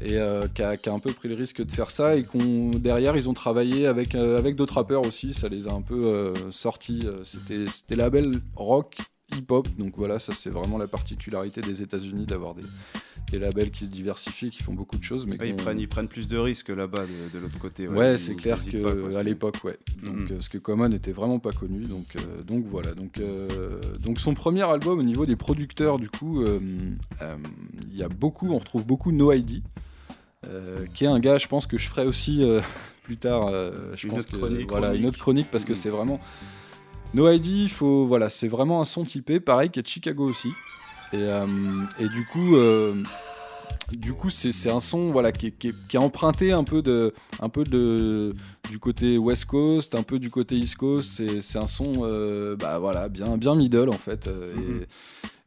et 0.00 0.16
euh, 0.18 0.48
qui, 0.48 0.62
a, 0.62 0.92
un 0.92 0.98
peu 0.98 1.12
pris 1.12 1.28
le 1.28 1.34
risque 1.34 1.62
de 1.64 1.70
faire 1.70 1.90
ça 1.90 2.16
et 2.16 2.24
qu'on 2.24 2.70
derrière 2.70 3.16
ils 3.16 3.28
ont 3.28 3.34
travaillé 3.34 3.86
avec 3.86 4.14
euh, 4.14 4.52
d'autres 4.52 4.74
rappeurs 4.74 5.06
aussi, 5.06 5.32
ça 5.34 5.48
les 5.48 5.68
a 5.68 5.72
un 5.72 5.82
peu 5.82 6.04
euh, 6.04 6.34
sortis. 6.50 7.00
euh, 7.04 7.22
c'était 7.24 7.96
label 7.96 8.32
rock 8.56 8.96
hip 9.36 9.46
hop 9.50 9.66
donc 9.78 9.94
voilà 9.96 10.18
ça 10.18 10.32
c'est 10.32 10.50
vraiment 10.50 10.78
la 10.78 10.86
particularité 10.86 11.60
des 11.60 11.82
États-Unis 11.82 12.26
d'avoir 12.26 12.54
des, 12.54 12.62
des 13.32 13.38
labels 13.38 13.70
qui 13.70 13.86
se 13.86 13.90
diversifient, 13.90 14.50
qui 14.50 14.62
font 14.62 14.74
beaucoup 14.74 14.96
de 14.98 15.02
choses 15.04 15.26
mais 15.26 15.38
Ouais, 15.40 15.48
ils, 15.50 15.56
prennent, 15.56 15.80
ils 15.80 15.88
prennent 15.88 16.08
plus 16.08 16.28
de 16.28 16.36
risques 16.38 16.68
là-bas, 16.68 17.04
de, 17.04 17.32
de 17.32 17.38
l'autre 17.42 17.58
côté. 17.58 17.88
Ouais, 17.88 18.18
c'est 18.18 18.34
clair 18.36 18.58
hésitent 18.58 18.72
que 18.72 18.82
pas, 18.82 18.92
quoi, 18.94 19.08
à 19.08 19.12
c'est- 19.12 19.24
l'époque, 19.24 19.56
ouais. 19.64 19.78
Donc, 20.02 20.14
Mhm. 20.14 20.28
euh, 20.32 20.40
ce 20.40 20.48
que 20.48 20.58
Common 20.58 20.90
était 20.92 21.12
vraiment 21.12 21.38
pas 21.38 21.52
connu, 21.52 21.84
donc 21.84 22.16
euh, 22.16 22.42
donc 22.42 22.64
voilà. 22.66 22.92
Donc 22.94 23.18
euh, 23.18 23.80
donc 24.00 24.18
son 24.20 24.34
premier 24.34 24.62
album 24.62 24.98
au 24.98 25.02
niveau 25.02 25.26
des 25.26 25.36
producteurs, 25.36 25.98
du 25.98 26.08
coup, 26.10 26.44
il 26.44 27.96
y 27.96 28.02
a 28.02 28.08
beaucoup, 28.08 28.48
on 28.50 28.58
retrouve 28.58 28.84
beaucoup 28.86 29.12
No 29.12 29.32
ID, 29.32 29.62
euh, 30.46 30.84
qui 30.94 31.04
est 31.04 31.08
un 31.08 31.20
gars, 31.20 31.38
je 31.38 31.48
pense 31.48 31.66
que 31.66 31.78
je 31.78 31.88
ferai 31.88 32.06
aussi 32.06 32.42
euh, 32.42 32.60
plus 33.04 33.16
tard. 33.16 33.48
euh, 33.48 33.92
je 33.96 34.06
Une 34.06 34.12
pense 34.12 34.20
autre 34.22 34.30
que 34.32 34.36
chronique. 34.36 34.68
voilà 34.68 34.94
une 34.94 35.06
autre 35.06 35.18
chronique 35.18 35.50
parce 35.50 35.64
que 35.64 35.70
Mhm. 35.72 35.76
c'est 35.76 35.90
vraiment 35.90 36.20
No 37.14 37.30
ID. 37.30 37.68
Faut 37.68 38.06
voilà, 38.06 38.28
c'est 38.28 38.48
vraiment 38.48 38.80
un 38.80 38.84
son 38.84 39.04
typé, 39.04 39.40
pareil 39.40 39.70
de 39.70 39.82
Chicago 39.86 40.28
aussi. 40.28 40.48
Et, 41.12 41.18
euh, 41.18 41.46
du 41.98 42.24
coup. 42.26 42.56
euh, 42.56 43.02
c'est 44.30 44.70
un 44.70 44.80
son 44.80 45.12
voilà, 45.12 45.30
qui, 45.30 45.46
est, 45.46 45.96
emprunté 45.96 46.52
un 46.52 46.64
peu, 46.64 46.82
de, 46.82 47.12
un 47.40 47.48
peu 47.48 47.62
du 47.64 48.78
côté 48.78 49.18
West 49.18 49.44
Coast, 49.44 49.94
un 49.94 50.02
peu 50.02 50.18
du 50.18 50.30
côté 50.30 50.56
East 50.56 50.76
Coast. 50.76 51.22
C'est 51.40 51.58
un 51.58 51.66
son 51.66 51.92
euh, 51.98 52.56
bah, 52.56 52.78
voilà, 52.78 53.08
bien, 53.08 53.36
bien 53.36 53.54
middle 53.54 53.90
en 53.90 53.98
fait. 53.98 54.28
et, 54.28 54.86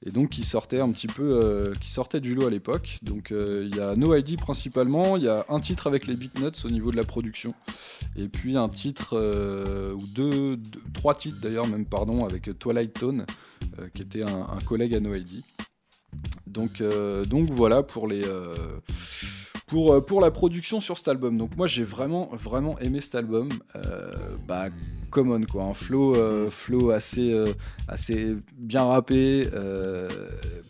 et 0.05 0.11
donc 0.11 0.29
qui 0.29 0.43
sortait 0.43 0.79
un 0.79 0.91
petit 0.91 1.07
peu, 1.07 1.39
euh, 1.43 1.73
qui 1.81 1.91
sortait 1.91 2.19
du 2.19 2.35
lot 2.35 2.47
à 2.47 2.49
l'époque. 2.49 2.99
Donc 3.01 3.31
euh, 3.31 3.67
il 3.69 3.75
y 3.75 3.79
a 3.79 3.95
No 3.95 4.15
ID 4.15 4.37
principalement, 4.37 5.17
il 5.17 5.23
y 5.23 5.27
a 5.27 5.45
un 5.49 5.59
titre 5.59 5.87
avec 5.87 6.07
les 6.07 6.15
Beatnuts 6.15 6.65
au 6.65 6.69
niveau 6.69 6.91
de 6.91 6.97
la 6.97 7.03
production, 7.03 7.53
et 8.15 8.27
puis 8.27 8.57
un 8.57 8.69
titre 8.69 9.17
euh, 9.17 9.93
ou 9.93 10.05
deux, 10.07 10.59
trois 10.93 11.15
titres 11.15 11.37
d'ailleurs 11.41 11.67
même 11.67 11.85
pardon 11.85 12.25
avec 12.25 12.57
Twilight 12.59 12.93
Tone, 12.93 13.25
qui 13.93 14.03
était 14.03 14.23
un, 14.23 14.59
collègue 14.65 14.95
à 14.95 14.99
No 14.99 15.13
ID. 15.15 15.43
Donc, 16.45 16.81
donc 17.29 17.49
voilà 17.51 17.83
pour 17.83 18.07
les 18.07 18.23
pour, 19.67 20.03
pour 20.05 20.21
la 20.21 20.31
production 20.31 20.79
sur 20.79 20.97
cet 20.97 21.07
album. 21.07 21.37
Donc 21.37 21.55
moi 21.57 21.67
j'ai 21.67 21.83
vraiment 21.83 22.29
vraiment 22.33 22.79
aimé 22.79 23.01
cet 23.01 23.15
album. 23.15 23.49
Bah 24.47 24.69
common 25.09 25.41
quoi, 25.41 25.63
un 25.63 25.73
flow 25.73 26.15
euh, 26.15 26.47
flow 26.47 26.91
assez 26.91 27.31
euh, 27.31 27.47
assez 27.87 28.35
bien 28.57 28.83
rappé, 28.83 29.47
euh, 29.53 30.09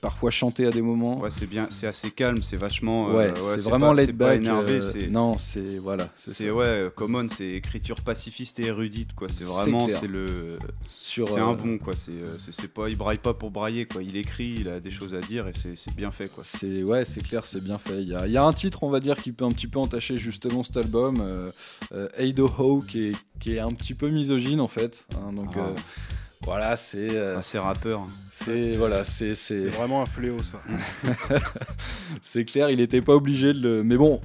parfois 0.02 0.32
chanté 0.32 0.66
à 0.66 0.70
des 0.70 0.82
moments. 0.82 1.20
Ouais, 1.20 1.32
c'est 1.32 1.48
bien, 1.48 1.68
c'est 1.70 1.88
assez 1.88 2.12
calme, 2.12 2.42
c'est 2.42 2.58
vachement. 2.58 3.14
Ouais, 3.14 3.34
c'est 3.36 3.64
vraiment 3.64 3.94
laid 3.94 4.14
back, 4.14 4.42
énervé, 4.42 4.80
non, 5.10 5.38
c'est 5.38 5.78
voilà, 5.78 6.10
c'est 6.18 6.50
ouais, 6.52 6.90
Common, 6.96 7.28
c'est 7.30 7.48
écriture 7.48 8.02
pacifiste 8.02 8.60
et 8.60 8.68
érudite 8.68 9.14
quoi. 9.14 9.28
C'est 9.30 9.46
vraiment, 9.46 9.88
c'est 9.90 10.08
le, 10.08 10.60
Sur, 10.90 11.30
c'est 11.30 11.40
un 11.40 11.54
bon 11.54 11.78
quoi. 11.78 11.94
C'est, 11.96 12.74
pas, 12.74 12.88
il 12.90 12.98
braille 12.98 13.18
pas 13.18 13.34
pour 13.34 13.52
brailler 13.52 13.86
quoi. 13.86 14.04
Il 14.04 14.18
écrit, 14.18 14.56
il 14.60 14.70
a 14.70 14.80
des 14.80 14.92
choses 14.92 15.14
à 15.14 15.20
dire 15.20 15.48
et 15.48 15.54
c'est, 15.54 15.76
c'est 15.76 15.96
bien 15.96 16.12
fait 16.12 16.32
quoi. 16.32 16.44
C'est 16.44 16.84
ouais, 16.84 17.06
c'est 17.06 17.24
clair, 17.24 17.46
c'est 17.46 17.64
bien 17.64 17.78
fait. 17.78 18.02
Il 18.02 18.10
y, 18.10 18.16
a, 18.16 18.28
il 18.28 18.34
y 18.34 18.38
a 18.38 18.44
un 18.44 18.54
titre, 18.54 18.84
on 18.84 18.90
va 18.90 19.00
dire, 19.00 19.18
qui 19.18 19.32
peut 19.32 19.46
un 19.46 19.50
petit 19.50 19.68
peu 19.68 19.80
entacher 19.80 20.18
justement 20.18 20.64
cet 20.64 20.78
album, 20.78 21.16
euh, 21.92 22.08
Idaho, 22.20 22.82
qui 22.82 23.08
est, 23.08 23.16
qui 23.40 23.56
est 23.56 23.60
un 23.60 23.72
petit 23.72 23.94
peu 23.94 24.10
misogyne 24.28 24.60
en 24.60 24.68
fait. 24.68 25.06
hein, 25.16 25.32
donc 25.34 25.52
Ah. 25.56 25.60
euh, 25.60 25.76
voilà, 26.42 26.76
c'est 26.78 27.16
euh, 27.16 27.42
c'est 27.42 27.60
rappeur. 27.60 28.06
C'est 28.32 28.74
voilà, 28.74 29.04
c'est 29.04 29.34
vraiment 29.68 30.02
un 30.02 30.06
fléau 30.06 30.40
ça. 30.42 30.62
c'est 32.22 32.46
clair, 32.46 32.70
il 32.70 32.80
était 32.80 33.02
pas 33.02 33.14
obligé 33.16 33.54
de 33.54 33.60
le. 33.60 33.84
Mais 33.84 33.98
bon. 33.98 34.22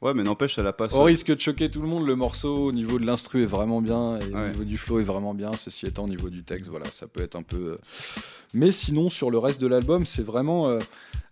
Ouais, 0.00 0.14
mais 0.14 0.24
n'empêche, 0.24 0.56
ça 0.56 0.64
l'a 0.64 0.72
pas. 0.72 0.92
Au 0.96 1.04
risque 1.04 1.32
de 1.32 1.40
choquer 1.40 1.70
tout 1.70 1.80
le 1.80 1.86
monde, 1.86 2.04
le 2.04 2.16
morceau 2.16 2.56
au 2.56 2.72
niveau 2.72 2.98
de 2.98 3.06
l'instru 3.06 3.44
est 3.44 3.46
vraiment 3.46 3.80
bien 3.80 4.18
et 4.18 4.34
au 4.34 4.48
niveau 4.48 4.64
du 4.64 4.76
flow 4.76 4.98
est 4.98 5.04
vraiment 5.04 5.32
bien. 5.32 5.52
Ceci 5.52 5.86
étant, 5.86 6.04
au 6.04 6.08
niveau 6.08 6.28
du 6.28 6.42
texte, 6.42 6.68
voilà, 6.68 6.86
ça 6.86 7.06
peut 7.06 7.22
être 7.22 7.36
un 7.36 7.44
peu. 7.44 7.56
euh, 7.56 7.78
Mais 8.52 8.72
sinon, 8.72 9.10
sur 9.10 9.30
le 9.30 9.38
reste 9.38 9.60
de 9.60 9.68
l'album, 9.68 10.04
c'est 10.04 10.24
vraiment. 10.24 10.68
euh, 10.68 10.80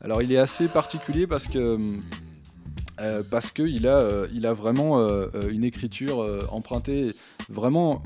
Alors, 0.00 0.22
il 0.22 0.30
est 0.30 0.38
assez 0.38 0.68
particulier 0.68 1.26
parce 1.26 1.48
que. 1.48 1.78
euh, 3.00 3.22
parce 3.28 3.50
que 3.50 3.64
il 3.64 3.88
a, 3.88 3.96
euh, 3.96 4.28
il 4.32 4.46
a 4.46 4.52
vraiment 4.54 5.00
euh, 5.00 5.26
une 5.50 5.64
écriture 5.64 6.22
euh, 6.22 6.38
empruntée 6.52 7.12
vraiment 7.48 8.02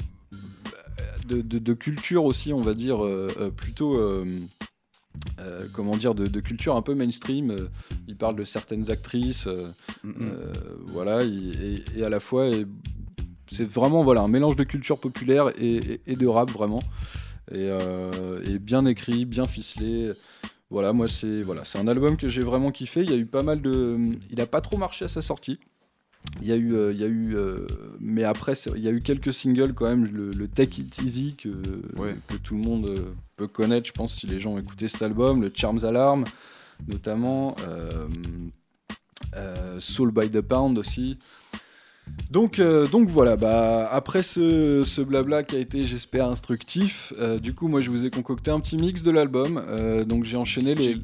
de, 1.29 1.41
de- 1.41 1.59
de 1.59 1.73
culture 1.73 2.25
aussi, 2.25 2.53
on 2.53 2.61
va 2.61 2.75
dire, 2.75 3.05
euh, 3.05 3.29
euh, 3.41 3.51
plutôt. 3.51 3.97
euh, 3.99 4.27
euh, 5.39 5.63
comment 5.73 5.97
dire, 5.97 6.15
de, 6.15 6.27
de 6.27 6.41
culture 6.41 6.75
un 6.77 6.83
peu 6.83 6.95
mainstream. 6.95 7.51
euh, 7.53 7.69
il 8.09 8.17
parle 8.17 8.35
de 8.37 8.45
certaines 8.45 8.91
actrices, 8.91 9.47
euh, 9.47 9.69
voilà, 10.87 11.23
il- 11.23 11.63
et, 11.97 12.01
et 12.01 12.05
à 12.05 12.09
la 12.09 12.19
fois, 12.21 12.51
c'est 13.51 13.65
vraiment 13.65 14.03
voilà 14.03 14.23
un 14.23 14.29
mélange 14.29 14.57
de 14.57 14.65
culture 14.65 14.99
populaire 14.99 15.49
et, 15.59 16.01
et- 16.07 16.17
de 16.17 16.27
rap 16.27 16.51
vraiment, 16.51 16.81
et, 17.53 17.71
et 18.47 18.59
bien 18.59 18.85
écrit, 18.87 19.25
bien 19.25 19.45
ficelé. 19.45 20.11
Voilà, 20.71 20.93
moi 20.93 21.07
c'est 21.09 21.43
voilà, 21.43 21.65
c'est 21.65 21.79
un 21.79 21.87
album 21.87 22.17
que 22.17 22.27
j'ai 22.29 22.41
vraiment 22.43 22.73
kiffé. 22.73 23.03
Il 23.03 23.11
y 23.11 23.15
a 23.15 23.17
eu 23.17 23.27
pas 23.27 23.43
mal 23.45 23.63
de, 23.63 23.97
il 24.31 24.41
a 24.41 24.47
pas 24.47 24.61
trop 24.61 24.77
marché 24.77 25.05
à 25.05 25.09
sa 25.09 25.23
sortie. 25.23 25.59
Il 26.41 26.49
y 26.49 26.53
a 26.53 26.57
eu, 26.57 26.75
euh, 26.75 26.93
il 26.93 27.01
y 27.01 27.05
a 27.05 27.07
eu, 27.07 27.37
euh, 27.37 27.67
mais 28.01 28.25
après, 28.25 28.55
il 28.75 28.83
y 28.83 28.89
a 28.89 28.91
eu 28.91 29.01
quelques 29.01 29.33
singles 29.33 29.75
quand 29.75 29.87
même. 29.87 30.05
Le, 30.05 30.31
le 30.31 30.49
Take 30.49 30.81
It 30.81 30.99
Easy 31.03 31.37
que, 31.37 31.49
que 32.29 32.37
tout 32.37 32.57
le 32.57 32.63
monde 32.63 32.87
euh, 32.87 33.15
peut 33.37 33.47
connaître, 33.47 33.87
je 33.87 33.93
pense, 33.93 34.15
si 34.15 34.27
les 34.27 34.41
gens 34.41 34.53
ont 34.53 34.59
écouté 34.59 34.89
cet 34.89 35.03
album. 35.03 35.43
Le 35.43 35.51
Charms 35.55 35.85
Alarm, 35.85 36.25
notamment. 36.89 37.55
Soul 39.79 40.13
by 40.13 40.31
the 40.31 40.41
Pound 40.41 40.79
aussi. 40.79 41.19
Donc, 42.31 42.59
euh, 42.59 42.87
donc 42.89 43.09
voilà, 43.09 43.37
bah, 43.37 43.89
après 43.93 44.23
ce, 44.23 44.83
ce 44.85 45.01
blabla 45.03 45.43
qui 45.43 45.57
a 45.57 45.59
été, 45.59 45.83
j'espère, 45.83 46.29
instructif, 46.29 47.13
euh, 47.19 47.39
du 47.39 47.55
coup, 47.55 47.69
moi 47.69 47.81
je 47.81 47.91
vous 47.91 48.05
ai 48.05 48.11
concocté 48.11 48.51
un 48.51 48.59
petit 48.61 48.77
mix 48.77 49.03
de 49.05 49.11
l'album. 49.11 49.63
Euh, 49.69 50.05
donc 50.05 50.25
j'ai 50.25 50.37
enchaîné 50.37 50.75
les, 50.75 50.97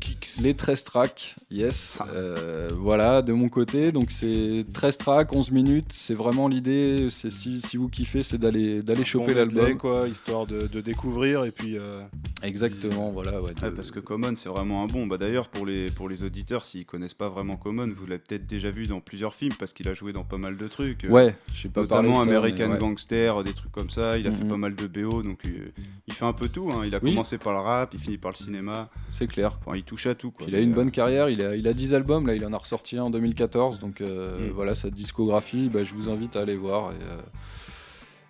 les 0.42 0.54
13 0.54 0.84
tracks, 0.84 1.36
yes. 1.50 1.98
Euh, 2.14 2.68
voilà, 2.76 3.22
de 3.22 3.32
mon 3.32 3.48
côté. 3.48 3.92
Donc 3.92 4.10
c'est 4.10 4.64
13 4.72 4.98
tracks, 4.98 5.32
11 5.34 5.50
minutes. 5.52 5.86
C'est 5.90 6.14
vraiment 6.14 6.48
l'idée, 6.48 7.08
c'est 7.10 7.30
si, 7.30 7.60
si 7.60 7.76
vous 7.76 7.88
kiffez, 7.88 8.22
c'est 8.22 8.38
d'aller 8.38 8.82
d'aller 8.82 9.04
choper 9.04 9.32
Bon 9.32 9.38
l'album. 9.38 9.78
quoi, 9.78 10.08
histoire 10.08 10.46
de, 10.46 10.66
de 10.66 10.80
découvrir 10.80 11.44
et 11.44 11.50
puis. 11.52 11.76
euh, 11.78 12.00
Exactement, 12.42 13.10
voilà. 13.10 13.40
Ouais, 13.42 13.52
de- 13.54 13.60
Ouais, 13.64 13.70
parce 13.70 13.90
que 13.90 14.00
Common, 14.00 14.34
c'est 14.34 14.48
vraiment 14.48 14.82
un 14.82 14.86
bon. 14.86 15.06
Bah, 15.06 15.18
D'ailleurs, 15.18 15.48
pour 15.48 15.66
les, 15.66 15.86
pour 15.86 16.08
les 16.08 16.22
auditeurs, 16.22 16.64
s'ils 16.64 16.86
connaissent 16.86 17.14
pas 17.14 17.28
vraiment 17.28 17.56
Common, 17.56 17.88
vous 17.94 18.06
l'avez 18.06 18.18
peut-être 18.26 18.46
déjà 18.46 18.70
vu 18.70 18.84
dans 18.84 19.00
plusieurs 19.00 19.34
films 19.34 19.52
parce 19.58 19.72
qu'il 19.74 19.86
a 19.88 19.94
joué 19.94 20.12
dans 20.12 20.24
pas 20.24 20.38
mal 20.38 20.56
de 20.56 20.66
trucs. 20.66 20.89
Euh, 21.04 21.08
Ouais, 21.08 21.36
je 21.54 21.62
sais 21.62 21.68
pas 21.68 21.80
Notamment 21.82 22.16
ça, 22.16 22.22
American 22.22 22.70
ouais. 22.70 22.78
Gangster, 22.78 23.42
des 23.44 23.52
trucs 23.52 23.72
comme 23.72 23.90
ça. 23.90 24.18
Il 24.18 24.26
a 24.26 24.32
fait 24.32 24.44
Mhm. 24.44 24.50
pas 24.50 24.56
mal 24.56 24.74
de 24.74 24.86
BO, 24.86 25.22
donc 25.22 25.40
euh, 25.46 25.70
il 26.06 26.14
fait 26.14 26.24
un 26.24 26.32
peu 26.32 26.48
tout. 26.48 26.70
hein. 26.72 26.82
Il 26.86 26.94
a 26.94 26.98
Oui. 27.02 27.10
commencé 27.10 27.38
par 27.38 27.52
le 27.52 27.60
rap, 27.60 27.90
il 27.94 28.00
finit 28.00 28.18
par 28.18 28.30
le 28.32 28.36
cinéma. 28.36 28.88
C'est 29.10 29.26
clair. 29.26 29.56
Enfin, 29.64 29.76
il 29.76 29.82
touche 29.84 30.06
à 30.06 30.14
tout. 30.14 30.30
Quoi. 30.30 30.46
Il 30.48 30.54
a 30.54 30.60
une 30.60 30.72
bonne 30.72 30.90
carrière, 30.90 31.28
il 31.28 31.42
a, 31.42 31.54
il 31.56 31.66
a 31.68 31.72
10 31.72 31.94
albums, 31.94 32.26
là 32.26 32.34
il 32.34 32.44
en 32.44 32.52
a 32.52 32.58
ressorti 32.58 32.96
un 32.98 33.04
en 33.04 33.10
2014, 33.10 33.78
donc 33.78 34.00
euh, 34.00 34.48
Mm. 34.48 34.52
voilà 34.52 34.74
sa 34.74 34.90
discographie, 34.90 35.68
bah, 35.68 35.84
je 35.84 35.94
vous 35.94 36.08
invite 36.10 36.36
à 36.36 36.40
aller 36.40 36.56
voir. 36.56 36.92
Et, 36.92 36.94
euh, 37.02 37.20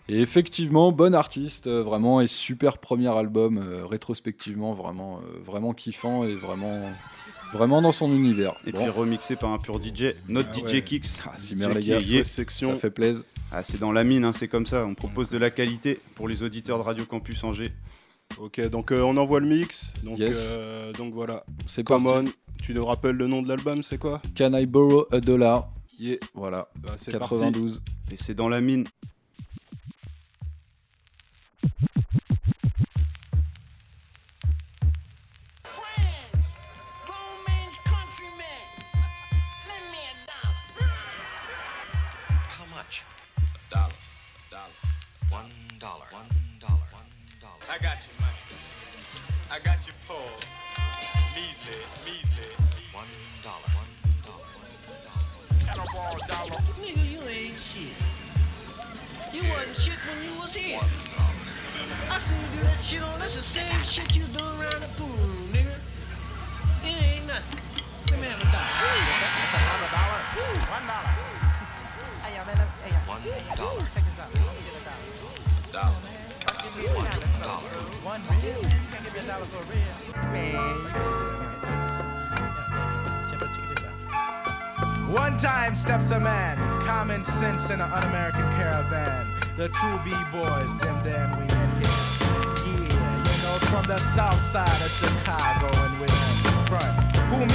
et 0.09 0.21
effectivement, 0.21 0.91
bon 0.91 1.15
artiste, 1.15 1.69
euh, 1.69 1.83
vraiment, 1.85 2.21
et 2.21 2.27
super 2.27 2.79
premier 2.79 3.07
album, 3.17 3.59
euh, 3.59 3.87
rétrospectivement, 3.87 4.73
vraiment, 4.75 5.19
euh, 5.19 5.39
vraiment 5.45 5.73
kiffant 5.73 6.25
et 6.25 6.35
vraiment, 6.35 6.81
vraiment 7.53 7.83
dans 7.83 7.93
son 7.93 8.13
univers. 8.15 8.55
Et 8.67 8.73
Bon. 8.73 8.81
puis 8.83 8.91
remixé 8.91 9.37
par 9.37 9.51
un 9.51 9.59
pur 9.59 9.81
DJ, 9.83 10.15
notre 10.29 10.49
Ah 10.53 10.57
DJ 10.59 10.73
ouais. 10.75 10.83
Kicks. 10.83 11.07
Ah, 11.27 11.35
si, 11.39 11.55
merde, 11.57 11.75
les 11.75 11.83
gars, 11.87 11.99
Yeah. 12.01 12.25
ça 12.25 12.77
fait 12.77 12.91
plaisir. 12.91 13.23
Ah, 13.53 13.63
c'est 13.65 13.81
dans 13.81 13.93
la 13.93 14.05
mine, 14.05 14.25
hein, 14.25 14.33
c'est 14.33 14.49
comme 14.49 14.67
ça. 14.67 14.87
On 14.87 14.95
propose 14.95 15.29
de 15.29 15.39
la 15.39 15.51
qualité 15.51 15.99
pour 16.15 16.29
les 16.29 16.43
auditeurs 16.43 16.79
de 16.79 16.83
Radio 16.85 17.05
Campus 17.05 17.43
Angers. 17.43 17.73
Ok, 18.39 18.61
donc 18.71 18.93
euh, 18.93 19.01
on 19.03 19.17
envoie 19.17 19.41
le 19.41 19.47
mix. 19.47 19.93
Donc, 20.05 20.19
Yes. 20.19 20.55
euh, 20.57 20.93
donc 20.93 21.13
voilà. 21.13 21.45
C'est 21.67 21.83
Common, 21.83 22.25
parti. 22.25 22.33
tu 22.63 22.75
nous 22.75 22.85
rappelles 22.87 23.17
le 23.17 23.27
nom 23.27 23.43
de 23.43 23.49
l'album, 23.49 23.83
c'est 23.83 23.99
quoi? 23.99 24.23
Can 24.37 24.53
I 24.55 24.67
borrow 24.67 25.07
a 25.11 25.19
dollar? 25.21 25.69
Yeah. 25.99 26.17
Voilà, 26.35 26.69
Bah, 26.77 26.93
c'est 26.97 27.11
92. 27.11 27.83
Et 28.13 28.17
c'est 28.17 28.35
dans 28.35 28.49
la 28.49 28.61
mine. 28.61 28.85
I 62.11 62.19
seen 62.19 62.37
you 62.43 62.49
do 62.59 62.63
that 62.67 62.81
shit 62.83 63.03
on. 63.03 63.19
That's 63.21 63.37
the 63.37 63.43
same 63.43 63.83
shit 63.85 64.17
you 64.17 64.25
do 64.35 64.43
around 64.43 64.83
the 64.83 64.91
pool, 64.99 65.15
nigga. 65.55 65.79
It 66.83 66.99
ain't 66.99 67.27
nothing. 67.27 67.63
Let 68.11 68.19
me 68.19 68.27
have 68.27 68.43
a 68.43 68.51
dollar. 68.51 68.67
One 69.55 69.95
dollar. 69.95 70.19
One 70.75 70.87
dollar. 70.91 71.15
Hey, 72.27 72.35
y'all, 72.35 72.47
man, 72.51 72.59
hey, 72.59 72.91
y'all. 72.91 73.07
One 73.07 73.23
Hey, 73.23 73.39
y'all, 73.47 73.63
dollar. 73.63 73.87
Check 73.95 74.03
this 74.03 74.19
out. 74.19 74.27
Let 74.35 74.43
me 74.43 74.63
get 74.67 74.75
a 74.75 74.91
dollar. 74.91 75.07
dollar. 75.71 76.03
Give 76.61 76.75
me 76.75 76.83
a 76.83 76.99
dollar. 77.39 77.71
One 78.03 78.23
real? 78.27 78.59
You 78.59 78.75
can't 78.91 79.07
give 79.07 79.15
me 79.15 79.21
a 79.21 79.31
dollar 79.31 79.47
for 79.47 79.63
a 79.63 79.71
real. 79.71 79.95
Man. 80.35 81.11
One 85.11 85.37
time 85.39 85.75
steps 85.75 86.11
a 86.13 86.21
man, 86.21 86.57
common 86.87 87.25
sense 87.25 87.71
in 87.71 87.81
an 87.81 87.91
un-American 87.91 88.43
caravan. 88.53 89.27
The 89.57 89.69
true 89.69 89.99
B-boys, 90.05 90.73
them 90.79 91.03
then 91.03 91.37
we 91.37 91.43
in 91.43 91.83
here. 91.83 92.00
From 93.71 93.87
the 93.87 93.99
south 93.99 94.41
side 94.41 94.83
of 94.83 94.91
Chicago 94.91 95.71
and 95.87 95.95
we're 96.01 96.11
front. 96.67 96.91
Who 97.31 97.47
me? 97.47 97.55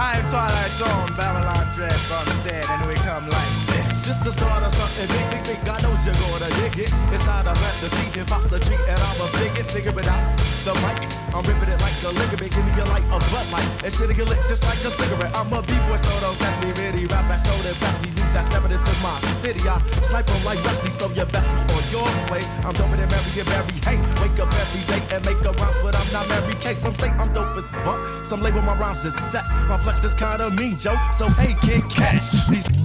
I'm 0.00 0.24
Twilight 0.24 0.72
Zone, 0.80 1.12
Babylon 1.20 1.68
Dread, 1.76 1.92
Bumstead, 2.08 2.64
and 2.64 2.88
we 2.88 2.94
come 2.94 3.28
like 3.28 3.52
this. 3.68 4.06
Just 4.08 4.24
to 4.24 4.32
start 4.32 4.62
of 4.64 4.72
something 4.72 5.06
big, 5.06 5.30
big, 5.30 5.44
big, 5.44 5.64
God 5.66 5.82
knows 5.82 6.06
you're 6.06 6.16
gonna 6.16 6.48
dig 6.56 6.78
it. 6.78 6.90
It's 7.12 7.26
how 7.26 7.42
to 7.42 7.52
rap 7.52 7.76
the 7.84 7.90
seat, 7.90 8.16
hip 8.16 8.30
hop's 8.30 8.48
the 8.48 8.58
treat, 8.58 8.80
and 8.88 8.98
I'm 8.98 9.20
a 9.20 9.28
figure, 9.36 9.64
figure 9.64 10.00
it 10.00 10.08
out. 10.08 10.38
The 10.64 10.72
mic, 10.80 10.96
I'm 11.36 11.44
ripping 11.44 11.76
it 11.76 11.80
like 11.84 11.92
a 12.08 12.08
ligament, 12.08 12.50
give 12.56 12.64
me 12.64 12.72
a 12.80 12.86
light, 12.88 13.04
a 13.12 13.20
butt 13.28 13.44
light, 13.52 13.68
and 13.84 13.92
shit'll 13.92 14.16
get 14.16 14.30
lit 14.30 14.40
just 14.48 14.64
like 14.64 14.80
a 14.80 14.90
cigarette. 14.90 15.36
I'm 15.36 15.52
a 15.52 15.60
B-boy, 15.60 15.98
so 15.98 16.20
don't 16.24 16.38
test 16.38 16.56
me, 16.64 16.72
really. 16.80 17.04
Rap, 17.04 17.28
I 17.28 17.36
stole 17.36 17.68
it, 17.68 17.76
pass 17.76 18.00
me 18.00 18.17
new 18.28 18.34
time, 18.34 18.44
stepping 18.44 18.72
into 18.72 18.92
my 19.02 19.18
city. 19.40 19.68
I 19.68 19.80
snipe 20.02 20.28
'em 20.28 20.44
like 20.44 20.62
Wesley, 20.64 20.90
so 20.90 21.08
you 21.10 21.24
best 21.26 21.48
be 21.48 21.74
on 21.74 21.84
your 21.90 22.08
way. 22.30 22.42
I'm 22.64 22.74
doper 22.74 22.96
than 22.96 23.08
Mary 23.08 23.40
and 23.40 23.48
Mary, 23.48 23.72
hey, 23.84 23.98
wake 24.20 24.38
up 24.40 24.52
every 24.52 24.82
day 24.86 25.02
and 25.14 25.24
make 25.24 25.40
a 25.44 25.52
rhymes, 25.52 25.76
but 25.82 25.96
I'm 25.96 26.12
not 26.12 26.28
Mary 26.28 26.54
Kate. 26.60 26.78
Some 26.78 26.94
say 26.94 27.08
I'm 27.08 27.32
dope 27.32 27.56
as 27.56 27.70
fuck, 27.84 28.24
some 28.24 28.40
label 28.40 28.62
my 28.62 28.76
rhymes 28.76 29.04
as 29.04 29.14
sex. 29.14 29.52
My 29.68 29.78
flex 29.78 30.04
is 30.04 30.14
kinda 30.14 30.50
mean, 30.50 30.78
Joe, 30.78 30.96
so 31.12 31.28
hey, 31.30 31.54
kid, 31.62 31.88
catch 31.90 32.30
these. 32.48 32.66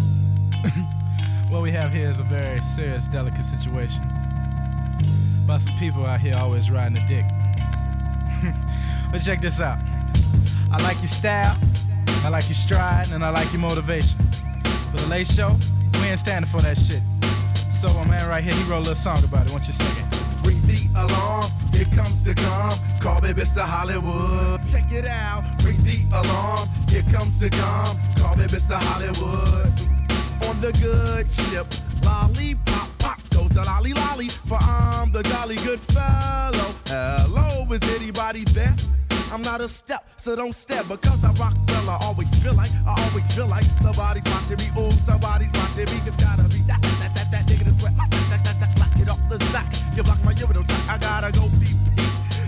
What 1.49 1.61
we 1.61 1.71
have 1.71 1.93
here 1.93 2.09
is 2.09 2.19
a 2.19 2.23
very 2.23 2.59
serious, 2.61 3.07
delicate 3.07 3.45
situation. 3.45 4.01
About 5.43 5.61
some 5.61 5.77
people 5.77 6.03
out 6.03 6.19
here 6.19 6.35
always 6.35 6.71
riding 6.71 6.97
a 6.97 7.07
dick. 7.07 7.25
but 9.11 9.19
check 9.23 9.39
this 9.39 9.59
out. 9.61 9.77
I 10.71 10.81
like 10.81 10.97
your 10.97 11.07
style, 11.07 11.55
I 12.25 12.29
like 12.29 12.45
your 12.45 12.55
stride, 12.55 13.11
and 13.11 13.23
I 13.23 13.29
like 13.29 13.51
your 13.53 13.61
motivation. 13.61 14.17
For 14.93 14.99
the 14.99 15.07
late 15.07 15.25
show, 15.25 15.57
we 15.93 16.07
ain't 16.09 16.19
standing 16.19 16.49
for 16.49 16.61
that 16.61 16.77
shit. 16.77 17.01
So 17.73 17.91
my 17.95 18.05
man 18.07 18.29
right 18.29 18.43
here, 18.43 18.53
he 18.53 18.63
wrote 18.69 18.85
a 18.85 18.89
little 18.89 18.95
song 18.95 19.23
about 19.23 19.47
it. 19.47 19.51
Won't 19.51 19.65
you 19.65 19.73
sing 19.73 20.05
it? 20.05 20.45
Ring 20.45 20.61
the 20.67 20.87
alarm, 20.95 21.49
here 21.73 21.85
comes 21.95 22.23
the 22.23 22.35
calm. 22.35 22.77
Call 22.99 23.19
me 23.21 23.29
Mr. 23.29 23.61
Hollywood. 23.61 24.61
check 24.69 24.91
it 24.91 25.07
out. 25.07 25.43
Ring 25.65 25.81
the 25.83 26.05
alarm. 26.13 26.69
Here 26.89 27.01
comes 27.11 27.39
the 27.39 27.49
gum. 27.49 27.97
Call 28.17 28.35
me 28.35 28.45
Mr. 28.45 28.75
Hollywood. 28.79 29.73
On 30.47 30.61
the 30.61 30.71
good 30.79 31.27
ship. 31.27 31.65
Lollipop, 32.05 32.87
pop 32.99 33.19
goes 33.31 33.49
the 33.49 33.63
lolly 33.63 33.93
lolly. 33.93 34.29
For 34.29 34.59
I'm 34.61 35.11
the 35.11 35.23
jolly 35.23 35.55
good 35.55 35.79
fellow. 35.79 36.69
Hello, 36.85 37.65
is 37.73 37.81
anybody 37.99 38.43
there? 38.53 38.75
I'm 39.34 39.41
not 39.41 39.61
a 39.61 39.67
step, 39.67 40.07
so 40.17 40.36
don't 40.36 40.53
step 40.53 40.88
because 40.88 41.23
I 41.23 41.31
rock 41.41 41.55
well. 41.67 41.89
I 41.89 41.97
always 42.05 42.36
feel 42.36 42.53
like, 42.53 42.69
I 42.86 42.93
always 43.09 43.36
feel 43.36 43.47
like 43.47 43.63
somebody's 43.81 44.23
watching 44.25 44.57
me. 44.57 44.79
Ooh, 44.79 44.91
somebody's 44.91 45.51
watching 45.53 45.86
me. 45.86 46.01
It's 46.05 46.17
gotta 46.17 46.43
be 46.43 46.59
that, 46.67 46.79
that, 46.84 47.15
that, 47.15 47.31
that 47.31 47.47
nigga 47.47 47.63
to 47.63 47.73
sweat 47.79 47.95
my 47.95 48.05
sack, 48.09 48.29
sack, 48.29 48.45
sack, 48.45 48.55
sack, 48.57 48.79
lock 48.79 48.99
it 48.99 49.09
off 49.09 49.29
the 49.29 49.43
sack. 49.45 49.73
You 49.97 50.03
block 50.03 50.23
my 50.23 50.34
urinal 50.34 50.63
track, 50.63 50.88
I 50.88 50.97
gotta 50.99 51.31
go 51.31 51.49
beep. 51.59 51.92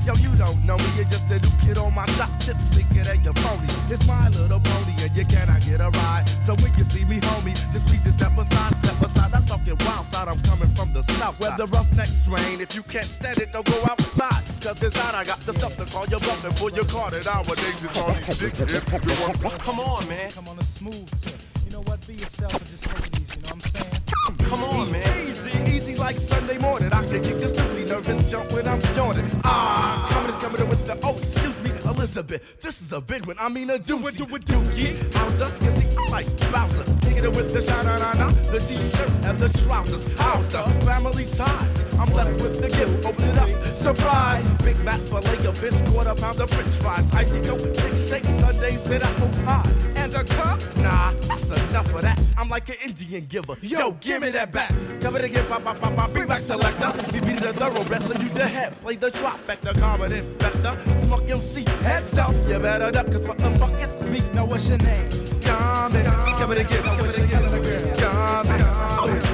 Yo, 0.06 0.14
you 0.22 0.30
don't 0.36 0.64
know 0.64 0.78
me, 0.78 0.86
you're 0.96 1.10
just 1.10 1.32
a 1.32 1.40
new 1.42 1.50
kid 1.66 1.80
on 1.80 1.92
my 1.96 2.06
top 2.14 2.30
tip, 2.40 2.56
sick 2.62 2.86
it 2.92 3.10
ain't 3.10 3.24
your 3.24 3.34
phony. 3.42 3.66
It's 3.90 4.06
my 4.06 4.30
little 4.30 4.60
pony, 4.60 4.94
and 5.02 5.10
you 5.18 5.26
cannot 5.26 5.66
get 5.66 5.82
a 5.82 5.90
ride. 5.90 6.30
So 6.46 6.54
when 6.62 6.72
you 6.78 6.84
see 6.84 7.06
me, 7.06 7.20
homie, 7.20 7.58
just 7.74 7.88
please 7.88 8.04
just 8.04 8.20
step 8.20 8.38
aside, 8.38 8.76
step 8.86 9.02
aside. 9.02 9.34
I'm 9.34 9.44
talking 9.46 9.76
wild 9.80 10.06
side, 10.06 10.28
I'm 10.28 10.40
coming 10.42 10.70
from 10.76 10.94
the 10.94 11.02
south. 11.18 11.40
Where 11.40 11.58
the 11.58 11.66
roughnecks 11.66 12.28
rain, 12.28 12.62
if 12.62 12.76
you 12.76 12.84
can't 12.84 13.08
stand 13.08 13.40
it, 13.40 13.52
don't 13.52 13.66
go 13.66 13.82
outside. 13.90 14.44
Cause 14.62 14.84
inside 14.84 15.16
I 15.16 15.24
got 15.24 15.40
the 15.40 15.54
stuff 15.54 15.76
to 15.78 15.86
call 15.86 16.06
your 16.06 16.20
bluff 16.20 16.46
and 16.46 16.56
pull 16.56 16.70
your 16.70 16.86
card. 16.86 17.16
And 17.16 17.26
nowadays 17.26 17.84
it's 17.84 17.98
all 17.98 18.14
these 18.14 18.38
dickheads. 18.38 19.60
Come 19.60 19.80
on, 19.80 20.08
man. 20.08 20.30
Come 20.30 20.48
on 20.50 20.60
a 20.60 20.64
smooth 20.64 21.10
tip. 21.22 21.42
You 21.66 21.72
know 21.72 21.82
what? 21.82 22.06
Be 22.06 22.14
yourself 22.14 22.54
and 22.54 22.66
just 22.68 22.84
take 22.84 23.08
it 23.08 23.20
easy. 23.22 23.38
You 23.38 23.42
know 23.42 23.56
what 23.56 23.66
I'm 23.66 23.72
saying? 23.74 24.02
Come 24.50 24.64
on, 24.64 24.92
man. 24.92 25.28
Easy, 25.28 25.52
easy 25.66 25.96
like 25.98 26.16
Sunday 26.16 26.60
morning. 26.60 26.94
I 26.94 27.04
can 27.06 27.24
kick 27.24 27.40
your 27.40 27.50
stupid 27.50 27.75
nervous 27.96 28.30
jump 28.30 28.52
when 28.52 28.68
I'm 28.68 28.82
yawning. 28.96 29.30
Ah, 29.46 30.06
coming 30.10 30.30
is 30.30 30.36
coming 30.44 30.68
with 30.68 30.86
the 30.86 31.00
oh, 31.04 31.18
excuse 31.18 31.58
me, 31.64 31.65
Elizabeth. 32.06 32.62
This 32.62 32.84
is 32.84 32.94
a 32.94 33.02
big 33.02 33.26
one. 33.26 33.36
I 33.40 33.50
mean 33.50 33.72
a 33.72 33.80
doozy. 33.80 34.18
Do 34.18 34.36
it, 34.36 34.46
dookie. 34.46 34.94
Howser, 35.18 35.50
you 35.66 35.72
see, 35.72 35.98
I 35.98 36.06
like 36.12 36.28
Bowser. 36.52 36.84
Kicking 37.02 37.24
it 37.24 37.36
with 37.36 37.52
the 37.52 37.64
shine 37.64 37.88
on, 37.88 38.00
on, 38.00 38.34
the 38.52 38.60
t-shirt 38.60 39.10
and 39.26 39.40
the 39.40 39.50
trousers. 39.66 40.06
How's 40.20 40.50
the 40.50 40.62
family 40.86 41.26
ties? 41.26 41.84
I'm 41.98 42.08
blessed 42.12 42.40
with 42.42 42.62
the 42.62 42.70
gift. 42.70 43.08
Open 43.08 43.30
it 43.30 43.38
up, 43.38 43.50
surprise. 43.76 44.44
Big 44.64 44.78
Mac 44.86 45.00
filet 45.00 45.48
of 45.48 45.58
fish, 45.58 45.82
quarter 45.90 46.14
pound 46.14 46.40
of 46.40 46.52
French 46.52 46.76
fries. 46.78 47.12
Icy 47.12 47.42
coke, 47.42 47.64
big 47.64 47.98
shake, 47.98 48.26
Sundays 48.38 48.86
and 48.88 49.04
apple 49.04 49.30
pies. 49.44 49.96
And 49.96 50.14
a 50.14 50.24
cup? 50.24 50.62
Nah, 50.78 51.12
that's 51.28 51.50
enough 51.50 51.92
of 51.92 52.04
that. 52.04 52.20
I'm 52.38 52.50
like 52.50 52.70
an 52.70 52.76
Indian 52.86 53.26
giver. 53.26 53.56
Yo, 53.62 53.92
give 54.00 54.22
me 54.22 54.30
that 54.32 54.52
back. 54.52 54.72
Cover 55.02 55.20
the 55.20 55.30
give, 55.30 55.48
pop, 55.50 55.64
pop, 55.64 55.80
pop, 55.80 55.96
pop, 55.96 56.12
bring 56.14 56.28
back 56.28 56.42
selector. 56.42 56.92
We 57.14 57.20
beat 57.22 57.42
the 57.42 57.54
thoroughbred, 57.54 58.04
so 58.04 58.14
use 58.22 58.38
your 58.38 58.46
head. 58.46 58.80
Play 58.82 58.98
the 58.98 59.10
trifecta, 59.10 59.80
common 59.80 60.12
infector. 60.12 60.96
Smoke 60.96 61.30
MC, 61.30 61.66
heads 61.96 62.18
up. 62.18 62.34
You 62.48 62.60
better 62.60 62.92
duck, 62.92 63.08
cause 63.08 63.26
what 63.26 63.38
the 63.40 63.52
fuck 63.58 63.82
is 63.82 64.02
me? 64.04 64.22
Now 64.34 64.46
what's 64.46 64.68
your 64.68 64.78
name? 64.80 65.10
Come 65.42 65.96
in, 65.96 66.06
cover 66.40 66.56
the 66.56 66.64
give, 66.64 66.84
cover 66.84 67.08
the 67.08 67.22
give. 67.22 67.98
Come 67.98 68.48
in, 68.54 68.60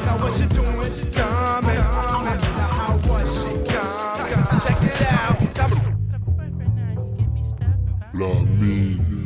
now 0.05 0.17
what 0.21 0.39
you 0.39 0.47
doing? 0.47 1.11
Come 1.17 1.69
in, 1.69 1.77
now 2.59 2.69
how 2.79 2.95
was 3.09 3.29
she? 3.39 3.49
Come, 3.73 4.29
come, 4.29 4.59
check 4.65 4.81
it 4.89 5.01
out. 5.11 5.37
Come 5.55 5.73
La 8.13 8.33
mine. 8.59 9.20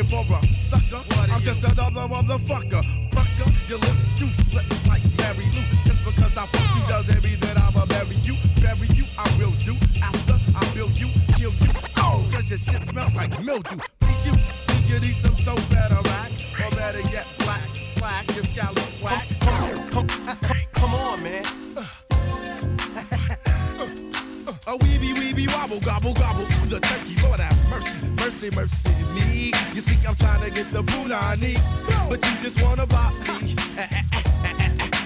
If 0.00 0.10
you're 0.10 0.24
for 0.24 0.32
a 0.42 0.46
sucker, 0.46 1.02
I'm 1.30 1.42
just 1.42 1.62
another 1.62 2.08
motherfucker. 2.08 2.80
Pucker, 3.12 3.50
your 3.68 3.78
lips 3.80 4.18
too 4.18 4.28
flips 4.48 4.88
like 4.88 5.02
Mary 5.18 5.44
Lou. 5.52 5.60
Just 5.84 6.02
because 6.06 6.38
I 6.38 6.46
fuck 6.46 6.74
you 6.74 6.88
doesn't 6.88 7.22
mean 7.22 7.38
that 7.40 7.60
I'ma 7.60 7.84
marry 7.84 8.16
you. 8.24 8.32
Bury 8.62 8.88
you, 8.96 9.04
I 9.18 9.28
will 9.36 9.52
do. 9.60 9.76
After 10.02 10.40
I 10.56 10.64
build 10.72 10.98
you, 10.98 11.08
kill 11.36 11.52
you. 11.52 11.70
Oh, 11.98 12.26
cause 12.32 12.48
your 12.48 12.58
shit 12.58 12.80
smells 12.80 13.14
like 13.14 13.44
mildew. 13.44 13.76
Think 14.00 14.24
you, 14.24 14.32
think 14.32 14.88
you 14.88 15.00
need 15.00 15.14
some 15.14 15.36
soap 15.36 15.60
better 15.68 16.00
rack? 16.08 16.32
Or 16.64 16.70
better 16.70 17.04
yet, 17.12 17.26
black, 17.40 17.68
black, 17.98 18.26
your 18.34 18.44
scallop 18.44 18.88
black. 19.00 19.28
Come, 19.40 20.08
come, 20.08 20.08
come 20.72 20.94
on, 20.94 21.22
man. 21.22 21.44
A 24.66 24.78
weeby 24.78 25.14
weeby 25.14 25.46
wobble 25.48 25.80
gobble 25.80 26.14
gobble 26.14 26.44
Ooh, 26.44 26.66
the 26.66 26.80
turkey, 26.80 27.16
Lord 27.22 27.40
have 27.40 27.58
mercy, 27.70 27.98
mercy, 28.20 28.50
mercy 28.50 28.90
me. 29.14 29.52
You 29.74 29.80
see, 29.80 29.98
I'm 30.06 30.14
trying 30.14 30.42
to 30.42 30.50
get 30.50 30.70
the 30.70 30.82
moon 30.82 31.10
I 31.10 31.36
need, 31.36 31.60
but 32.08 32.22
you 32.24 32.36
just 32.42 32.62
wanna 32.62 32.86
bop 32.86 33.14
me. 33.42 33.56
Eh, 33.78 33.86
eh, 33.90 34.02
eh. 34.12 34.39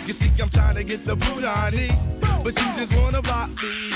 You 0.07 0.13
see, 0.13 0.31
I'm 0.41 0.51
trying 0.51 0.75
to 0.75 0.85
get 0.85 1.05
the 1.05 1.17
boot 1.17 1.45
I 1.45 1.71
need, 1.71 1.97
but 2.43 2.59
you 2.59 2.67
just 2.77 2.95
wanna 2.95 3.23
bop 3.23 3.49
me. 3.49 3.93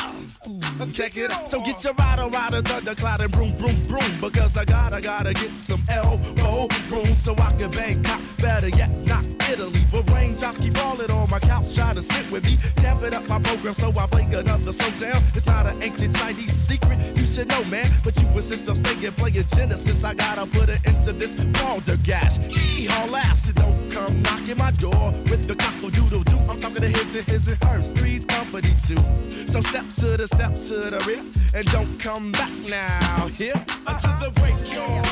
Ooh, 0.49 0.91
check 0.91 1.17
it 1.19 1.31
out. 1.31 1.49
So 1.49 1.61
get 1.61 1.85
your 1.85 1.93
rider, 1.95 2.29
rider, 2.29 2.63
thundercloud 2.63 3.21
and 3.21 3.31
broom, 3.31 3.55
broom, 3.59 3.83
broom. 3.83 4.21
Because 4.21 4.57
I 4.57 4.65
gotta, 4.65 5.03
gotta 5.03 5.35
get 5.35 5.55
some 5.55 5.83
elbow 5.91 6.67
room 6.89 7.15
so 7.17 7.35
I 7.35 7.53
can 7.59 7.71
bang 7.71 8.03
cop. 8.03 8.23
Better 8.39 8.69
yet, 8.69 8.91
not 9.05 9.27
Italy. 9.51 9.85
But 9.93 10.09
raindrops 10.11 10.59
keep 10.59 10.77
falling 10.77 11.11
on 11.11 11.29
my 11.29 11.41
couch, 11.41 11.75
trying 11.75 11.97
to 11.97 12.03
sit 12.03 12.31
with 12.31 12.45
me. 12.45 12.57
Damping 12.77 13.13
up 13.13 13.29
my 13.29 13.41
program 13.41 13.75
so 13.75 13.93
I 13.99 14.07
play 14.07 14.25
another 14.33 14.73
slow 14.73 14.91
jam. 14.93 15.23
It's 15.35 15.45
not 15.45 15.67
an 15.67 15.83
ancient 15.83 16.17
Chinese 16.17 16.55
secret, 16.55 16.99
you 17.17 17.27
should 17.27 17.49
know, 17.49 17.65
man. 17.65 17.91
But 18.03 18.19
you 18.21 18.27
insist 18.29 18.69
on 18.69 18.77
staying 18.77 19.13
playing 19.13 19.47
Genesis. 19.49 20.05
I 20.05 20.15
gotta 20.15 20.47
put 20.47 20.71
it 20.71 20.87
into 20.87 21.13
this 21.13 21.35
balderdash. 21.35 22.39
Yeehaw, 22.39 23.11
last, 23.11 23.51
it 23.51 23.57
don't 23.57 23.91
come 23.91 24.23
knocking 24.23 24.57
my 24.57 24.71
door 24.71 25.13
with 25.29 25.47
the 25.47 25.55
cockle 25.55 25.91
doodle 25.99 26.23
doo. 26.25 26.39
I'm 26.49 26.61
talking 26.61 26.83
to 26.83 26.89
his 26.89 27.15
and 27.17 27.27
his 27.27 27.49
and 27.49 27.63
hers, 27.65 27.91
three's 27.91 28.25
company 28.25 28.75
too. 28.87 29.03
So 29.47 29.61
step 29.61 29.87
to 30.01 30.17
the 30.17 30.29
step 30.29 30.53
to 30.69 30.91
the 30.91 31.03
rear 31.07 31.25
and 31.55 31.67
don't 31.73 31.99
come 31.99 32.33
back 32.33 32.53
now. 32.69 33.29
Here 33.29 33.55
uh, 33.87 33.95
until 33.95 34.17
the 34.21 34.31
break, 34.41 34.57
y'all. 34.73 35.05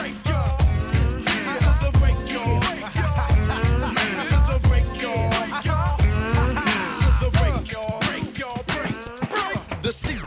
Until 1.53 1.77
the 1.85 1.91
break, 1.99 2.19
y'all. 2.33 2.63
Until 4.21 4.43
the 4.53 4.59
break, 4.69 5.03
y'all. 5.03 5.33
Until 6.61 7.15
the 7.23 7.31
break, 7.39 7.73
y'all. 7.73 8.01
Break, 8.01 8.39
y'all. 8.39 8.63
Break, 8.73 8.97
break. 9.31 9.83
The 9.83 9.93
sea. 9.93 10.21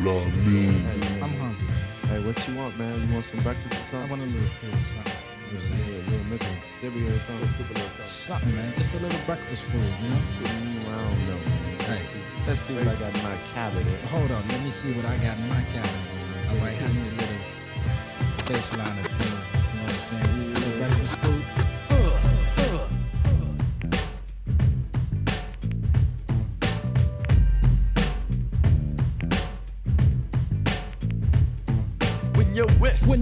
La 0.00 0.14
mine. 0.46 1.20
I'm 1.22 1.34
hungry. 1.38 1.66
Hey, 2.08 2.20
what 2.24 2.48
you 2.48 2.54
want, 2.56 2.78
man? 2.78 3.06
You 3.06 3.12
want 3.12 3.24
some 3.24 3.42
breakfast 3.42 3.74
or 3.74 3.84
something? 3.84 4.06
I 4.06 4.10
want 4.10 4.22
a 4.22 4.26
little 4.26 4.48
food, 4.48 4.80
something. 4.80 5.19
You 5.50 5.56
know 5.56 5.62
what 5.64 5.72
I'm 5.72 5.78
saying? 5.78 5.94
A 6.06 6.10
little 6.10 6.26
milk 6.26 6.44
and 6.44 6.62
cereal 6.62 7.12
or 7.12 7.18
something. 7.18 7.40
Let's 7.40 7.56
cook 7.58 7.70
a 7.70 7.72
little 7.74 7.90
something. 7.90 8.04
Something, 8.04 8.54
man. 8.54 8.74
Just 8.76 8.94
a 8.94 9.00
little 9.00 9.20
breakfast 9.26 9.64
food, 9.64 9.74
you 9.74 10.08
know? 10.08 10.22
Mm, 10.46 10.86
I 10.86 11.02
don't 11.02 11.26
know, 11.26 11.34
man. 11.34 11.78
Let's 11.88 12.00
see. 12.00 12.18
Let's 12.46 12.60
see 12.60 12.74
what 12.74 12.86
I 12.86 12.94
got 12.94 13.16
in 13.16 13.22
my 13.24 13.36
cabinet. 13.52 14.00
Hold 14.04 14.30
on, 14.30 14.46
let 14.46 14.62
me 14.62 14.70
see 14.70 14.92
what 14.92 15.04
I 15.06 15.16
got 15.16 15.36
in 15.38 15.48
my 15.48 15.62
cabinet. 15.62 16.50
All 16.50 16.56
right, 16.58 16.78
have 16.78 16.94
me 16.94 17.02
a 17.02 17.10
little 17.18 17.36
baseline 18.46 19.00
of 19.00 19.09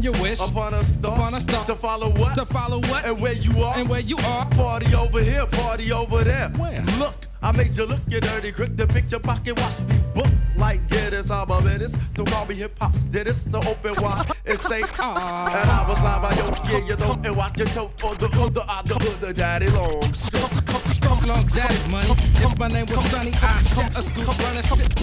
you 0.02 0.12
wish, 0.12 0.20
you 0.20 0.22
wish 0.22 0.40
upon 0.40 0.74
a 0.74 0.84
star, 0.84 1.12
upon 1.12 1.34
a 1.34 1.40
star 1.40 1.64
to 1.66 1.74
follow 1.74 2.10
what, 2.10 2.34
to 2.34 2.46
follow 2.46 2.80
what, 2.80 3.04
and 3.04 3.20
where 3.20 3.32
you 3.32 3.62
are, 3.62 3.76
and 3.76 3.88
where 3.88 4.00
you 4.00 4.16
are. 4.18 4.46
Party 4.50 4.94
over 4.94 5.22
here, 5.22 5.46
party 5.46 5.92
over 5.92 6.24
there. 6.24 6.48
Where? 6.50 6.82
Look, 6.98 7.14
I 7.42 7.52
made 7.52 7.76
you 7.76 7.86
look, 7.86 8.00
you 8.08 8.20
dirty 8.20 8.52
crook. 8.52 8.76
The 8.76 8.86
picture 8.86 9.18
pocket, 9.18 9.58
watch 9.58 9.80
me 9.82 9.98
book 10.14 10.26
like 10.56 10.86
Guinness. 10.88 11.30
I'm 11.30 11.50
a 11.50 11.60
menace, 11.60 11.96
so 12.16 12.24
call 12.24 12.46
me 12.46 12.56
hip 12.56 12.76
hop's 12.80 13.02
Dennis. 13.04 13.50
So 13.50 13.58
open 13.58 13.94
wide 14.02 14.30
and 14.44 14.58
say, 14.58 14.80
and 14.82 14.90
I 14.98 15.84
was 15.88 16.02
live 16.02 16.22
by 16.22 16.34
your 16.34 16.80
yeah, 16.80 16.86
you 16.86 16.96
know, 16.96 17.12
and 17.24 17.36
watch 17.36 17.58
your 17.58 17.68
toe 17.68 17.90
for 17.98 18.14
the 18.16 18.26
other, 18.40 18.62
other, 18.68 18.94
other 18.94 19.32
daddy 19.32 19.68
long. 19.68 20.12
Come, 20.32 20.50
come, 20.66 20.82
come, 21.00 21.20
long 21.28 21.46
daddy 21.48 21.90
money. 21.90 22.14
If 22.34 22.58
my 22.58 22.68
name 22.68 22.86
was 22.86 23.04
Sonny, 23.10 23.32
I 23.34 23.60
come 23.74 23.86
a 23.96 24.02
scoop 24.02 24.38
running 24.38 24.62
shit. 24.62 24.94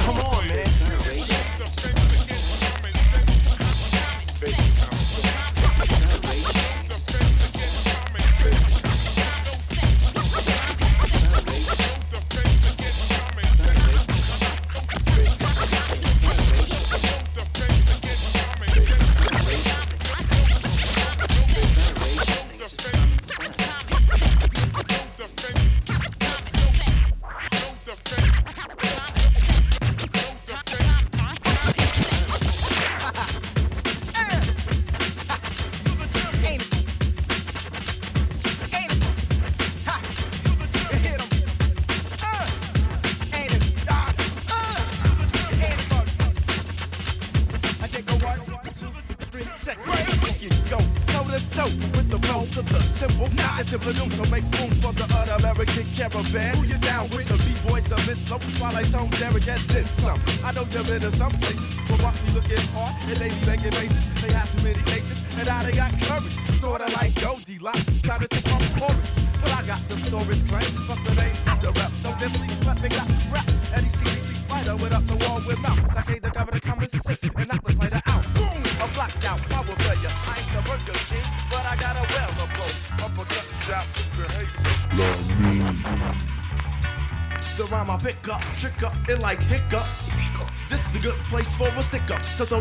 Come 0.00 0.16
on, 0.20 0.48
man. 0.48 1.19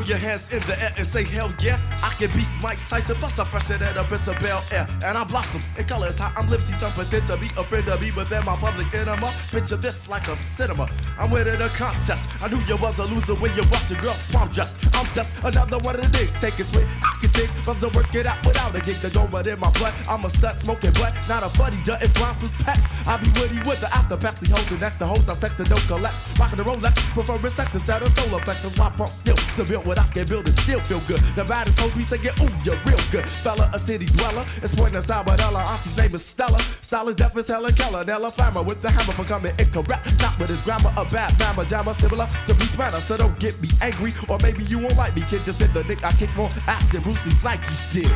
Your 0.10 0.18
hands 0.18 0.51
in 0.51 0.60
the 0.62 0.76
air 0.82 0.91
and 0.97 1.05
say 1.05 1.24
hell 1.24 1.53
yeah. 1.62 1.78
I 2.01 2.10
can 2.18 2.34
beat 2.34 2.49
Mike 2.64 2.82
Tyson, 2.88 3.16
plus 3.18 3.38
I'm 3.38 3.45
fresher 3.45 3.78
than 3.78 3.95
a 3.95 4.03
Prince 4.03 4.28
of 4.28 4.39
Bel 4.39 4.64
Air. 4.72 4.88
And 5.05 5.16
I 5.16 5.24
blossom 5.24 5.62
in 5.78 5.86
colors 5.86 6.18
how 6.18 6.34
I'm 6.36 6.47
Lipsy. 6.47 6.78
Some 6.80 6.91
pretend 6.93 7.26
to 7.28 7.38
be 7.38 7.47
a 7.57 7.64
friend 7.64 7.88
of 7.88 8.01
me, 8.01 8.10
but 8.10 8.28
they're 8.28 8.41
my 8.41 8.57
public 8.57 8.91
enema. 8.95 9.32
Picture 9.51 9.78
this 9.78 10.10
like 10.10 10.28
a 10.28 10.36
cinema. 10.36 10.89
I'm 11.20 11.30
winning 11.30 11.62
a 11.62 11.70
contest. 11.70 12.28
I 12.41 12.47
knew 12.47 12.60
you 12.66 12.78
was 12.78 12.97
a 12.97 13.05
loser 13.05 13.36
when 13.36 13.53
you 13.53 13.62
watch 13.70 13.91
your 13.91 14.01
girl's 14.01 14.28
prom 14.32 14.49
dress. 14.49 14.80
I'm 14.93 15.05
just 15.12 15.38
another 15.43 15.78
one 15.80 15.95
of 15.95 16.12
the. 16.12 16.20
Take 16.41 16.60
it 16.60 16.68
sweet, 16.68 16.88
I 17.03 17.18
can 17.22 17.30
sing. 17.30 17.49
Bums 17.64 17.84
will 17.84 17.91
work 17.91 18.14
it 18.16 18.26
out 18.26 18.43
without 18.45 18.76
a 18.76 18.80
gig. 18.80 18.97
The 18.97 19.12
door 19.12 19.28
but 19.32 19.45
in 19.45 19.60
my 19.60 19.70
blood. 19.72 19.93
I'm 20.10 20.26
a 20.26 20.30
stud 20.30 20.55
smoking 20.55 20.91
blood, 20.93 21.14
not 21.30 21.43
a 21.43 21.55
buddy. 21.55 21.78
Dutton 21.84 22.12
rhymes 22.20 22.41
with 22.41 22.53
packs. 22.66 22.88
I 23.07 23.18
be 23.18 23.30
witty 23.39 23.57
with 23.70 23.80
the 23.80 23.89
after 23.93 24.18
packs. 24.18 24.39
The 24.39 24.47
hoes 24.47 24.72
and 24.72 24.82
next 24.82 24.97
the 24.97 25.05
hoes. 25.05 25.30
I 25.30 25.36
sex 25.36 25.60
and 25.60 25.70
don't 25.70 25.86
collapse. 25.86 26.26
Rockin' 26.39 26.57
the 26.57 26.64
Rolex, 26.64 26.95
preferring 27.14 27.49
sex 27.51 27.76
instead 27.76 28.01
of 28.01 28.18
solar 28.18 28.41
effects. 28.41 28.64
And 28.66 28.76
why 28.80 28.89
pump 28.89 29.10
still 29.10 29.36
to 29.60 29.66
build 29.66 29.86
what 29.86 29.99
I 29.99 30.07
can 30.07 30.26
build 30.26 30.45
and 30.45 30.57
still 30.60 30.80
feel 30.82 31.01
good. 31.07 31.20
The 31.36 31.43
baddest 31.43 31.80
hoes 31.80 31.93
we 31.95 32.03
say, 32.03 32.18
yeah, 32.24 32.32
ooh, 32.41 32.49
you're 32.64 32.80
real 32.86 32.99
good. 33.12 33.28
Fella, 33.28 33.70
a 33.74 33.80
city 33.80 34.05
dweller. 34.05 34.45
It's 34.64 34.74
pointing 34.74 35.01
Salvadella. 35.01 35.66
Auntie's 35.68 35.97
name 35.97 36.16
is 36.16 36.26
Stella. 36.26 36.60
Style 36.82 37.10
is 37.10 37.16
deaf 37.16 37.36
as 37.36 37.47
Helen 37.47 37.76
Keller. 37.76 38.05
Nella 38.05 38.30
Flammer 38.30 38.66
with 38.66 38.82
the 38.82 38.89
hammer 38.89 39.14
for 39.14 39.26
coming 39.26 39.53
incorrect. 39.60 40.22
Not 40.22 40.39
with 40.39 40.49
his 40.49 40.62
grammar, 40.62 40.93
a 40.95 41.03
bad 41.05 41.38
mamma 41.39 41.66
jammer. 41.66 41.93
Similar 41.93 42.28
to 42.47 42.53
Bruce 42.53 42.76
Banner. 42.76 43.01
So 43.01 43.18
don't 43.18 43.38
get 43.39 43.60
me 43.62 43.70
angry. 43.82 44.12
Or 44.30 44.38
maybe 44.41 44.64
you 44.64 44.80
won't 44.80 44.95
like 44.95 45.16
me, 45.16 45.24
kid. 45.24 45.43
Just 45.43 45.60
hit 45.62 45.74
the 45.74 45.84
nick. 45.84 46.03
I 46.05 46.14
kick 46.14 46.34
more 46.38 46.49
ass 46.68 46.88
than 46.88 47.03
Brucey's 47.03 47.43
Nikes 47.43 47.91
did. 47.91 48.12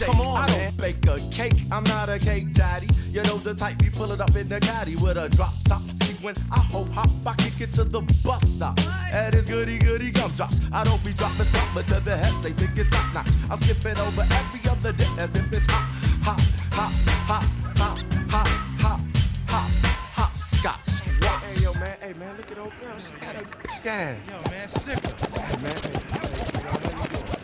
Come 0.00 0.20
on, 0.20 0.42
I 0.42 0.46
don't 0.48 0.76
bake 0.76 1.06
a 1.06 1.20
cake, 1.30 1.66
I'm 1.70 1.84
not 1.84 2.08
a 2.08 2.18
cake 2.18 2.52
daddy. 2.52 2.88
You 3.12 3.22
know 3.22 3.38
the 3.38 3.54
type 3.54 3.80
we 3.80 3.90
pull 3.90 4.10
it 4.12 4.20
up 4.20 4.34
in 4.34 4.48
the 4.48 4.58
caddy 4.58 4.96
with 4.96 5.16
a 5.16 5.28
drop 5.28 5.54
top. 5.64 5.82
See 6.02 6.14
when 6.14 6.34
I 6.50 6.63
ho 6.74 6.84
hop, 6.92 7.10
I 7.24 7.34
kick 7.36 7.60
it 7.60 7.70
to 7.72 7.84
the 7.84 8.00
bus 8.24 8.42
stop. 8.48 8.78
And 9.12 9.34
it's 9.34 9.46
goody 9.46 9.78
goody 9.78 10.10
gumdrops. 10.10 10.60
I 10.72 10.82
don't 10.82 11.02
be 11.04 11.12
dropping 11.12 11.46
stuff, 11.46 11.86
to 11.86 12.00
the 12.00 12.16
heads 12.16 12.40
they 12.42 12.52
think 12.52 12.76
it's 12.76 12.90
top 12.90 13.14
notch. 13.14 13.32
I'm 13.50 13.58
skipping 13.58 13.96
over 13.98 14.26
every 14.40 14.68
other 14.68 14.92
day 14.92 15.08
as 15.18 15.34
if 15.36 15.52
it's 15.52 15.66
hop, 15.66 15.84
hop, 16.26 16.40
hop, 16.72 16.92
hop, 17.30 17.44
hop, 17.76 17.98
hop, 18.28 18.48
hop, 18.80 19.00
hop, 19.46 19.70
hop, 20.18 20.36
scotch. 20.36 21.00
Hey 21.00 21.62
yo 21.62 21.72
man, 21.74 21.96
hey 22.00 22.12
man, 22.14 22.36
look 22.36 22.50
at 22.50 22.58
old 22.58 22.72
girl, 22.80 22.98
she 22.98 23.14
got 23.24 23.36
a 23.36 23.44
big 23.44 23.86
ass. 23.86 24.30
Yo 24.30 24.50
man, 24.50 24.68
sick. 24.68 24.98
Hey 25.04 25.56
man, 25.62 25.76
hey, 25.82 25.94
hey, 26.10 27.34
This 27.34 27.43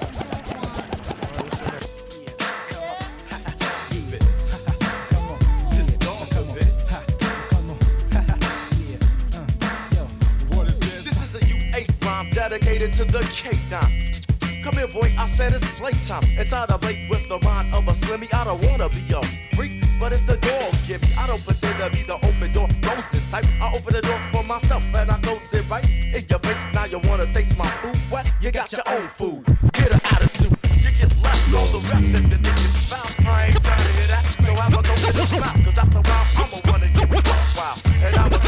dedicated 12.81 13.12
to 13.12 13.18
the 13.18 13.24
K9. 13.24 14.62
Come 14.64 14.74
here, 14.74 14.89
boy, 14.89 15.14
I 15.18 15.26
said 15.26 15.53
it's 15.53 15.66
playtime. 15.72 16.24
It's 16.39 16.51
hard 16.51 16.70
to 16.70 16.78
play 16.78 17.07
with 17.11 17.28
the 17.28 17.39
mind 17.41 17.74
of 17.74 17.87
a 17.89 17.93
slimmy. 17.93 18.33
I 18.33 18.45
don't 18.45 18.62
wanna 18.64 18.89
be 18.89 19.03
a 19.12 19.22
freak, 19.55 19.85
but 19.99 20.12
it's 20.12 20.22
the 20.22 20.37
door 20.37 20.70
give 20.87 21.03
me. 21.03 21.09
I 21.18 21.26
don't 21.26 21.45
pretend 21.45 21.78
to 21.78 21.91
be 21.91 22.03
the 22.03 22.14
open 22.14 22.53
door 22.53 22.68
roses 22.85 23.31
type. 23.31 23.45
I 23.61 23.74
open 23.74 23.93
the 23.93 24.03
door 24.03 24.18
for 24.33 24.43
myself 24.45 24.83
and 24.95 25.11
I 25.11 25.18
close 25.18 25.53
it 25.53 25.68
right 25.68 25.85
in 25.89 26.24
your 26.28 26.39
face. 26.39 26.64
Now 26.72 26.85
you 26.85 27.01
wanna 27.05 27.31
taste 27.31 27.57
my 27.59 27.68
food? 27.83 27.97
What? 28.09 28.26
You 28.41 28.51
got 28.51 28.72
your 28.72 28.87
own 28.87 29.09
food. 29.09 29.45
Get 29.72 29.93
an 29.93 30.01
attitude. 30.05 30.57
You 30.81 30.91
get 31.01 31.12
left 31.22 31.55
all 31.55 31.66
the 31.66 31.81
rest 31.89 31.93
and 31.93 32.33
the 32.33 32.37
niggas 32.37 32.78
found. 32.89 33.26
I 33.26 33.47
ain't 33.47 33.62
trying 33.62 33.78
to 33.78 33.93
hear 33.93 34.09
that, 34.09 34.24
so 34.45 34.53
I'ma 34.53 34.81
go 34.81 34.95
get 34.97 35.14
a 35.16 35.26
smile. 35.26 35.64
Cause 35.64 35.78
after 35.78 35.99
a 35.99 36.03
while, 36.09 36.26
I'ma 36.41 36.59
wanna 36.64 36.89
get 36.89 37.09
wild. 37.57 37.83
And 38.05 38.16
I'ma 38.16 38.41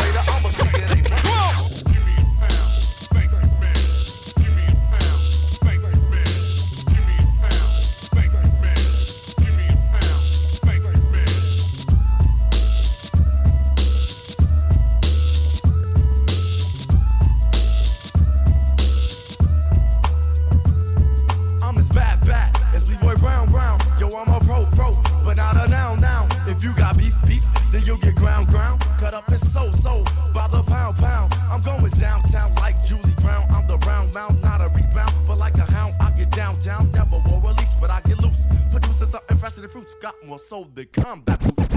than 40.82 41.04
combat 41.04 41.40
boots. 41.40 41.68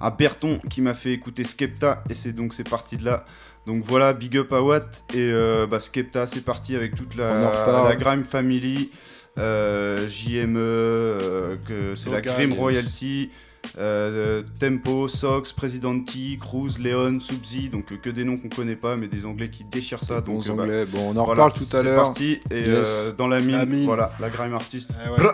à 0.00 0.10
Berton 0.10 0.58
qui 0.70 0.80
m'a 0.80 0.94
fait 0.94 1.12
écouter 1.12 1.44
Skepta 1.44 2.02
et 2.10 2.14
c'est 2.14 2.32
donc 2.32 2.54
c'est 2.54 2.68
parti 2.68 2.96
de 2.96 3.04
là. 3.04 3.24
Donc 3.66 3.82
voilà, 3.84 4.14
big 4.14 4.34
up 4.38 4.50
à 4.54 4.62
Watt 4.62 5.04
et 5.12 5.18
euh, 5.30 5.66
bah, 5.66 5.80
Skepta, 5.80 6.26
c'est 6.26 6.44
parti 6.44 6.74
avec 6.74 6.94
toute 6.94 7.14
la, 7.16 7.52
la 7.84 7.96
Grime 7.96 8.24
Family, 8.24 8.88
euh, 8.90 8.96
JME, 9.38 10.56
euh, 10.58 11.56
que 11.66 11.94
c'est 11.94 12.10
la 12.10 12.20
yes. 12.20 12.52
Royalty. 12.58 13.30
euh, 13.76 14.42
Tempo, 14.60 15.08
Sox, 15.08 15.52
President 15.52 16.00
T, 16.04 16.36
Cruz, 16.40 16.78
Leon, 16.78 17.18
Subzi, 17.20 17.68
donc 17.68 17.92
euh, 17.92 17.96
que 17.96 18.08
des 18.10 18.24
noms 18.24 18.36
qu'on 18.36 18.48
connaît 18.48 18.76
pas, 18.76 18.96
mais 18.96 19.08
des 19.08 19.24
anglais 19.24 19.50
qui 19.50 19.64
déchirent 19.64 20.02
ça. 20.04 20.20
Des 20.20 20.32
Donc 20.32 20.44
bons 20.46 20.50
euh, 20.50 20.54
bah, 20.54 20.62
Anglais. 20.62 20.84
Bon, 20.86 20.98
on 21.08 21.16
en 21.16 21.24
voilà, 21.24 21.44
reparle 21.44 21.52
tout 21.54 21.64
à 21.76 21.78
c'est 21.78 21.82
l'heure. 21.82 22.04
parti 22.04 22.40
et 22.50 22.60
Yes. 22.60 22.66
euh, 22.86 23.12
dans 23.12 23.28
la 23.28 23.40
mine, 23.40 23.52
La 23.52 23.66
mine. 23.66 23.84
voilà, 23.84 24.10
la 24.20 24.30
grime 24.30 24.54
artiste. 24.54 24.90
Eh 25.06 25.10
ouais. 25.10 25.28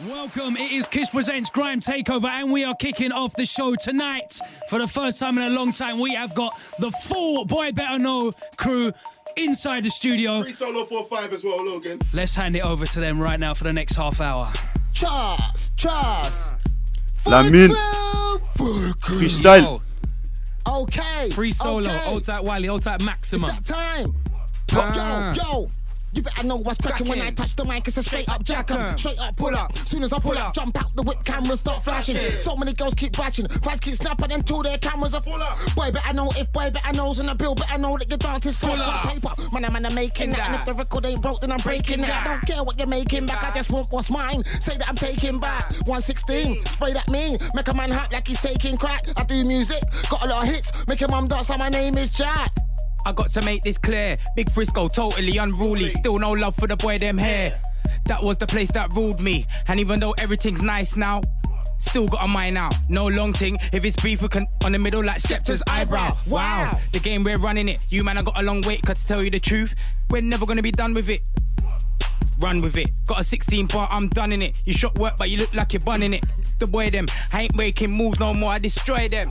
Brr. 0.00 0.08
Welcome, 0.08 0.56
it 0.56 0.72
is 0.72 0.86
Kiss 0.88 1.10
Presents 1.10 1.50
Grime 1.50 1.80
Takeover, 1.80 2.28
and 2.28 2.52
we 2.52 2.64
are 2.64 2.74
kicking 2.74 3.12
off 3.12 3.34
the 3.36 3.44
show 3.44 3.74
tonight. 3.74 4.38
For 4.68 4.78
the 4.78 4.86
first 4.86 5.18
time 5.18 5.38
in 5.38 5.44
a 5.44 5.50
long 5.50 5.72
time, 5.72 5.98
we 5.98 6.14
have 6.14 6.34
got 6.34 6.56
the 6.78 6.90
full 6.90 7.44
Boy 7.44 7.72
Better 7.72 7.98
Know 7.98 8.32
crew 8.56 8.92
inside 9.36 9.84
the 9.84 9.90
studio. 9.90 10.42
Free 10.42 10.52
solo 10.52 10.84
4-5 10.84 11.32
as 11.32 11.44
well, 11.44 11.64
Logan. 11.64 12.00
Let's 12.12 12.34
hand 12.34 12.56
it 12.56 12.62
over 12.62 12.86
to 12.86 13.00
them 13.00 13.20
right 13.20 13.38
now 13.40 13.54
for 13.54 13.64
the 13.64 13.72
next 13.72 13.94
half 13.96 14.20
hour. 14.20 14.52
Charles, 14.92 15.70
Charles. 15.76 16.36
La 17.26 17.42
mine. 17.42 17.70
Freestyle. 18.56 19.62
Yo, 19.62 19.80
Okay. 20.66 21.30
free 21.30 21.50
solo, 21.50 21.88
okay. 21.88 22.04
old 22.08 22.24
type 22.24 22.42
Wiley, 22.44 22.68
old 22.68 22.82
type 22.82 23.00
Maximum. 23.00 23.48
It's 23.50 23.68
that 23.70 23.74
time. 24.02 24.14
Ah. 24.72 25.34
Yo, 25.34 25.42
yo. 25.42 25.70
You 26.12 26.22
better 26.22 26.46
know 26.46 26.56
what's 26.56 26.78
cracking 26.78 27.08
when 27.08 27.20
I 27.20 27.30
touch 27.30 27.54
the 27.56 27.64
mic. 27.64 27.86
It's 27.86 27.96
a 27.96 28.02
straight 28.02 28.28
up 28.28 28.42
jack 28.42 28.70
'em, 28.70 28.96
straight 28.96 29.20
up 29.20 29.36
pull 29.36 29.54
up. 29.54 29.76
Soon 29.86 30.02
as 30.02 30.12
I 30.12 30.18
pull 30.18 30.38
up, 30.38 30.54
jump 30.54 30.76
out 30.82 30.94
the 30.96 31.02
whip, 31.02 31.24
cameras 31.24 31.60
start 31.60 31.84
flashing. 31.84 32.16
So 32.40 32.56
many 32.56 32.72
girls 32.72 32.94
keep 32.94 33.18
watching, 33.18 33.46
vibes 33.46 33.80
keep 33.80 33.94
snapping 33.94 34.32
until 34.32 34.62
their 34.62 34.78
cameras 34.78 35.14
are 35.14 35.20
full 35.20 35.42
up. 35.42 35.58
Boy, 35.74 35.90
better 35.92 36.14
know 36.14 36.30
if 36.36 36.50
boy 36.52 36.70
better 36.70 36.92
knows 36.92 37.20
on 37.20 37.26
the 37.26 37.34
bill, 37.34 37.54
better 37.54 37.78
know 37.78 37.96
that 37.96 38.08
your 38.08 38.18
dance 38.18 38.46
is 38.46 38.56
full 38.56 38.80
up. 38.80 39.08
Paper, 39.08 39.34
man, 39.52 39.64
I'm 39.64 39.82
man, 39.82 39.94
making 39.94 40.30
that. 40.30 40.48
And 40.48 40.54
if 40.56 40.64
the 40.64 40.74
record 40.74 41.06
ain't 41.06 41.22
broke, 41.22 41.40
then 41.40 41.52
I'm 41.52 41.60
breaking 41.60 42.00
that. 42.02 42.26
I 42.26 42.28
don't 42.28 42.46
care 42.46 42.64
what 42.64 42.78
you're 42.78 42.88
making 42.88 43.26
back, 43.26 43.44
I 43.44 43.54
just 43.54 43.70
want 43.70 43.90
what's 43.90 44.10
mine. 44.10 44.44
Say 44.60 44.76
that 44.78 44.88
I'm 44.88 44.96
taking 44.96 45.38
back. 45.38 45.70
116, 45.86 46.64
spray 46.66 46.92
that 46.94 47.08
mean, 47.08 47.38
make 47.54 47.68
a 47.68 47.74
man 47.74 47.90
hot 47.90 48.12
like 48.12 48.26
he's 48.26 48.40
taking 48.40 48.76
crack. 48.76 49.06
I 49.16 49.24
do 49.24 49.44
music, 49.44 49.82
got 50.08 50.24
a 50.24 50.28
lot 50.28 50.44
of 50.44 50.48
hits, 50.48 50.72
make 50.86 51.02
a 51.02 51.08
mum 51.08 51.28
dance, 51.28 51.50
and 51.50 51.58
my 51.58 51.68
name 51.68 51.98
is 51.98 52.10
Jack. 52.10 52.50
I 53.06 53.12
got 53.12 53.30
to 53.30 53.42
make 53.42 53.62
this 53.62 53.78
clear. 53.78 54.16
Big 54.36 54.50
Frisco, 54.50 54.88
totally 54.88 55.38
unruly. 55.38 55.90
Still 55.90 56.18
no 56.18 56.32
love 56.32 56.56
for 56.56 56.66
the 56.66 56.76
boy, 56.76 56.98
them 56.98 57.18
hair. 57.18 57.60
That 58.06 58.22
was 58.22 58.36
the 58.36 58.46
place 58.46 58.70
that 58.72 58.92
ruled 58.92 59.20
me. 59.20 59.46
And 59.66 59.80
even 59.80 60.00
though 60.00 60.12
everything's 60.12 60.62
nice 60.62 60.96
now, 60.96 61.22
still 61.78 62.08
got 62.08 62.24
a 62.24 62.28
mind 62.28 62.58
out. 62.58 62.74
No 62.88 63.06
long 63.06 63.32
thing. 63.32 63.58
If 63.72 63.84
it's 63.84 63.96
beef, 63.96 64.22
we 64.22 64.28
can 64.28 64.46
on 64.64 64.72
the 64.72 64.78
middle 64.78 65.02
like 65.02 65.18
Skepta's 65.18 65.62
eyebrow. 65.68 66.16
Wow. 66.26 66.78
The 66.92 67.00
game, 67.00 67.24
we're 67.24 67.38
running 67.38 67.68
it. 67.68 67.80
You 67.88 68.04
man, 68.04 68.18
I 68.18 68.22
got 68.22 68.38
a 68.40 68.42
long 68.42 68.62
wait, 68.62 68.82
cause 68.82 69.00
to 69.02 69.06
tell 69.06 69.22
you 69.22 69.30
the 69.30 69.40
truth, 69.40 69.74
we're 70.10 70.22
never 70.22 70.46
gonna 70.46 70.62
be 70.62 70.72
done 70.72 70.94
with 70.94 71.08
it. 71.08 71.20
Run 72.40 72.62
with 72.62 72.76
it. 72.76 72.90
Got 73.06 73.20
a 73.20 73.24
16 73.24 73.66
bar, 73.66 73.88
I'm 73.90 74.08
done 74.08 74.32
in 74.32 74.42
it. 74.42 74.60
You 74.64 74.72
shot 74.72 74.96
work, 74.98 75.14
but 75.18 75.28
you 75.28 75.38
look 75.38 75.52
like 75.54 75.72
you're 75.72 75.80
bunning 75.80 76.14
it. 76.14 76.24
The 76.58 76.66
boy, 76.66 76.90
them, 76.90 77.08
I 77.32 77.42
ain't 77.42 77.56
making 77.56 77.90
moves 77.90 78.20
no 78.20 78.32
more, 78.32 78.52
I 78.52 78.58
destroy 78.58 79.08
them. 79.08 79.30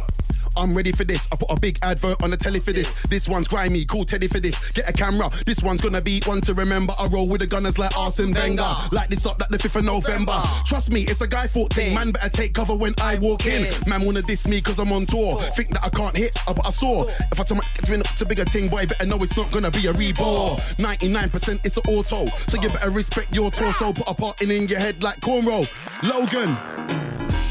I'm 0.58 0.74
ready 0.74 0.92
for 0.92 1.04
this. 1.04 1.28
I 1.32 1.36
put 1.36 1.52
a 1.52 1.60
big 1.60 1.78
advert 1.84 2.22
on 2.24 2.32
the 2.32 2.38
telly 2.38 2.60
for 2.60 2.74
this. 2.74 2.92
This 3.04 3.28
one's 3.28 3.48
grimy, 3.48 3.86
call 3.86 4.06
Teddy 4.06 4.28
for 4.28 4.40
this. 4.40 4.72
Get 4.72 4.90
a 4.90 4.94
camera. 4.94 5.30
This 5.46 5.62
one's 5.62 5.82
gonna 5.82 6.02
be 6.02 6.22
one 6.26 6.42
to 6.42 6.54
remember. 6.54 6.94
I 6.98 7.08
roll 7.08 7.28
with 7.28 7.42
the 7.42 7.48
gunners 7.48 7.78
like 7.78 7.96
Arsene 7.98 8.34
Wenger. 8.34 8.76
Light 8.92 9.10
this 9.10 9.26
up 9.26 9.40
like 9.40 9.50
the 9.50 9.58
5th 9.58 9.78
of 9.78 9.86
November. 9.86 10.42
Trust 10.66 10.92
me, 10.92 11.02
it's 11.02 11.22
a 11.22 11.28
guy 11.28 11.48
14. 11.48 11.94
Man 11.94 12.12
better 12.12 12.30
take 12.30 12.54
cover 12.54 12.76
when 12.76 12.94
I 13.00 13.18
walk 13.18 13.46
in. 13.46 13.72
Man 13.88 14.06
wanna 14.06 14.22
diss 14.22 14.48
me 14.48 14.62
cause 14.62 14.80
I'm 14.80 14.92
on 14.92 15.06
tour. 15.06 15.40
Think 15.56 15.70
that 15.70 15.84
I 15.84 15.90
can't 15.90 16.16
hit, 16.16 16.38
uh, 16.48 16.54
but 16.54 16.66
I 16.66 16.70
saw. 16.72 17.06
If 17.06 17.40
I 17.40 17.44
tell 17.44 17.58
my 17.58 17.64
up 17.98 18.16
to 18.16 18.26
bigger 18.26 18.46
ting, 18.46 18.68
boy, 18.68 18.86
better 18.86 19.06
know 19.06 19.18
it's 19.22 19.38
not 19.38 19.52
gonna 19.52 19.72
be 19.72 19.88
a 19.88 19.94
reborn. 19.94 20.58
99% 20.78 21.66
it's 21.66 21.78
an 21.78 21.84
auto. 21.88 22.26
So 22.48 22.62
you 22.62 22.70
better 22.70 22.90
respect 22.90 23.34
your 23.34 23.52
torso. 23.52 23.94
Put 23.94 24.08
a 24.08 24.14
part 24.14 24.42
in 24.42 24.52
in 24.52 24.68
your 24.68 24.80
head 24.80 25.04
like 25.04 25.20
cornrow. 25.22 25.68
Logan. 26.04 27.47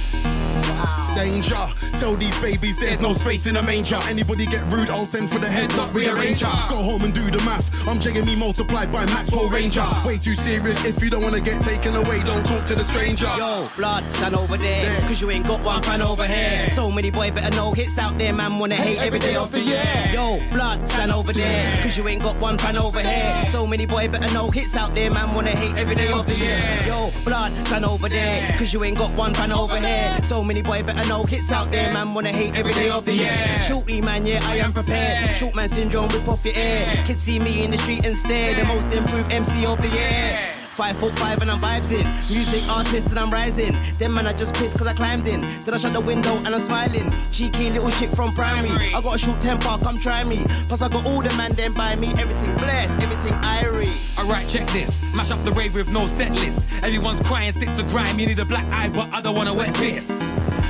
Danger. 1.17 1.67
Tell 1.99 2.15
these 2.15 2.39
babies 2.43 2.79
there's 2.79 3.01
no 3.01 3.15
space 3.15 3.47
in 3.47 3.57
a 3.57 3.63
manger. 3.63 3.99
Anybody 4.03 4.45
get 4.45 4.69
rude, 4.69 4.91
I'll 4.91 5.07
send 5.07 5.31
for 5.31 5.39
the 5.39 5.47
heads 5.49 5.77
up 5.79 5.89
rearranger. 5.95 6.53
Go 6.69 6.77
home 6.83 7.03
and 7.05 7.15
do 7.15 7.23
the 7.31 7.39
math. 7.39 7.89
I'm 7.89 7.99
jigging 7.99 8.27
me 8.27 8.37
multiplied 8.37 8.93
by 8.93 9.07
Maxwell 9.07 9.49
Ranger. 9.49 9.87
Way 10.05 10.19
too 10.19 10.35
serious. 10.35 10.85
If 10.85 11.03
you 11.03 11.09
don't 11.09 11.23
wanna 11.23 11.41
get 11.41 11.63
taken 11.63 11.97
away, 11.97 12.23
don't 12.23 12.45
talk 12.45 12.67
to 12.67 12.75
the 12.75 12.85
stranger. 12.85 13.29
Yo, 13.39 13.67
blood, 13.77 14.05
stand 14.09 14.35
over 14.35 14.59
there. 14.59 15.01
Cause 15.03 15.23
you 15.23 15.31
ain't 15.31 15.47
got 15.47 15.65
one 15.65 15.83
fan 15.83 16.03
over 16.03 16.27
here. 16.27 16.69
So 16.73 16.91
many 16.91 17.11
boy 17.11 17.31
better 17.31 17.55
know 17.57 17.73
hits 17.73 17.99
out 17.99 18.17
there, 18.19 18.35
man. 18.35 18.59
Wanna 18.59 18.77
hate 18.77 18.99
every 19.01 19.19
day 19.19 19.37
of 19.37 19.51
the 19.51 19.61
year. 19.61 20.11
Yo, 20.13 20.39
blood, 20.51 20.83
stand 20.83 21.13
over 21.13 21.33
there. 21.33 21.83
Cause 21.83 21.97
you 21.97 22.07
ain't 22.09 22.23
got 22.23 22.39
one 22.43 22.59
fan 22.59 22.77
over 22.77 23.01
here. 23.01 23.47
So 23.49 23.67
many 23.67 23.87
boy 23.87 24.09
better 24.09 24.33
know 24.35 24.51
hits 24.51 24.77
out 24.77 24.93
there, 24.93 25.11
man. 25.11 25.35
Wanna 25.35 25.57
hate 25.57 25.77
every 25.77 25.95
day 25.95 26.13
of 26.13 26.27
the 26.27 26.35
year. 26.35 26.61
Yo, 26.87 27.11
blood, 27.25 27.53
stand 27.67 27.87
over 27.87 28.09
there. 28.11 28.53
Cause 28.59 28.75
you 28.75 28.85
ain't 28.85 28.99
got 28.99 29.17
one 29.17 29.33
fan 29.33 29.51
over 29.51 29.79
here. 29.79 30.19
So 30.25 30.43
many 30.43 30.61
boy 30.61 30.83
better 30.83 31.06
know 31.09 31.25
hits 31.25 31.53
out 31.53 31.69
there, 31.69 31.93
man. 31.93 32.15
Wanna 32.15 32.33
hate 32.33 32.57
every 32.57 32.73
day 32.73 32.91
of 32.91 33.05
the 33.05 33.15
year. 33.15 33.61
Shoot 33.67 33.87
me, 33.87 34.01
man, 34.01 34.27
yeah, 34.27 34.41
I 34.45 34.57
am 34.57 34.73
prepared. 34.73 35.37
Shoot 35.37 35.55
man 35.55 35.69
syndrome, 35.69 36.09
rip 36.09 36.29
off 36.29 36.45
your 36.45 36.55
ear. 36.55 37.03
Kids 37.07 37.23
see 37.23 37.39
me 37.39 37.65
in 37.65 37.71
the 37.71 37.79
street 37.79 38.05
and 38.05 38.17
stare. 38.17 38.55
The 38.55 38.65
most 38.65 38.89
improved 38.93 39.33
MC 39.33 39.67
of 39.67 39.81
the 39.81 39.89
year. 39.89 40.66
Five 40.77 40.99
foot 40.99 41.19
five 41.19 41.41
and 41.41 41.51
I'm 41.51 41.59
vibes 41.59 41.91
in. 41.91 42.05
Music 42.31 42.63
artist 42.69 43.09
and 43.09 43.19
I'm 43.19 43.31
rising. 43.31 43.73
Them 43.99 44.13
man 44.13 44.27
I 44.27 44.35
just 44.35 44.55
pissed 44.57 44.77
cause 44.77 44.87
I 44.87 44.93
climbed 44.93 45.27
in. 45.27 45.41
Then 45.41 45.73
I 45.73 45.79
shut 45.79 45.95
the 45.95 46.03
window 46.03 46.37
and 46.45 46.49
I'm 46.49 46.61
smiling. 46.61 47.11
Cheeky 47.31 47.71
little 47.71 47.89
shit 47.89 48.11
from 48.11 48.35
primary. 48.35 48.93
I 48.93 49.01
got 49.01 49.15
a 49.15 49.19
short 49.19 49.41
temper, 49.41 49.75
come 49.83 49.99
try 49.99 50.23
me. 50.23 50.45
Plus 50.69 50.83
I 50.83 50.91
got 50.91 51.07
all 51.07 51.23
the 51.23 51.35
man 51.39 51.53
them 51.53 51.73
by 51.73 51.95
me. 51.95 52.09
Everything 52.19 52.55
blessed, 52.57 53.03
everything 53.03 53.33
irie. 53.41 54.19
Alright, 54.19 54.49
check 54.49 54.67
this. 54.69 55.03
Mash 55.15 55.31
up 55.31 55.43
the 55.45 55.53
rave 55.53 55.73
with 55.73 55.91
no 55.91 56.07
set 56.07 56.31
list. 56.33 56.71
Everyone's 56.85 57.23
crying, 57.23 57.53
stick 57.53 57.75
to 57.77 57.83
grime. 57.85 58.19
You 58.19 58.27
need 58.27 58.39
a 58.39 58.45
black 58.45 58.71
eye, 58.71 58.91
but 58.91 59.15
I 59.15 59.23
don't 59.23 59.35
wanna 59.35 59.55
wet 59.55 59.73
this. 59.77 60.23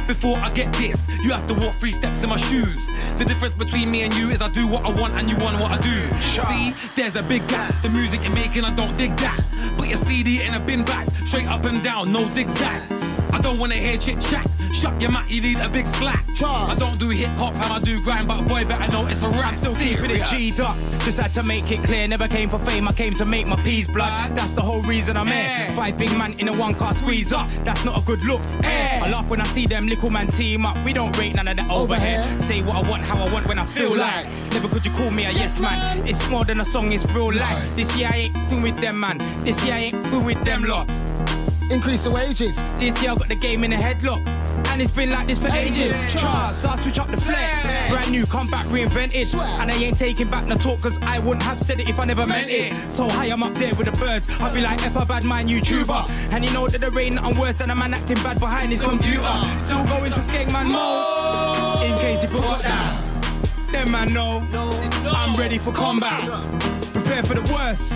Before 0.06 0.36
I 0.36 0.50
get 0.50 0.72
this, 0.74 1.10
you 1.24 1.32
have 1.32 1.48
to 1.48 1.54
walk 1.54 1.74
three 1.80 1.90
steps 1.90 2.22
in 2.22 2.28
my 2.28 2.36
shoes. 2.36 2.92
The 3.16 3.24
difference 3.24 3.54
between 3.54 3.90
me 3.90 4.02
and 4.02 4.14
you 4.14 4.28
is 4.28 4.40
I 4.40 4.48
do 4.50 4.68
what 4.68 4.84
I 4.84 4.90
want 4.90 5.14
and 5.14 5.28
you 5.28 5.36
want 5.38 5.58
what 5.58 5.72
I 5.72 5.78
do. 5.78 5.98
See, 6.46 6.72
there's 6.94 7.16
a 7.16 7.24
big 7.24 7.46
gap. 7.48 7.74
The 7.82 7.88
music 7.88 8.22
you're 8.22 8.32
making, 8.32 8.64
I 8.64 8.72
don't 8.72 8.96
dig 8.96 9.10
that. 9.16 9.40
Put 9.76 9.88
your 9.96 10.04
CD 10.04 10.42
in 10.42 10.54
a 10.54 10.60
bin 10.60 10.84
bag, 10.84 11.08
straight 11.26 11.46
up 11.46 11.64
and 11.64 11.82
down, 11.82 12.12
no 12.12 12.24
zigzag. 12.24 12.82
I 13.32 13.38
don't 13.40 13.58
wanna 13.58 13.74
hear 13.74 13.96
chit 13.96 14.20
chat. 14.20 14.46
Shut 14.72 15.00
your 15.00 15.10
mouth, 15.10 15.30
you 15.30 15.40
need 15.40 15.58
a 15.58 15.68
big 15.68 15.86
slack. 15.86 16.22
I 16.44 16.74
don't 16.78 16.98
do 16.98 17.08
hip 17.08 17.30
hop 17.30 17.54
and 17.54 17.64
I 17.64 17.80
do 17.80 17.98
grind, 18.02 18.28
but 18.28 18.46
boy, 18.46 18.64
better 18.66 18.90
know 18.92 19.06
it's 19.06 19.22
a 19.22 19.28
rap. 19.30 19.54
Still 19.56 19.74
keeping 19.74 20.10
it 20.10 20.20
serious. 20.20 20.56
G'd 20.56 20.60
up. 20.60 20.76
Just 21.00 21.18
had 21.18 21.32
to 21.32 21.42
make 21.42 21.70
it 21.70 21.82
clear. 21.82 22.06
Never 22.06 22.28
came 22.28 22.50
for 22.50 22.58
fame. 22.58 22.86
I 22.86 22.92
came 22.92 23.14
to 23.14 23.24
make 23.24 23.46
my 23.46 23.56
peace 23.56 23.90
blood. 23.90 24.30
That's 24.32 24.54
the 24.54 24.60
whole 24.60 24.82
reason 24.82 25.16
I'm 25.16 25.28
here. 25.28 25.70
Five 25.74 25.96
big 25.96 26.10
man 26.18 26.38
in 26.38 26.48
a 26.48 26.52
one 26.52 26.74
car 26.74 26.92
squeeze 26.92 27.32
up. 27.32 27.48
That's 27.64 27.84
not 27.86 28.02
a 28.02 28.04
good 28.04 28.22
look. 28.24 28.42
Eh. 28.64 29.00
I 29.02 29.10
laugh 29.10 29.30
when 29.30 29.40
I 29.40 29.44
see 29.44 29.66
them 29.66 29.86
little 29.86 30.10
man 30.10 30.28
team 30.28 30.66
up. 30.66 30.76
We 30.84 30.92
don't 30.92 31.16
rate 31.16 31.34
none 31.34 31.48
of 31.48 31.56
that 31.56 31.70
over 31.70 31.96
here. 31.96 32.22
Say 32.40 32.60
what 32.60 32.76
I 32.76 32.90
want, 32.90 33.02
how 33.02 33.16
I 33.16 33.32
want, 33.32 33.46
when 33.46 33.58
I 33.58 33.64
feel 33.64 33.96
like. 33.96 34.26
Never 34.52 34.68
could 34.68 34.84
you 34.84 34.92
call 34.92 35.10
me 35.10 35.24
a 35.24 35.30
yes 35.30 35.58
man. 35.58 36.06
It's 36.06 36.30
more 36.30 36.44
than 36.44 36.60
a 36.60 36.64
song, 36.66 36.92
it's 36.92 37.10
real 37.12 37.32
life. 37.32 37.76
This 37.76 37.96
year 37.96 38.10
I 38.12 38.16
ain't 38.16 38.34
fooling 38.48 38.62
with 38.62 38.76
them 38.76 39.00
man. 39.00 39.18
This 39.38 39.62
year 39.64 39.74
I 39.74 39.78
ain't 39.86 40.06
fooling 40.06 40.26
with 40.26 40.44
them 40.44 40.64
lot. 40.64 40.90
Increase 41.70 42.04
the 42.04 42.10
wages. 42.10 42.60
This 42.78 43.00
year 43.02 43.10
I 43.12 43.16
got 43.16 43.28
the 43.28 43.34
game 43.34 43.64
in 43.64 43.72
a 43.72 43.76
headlock. 43.76 44.26
And 44.68 44.80
it's 44.80 44.94
been 44.94 45.10
like 45.10 45.26
this 45.26 45.38
for 45.38 45.48
ages. 45.48 45.96
Charles, 46.12 46.56
so 46.56 46.68
I 46.68 46.76
switch 46.76 46.98
up 46.98 47.08
the 47.08 47.16
flex. 47.16 47.90
Brand 47.90 48.10
new, 48.10 48.26
come 48.26 48.48
back 48.48 48.66
reinvented. 48.66 49.34
And 49.60 49.70
I 49.70 49.74
ain't 49.74 49.98
taking 49.98 50.28
back 50.28 50.46
the 50.46 50.54
talk, 50.54 50.80
cause 50.80 50.98
I 51.02 51.18
wouldn't 51.20 51.42
have 51.42 51.58
said 51.58 51.80
it 51.80 51.88
if 51.88 51.98
I 51.98 52.04
never 52.04 52.26
meant 52.26 52.50
it. 52.50 52.92
So 52.92 53.08
high, 53.08 53.30
I'm 53.30 53.42
up 53.42 53.52
there 53.54 53.74
with 53.74 53.86
the 53.86 53.98
birds. 53.98 54.28
I'll 54.40 54.54
be 54.54 54.60
like 54.60 54.82
F 54.82 54.96
a 54.96 55.06
bad 55.06 55.24
man 55.24 55.48
YouTuber. 55.48 56.32
And 56.32 56.44
you 56.44 56.52
know 56.52 56.68
that 56.68 56.80
there 56.80 56.98
ain't 56.98 57.16
nothing 57.16 57.38
worse 57.38 57.58
than 57.58 57.70
a 57.70 57.74
man 57.74 57.94
acting 57.94 58.16
bad 58.22 58.38
behind 58.38 58.70
his 58.70 58.80
computer. 58.80 59.34
Still 59.60 59.84
going 59.86 60.12
to 60.12 60.22
skate 60.22 60.50
man 60.52 60.68
mode. 60.70 61.90
In 61.90 61.98
case 61.98 62.22
you 62.22 62.28
forgot 62.28 62.62
that. 62.62 63.05
Them 63.76 63.90
man 63.90 64.14
know. 64.14 64.40
I'm 65.12 65.38
ready 65.38 65.58
for 65.58 65.70
combat. 65.70 66.22
Prepare 66.94 67.22
for 67.24 67.34
the 67.34 67.42
worst, 67.52 67.92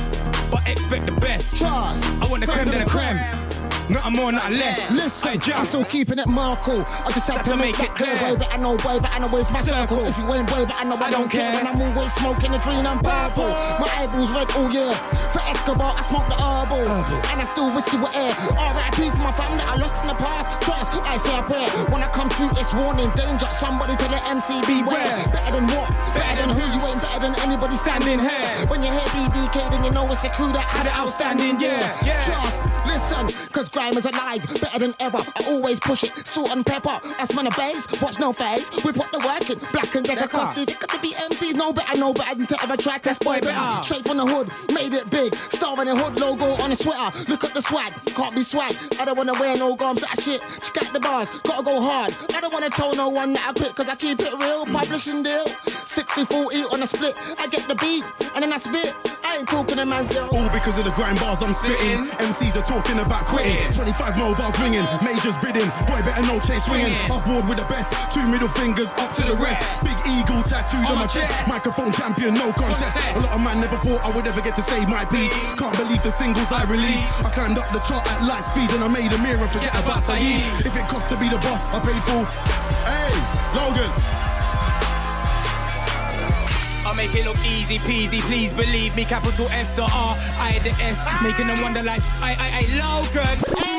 but 0.51 0.61
expect 0.69 1.07
the 1.07 1.13
best. 1.13 1.63
I 1.63 2.29
want 2.29 2.45
the 2.45 2.53
creme 2.53 2.67
de 2.67 2.81
la 2.81 2.85
creme. 2.85 3.60
Nothing 3.91 4.17
more, 4.17 4.31
nothing 4.31 4.59
less. 4.59 4.91
Listen, 4.91 5.41
I'm 5.53 5.67
still 5.67 5.85
keeping 5.85 6.19
it 6.19 6.29
Marco. 6.29 6.87
I 6.87 7.11
just 7.11 7.27
had 7.29 7.45
to 7.45 7.57
make 7.57 7.79
it 7.81 7.95
clear. 7.95 8.15
Way 8.23 8.37
but 8.39 8.47
I 8.55 8.57
know, 8.57 8.79
way 8.87 9.03
but 9.03 9.11
I 9.11 9.19
know 9.19 9.27
where's 9.27 9.51
my 9.51 9.61
circle. 9.61 9.99
If 10.07 10.17
you 10.17 10.25
ain't 10.33 10.51
way 10.53 10.65
but 10.65 10.77
I 10.79 10.85
know 10.85 10.95
I 10.97 11.11
don't 11.11 11.29
care. 11.31 11.59
And 11.59 11.67
I'm 11.67 11.81
always 11.83 12.15
smoking 12.15 12.53
the 12.53 12.59
green 12.59 12.87
and 12.87 13.03
purple. 13.03 13.51
My 13.83 13.91
eyeballs 13.99 14.31
red 14.31 14.51
all 14.53 14.71
year. 14.71 14.95
For 15.35 15.43
Escobar, 15.51 15.95
I 15.99 16.03
smoke 16.07 16.31
the 16.31 16.39
herbal. 16.39 16.87
And 17.35 17.43
I 17.43 17.45
still 17.45 17.75
wish 17.75 17.91
you 17.93 17.99
were 17.99 18.15
here. 18.15 18.35
R.I.P. 18.55 19.11
for 19.11 19.25
my 19.27 19.33
family 19.35 19.59
that 19.59 19.75
I 19.75 19.77
lost 19.77 20.03
in 20.03 20.09
the 20.09 20.15
past. 20.15 20.63
Trust, 20.63 20.95
I 21.03 21.17
say 21.19 21.35
a 21.35 21.43
prayer. 21.43 21.67
When 21.91 22.03
I 22.03 22.09
come 22.15 22.29
true, 22.31 22.51
it's 22.55 22.71
warning, 22.73 23.11
danger. 23.19 23.51
Somebody 23.51 23.99
tell 23.99 24.15
the 24.15 24.23
MC 24.31 24.63
beware. 24.71 25.19
Better 25.35 25.59
than 25.59 25.67
what? 25.75 25.91
Better 26.15 26.47
than 26.47 26.51
who? 26.55 26.63
You 26.71 26.81
ain't 26.87 27.03
better 27.03 27.27
than 27.27 27.35
anybody 27.43 27.75
standing 27.75 28.23
here. 28.23 28.47
When 28.71 28.87
you 28.87 28.95
hear 28.95 29.09
BBK, 29.19 29.75
then 29.75 29.83
you 29.83 29.91
know 29.91 30.07
it's 30.15 30.23
a 30.23 30.31
crew 30.31 30.53
that 30.55 30.63
had 30.63 30.87
it 30.87 30.95
outstanding. 30.95 31.59
Yeah, 31.59 31.91
Trust, 32.23 32.63
listen, 32.87 33.27
cause 33.51 33.69
grime 33.81 33.97
is 33.97 34.05
alive. 34.05 34.47
Better 34.61 34.79
than 34.79 34.95
ever. 35.01 35.19
I 35.19 35.45
always 35.49 35.81
push 35.81 36.05
it. 36.05 36.27
Salt 36.27 36.51
and 36.51 36.65
pepper. 36.65 37.01
That's 37.19 37.35
man 37.35 37.47
a 37.47 37.51
base. 37.57 37.87
Watch 38.03 38.19
no 38.19 38.33
face. 38.33 38.71
We 38.85 38.93
put 38.93 39.11
the 39.11 39.21
work 39.25 39.49
in. 39.49 39.59
Black 39.73 39.95
and 39.95 40.05
decker. 40.05 40.29
Cause 40.29 40.55
they 40.55 40.67
got 40.67 40.91
to 40.91 41.01
be 41.01 41.13
MCs. 41.13 41.55
No 41.55 41.73
better, 41.73 41.99
no 41.99 42.13
better 42.13 42.35
than 42.35 42.47
to 42.47 42.63
ever 42.63 42.77
try 42.77 42.99
test 42.99 43.21
boy 43.25 43.41
better. 43.41 43.83
Straight 43.83 44.07
from 44.07 44.19
the 44.19 44.27
hood. 44.27 44.49
Made 44.75 44.93
it 44.93 45.09
big. 45.09 45.35
Star 45.35 45.81
in 45.81 45.89
the 45.89 45.97
hood 45.97 46.21
logo 46.21 46.47
on 46.63 46.73
a 46.73 46.77
sweater. 46.77 47.11
Look 47.31 47.45
at 47.45 47.55
the 47.55 47.63
swag. 47.63 47.95
Can't 48.07 48.35
be 48.35 48.43
swag. 48.43 48.77
I 49.01 49.05
don't 49.07 49.17
wanna 49.17 49.35
wear 49.35 49.57
no 49.57 49.75
gums. 49.75 50.03
That 50.03 50.21
shit. 50.21 50.41
Check 50.41 50.85
out 50.85 50.93
the 50.93 51.01
bars. 51.01 51.31
Gotta 51.41 51.65
go 51.65 51.81
hard. 51.81 52.15
I 52.35 52.41
don't 52.41 52.53
wanna 52.53 52.71
tell 52.71 52.95
no 52.95 53.09
one 53.09 53.33
that 53.33 53.49
I 53.49 53.53
quit. 53.53 53.75
Cause 53.75 53.89
I 53.89 53.95
keep 53.95 54.21
it 54.21 54.35
real. 54.35 54.67
Publishing 54.67 55.23
deal. 55.23 55.47
60 55.67 56.25
40 56.27 56.57
on 56.73 56.83
a 56.83 56.87
split. 56.87 57.15
I 57.39 57.49
get 57.49 57.67
the 57.67 57.75
beat. 57.77 58.05
And 58.35 58.43
then 58.43 58.53
I 58.53 58.59
spit. 58.59 58.95
I 59.25 59.39
ain't 59.39 59.49
talking 59.49 59.77
to 59.77 59.87
man's 59.87 60.09
girl. 60.09 60.29
All 60.33 60.51
because 60.51 60.79
of 60.79 60.85
the 60.85 60.91
grind 60.91 61.19
bars 61.21 61.43
I'm 61.43 61.55
spitting. 61.55 62.07
MCs 62.19 62.57
are 62.61 62.67
talking 62.67 62.99
about 62.99 63.27
quitting. 63.27 63.60
25 63.69 64.17
mobiles 64.17 64.59
ringing, 64.61 64.87
majors 65.05 65.37
bidding. 65.39 65.69
Boy, 65.85 66.01
better 66.03 66.23
no 66.23 66.41
chase 66.41 66.65
swinging. 66.65 66.97
Off 67.11 67.25
board 67.27 67.47
with 67.49 67.59
the 67.59 67.69
best. 67.69 67.93
Two 68.11 68.27
middle 68.27 68.49
fingers 68.49 68.93
up 68.97 69.13
to 69.15 69.23
the 69.23 69.35
rest. 69.37 69.61
Big 69.85 69.97
eagle 70.09 70.43
tattooed 70.43 70.87
on 70.89 70.99
my 70.99 71.07
chest. 71.07 71.33
Microphone 71.47 71.93
champion, 71.93 72.35
no 72.35 72.53
contest. 72.53 72.97
A 72.97 73.21
lot 73.21 73.35
of 73.37 73.41
man 73.43 73.61
never 73.61 73.77
thought 73.77 74.03
I 74.03 74.11
would 74.15 74.27
ever 74.27 74.41
get 74.41 74.57
to 74.57 74.63
say 74.63 74.85
my 74.87 75.05
piece. 75.05 75.33
Can't 75.59 75.77
believe 75.77 76.03
the 76.03 76.11
singles 76.11 76.53
I 76.53 76.65
released. 76.65 77.05
I 77.25 77.31
climbed 77.31 77.59
up 77.59 77.69
the 77.73 77.81
chart 77.81 78.07
at 78.11 78.23
light 78.27 78.45
speed 78.45 78.71
and 78.73 78.83
I 78.83 78.89
made 78.89 79.13
a 79.13 79.19
mirror 79.19 79.49
forget 79.49 79.75
about 79.75 80.03
Saeed. 80.03 80.43
If 80.65 80.77
it 80.77 80.89
costs 80.89 81.09
to 81.11 81.17
be 81.19 81.29
the 81.29 81.39
boss, 81.39 81.65
I 81.67 81.79
pay 81.81 81.99
full. 82.09 82.25
Hey, 82.85 83.13
Logan. 83.57 84.20
I 87.01 87.07
make 87.07 87.15
it 87.15 87.25
look 87.25 87.39
easy 87.47 87.79
peasy, 87.79 88.21
please 88.21 88.51
believe 88.53 88.95
me. 88.95 89.07
Capital 89.07 89.47
F 89.49 89.75
the 89.75 89.85
R, 89.85 89.89
I 90.39 90.59
the 90.63 90.69
S, 90.85 91.03
making 91.23 91.47
them 91.47 91.63
wonder 91.63 91.83
like 91.83 92.03
I 92.21 92.37
I 92.39 92.49
I 92.61 92.65
Logan. 92.77 93.39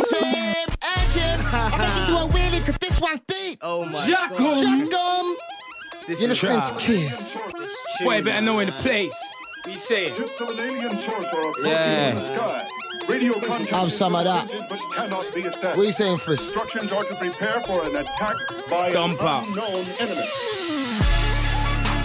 Jim, 0.09 0.69
hey 0.83 1.05
Jim, 1.11 1.39
I'm 1.53 1.79
making 1.79 2.07
you 2.09 2.17
a 2.17 2.27
wheelie 2.33 2.65
cause 2.65 2.77
this 2.79 2.99
one's 2.99 3.19
deep. 3.27 3.59
Oh 3.61 3.85
my 3.85 3.91
Jackum. 3.91 4.89
God. 4.89 4.89
Jackum. 4.89 6.19
You're 6.19 6.29
listening 6.29 6.61
to 6.63 6.75
Kiss. 6.79 7.37
Boy, 8.03 8.23
better 8.23 8.41
know 8.43 8.57
in 8.57 8.65
the 8.67 8.73
place. 8.73 9.13
What 9.65 9.73
you 9.73 9.77
saying? 9.77 10.15
Yeah. 11.63 12.65
Radio 13.07 13.33
contact 13.33 13.69
Have 13.69 13.91
some 13.91 14.15
of 14.15 14.23
that. 14.23 14.49
but 14.67 14.79
cannot 14.95 15.25
be 15.35 15.41
assessed. 15.41 15.77
What 15.77 15.85
you 15.85 15.91
saying, 15.91 16.17
Frisk? 16.17 16.45
Instructions 16.45 16.91
are 16.91 17.03
to 17.03 17.15
prepare 17.15 17.59
for 17.67 17.85
an 17.85 17.95
attack 17.97 18.35
by 18.67 18.91
Dump 18.91 19.21
an 19.21 19.27
out. 19.27 19.47
unknown 19.47 19.85
enemy. 19.99 21.20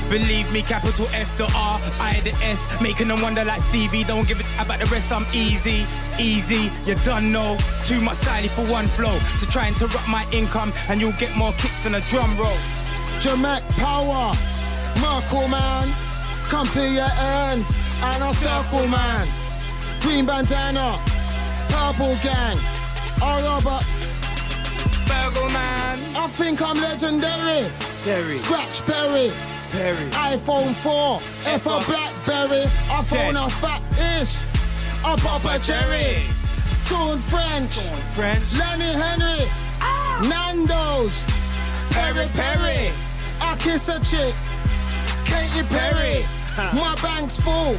Believe 0.09 0.50
me, 0.52 0.62
capital 0.62 1.07
F 1.12 1.36
the 1.36 1.44
R, 1.57 1.80
I 2.00 2.20
the 2.22 2.30
S, 2.44 2.61
making 2.80 3.09
them 3.09 3.20
wonder 3.22 3.44
like 3.44 3.61
Stevie. 3.61 4.04
Don't 4.04 4.26
give 4.26 4.38
it 4.38 4.46
about 4.61 4.78
the 4.78 4.86
rest. 4.86 5.11
I'm 5.11 5.26
easy, 5.34 5.84
easy. 6.18 6.70
You're 6.84 7.02
done 7.04 7.32
know. 7.32 7.57
Too 7.86 8.00
much 8.00 8.18
styling 8.18 8.50
for 8.50 8.64
one 8.66 8.86
flow. 8.88 9.18
So 9.36 9.46
try 9.46 9.66
and 9.66 9.74
interrupt 9.74 10.09
my 10.09 10.24
income, 10.30 10.72
and 10.88 11.00
you'll 11.00 11.18
get 11.18 11.34
more 11.36 11.52
kicks 11.54 11.82
than 11.82 11.96
a 11.96 12.00
drum 12.02 12.30
roll. 12.38 12.57
Jamek 13.20 13.62
Power, 13.78 14.32
Merkel 15.00 15.48
man, 15.48 15.88
come 16.48 16.68
to 16.68 16.88
your 16.88 17.11
ends, 17.50 17.76
and 18.02 18.22
a 18.22 18.32
circle 18.32 18.86
man. 18.86 19.26
Green 20.02 20.24
bandana, 20.24 21.00
purple 21.68 22.14
gang, 22.22 22.59
a 23.22 23.42
Robert. 23.42 23.84
Burgle 25.07 25.50
man. 25.50 25.98
I 26.16 26.26
think 26.28 26.61
I'm 26.61 26.80
legendary. 26.80 27.70
Scratch 28.30 28.84
Perry. 28.84 29.30
Perry. 29.70 30.10
iPhone 30.34 30.72
4, 30.74 31.20
F 31.52 31.66
a 31.66 31.80
Blackberry. 31.86 32.64
I 32.90 33.02
phone 33.04 33.36
a 33.36 33.48
fat 33.50 33.82
ish. 34.20 34.36
I 35.04 35.16
pop 35.16 35.44
a 35.44 35.58
cherry. 35.58 36.24
Doing 36.88 37.18
French. 37.18 37.80
French. 38.14 38.42
Lenny 38.54 38.92
Henry. 38.92 39.48
Ah. 39.80 40.22
Nando's. 40.28 41.24
Perry 41.90 42.28
Perry. 42.32 42.92
I 43.40 43.56
kiss 43.58 43.88
a 43.88 43.98
chick. 44.00 44.34
Katy 45.24 45.62
Perry. 45.68 46.24
My 46.74 46.96
bank's 47.02 47.38
full, 47.38 47.76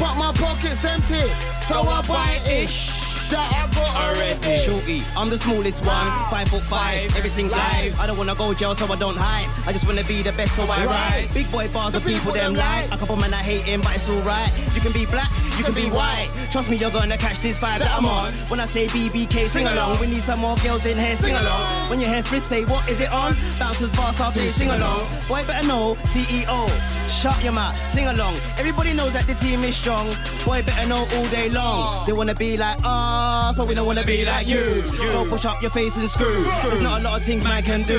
but 0.00 0.16
my 0.16 0.32
pocket's 0.34 0.84
empty. 0.84 1.30
So 1.62 1.82
I 1.82 2.02
buy 2.08 2.40
ish. 2.50 2.95
That 3.30 3.48
I 3.50 3.74
got 3.74 3.92
already. 3.96 4.62
Shorty, 4.64 5.02
I'm 5.16 5.30
the 5.30 5.38
smallest 5.38 5.84
one, 5.84 6.06
five 6.30 6.48
foot 6.48 6.62
five, 6.62 7.14
everything's 7.16 7.52
live. 7.52 7.98
I 7.98 8.06
don't 8.06 8.16
wanna 8.16 8.34
go 8.34 8.54
jail, 8.54 8.74
so 8.74 8.86
I 8.92 8.96
don't 8.96 9.16
hide. 9.16 9.48
I 9.66 9.72
just 9.72 9.86
wanna 9.86 10.04
be 10.04 10.22
the 10.22 10.32
best, 10.32 10.54
so 10.54 10.62
I 10.64 10.84
ride. 10.86 11.28
Big 11.34 11.50
boy 11.50 11.68
bars, 11.72 11.94
the 11.94 12.00
people 12.00 12.32
them 12.32 12.54
like. 12.54 12.86
A 12.92 12.96
couple 12.96 13.16
men 13.16 13.34
I 13.34 13.42
hate 13.42 13.62
him, 13.64 13.80
but 13.80 13.96
it's 13.96 14.08
alright. 14.08 14.52
You 14.74 14.80
can 14.80 14.92
be 14.92 15.06
black, 15.06 15.30
you 15.58 15.64
can 15.64 15.74
be 15.74 15.90
white. 15.90 16.28
Trust 16.52 16.70
me, 16.70 16.76
you're 16.76 16.90
gonna 16.90 17.18
catch 17.18 17.40
this 17.40 17.58
vibe 17.58 17.80
that 17.80 17.90
I'm 17.90 18.06
on. 18.06 18.32
When 18.48 18.60
I 18.60 18.66
say 18.66 18.86
BBK, 18.86 19.46
sing 19.46 19.66
along. 19.66 19.98
We 20.00 20.06
need 20.06 20.22
some 20.22 20.40
more 20.40 20.56
girls 20.58 20.86
in 20.86 20.98
here, 20.98 21.16
sing 21.16 21.34
along. 21.34 21.90
When 21.90 22.00
you 22.00 22.06
hear 22.06 22.22
Frisk 22.22 22.46
say, 22.48 22.64
what 22.64 22.88
is 22.88 23.00
it 23.00 23.10
on? 23.12 23.34
Bouncers, 23.58 23.92
bar 23.92 24.12
start 24.12 24.34
play, 24.34 24.46
sing 24.48 24.70
along. 24.70 25.06
Boy, 25.28 25.42
better 25.46 25.66
know, 25.66 25.96
CEO. 26.12 26.68
Shut 27.10 27.42
your 27.42 27.52
mouth, 27.52 27.74
sing 27.92 28.06
along. 28.06 28.34
Everybody 28.58 28.92
knows 28.92 29.12
that 29.14 29.26
the 29.26 29.34
team 29.34 29.64
is 29.64 29.74
strong. 29.74 30.06
Boy, 30.44 30.62
better 30.62 30.86
know 30.88 31.08
all 31.14 31.26
day 31.28 31.48
long. 31.48 32.06
They 32.06 32.12
wanna 32.12 32.34
be 32.34 32.56
like 32.56 32.76
oh, 32.84 33.15
but 33.56 33.66
we 33.66 33.74
don't 33.74 33.86
wanna 33.86 34.04
be 34.04 34.24
like 34.24 34.46
you. 34.46 34.82
So 35.12 35.28
push 35.28 35.44
up 35.44 35.60
your 35.62 35.70
face 35.70 35.96
and 35.96 36.08
screw. 36.08 36.44
There's 36.62 36.82
not 36.82 37.00
a 37.00 37.04
lot 37.04 37.20
of 37.20 37.26
things 37.26 37.44
man 37.44 37.62
can 37.62 37.82
do. 37.82 37.98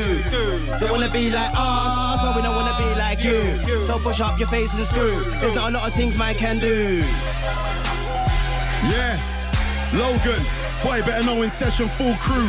They 0.79 0.89
wanna 0.89 1.09
be 1.09 1.29
like 1.29 1.51
us, 1.53 2.21
but 2.21 2.35
we 2.35 2.41
don't 2.41 2.55
wanna 2.55 2.77
be 2.77 2.99
like 2.99 3.23
you. 3.23 3.41
So 3.87 3.99
push 3.99 4.19
up 4.21 4.37
your 4.39 4.47
face 4.49 4.73
and 4.73 4.85
screw. 4.85 5.23
There's 5.39 5.55
not 5.55 5.69
a 5.71 5.77
lot 5.77 5.87
of 5.87 5.93
things 5.93 6.17
man 6.17 6.35
can 6.35 6.59
do. 6.59 7.03
Yeah, 8.93 9.17
Logan, 9.93 10.41
boy, 10.83 11.01
better 11.05 11.23
know 11.23 11.41
in 11.41 11.49
session, 11.49 11.87
full 11.89 12.15
crew. 12.15 12.47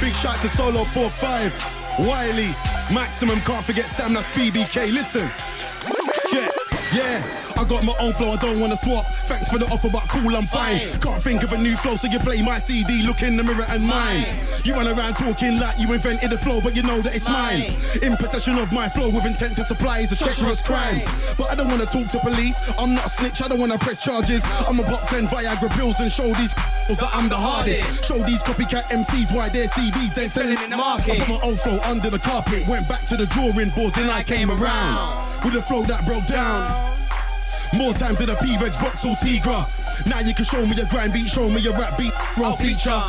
Big 0.00 0.14
shout 0.14 0.40
to 0.42 0.48
Solo 0.48 0.84
45, 0.84 1.52
Wiley, 2.00 2.54
Maximum, 2.92 3.40
can't 3.40 3.64
forget 3.64 3.86
Sam, 3.86 4.12
that's 4.12 4.28
BBK. 4.28 4.92
Listen, 4.92 5.30
yeah, 6.32 6.48
yeah. 6.94 7.47
I 7.58 7.64
got 7.64 7.82
my 7.82 7.94
own 7.98 8.12
flow, 8.12 8.30
I 8.30 8.36
don't 8.36 8.60
wanna 8.60 8.76
swap. 8.76 9.04
Thanks 9.26 9.48
for 9.48 9.58
the 9.58 9.66
offer, 9.66 9.88
but 9.90 10.08
cool, 10.08 10.36
I'm 10.36 10.46
fine. 10.46 10.78
Can't 11.00 11.20
think 11.20 11.42
of 11.42 11.52
a 11.52 11.58
new 11.58 11.76
flow, 11.76 11.96
so 11.96 12.06
you 12.06 12.20
play 12.20 12.40
my 12.40 12.60
CD, 12.60 13.02
look 13.02 13.22
in 13.22 13.36
the 13.36 13.42
mirror 13.42 13.64
and 13.68 13.84
mine. 13.84 14.26
You 14.62 14.74
run 14.74 14.86
around 14.86 15.14
talking 15.14 15.58
like 15.58 15.76
you 15.76 15.92
invented 15.92 16.30
the 16.30 16.38
flow, 16.38 16.60
but 16.60 16.76
you 16.76 16.82
know 16.82 17.00
that 17.00 17.16
it's 17.16 17.28
mine. 17.28 17.74
In 18.00 18.16
possession 18.16 18.58
of 18.58 18.72
my 18.72 18.88
flow 18.88 19.10
with 19.10 19.26
intent 19.26 19.56
to 19.56 19.64
supply 19.64 19.98
is 19.98 20.12
a 20.12 20.16
treacherous 20.16 20.62
crime. 20.62 21.02
But 21.36 21.50
I 21.50 21.56
don't 21.56 21.66
wanna 21.66 21.86
talk 21.86 22.08
to 22.10 22.20
police, 22.20 22.60
I'm 22.78 22.94
not 22.94 23.06
a 23.06 23.10
snitch, 23.10 23.42
I 23.42 23.48
don't 23.48 23.58
wanna 23.58 23.78
press 23.78 24.04
charges. 24.04 24.44
I'm 24.44 24.78
a 24.78 24.84
pop 24.84 25.08
10 25.08 25.26
Viagra 25.26 25.68
pills 25.70 25.98
and 25.98 26.12
show 26.12 26.32
these 26.34 26.54
that 26.54 27.10
I'm 27.12 27.28
the 27.28 27.36
hardest. 27.36 28.04
Show 28.04 28.22
these 28.22 28.42
copycat 28.42 28.84
MCs 28.84 29.34
why 29.34 29.48
their 29.48 29.66
CDs 29.66 30.16
ain't 30.16 30.30
selling 30.30 30.58
in 30.58 30.70
the 30.70 30.76
market. 30.76 31.20
I 31.20 31.24
put 31.24 31.28
my 31.28 31.40
old 31.42 31.60
flow 31.60 31.80
under 31.82 32.08
the 32.08 32.20
carpet, 32.20 32.66
went 32.68 32.88
back 32.88 33.04
to 33.06 33.16
the 33.16 33.26
drawing 33.26 33.70
board, 33.70 33.94
then 33.94 34.08
I 34.08 34.22
came 34.22 34.48
around 34.50 35.44
with 35.44 35.54
a 35.56 35.62
flow 35.62 35.82
that 35.82 36.06
broke 36.06 36.26
down. 36.26 36.97
More 37.74 37.92
times 37.92 38.18
than 38.18 38.30
a 38.30 38.36
P-Veg 38.36 38.72
Vauxhall 38.72 39.14
Tigra. 39.16 39.68
Now 40.06 40.20
you 40.20 40.34
can 40.34 40.44
show 40.44 40.64
me 40.64 40.72
a 40.80 40.86
grind 40.86 41.12
beat, 41.12 41.26
show 41.28 41.48
me 41.48 41.66
a 41.66 41.72
rap 41.72 41.98
beat, 41.98 42.12
raw 42.36 42.52
feature. 42.52 43.02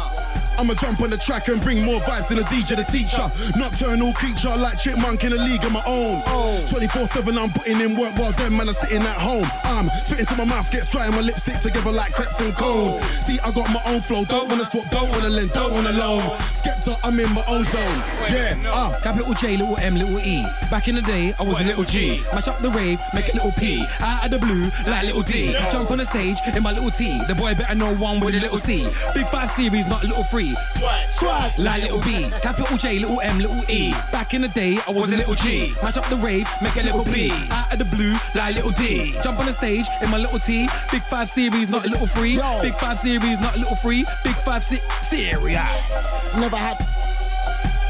I'ma 0.59 0.73
jump 0.73 0.99
on 0.99 1.09
the 1.09 1.15
track 1.15 1.47
and 1.47 1.61
bring 1.61 1.85
more 1.85 2.01
vibes 2.01 2.27
than 2.27 2.39
a 2.39 2.43
DJ, 2.43 2.75
the 2.75 2.83
teacher. 2.83 3.31
Nocturnal 3.57 4.11
creature 4.11 4.51
like 4.57 4.77
chipmunk 4.77 5.23
in 5.23 5.31
a 5.31 5.37
league 5.37 5.63
of 5.63 5.71
my 5.71 5.81
own. 5.87 6.21
24-7 6.67 7.37
I'm 7.39 7.49
putting 7.49 7.79
in 7.79 7.97
work 7.97 8.17
while 8.17 8.33
them 8.33 8.57
man 8.57 8.67
are 8.67 8.73
sitting 8.73 9.01
at 9.01 9.15
home. 9.15 9.47
I'm 9.63 9.89
spitting 10.03 10.25
till 10.25 10.35
my 10.35 10.43
mouth 10.43 10.69
gets 10.69 10.89
dry 10.89 11.05
and 11.05 11.15
my 11.15 11.21
lips 11.21 11.43
stick 11.43 11.61
together 11.61 11.93
like 11.93 12.11
crepes 12.11 12.41
and 12.41 12.53
cone. 12.57 13.01
See, 13.21 13.39
I 13.39 13.51
got 13.51 13.71
my 13.71 13.81
own 13.85 14.01
flow, 14.01 14.25
don't 14.25 14.49
wanna 14.49 14.65
swap, 14.65 14.83
don't 14.91 15.09
wanna 15.11 15.29
lend, 15.29 15.53
don't 15.53 15.71
wanna 15.71 15.93
loan. 15.93 16.23
Skepta, 16.51 16.99
I'm 17.05 17.17
in 17.21 17.31
my 17.31 17.43
own 17.47 17.63
zone. 17.63 18.03
Yeah, 18.27 18.61
ah. 18.67 18.99
Capital 19.01 19.33
J, 19.35 19.55
little 19.55 19.77
M, 19.77 19.95
little 19.95 20.19
E. 20.19 20.45
Back 20.69 20.89
in 20.89 20.95
the 20.95 21.01
day, 21.01 21.33
I 21.39 21.43
was 21.43 21.57
a 21.61 21.63
little 21.63 21.85
G. 21.85 22.21
Mash 22.33 22.49
up 22.49 22.59
the 22.59 22.69
rave, 22.69 22.99
make 23.13 23.29
a 23.29 23.33
little 23.33 23.53
P. 23.53 23.85
Out 24.01 24.25
of 24.25 24.31
the 24.31 24.39
blue, 24.39 24.69
like 24.91 25.05
little 25.05 25.23
D. 25.23 25.53
Jump 25.71 25.89
on 25.89 25.99
the 25.99 26.05
stage 26.05 26.37
in 26.53 26.61
my 26.61 26.73
little 26.73 26.91
T. 26.91 27.17
The 27.27 27.35
boy 27.35 27.55
better 27.55 27.75
know 27.75 27.95
one 27.95 28.19
with 28.19 28.35
a 28.35 28.41
little 28.41 28.57
C. 28.57 28.85
Big 29.13 29.27
five 29.27 29.49
series, 29.49 29.87
not 29.87 30.03
little 30.03 30.25
free. 30.25 30.48
Swag. 30.77 31.09
Swag. 31.09 31.59
Like 31.59 31.83
little 31.83 32.01
B. 32.01 32.29
Capital 32.41 32.77
J, 32.77 32.99
little 32.99 33.21
M, 33.21 33.39
little 33.39 33.63
E. 33.69 33.91
Back 34.11 34.33
in 34.33 34.41
the 34.41 34.47
day, 34.49 34.77
I 34.87 34.91
was 34.91 35.11
a 35.11 35.17
little 35.17 35.35
G. 35.35 35.73
Mash 35.81 35.97
up 35.97 36.07
the 36.09 36.15
rave, 36.17 36.47
make 36.61 36.75
a 36.75 36.83
little 36.83 37.03
B. 37.05 37.31
Out 37.51 37.73
of 37.73 37.79
the 37.79 37.85
blue, 37.85 38.15
like 38.35 38.55
little 38.55 38.71
D. 38.71 39.15
Jump 39.23 39.39
on 39.39 39.45
the 39.45 39.53
stage 39.53 39.85
in 40.01 40.09
my 40.09 40.17
little 40.17 40.39
T. 40.39 40.67
Big 40.91 41.03
five 41.03 41.29
series, 41.29 41.69
not 41.69 41.85
a 41.85 41.89
little 41.89 42.07
free. 42.07 42.39
Big 42.61 42.75
five 42.75 42.97
series, 42.97 43.39
not 43.39 43.55
a 43.55 43.59
little 43.59 43.75
free. 43.75 44.05
Big 44.23 44.35
five 44.37 44.63
se- 44.63 44.81
serious. 45.01 46.35
Never 46.35 46.57
had. 46.57 46.77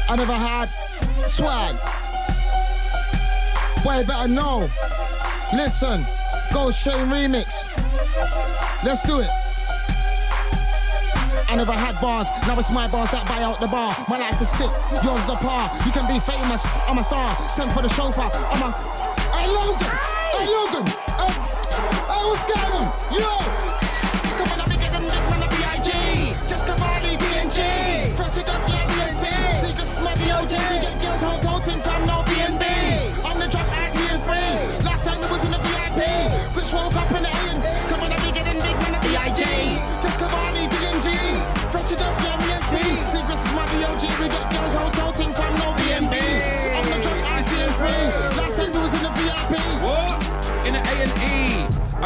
I 0.08 0.16
never 0.16 0.32
had 0.32 0.68
swag. 1.28 1.76
Way 3.86 4.04
better 4.04 4.28
know. 4.28 4.68
Listen, 5.52 6.06
Ghost 6.52 6.82
Train 6.82 7.06
remix. 7.06 7.64
Let's 8.84 9.02
do 9.02 9.20
it. 9.20 9.28
I 11.50 11.56
never 11.56 11.72
had 11.72 12.00
bars, 12.00 12.30
now 12.46 12.56
it's 12.56 12.70
my 12.70 12.86
bars 12.86 13.10
that 13.10 13.26
buy 13.26 13.42
out 13.42 13.58
the 13.60 13.66
bar. 13.66 13.90
My 14.08 14.18
life 14.18 14.40
is 14.40 14.48
sick, 14.48 14.70
yours 15.02 15.26
is 15.26 15.30
a 15.30 15.34
par. 15.34 15.66
You 15.84 15.90
can 15.90 16.06
be 16.06 16.20
famous, 16.22 16.62
I'm 16.86 16.98
a 16.98 17.02
star. 17.02 17.34
Send 17.48 17.72
for 17.72 17.82
the 17.82 17.88
chauffeur, 17.88 18.30
I'm 18.30 18.62
a. 18.62 18.70
Hey 19.34 19.50
Logan, 19.50 19.90
hey 20.30 20.46
Logan, 20.46 20.86
hey, 21.18 21.34
hey 22.06 22.22
what's 22.30 22.46
going 22.46 22.70
on? 22.70 22.86
Yo, 23.10 23.89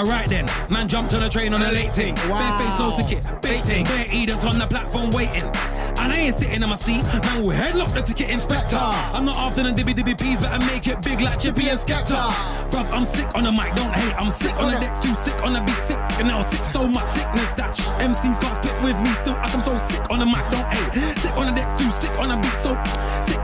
Alright 0.04 0.28
then, 0.28 0.44
man 0.68 0.86
jumped 0.86 1.14
on 1.14 1.22
a 1.22 1.30
train 1.30 1.54
on 1.54 1.62
a 1.62 1.72
late 1.72 1.94
thing. 1.94 2.14
Bare 2.14 2.58
face, 2.58 2.78
no 2.78 2.94
ticket, 2.94 3.24
baiting. 3.40 3.84
Bare 3.86 4.04
eaters 4.12 4.44
on 4.44 4.58
the 4.58 4.66
platform 4.66 5.08
waiting. 5.12 5.44
And 5.96 6.12
I 6.12 6.16
ain't 6.28 6.34
sitting 6.34 6.62
in 6.62 6.68
my 6.68 6.74
seat, 6.74 7.02
man 7.02 7.42
will 7.42 7.56
headlock 7.56 7.94
the 7.94 8.02
ticket 8.02 8.28
inspector. 8.28 8.76
I'm 8.76 9.24
not 9.24 9.38
after 9.38 9.62
the 9.62 9.70
dibby 9.70 9.94
dibby 9.94 10.20
peas, 10.20 10.38
better 10.38 10.62
make 10.66 10.86
it 10.88 11.00
big 11.00 11.22
like 11.22 11.40
Chippy 11.40 11.70
and 11.70 11.78
Skepta. 11.78 12.28
Bruv, 12.68 12.86
I'm 12.92 13.06
sick 13.06 13.26
on 13.34 13.44
the 13.44 13.52
mic, 13.52 13.74
don't 13.74 13.94
hate. 13.94 14.14
I'm 14.20 14.30
sick 14.30 14.54
on 14.60 14.72
the 14.72 14.78
decks, 14.78 14.98
too 14.98 15.14
sick 15.24 15.42
on 15.42 15.54
the 15.54 15.62
beat, 15.62 15.80
sick. 15.88 15.98
And 16.18 16.28
now 16.28 16.42
sick, 16.42 16.60
so 16.70 16.86
much 16.86 17.06
sickness 17.16 17.48
that 17.56 17.74
MCs 17.98 18.38
can't 18.42 18.62
split 18.62 18.82
with 18.82 19.00
me 19.00 19.10
still. 19.24 19.36
I'm 19.40 19.62
so 19.62 19.78
sick 19.78 20.04
on 20.10 20.18
the 20.18 20.26
mic, 20.26 20.44
don't 20.52 20.68
hate. 20.68 21.16
Sick 21.16 21.32
on 21.32 21.46
the 21.46 21.52
decks, 21.52 21.82
too 21.82 21.90
sick 21.92 22.12
on 22.18 22.28
the 22.28 22.36
beat, 22.36 22.58
so 22.60 22.76
sick. 23.24 23.40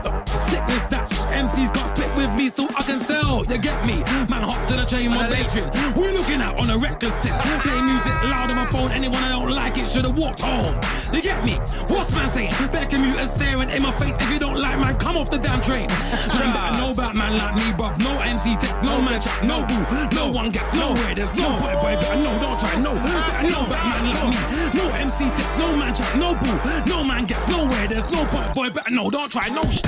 Sickness 0.51 0.83
that 0.93 1.09
MCs 1.31 1.73
can't 1.73 1.89
split 1.89 2.15
with 2.15 2.33
me 2.35 2.49
still. 2.49 2.67
I 2.75 2.83
can 2.83 2.99
tell, 2.99 3.43
you 3.45 3.57
get 3.57 3.85
me. 3.85 4.03
Man, 4.29 4.43
hop 4.43 4.67
to 4.67 4.75
the 4.75 4.85
train, 4.85 5.09
my 5.09 5.29
bedroom. 5.29 5.69
We're 5.95 6.13
looking 6.13 6.41
out 6.41 6.59
on 6.59 6.69
a 6.69 6.77
record 6.77 7.11
stick. 7.19 7.33
Play 7.63 7.81
music 7.81 8.13
loud 8.27 8.49
on 8.49 8.55
my 8.55 8.65
phone. 8.67 8.91
Anyone 8.91 9.23
I 9.23 9.29
don't 9.29 9.51
like 9.51 9.77
it 9.77 9.87
should've 9.87 10.17
walked 10.17 10.41
home. 10.41 10.75
You 11.13 11.21
get 11.21 11.43
me? 11.43 11.55
What's 11.87 12.13
man 12.13 12.29
saying? 12.31 12.51
Better 12.71 12.85
commuters 12.85 13.31
staring 13.31 13.69
in 13.69 13.81
my 13.81 13.91
face. 13.99 14.13
If 14.19 14.31
you 14.31 14.39
don't 14.39 14.59
like 14.59 14.79
man, 14.79 14.97
come 14.97 15.17
off 15.17 15.29
the 15.29 15.37
damn 15.37 15.61
train. 15.61 15.87
Man, 16.31 16.53
better 16.53 16.77
know 16.77 16.91
about 16.91 17.15
man 17.17 17.37
like 17.37 17.55
me, 17.55 17.67
bruv. 17.77 17.99
No 17.99 18.19
MC 18.19 18.55
text, 18.55 18.81
no 18.83 19.01
man 19.01 19.21
chat, 19.21 19.43
no 19.43 19.65
boo. 19.65 19.83
No 20.15 20.31
one 20.31 20.49
gets 20.51 20.71
nowhere. 20.73 21.13
There's 21.13 21.33
no 21.33 21.49
boy, 21.59 21.73
boy. 21.81 21.95
Better 21.99 22.23
know, 22.23 22.39
don't 22.39 22.59
try, 22.59 22.75
no. 22.79 22.93
Better 22.95 23.49
know 23.49 23.65
about 23.65 23.85
man 23.91 24.05
like 24.11 24.29
me. 24.31 24.79
No 24.79 24.89
MC 24.89 25.29
text, 25.31 25.57
no 25.57 25.75
man 25.75 25.93
chat, 25.93 26.17
no 26.17 26.33
boo. 26.35 26.89
No 26.89 27.03
man 27.03 27.25
gets 27.25 27.47
nowhere. 27.47 27.87
There's 27.87 28.09
no 28.11 28.25
boy, 28.31 28.51
boy. 28.53 28.69
Better 28.69 28.91
know, 28.91 29.09
don't 29.09 29.31
try, 29.31 29.49
no 29.49 29.63
shit. 29.69 29.81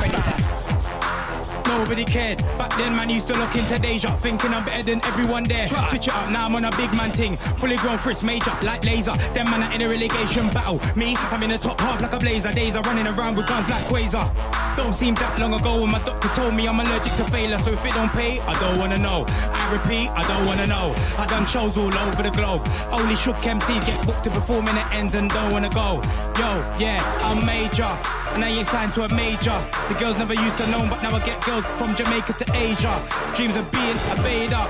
Nobody 1.67 2.05
cared. 2.05 2.38
Back 2.57 2.75
then, 2.77 2.95
man 2.95 3.09
used 3.09 3.27
to 3.27 3.38
look 3.38 3.55
into 3.55 3.80
Deja, 3.80 4.15
thinking 4.17 4.53
I'm 4.53 4.65
better 4.65 4.84
than 4.84 5.03
everyone 5.05 5.43
there. 5.43 5.67
Switch 5.67 6.07
it 6.07 6.13
up, 6.13 6.30
now 6.30 6.45
I'm 6.45 6.55
on 6.55 6.65
a 6.65 6.71
big 6.77 6.93
man 6.95 7.11
ting. 7.11 7.35
Fully 7.35 7.77
grown 7.77 7.97
frisk, 7.97 8.23
major, 8.23 8.51
like 8.63 8.84
laser. 8.85 9.15
Them 9.34 9.49
man 9.49 9.63
are 9.63 9.73
in 9.73 9.81
a 9.81 9.88
relegation 9.88 10.49
battle. 10.49 10.80
Me, 10.95 11.15
I'm 11.31 11.43
in 11.43 11.49
the 11.49 11.57
top 11.57 11.80
half 11.80 12.01
like 12.01 12.13
a 12.13 12.19
blazer. 12.19 12.53
Days 12.53 12.75
are 12.75 12.84
running 12.84 13.07
around 13.07 13.35
with 13.35 13.47
guns 13.47 13.69
like 13.69 13.85
Quasar. 13.85 14.30
Don't 14.75 14.93
seem 14.93 15.13
that 15.15 15.39
long 15.39 15.53
ago 15.53 15.81
when 15.81 15.91
my 15.91 15.99
doctor 15.99 16.30
told 16.30 16.55
me 16.55 16.67
I'm 16.67 16.80
allergic 16.80 17.13
to 17.17 17.25
failure. 17.25 17.59
So 17.59 17.73
if 17.73 17.85
it 17.85 17.93
don't 17.93 18.11
pay, 18.11 18.39
I 18.41 18.59
don't 18.59 18.80
wanna 18.80 18.97
know. 18.97 19.25
I 19.27 19.71
repeat, 19.71 20.09
I 20.09 20.27
don't 20.27 20.45
wanna 20.47 20.67
know. 20.67 20.95
I 21.17 21.25
done 21.27 21.45
shows 21.45 21.77
all 21.77 21.93
over 21.93 22.23
the 22.23 22.31
globe. 22.31 22.61
Only 22.91 23.15
shook 23.15 23.38
MCs 23.38 23.85
get 23.85 24.05
booked 24.05 24.23
to 24.25 24.31
perform 24.31 24.67
in 24.67 24.75
the 24.75 24.85
ends 24.93 25.15
and 25.15 25.30
don't 25.30 25.51
wanna 25.51 25.69
go. 25.69 26.01
Yo, 26.39 26.49
yeah, 26.80 27.01
I'm 27.21 27.45
major. 27.45 28.22
And 28.34 28.43
I 28.43 28.49
ain't 28.49 28.68
signed 28.68 28.91
to 28.93 29.03
a 29.03 29.10
major. 29.14 29.57
The 29.89 29.95
girls 29.99 30.18
never 30.18 30.34
used 30.34 30.57
to 30.57 30.68
know, 30.68 30.88
but 30.89 31.03
now 31.03 31.15
I 31.15 31.23
get 31.23 31.43
girls 31.45 31.65
from 31.77 31.95
Jamaica 31.95 32.34
to 32.34 32.45
Asia. 32.55 32.93
Dreams 33.35 33.55
of 33.57 33.72
being 33.72 33.97
a 34.10 34.15
Vader. 34.26 34.65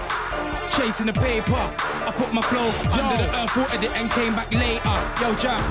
Chasing 0.76 1.08
the 1.08 1.14
paper. 1.14 1.56
I 1.56 2.12
put 2.16 2.34
my 2.34 2.42
flow 2.42 2.68
under 2.92 3.24
the 3.24 3.30
earth, 3.40 3.56
watered 3.56 3.84
it, 3.84 3.96
and 3.96 4.12
came 4.12 4.34
back 4.34 4.52
later. 4.54 4.96
Yo, 5.22 5.34
Jam. 5.36 5.62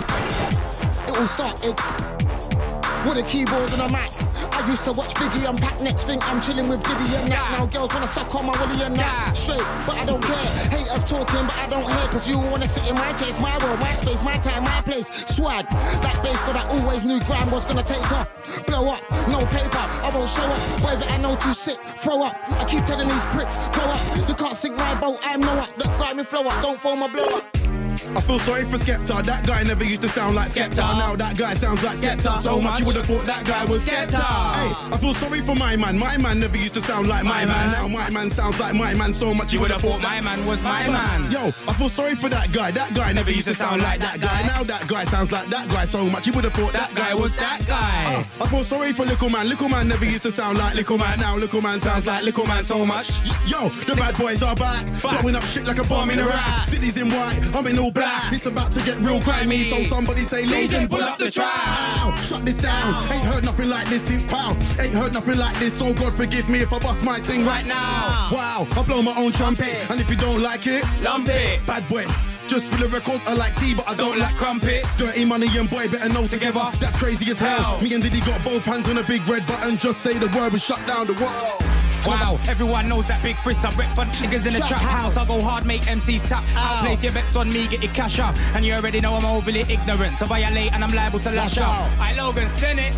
It 1.07 1.19
all 1.19 1.27
started 1.27 2.72
with 3.07 3.19
a 3.19 3.23
keyboard 3.23 3.73
and 3.73 3.83
a 3.83 3.89
mic. 3.89 4.11
I 4.53 4.67
used 4.69 4.85
to 4.85 4.93
watch 4.93 5.15
Biggie 5.15 5.49
unpack. 5.49 5.81
Next 5.81 6.05
thing 6.05 6.19
I'm 6.23 6.41
chilling 6.41 6.69
with 6.69 6.83
Diddy 6.83 7.17
and 7.17 7.31
that. 7.33 7.51
Now 7.51 7.67
girls 7.67 7.93
wanna 7.93 8.07
suck 8.07 8.35
on 8.35 8.47
my 8.47 8.55
willy 8.61 8.83
and 8.83 8.97
that. 8.97 9.37
Straight, 9.37 9.65
but 9.87 9.97
I 9.97 10.05
don't 10.05 10.23
care. 10.23 10.47
Haters 10.71 11.05
talking, 11.05 11.47
but 11.47 11.57
I 11.57 11.67
don't 11.69 11.85
hear. 11.85 12.07
Cause 12.09 12.27
you 12.27 12.39
wanna 12.39 12.67
sit 12.67 12.89
in 12.89 12.95
my 12.95 13.13
chase, 13.13 13.41
my 13.41 13.57
world, 13.65 13.81
my 13.81 13.95
space, 13.95 14.25
my 14.25 14.37
time, 14.39 14.65
my 14.65 14.83
place. 14.83 15.09
Swag, 15.27 15.69
that 16.03 16.21
bass 16.23 16.41
that 16.43 16.57
I 16.57 16.65
always 16.79 17.05
knew 17.05 17.21
grind 17.25 17.51
was 17.51 17.65
gonna 17.65 17.83
take 17.83 18.05
off. 18.13 18.31
Blow 18.67 18.93
up, 18.93 19.03
no 19.29 19.45
paper, 19.47 19.85
I 20.03 20.11
won't 20.15 20.29
show 20.29 20.43
up. 20.43 20.61
Whether 20.83 21.07
I 21.07 21.19
know 21.19 21.35
too 21.37 21.55
sick, 21.55 21.79
throw 21.99 22.25
up. 22.25 22.37
I 22.61 22.65
keep 22.65 22.85
telling 22.85 23.09
these 23.09 23.27
pricks, 23.27 23.57
blow 23.69 23.89
up. 23.89 24.29
You 24.29 24.35
can't 24.35 24.57
sink 24.57 24.77
my 24.77 24.95
boat, 25.01 25.19
I'm 25.23 25.41
no 25.41 25.53
up. 25.53 25.75
That 25.77 25.91
grimy 25.99 26.25
flow 26.25 26.43
up, 26.43 26.63
don't 26.63 26.81
foam 26.81 27.01
my 27.01 27.09
blow 27.09 27.39
up. 27.39 27.82
I 28.17 28.21
feel 28.21 28.39
sorry 28.39 28.65
for 28.65 28.77
Skepta. 28.77 29.25
That 29.25 29.47
guy 29.47 29.63
never 29.63 29.85
used 29.85 30.03
to 30.03 30.09
sound 30.09 30.35
like 30.35 30.49
Skepta. 30.49 30.99
Now 30.99 31.17
that 31.17 31.37
guy 31.37 31.55
sounds 31.55 31.83
like 31.83 31.97
Skepta. 31.97 32.39
So 32.39 32.61
much 32.61 32.81
you 32.81 32.87
would 32.87 32.97
have 32.97 33.07
thought 33.07 33.25
that 33.25 33.45
guy 33.45 33.65
was 33.65 33.87
Skepta. 33.87 34.21
Hey, 34.21 34.95
I 34.95 34.99
feel 34.99 35.15
sorry 35.15 35.41
for 35.41 35.55
my 35.55 35.77
man. 35.77 35.99
My 35.99 36.17
man 36.17 36.41
never 36.41 36.57
used 36.57 36.75
to 36.75 36.81
sound 36.81 37.09
like 37.09 37.25
my, 37.25 37.45
man. 37.45 37.73
Now 37.73 37.89
my 37.89 38.11
man 38.11 38.31
sounds 38.31 38.59
like 38.59 38.75
my 38.75 38.95
man. 38.95 39.13
So 39.13 39.33
much 39.33 39.53
you 39.53 39.61
would 39.61 39.71
have 39.71 39.81
thought 39.81 40.03
my 40.03 40.21
man 40.21 40.45
was 40.47 40.63
my 40.63 40.87
man. 40.89 41.31
Yo, 41.31 41.47
I 41.69 41.73
feel 41.75 41.89
sorry 41.89 42.15
for 42.15 42.29
that 42.29 42.53
guy. 42.53 42.71
That 42.71 42.93
guy 42.95 43.13
never 43.13 43.31
used 43.31 43.47
to 43.49 43.55
sound 43.55 43.83
like 43.83 44.01
that 44.01 44.21
guy. 44.21 44.43
Now 44.47 44.63
that 44.65 44.87
guy 44.89 45.05
sounds 45.05 45.33
like 45.33 45.47
that 45.49 45.69
guy. 45.69 45.85
So 45.85 46.05
much 46.09 46.27
you 46.27 46.33
would 46.33 46.45
have 46.45 46.55
thought 46.55 46.73
that 46.73 46.95
guy 46.95 47.15
was 47.15 47.37
that 47.37 47.65
guy. 47.67 48.15
Uh, 48.15 48.45
I 48.45 48.49
feel 48.49 48.65
sorry 48.65 48.93
for 48.93 49.05
Little 49.05 49.31
Man. 49.31 49.49
Little 49.49 49.69
Man 49.69 49.89
never 49.89 50.05
used 50.05 50.25
to 50.25 50.33
sound 50.33 50.59
like 50.59 50.75
Little 50.75 50.99
Man. 50.99 51.21
Now 51.21 51.37
Little 51.37 51.63
Man 51.63 51.79
sounds 51.81 52.07
like 52.07 52.25
Little 52.25 52.47
Man 52.47 52.65
so 52.65 52.85
much. 52.85 53.11
Yo, 53.47 53.69
the 53.87 53.95
bad 53.95 54.17
boys 54.19 54.43
are 54.43 54.57
back. 54.57 54.87
Blowing 55.01 55.37
up 55.37 55.45
shit 55.45 55.67
like 55.67 55.79
a 55.79 55.85
bomb 55.85 56.11
in 56.11 56.19
a 56.19 56.27
rack. 56.27 56.71
Diddy's 56.71 56.97
in 56.97 57.09
white, 57.09 57.41
I'm 57.55 57.67
in 57.67 57.79
all 57.79 57.92
black. 57.93 58.33
It's 58.33 58.47
about 58.47 58.73
to 58.73 58.81
get 58.83 58.99
real 58.99 59.21
grimy. 59.21 59.65
So 59.71 59.83
somebody 59.85 60.23
say, 60.23 60.45
Legion, 60.47 60.89
pull 60.89 61.03
up 61.03 61.19
the. 61.19 61.33
Ow, 61.41 62.15
shut 62.23 62.45
this 62.45 62.59
down. 62.59 63.11
Ain't 63.13 63.25
heard 63.25 63.45
nothing 63.45 63.69
like 63.69 63.89
this 63.89 64.03
since 64.03 64.25
pow. 64.25 64.57
Ain't 64.81 64.95
heard 64.95 65.13
nothing 65.13 65.39
like 65.39 65.57
this. 65.59 65.75
So 65.75 65.93
God 65.93 66.13
forgive 66.13 66.49
me 66.49 66.61
if 66.61 66.73
I 66.73 66.79
bust 66.79 67.05
my 67.05 67.19
ting 67.21 67.45
right 67.45 67.67
now. 67.67 68.29
Wow, 68.33 68.67
I 68.77 68.83
blow 68.83 69.03
my 69.03 69.15
own 69.17 69.33
trumpet. 69.33 69.91
And 69.91 70.01
if 70.01 70.09
you 70.11 70.17
don't 70.17 70.43
like 70.43 70.67
it, 70.67 70.85
lump 71.03 71.29
it. 71.29 71.65
Bad 71.67 71.87
boy. 71.89 72.05
Just 72.49 72.67
for 72.67 72.77
the 72.77 72.89
record, 72.89 73.21
I 73.27 73.35
like 73.35 73.55
tea, 73.57 73.75
but 73.75 73.89
I 73.89 73.95
don't 73.95 74.19
like 74.19 74.35
crumpet. 74.35 74.85
Dirty 74.99 75.25
money 75.25 75.47
and 75.57 75.71
boy 75.71 75.89
better 75.89 76.09
know 76.13 76.27
together. 76.27 76.71
That's 76.81 76.97
crazy 76.97 77.31
as 77.31 77.39
hell. 77.39 77.81
Me 77.81 77.95
and 77.95 78.03
Diddy 78.03 78.21
got 78.21 78.43
both 78.45 78.65
hands 78.65 78.89
on 78.89 78.99
a 78.99 79.03
big 79.05 79.27
red 79.29 79.47
button. 79.47 79.79
Just 79.79 80.01
say 80.01 80.19
the 80.19 80.29
word, 80.37 80.53
we 80.53 80.59
shut 80.59 80.85
down 80.87 81.07
the 81.07 81.15
world. 81.15 81.82
Wow, 82.07 82.39
everyone 82.49 82.89
knows 82.89 83.07
that 83.09 83.23
big 83.23 83.37
frisk. 83.37 83.65
I 83.65 83.71
rep 83.77 83.89
for 83.95 84.05
niggas 84.05 84.47
in 84.47 84.55
the 84.55 84.61
trap 84.61 84.81
house. 84.83 85.17
I 85.17 85.25
go 85.27 85.41
hard, 85.41 85.65
make 85.65 85.87
MC 85.87 86.19
tap 86.21 86.45
out. 86.57 86.85
Place 86.85 87.03
your 87.03 87.13
bets 87.13 87.37
on 87.37 87.53
me, 87.53 87.69
get 87.69 87.83
your 87.83 87.93
cash 87.93 88.19
up. 88.19 88.37
And 88.55 88.65
you 88.65 88.75
already 88.75 89.01
know 89.01 89.15
I'm 89.15 89.25
overly 89.25 89.61
ignorant. 89.61 90.19
So 90.19 90.27
violate 90.27 90.73
and 90.73 90.83
I'm 90.83 90.93
liable 90.93 91.21
to 91.21 91.31
lash 91.31 91.59
out. 91.59 91.89
I 92.01 92.15
Logan, 92.15 92.49
send 92.51 92.81
it. 92.81 92.93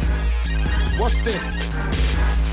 What's 0.99 1.21
this? 1.21 1.74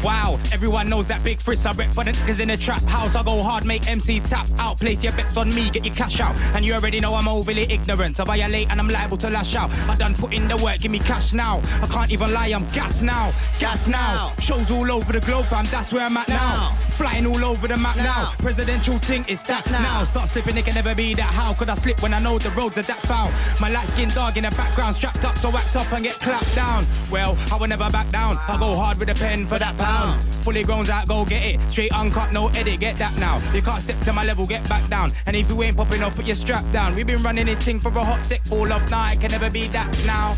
Wow, 0.03 0.39
everyone 0.51 0.89
knows 0.89 1.07
that 1.09 1.23
big 1.23 1.39
frisk. 1.39 1.67
I 1.67 1.73
rep 1.73 1.93
for 1.93 2.03
the 2.03 2.11
niggas 2.11 2.39
in 2.39 2.47
the 2.47 2.57
trap 2.57 2.81
house. 2.83 3.15
I 3.15 3.23
go 3.23 3.41
hard, 3.41 3.65
make 3.65 3.87
MC 3.87 4.19
tap 4.19 4.47
out. 4.57 4.79
Place 4.79 5.03
your 5.03 5.13
bets 5.13 5.37
on 5.37 5.53
me, 5.53 5.69
get 5.69 5.85
your 5.85 5.93
cash 5.93 6.19
out. 6.19 6.39
And 6.55 6.65
you 6.65 6.73
already 6.73 6.99
know 6.99 7.13
I'm 7.13 7.27
overly 7.27 7.71
ignorant. 7.71 8.17
So 8.17 8.25
violate 8.25 8.71
and 8.71 8.79
I'm 8.79 8.87
liable 8.87 9.17
to 9.17 9.29
lash 9.29 9.55
out. 9.55 9.69
I 9.87 9.95
done 9.95 10.15
put 10.15 10.33
in 10.33 10.47
the 10.47 10.57
work, 10.57 10.79
give 10.79 10.91
me 10.91 10.99
cash 10.99 11.33
now. 11.33 11.61
I 11.81 11.87
can't 11.87 12.11
even 12.11 12.33
lie, 12.33 12.47
I'm 12.47 12.65
gas 12.69 13.03
now. 13.03 13.31
Gas 13.59 13.87
now. 13.87 14.33
Shows 14.39 14.71
all 14.71 14.91
over 14.91 15.13
the 15.13 15.19
globe, 15.19 15.45
fam. 15.45 15.65
That's 15.65 15.93
where 15.93 16.05
I'm 16.05 16.17
at 16.17 16.27
now. 16.27 16.69
Flying 16.97 17.27
all 17.27 17.45
over 17.45 17.67
the 17.67 17.77
map 17.77 17.97
now. 17.97 18.33
Presidential 18.39 18.97
thing 18.99 19.23
is 19.27 19.43
that 19.43 19.69
now. 19.69 20.03
Start 20.03 20.29
slipping, 20.29 20.57
it 20.57 20.65
can 20.65 20.73
never 20.73 20.95
be 20.95 21.13
that. 21.13 21.31
How 21.31 21.53
could 21.53 21.69
I 21.69 21.75
slip 21.75 22.01
when 22.01 22.13
I 22.13 22.19
know 22.19 22.39
the 22.39 22.49
roads 22.51 22.77
are 22.77 22.83
that 22.83 23.01
foul? 23.03 23.31
My 23.59 23.69
light 23.69 23.87
skinned 23.87 24.15
dog 24.15 24.35
in 24.37 24.43
the 24.43 24.51
background, 24.51 24.95
strapped 24.95 25.25
up, 25.25 25.37
so 25.37 25.49
act 25.55 25.75
up 25.75 25.91
and 25.93 26.03
get 26.03 26.19
clapped 26.19 26.55
down. 26.55 26.85
Well, 27.11 27.37
I 27.51 27.57
will 27.57 27.67
never 27.67 27.89
back 27.91 28.09
down. 28.09 28.37
I 28.47 28.57
go 28.57 28.75
hard 28.75 28.97
with 28.97 29.09
a 29.09 29.15
pen 29.15 29.45
for 29.45 29.59
that 29.59 29.77
pound. 29.91 30.23
Fully 30.45 30.63
grown 30.63 30.89
out, 30.89 31.07
go 31.07 31.25
get 31.25 31.43
it. 31.43 31.71
Straight 31.71 31.93
uncut, 31.93 32.31
no 32.33 32.47
edit, 32.49 32.79
get 32.79 32.95
that 32.97 33.15
now. 33.17 33.39
You 33.53 33.61
can't 33.61 33.81
step 33.81 33.99
to 34.05 34.13
my 34.13 34.23
level, 34.25 34.45
get 34.47 34.67
back 34.67 34.87
down. 34.87 35.11
And 35.25 35.35
if 35.35 35.49
you 35.49 35.61
ain't 35.63 35.77
popping 35.77 36.01
up, 36.01 36.15
put 36.15 36.25
your 36.25 36.35
strap 36.35 36.65
down. 36.71 36.95
We've 36.95 37.07
been 37.07 37.21
running 37.21 37.45
this 37.45 37.59
thing 37.59 37.79
for 37.79 37.89
a 37.89 38.03
hot 38.03 38.25
sec, 38.25 38.43
full 38.45 38.71
of 38.71 38.89
night, 38.89 39.21
can 39.21 39.31
never 39.31 39.49
be 39.51 39.67
that 39.67 39.89
now. 40.05 40.35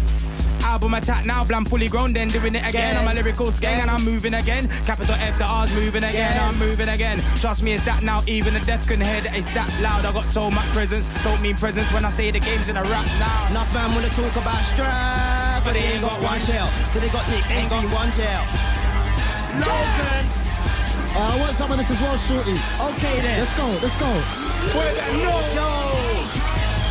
album 0.65 0.93
attack 0.93 1.25
now, 1.25 1.43
I'm 1.53 1.65
fully 1.65 1.88
grown, 1.88 2.13
then 2.13 2.30
doing 2.30 2.55
it 2.55 2.65
again. 2.67 2.97
I'm 2.97 3.07
a 3.07 3.13
lyrical 3.13 3.47
skeng 3.47 3.80
and 3.84 3.89
I'm 3.89 4.03
moving 4.03 4.34
again. 4.34 4.67
Capital 4.84 5.15
F, 5.15 5.38
the 5.38 5.45
R's 5.45 5.73
moving 5.75 6.03
again. 6.03 6.38
I'm 6.41 6.57
moving 6.57 6.89
again. 6.89 7.21
Trust 7.39 7.63
me, 7.63 7.73
it's 7.73 7.85
that 7.85 8.03
now. 8.03 8.21
Even 8.27 8.53
the 8.53 8.61
deaf 8.61 8.88
can 8.88 8.99
hear 8.99 9.21
that 9.21 9.35
it's 9.35 9.51
that 9.53 9.69
loud. 9.81 10.05
I 10.05 10.11
got 10.11 10.25
so 10.25 10.49
much 10.49 10.67
presence. 10.73 11.07
Don't 11.23 11.41
mean 11.41 11.55
presence 11.55 11.89
when 11.93 12.05
I 12.05 12.09
say 12.09 12.31
the 12.31 12.39
game's 12.39 12.67
in 12.67 12.77
a 12.77 12.84
rap 12.84 13.05
now. 13.19 13.51
Enough 13.51 13.73
man 13.73 13.93
wanna 13.95 14.09
talk 14.09 14.35
about 14.35 14.61
strap, 14.65 15.63
but 15.63 15.73
they 15.73 15.85
ain't 15.93 16.01
got 16.01 16.21
one 16.21 16.39
shell. 16.39 16.67
So 16.91 16.99
they 16.99 17.09
got 17.09 17.27
Nick, 17.30 17.49
ain't 17.51 17.69
got 17.69 17.85
one 17.93 18.11
gel. 18.11 18.82
Logan. 19.61 20.25
Uh, 21.15 21.30
I 21.34 21.38
want 21.39 21.53
some 21.53 21.71
of 21.71 21.77
this 21.77 21.91
as 21.91 22.01
well, 22.01 22.17
Shorty. 22.17 22.57
Okay 22.93 23.21
then. 23.21 23.39
Let's 23.39 23.55
go, 23.57 23.67
let's 23.81 23.97
go. 23.97 24.09
That 24.73 25.13
no 25.21 25.35
yo. 25.53 25.69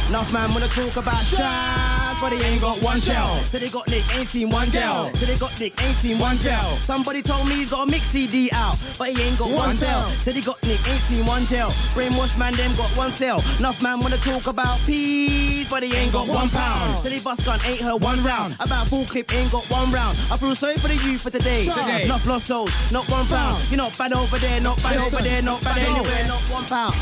Enough 0.09 0.33
man 0.33 0.53
wanna 0.53 0.69
talk 0.69 0.97
about 0.97 1.23
strap, 1.23 2.02
but 2.23 2.31
they 2.31 2.45
ain't 2.45 2.61
got 2.61 2.81
one 2.81 3.01
shell. 3.01 3.37
So 3.51 3.59
they 3.59 3.69
got 3.69 3.89
Nick, 3.89 4.05
ain't 4.17 4.29
seen 4.29 4.49
one 4.49 4.71
gel. 4.71 5.13
So 5.15 5.27
they 5.27 5.37
got 5.37 5.59
Nick, 5.59 5.83
ain't 5.83 5.97
seen 5.97 6.21
one 6.21 6.37
gel. 6.37 6.77
Somebody 6.85 7.21
told 7.21 7.49
me 7.49 7.57
he's 7.57 7.71
got 7.71 7.89
a 7.89 7.91
mix 7.91 8.07
CD 8.07 8.49
out, 8.53 8.79
but 8.97 9.11
he 9.11 9.21
ain't 9.21 9.39
got 9.39 9.51
One 9.51 9.59
one 9.59 9.75
cell. 9.75 10.09
So 10.23 10.31
they 10.31 10.41
got 10.41 10.63
Nick, 10.63 10.89
ain't 10.89 11.01
seen 11.01 11.27
one 11.27 11.47
gel. 11.47 11.71
Brainwash 11.95 12.39
man, 12.39 12.55
them 12.55 12.73
got 12.77 12.97
one 12.97 13.11
cell. 13.11 13.43
Enough 13.59 13.83
man 13.83 13.99
wanna 13.99 14.19
talk 14.19 14.47
about 14.47 14.79
peas, 14.87 15.69
but 15.69 15.83
he 15.83 15.93
ain't 15.97 16.13
got 16.13 16.29
one 16.29 16.49
pound. 16.51 17.01
So 17.01 17.09
they 17.09 17.19
bust 17.19 17.45
gun, 17.45 17.59
ain't 17.67 17.81
her 17.81 17.97
one 17.97 18.23
round. 18.23 18.55
About 18.61 18.87
full 18.87 19.05
clip, 19.05 19.35
ain't 19.35 19.51
got 19.51 19.69
one 19.69 19.91
round. 19.91 20.17
I 20.31 20.37
feel 20.37 20.55
sorry 20.55 20.77
for 20.77 20.87
the 20.87 20.95
youth 20.95 21.23
for 21.23 21.31
today. 21.31 21.65
Today. 21.65 22.07
Not 22.07 22.25
lost 22.25 22.47
souls, 22.47 22.71
not 22.93 23.11
one 23.11 23.27
pound. 23.27 23.65
You're 23.69 23.79
not 23.79 23.99
bad 23.99 24.13
over 24.13 24.39
there, 24.39 24.61
not 24.61 24.81
bad 24.81 24.95
Listen. 24.95 25.19
over 25.19 25.29
there, 25.29 25.43
not 25.43 25.61
bad 25.65 25.79
anywhere, 25.79 26.25
not 26.29 26.41
one 26.43 26.67
pound. 26.67 26.95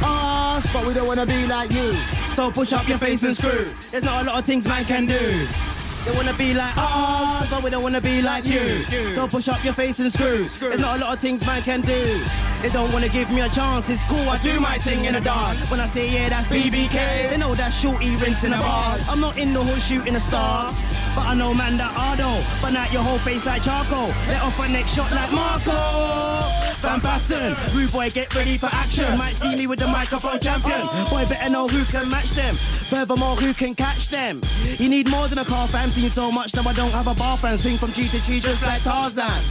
Us, 0.00 0.66
but 0.72 0.86
we 0.86 0.94
don't 0.94 1.06
wanna 1.06 1.26
be 1.26 1.46
like 1.46 1.70
you. 1.72 1.94
So 2.38 2.52
push 2.52 2.72
up 2.72 2.86
your 2.86 2.98
face 2.98 3.24
and 3.24 3.36
screw. 3.36 3.66
There's 3.90 4.04
not 4.04 4.22
a 4.22 4.28
lot 4.28 4.38
of 4.38 4.44
things 4.44 4.64
man 4.68 4.84
can 4.84 5.06
do. 5.06 5.77
They 6.04 6.14
wanna 6.16 6.34
be 6.34 6.54
like 6.54 6.74
us, 6.76 7.50
but 7.50 7.62
we 7.62 7.70
don't 7.70 7.82
wanna 7.82 8.00
be 8.00 8.22
like 8.22 8.44
you. 8.44 8.84
So 9.14 9.26
push 9.26 9.48
up 9.48 9.62
your 9.64 9.74
face 9.74 9.98
and 9.98 10.12
screw. 10.12 10.48
There's 10.60 10.80
not 10.80 10.98
a 10.98 11.04
lot 11.04 11.14
of 11.14 11.20
things 11.20 11.44
man 11.44 11.62
can 11.62 11.80
do. 11.80 12.20
They 12.62 12.70
don't 12.70 12.92
wanna 12.92 13.08
give 13.08 13.30
me 13.30 13.40
a 13.40 13.48
chance. 13.48 13.88
It's 13.90 14.04
cool, 14.04 14.28
I 14.28 14.38
do 14.38 14.58
my 14.60 14.78
thing 14.78 15.04
in 15.04 15.14
the 15.14 15.20
dark. 15.20 15.56
When 15.70 15.80
I 15.80 15.86
say 15.86 16.10
yeah, 16.10 16.28
that's 16.28 16.48
BBK. 16.48 17.30
They 17.30 17.36
know 17.36 17.54
that 17.54 17.70
shorty 17.70 18.16
rinse 18.16 18.44
in 18.44 18.50
the 18.50 18.58
bars. 18.58 19.08
I'm 19.08 19.20
not 19.20 19.36
in 19.36 19.52
the 19.52 19.62
hood 19.62 19.82
shooting 19.82 20.14
a 20.14 20.20
star. 20.20 20.72
But 21.14 21.26
I 21.26 21.34
know 21.34 21.52
man 21.52 21.76
that 21.78 21.94
though. 22.16 22.42
But 22.62 22.70
not 22.70 22.92
your 22.92 23.02
whole 23.02 23.18
face 23.18 23.44
like 23.44 23.62
charcoal. 23.62 24.08
Let 24.28 24.42
off 24.42 24.58
a 24.60 24.68
next 24.68 24.94
shot 24.94 25.10
like 25.12 25.32
Marco. 25.32 26.58
Van 26.78 27.00
Basten, 27.00 27.74
rude 27.74 27.90
boy, 27.90 28.08
get 28.10 28.32
ready 28.36 28.56
for 28.56 28.66
action. 28.66 29.18
Might 29.18 29.34
see 29.34 29.56
me 29.56 29.66
with 29.66 29.80
the 29.80 29.88
microphone 29.88 30.38
champion. 30.38 30.80
Boy, 31.10 31.26
better 31.26 31.50
know 31.50 31.66
who 31.66 31.84
can 31.84 32.08
match 32.08 32.30
them. 32.30 32.54
Furthermore, 32.88 33.34
who 33.34 33.52
can 33.52 33.74
catch 33.74 34.08
them. 34.10 34.40
You 34.78 34.88
need 34.88 35.08
more 35.08 35.26
than 35.26 35.38
a 35.38 35.44
car 35.44 35.66
fam. 35.66 35.87
Seen 35.88 36.10
so 36.10 36.30
much 36.30 36.54
now 36.54 36.62
I 36.68 36.74
don't 36.74 36.90
have 36.90 37.06
a 37.06 37.14
bar 37.14 37.38
fan. 37.38 37.56
Swing 37.56 37.78
from 37.78 37.92
G 37.92 38.08
to 38.08 38.20
G 38.20 38.40
just 38.40 38.62
like 38.62 38.82
Tarzan. 38.82 39.42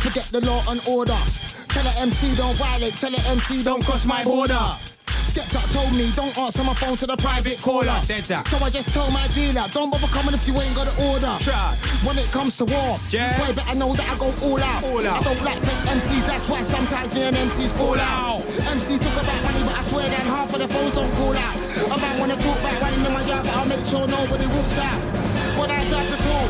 Forget 0.00 0.24
the 0.32 0.40
law 0.40 0.62
and 0.68 0.80
order. 0.88 1.18
Tell 1.68 1.84
the 1.84 1.94
MC 2.00 2.34
don't 2.34 2.56
violate. 2.56 2.94
Tell 2.94 3.10
the 3.10 3.20
MC 3.28 3.62
don't 3.62 3.84
cross 3.84 4.06
my 4.06 4.24
border. 4.24 4.58
Skepta 5.28 5.60
told 5.72 5.92
me 5.92 6.10
don't 6.16 6.36
answer 6.38 6.64
my 6.64 6.72
phone 6.74 6.96
to 6.96 7.06
the 7.06 7.16
private 7.18 7.60
caller. 7.60 8.00
Dead 8.08 8.24
that. 8.24 8.48
So 8.48 8.56
I 8.64 8.70
just 8.70 8.92
told 8.94 9.12
my 9.12 9.28
dealer, 9.28 9.68
don't 9.70 9.90
bother 9.90 10.06
coming 10.08 10.32
if 10.32 10.48
you 10.48 10.58
ain't 10.58 10.74
got 10.74 10.88
an 10.88 10.96
order. 11.12 11.36
Try. 11.40 11.76
When 12.02 12.16
it 12.16 12.32
comes 12.32 12.56
to 12.56 12.64
war, 12.64 12.98
Yeah. 13.10 13.36
boy, 13.38 13.52
better 13.52 13.74
know 13.76 13.94
that 13.94 14.08
I 14.08 14.16
go 14.16 14.32
all 14.42 14.62
out. 14.62 14.82
All 14.82 15.06
out. 15.06 15.20
I 15.20 15.24
don't 15.24 15.42
like 15.44 15.60
fake 15.60 15.92
MCs, 15.92 16.24
that's 16.24 16.48
why 16.48 16.62
sometimes 16.62 17.12
me 17.12 17.22
and 17.22 17.36
MCs 17.36 17.72
fall 17.72 18.00
out. 18.00 18.42
MCs 18.64 19.00
talk 19.00 19.12
about 19.22 19.42
money, 19.44 19.62
but 19.62 19.76
I 19.76 19.82
swear 19.82 20.08
that 20.08 20.26
half 20.26 20.52
of 20.54 20.58
the 20.58 20.68
foes 20.68 20.94
don't 20.94 21.12
call 21.12 21.36
out. 21.36 21.56
I 21.92 21.96
might 22.00 22.18
wanna 22.18 22.36
talk 22.36 22.58
about 22.58 22.80
running 22.80 23.04
in 23.04 23.12
my 23.12 23.22
yard, 23.26 23.44
but 23.44 23.54
I'll 23.56 23.66
make 23.66 23.84
sure 23.84 24.06
nobody 24.08 24.46
walks 24.46 24.78
out. 24.78 25.25
When 25.58 25.70
I 25.70 25.88
grab 25.88 26.06
the 26.10 26.16
tool, 26.16 26.46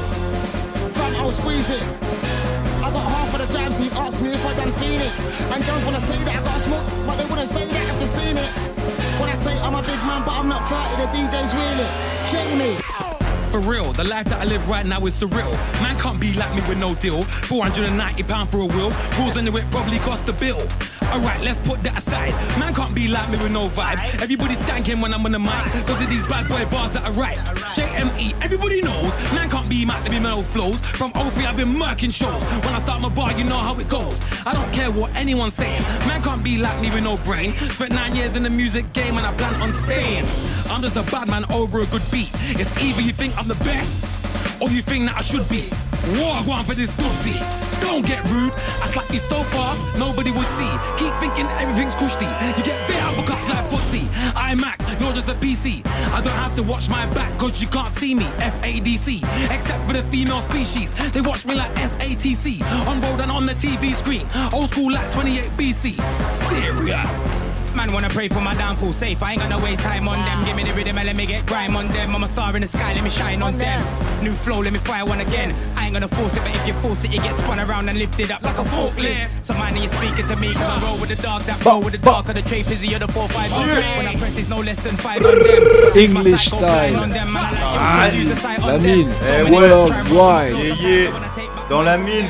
fam, 0.98 1.14
I'll 1.16 1.30
squeeze 1.30 1.70
it. 1.70 1.82
I 2.82 2.90
got 2.90 3.06
half 3.06 3.34
of 3.34 3.46
the 3.46 3.52
grams, 3.52 3.78
he 3.78 3.88
asked 3.90 4.20
me 4.20 4.32
if 4.32 4.44
I 4.44 4.52
done 4.54 4.72
Phoenix. 4.72 5.28
And 5.28 5.64
girls 5.64 5.84
wanna 5.84 6.00
say 6.00 6.18
that 6.24 6.36
I 6.36 6.42
got 6.42 6.60
smoke, 6.60 6.86
but 7.06 7.16
they 7.16 7.24
wouldn't 7.26 7.48
say 7.48 7.64
that 7.66 7.88
if 7.88 7.98
they 8.00 8.06
seen 8.06 8.36
it. 8.36 8.50
When 9.20 9.28
I 9.30 9.34
say 9.34 9.56
I'm 9.60 9.74
a 9.74 9.82
big 9.82 10.00
man, 10.02 10.22
but 10.24 10.34
I'm 10.34 10.48
not 10.48 10.68
30, 10.68 11.02
the 11.02 11.06
DJ's 11.14 11.54
really. 11.54 11.88
Check 12.30 12.48
me. 12.58 13.05
For 13.56 13.70
real, 13.70 13.90
the 13.94 14.04
life 14.04 14.26
that 14.26 14.38
I 14.38 14.44
live 14.44 14.68
right 14.68 14.84
now 14.84 15.06
is 15.06 15.18
surreal. 15.18 15.50
Man 15.80 15.96
can't 15.96 16.20
be 16.20 16.34
like 16.34 16.54
me 16.54 16.60
with 16.68 16.78
no 16.78 16.94
deal. 16.94 17.22
490 17.22 18.22
pound 18.24 18.50
for 18.50 18.58
a 18.58 18.66
wheel. 18.66 18.92
Rules 19.18 19.38
in 19.38 19.46
the 19.46 19.50
whip 19.50 19.64
probably 19.70 19.98
cost 20.00 20.28
a 20.28 20.34
bill. 20.34 20.60
Alright, 21.04 21.40
let's 21.40 21.58
put 21.60 21.82
that 21.84 21.96
aside. 21.96 22.32
Man 22.58 22.74
can't 22.74 22.94
be 22.94 23.08
like 23.08 23.30
me 23.30 23.38
with 23.38 23.52
no 23.52 23.68
vibe. 23.68 23.98
Everybody 24.20 24.56
skanking 24.56 25.00
when 25.00 25.14
I'm 25.14 25.24
on 25.24 25.32
the 25.32 25.38
mic. 25.38 25.64
Cause 25.86 26.02
of 26.02 26.10
these 26.10 26.24
bad 26.26 26.48
boy 26.48 26.66
bars 26.66 26.92
that 26.92 27.04
I 27.04 27.10
write. 27.10 27.38
JME, 27.76 28.34
everybody 28.42 28.82
knows. 28.82 29.14
Man 29.32 29.48
can't 29.48 29.70
be 29.70 29.86
mad 29.86 30.04
to 30.04 30.10
be 30.10 30.18
no 30.18 30.42
flows. 30.42 30.78
From 30.80 31.12
03, 31.12 31.46
I've 31.46 31.56
been 31.56 31.74
murking 31.74 32.12
shows. 32.12 32.42
When 32.62 32.74
I 32.74 32.78
start 32.78 33.00
my 33.00 33.08
bar, 33.08 33.32
you 33.32 33.44
know 33.44 33.56
how 33.56 33.78
it 33.78 33.88
goes. 33.88 34.20
I 34.44 34.52
don't 34.52 34.70
care 34.72 34.90
what 34.90 35.16
anyone's 35.16 35.54
saying. 35.54 35.80
Man 36.06 36.20
can't 36.20 36.44
be 36.44 36.58
like 36.58 36.78
me 36.82 36.90
with 36.90 37.04
no 37.04 37.16
brain. 37.18 37.56
Spent 37.56 37.92
nine 37.92 38.14
years 38.14 38.36
in 38.36 38.42
the 38.42 38.50
music 38.50 38.92
game 38.92 39.16
and 39.16 39.26
I 39.26 39.32
plan 39.34 39.54
on 39.62 39.72
staying. 39.72 40.26
I'm 40.68 40.82
just 40.82 40.96
a 40.96 41.02
bad 41.04 41.28
man 41.28 41.50
over 41.52 41.80
a 41.80 41.86
good 41.86 42.02
beat. 42.10 42.30
It's 42.60 42.76
either 42.82 43.00
you 43.00 43.12
think 43.12 43.36
I'm 43.38 43.45
the 43.48 43.54
best 43.64 44.02
or 44.60 44.70
you 44.70 44.82
think 44.82 45.06
that 45.06 45.16
I 45.16 45.20
should 45.20 45.48
be. 45.48 45.68
War 46.18 46.36
one 46.44 46.64
for 46.64 46.74
this 46.74 46.90
doopsie. 46.92 47.38
Don't 47.80 48.06
get 48.06 48.22
rude. 48.30 48.52
I 48.82 48.90
slap 48.90 49.10
you 49.12 49.18
so 49.18 49.42
fast, 49.54 49.84
nobody 49.98 50.30
would 50.30 50.48
see. 50.58 50.72
Keep 50.96 51.14
thinking 51.20 51.46
everything's 51.58 51.94
cushy. 51.94 52.26
You 52.56 52.62
get 52.64 52.78
bit 52.88 53.02
up 53.02 53.16
because 53.16 53.48
like 53.48 53.66
footsie. 53.68 54.08
I'm 54.34 54.60
Mac, 54.60 54.80
you're 55.00 55.12
just 55.12 55.28
a 55.28 55.34
PC. 55.34 55.86
I 56.12 56.20
don't 56.20 56.32
have 56.34 56.54
to 56.56 56.62
watch 56.62 56.88
my 56.88 57.06
back 57.14 57.36
cause 57.38 57.60
you 57.60 57.68
can't 57.68 57.90
see 57.90 58.14
me. 58.14 58.24
FADC. 58.38 59.22
Except 59.50 59.86
for 59.86 59.92
the 59.92 60.02
female 60.04 60.40
species. 60.40 60.94
They 61.12 61.20
watch 61.20 61.44
me 61.44 61.54
like 61.54 61.74
SATC. 61.74 62.62
On 62.86 63.00
road 63.00 63.20
and 63.20 63.30
on 63.30 63.46
the 63.46 63.54
TV 63.54 63.94
screen. 63.94 64.26
Old 64.52 64.70
school 64.70 64.92
like 64.92 65.10
28 65.10 65.50
BC. 65.50 66.30
Serious. 66.30 67.45
Man 67.76 67.92
wanna 67.92 68.08
pray 68.08 68.28
for 68.28 68.40
my 68.40 68.54
downfall 68.54 68.92
safe. 68.94 69.22
I 69.22 69.32
ain't 69.32 69.40
gonna 69.42 69.60
waste 69.62 69.82
time 69.82 70.08
on 70.08 70.18
them. 70.18 70.44
Give 70.46 70.56
me 70.56 70.64
the 70.64 70.72
rhythm 70.72 70.96
and 70.96 71.06
let 71.06 71.14
me 71.16 71.26
get 71.26 71.44
grime 71.46 71.76
on 71.76 71.88
them. 71.88 72.14
I'm 72.16 72.24
a 72.24 72.28
star 72.28 72.54
in 72.56 72.62
the 72.62 72.66
sky, 72.66 72.94
let 72.94 73.04
me 73.04 73.10
shine 73.10 73.42
on 73.42 73.56
them. 73.58 73.86
New 74.22 74.32
flow, 74.32 74.60
let 74.60 74.72
me 74.72 74.78
fire 74.78 75.04
one 75.04 75.20
again. 75.20 75.54
I 75.76 75.84
ain't 75.84 75.92
gonna 75.92 76.08
force 76.08 76.34
it, 76.36 76.40
but 76.42 76.54
if 76.56 76.66
you 76.66 76.72
force 76.74 77.04
it, 77.04 77.12
you 77.12 77.20
get 77.20 77.34
spun 77.34 77.60
around 77.60 77.88
and 77.90 77.98
lifted 77.98 78.30
up 78.30 78.42
like 78.42 78.56
a 78.58 78.62
forklift. 78.64 79.44
So 79.44 79.52
man, 79.54 79.76
you 79.76 79.88
speaking 79.88 80.26
to 80.26 80.36
me, 80.36 80.54
cause 80.54 80.62
I 80.62 80.80
roll 80.88 80.98
with 80.98 81.10
the 81.10 81.20
dogs 81.22 81.44
that 81.46 81.62
roll 81.64 81.82
with 81.82 81.92
the 81.92 81.98
dark 81.98 82.28
of 82.30 82.34
the 82.34 82.42
trade 82.42 82.66
busy 82.66 82.94
of 82.94 83.00
the 83.00 83.08
4 83.08 83.28
5 83.28 83.52
on. 83.52 83.68
When 83.68 84.06
I 84.06 84.16
press, 84.16 84.38
it's 84.38 84.48
no 84.48 84.58
less 84.60 84.80
than 84.82 84.96
5 84.96 85.24
on 85.24 85.38
them. 85.38 85.62
Use 85.94 86.10
my 86.10 86.20
English 86.22 86.44
psycho 86.46 86.58
blind 86.58 86.92
style. 86.94 87.02
on 87.02 87.08
them, 87.10 87.32
man. 87.32 87.44
I 87.44 87.50
like 87.50 87.60
you, 87.60 87.78
Ah, 87.78 88.06
use 88.22 88.28
the 88.30 88.36
sight 88.40 88.58
La 88.60 88.74
on 88.74 88.82
mine. 88.82 89.04
them. 89.04 89.12
So 89.20 89.32
Eh 89.34 89.42
many 89.44 89.56
ouais. 89.56 89.70
words, 89.70 89.90
try 89.90 90.46
and 90.46 90.58
Yeah, 90.58 90.88
yeah. 90.88 91.68
Dans 91.68 91.82
la 91.84 91.96
mine, 91.98 92.28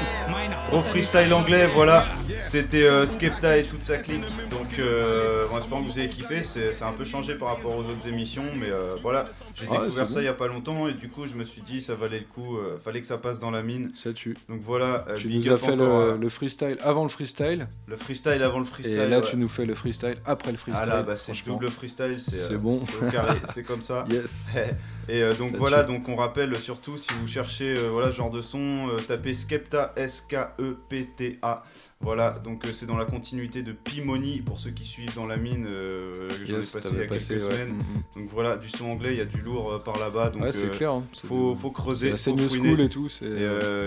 gros 0.70 0.82
freestyle 0.82 1.32
anglais, 1.32 1.68
voilà. 1.72 2.04
C'était 2.46 2.84
euh, 2.86 3.06
Skepta 3.06 3.58
et 3.58 3.64
toute 3.64 3.82
sa 3.82 3.96
clique. 3.98 4.22
Donc, 4.50 4.78
euh, 4.78 5.46
bon, 5.48 5.56
j'espère 5.56 5.78
que 5.78 5.84
vous 5.84 5.98
avez 5.98 6.08
kiffé. 6.08 6.42
C'est 6.42 6.82
un 6.82 6.92
peu 6.92 7.04
changé 7.04 7.34
par 7.34 7.48
rapport 7.48 7.74
aux 7.76 7.80
autres 7.80 8.06
émissions, 8.08 8.44
mais 8.58 8.68
euh, 8.70 8.94
voilà. 9.02 9.26
J'ai 9.54 9.66
Ah 9.68 9.72
découvert 9.84 9.92
ça 9.92 10.04
bon. 10.04 10.20
il 10.20 10.24
y 10.24 10.28
a 10.28 10.32
pas 10.34 10.46
longtemps 10.46 10.88
et 10.88 10.92
du 10.92 11.08
coup, 11.08 11.26
je 11.26 11.34
me 11.34 11.44
suis 11.44 11.62
dit, 11.62 11.80
ça 11.80 11.94
valait 11.94 12.20
le 12.20 12.24
coup. 12.26 12.56
euh, 12.56 12.78
fallait 12.82 13.00
que 13.00 13.06
ça 13.06 13.18
passe 13.18 13.40
dans 13.40 13.50
la 13.50 13.62
mine. 13.62 13.90
Ça 13.94 14.12
tue. 14.12 14.36
Donc 14.48 14.60
voilà. 14.62 15.04
Tu 15.16 15.28
nous 15.28 15.50
as 15.50 15.56
fait 15.56 15.76
le, 15.76 16.28
freestyle 16.28 16.76
avant 16.82 17.02
le 17.02 17.08
freestyle. 17.08 17.66
Le 17.86 17.96
freestyle 17.96 18.42
avant 18.42 18.58
le 18.60 18.64
freestyle, 18.64 18.98
Et 18.98 19.08
là, 19.08 19.18
ouais. 19.18 19.24
tu 19.28 19.36
nous 19.36 19.48
fais 19.48 19.66
le 19.66 19.74
freestyle 19.74 20.16
après 20.24 20.52
le 20.52 20.58
freestyle. 20.58 20.88
Ah 20.90 20.96
là, 20.96 21.02
bah, 21.02 21.16
c'est 21.16 21.32
double 21.44 21.68
freestyle, 21.68 22.16
c'est 22.20 22.56
bon. 22.56 22.80
c'est 23.48 23.62
comme 23.64 23.82
ça. 23.82 24.04
Yes. 24.10 24.46
Et 25.08 25.22
donc 25.38 25.52
Ça 25.52 25.58
voilà, 25.58 25.84
tue. 25.84 25.92
donc 25.92 26.08
on 26.08 26.16
rappelle 26.16 26.56
surtout 26.56 26.98
si 26.98 27.06
vous 27.20 27.28
cherchez 27.28 27.74
voilà 27.74 28.10
ce 28.10 28.16
genre 28.16 28.30
de 28.30 28.42
son, 28.42 28.88
tapez 29.06 29.34
Skepta 29.34 29.92
S 29.96 30.20
K 30.28 30.34
E 30.58 30.76
P 30.88 31.06
T 31.16 31.38
A. 31.42 31.62
Voilà, 32.00 32.30
donc 32.44 32.64
euh, 32.64 32.68
c'est 32.72 32.84
dans 32.86 32.98
la 32.98 33.06
continuité 33.06 33.62
de 33.62 33.72
Pimoni 33.72 34.42
pour 34.42 34.60
ceux 34.60 34.70
qui 34.70 34.84
suivent 34.84 35.14
dans 35.16 35.26
la 35.26 35.36
mine. 35.38 35.66
euh, 35.68 36.28
que 36.28 36.34
J'en 36.46 36.52
ai 36.54 36.56
Yes, 36.58 36.72
passé 36.74 36.88
il 36.92 36.98
y 36.98 37.02
a 37.02 37.06
passé, 37.06 37.34
quelques 37.36 37.46
ouais. 37.48 37.52
semaines. 37.54 37.76
Mm, 38.14 38.20
Donc 38.20 38.28
voilà, 38.32 38.56
du 38.58 38.68
son 38.68 38.86
anglais, 38.90 39.12
il 39.12 39.16
y 39.18 39.20
a 39.22 39.24
du 39.24 39.40
lourd 39.40 39.72
euh, 39.72 39.78
par 39.78 39.98
là-bas. 39.98 40.30
Donc 40.30 40.42
Ouais, 40.42 40.52
c'est 40.52 40.66
euh, 40.66 40.70
clair, 40.70 40.92
hein. 40.92 41.00
C'est 41.14 41.26
Faut, 41.26 41.56
creuser. 41.70 42.16
c'est 42.16 42.32
new 42.32 42.48
school 42.48 42.80
et 42.82 42.88
tout, 42.90 43.08
c'est- 43.08 43.24
il 43.24 43.32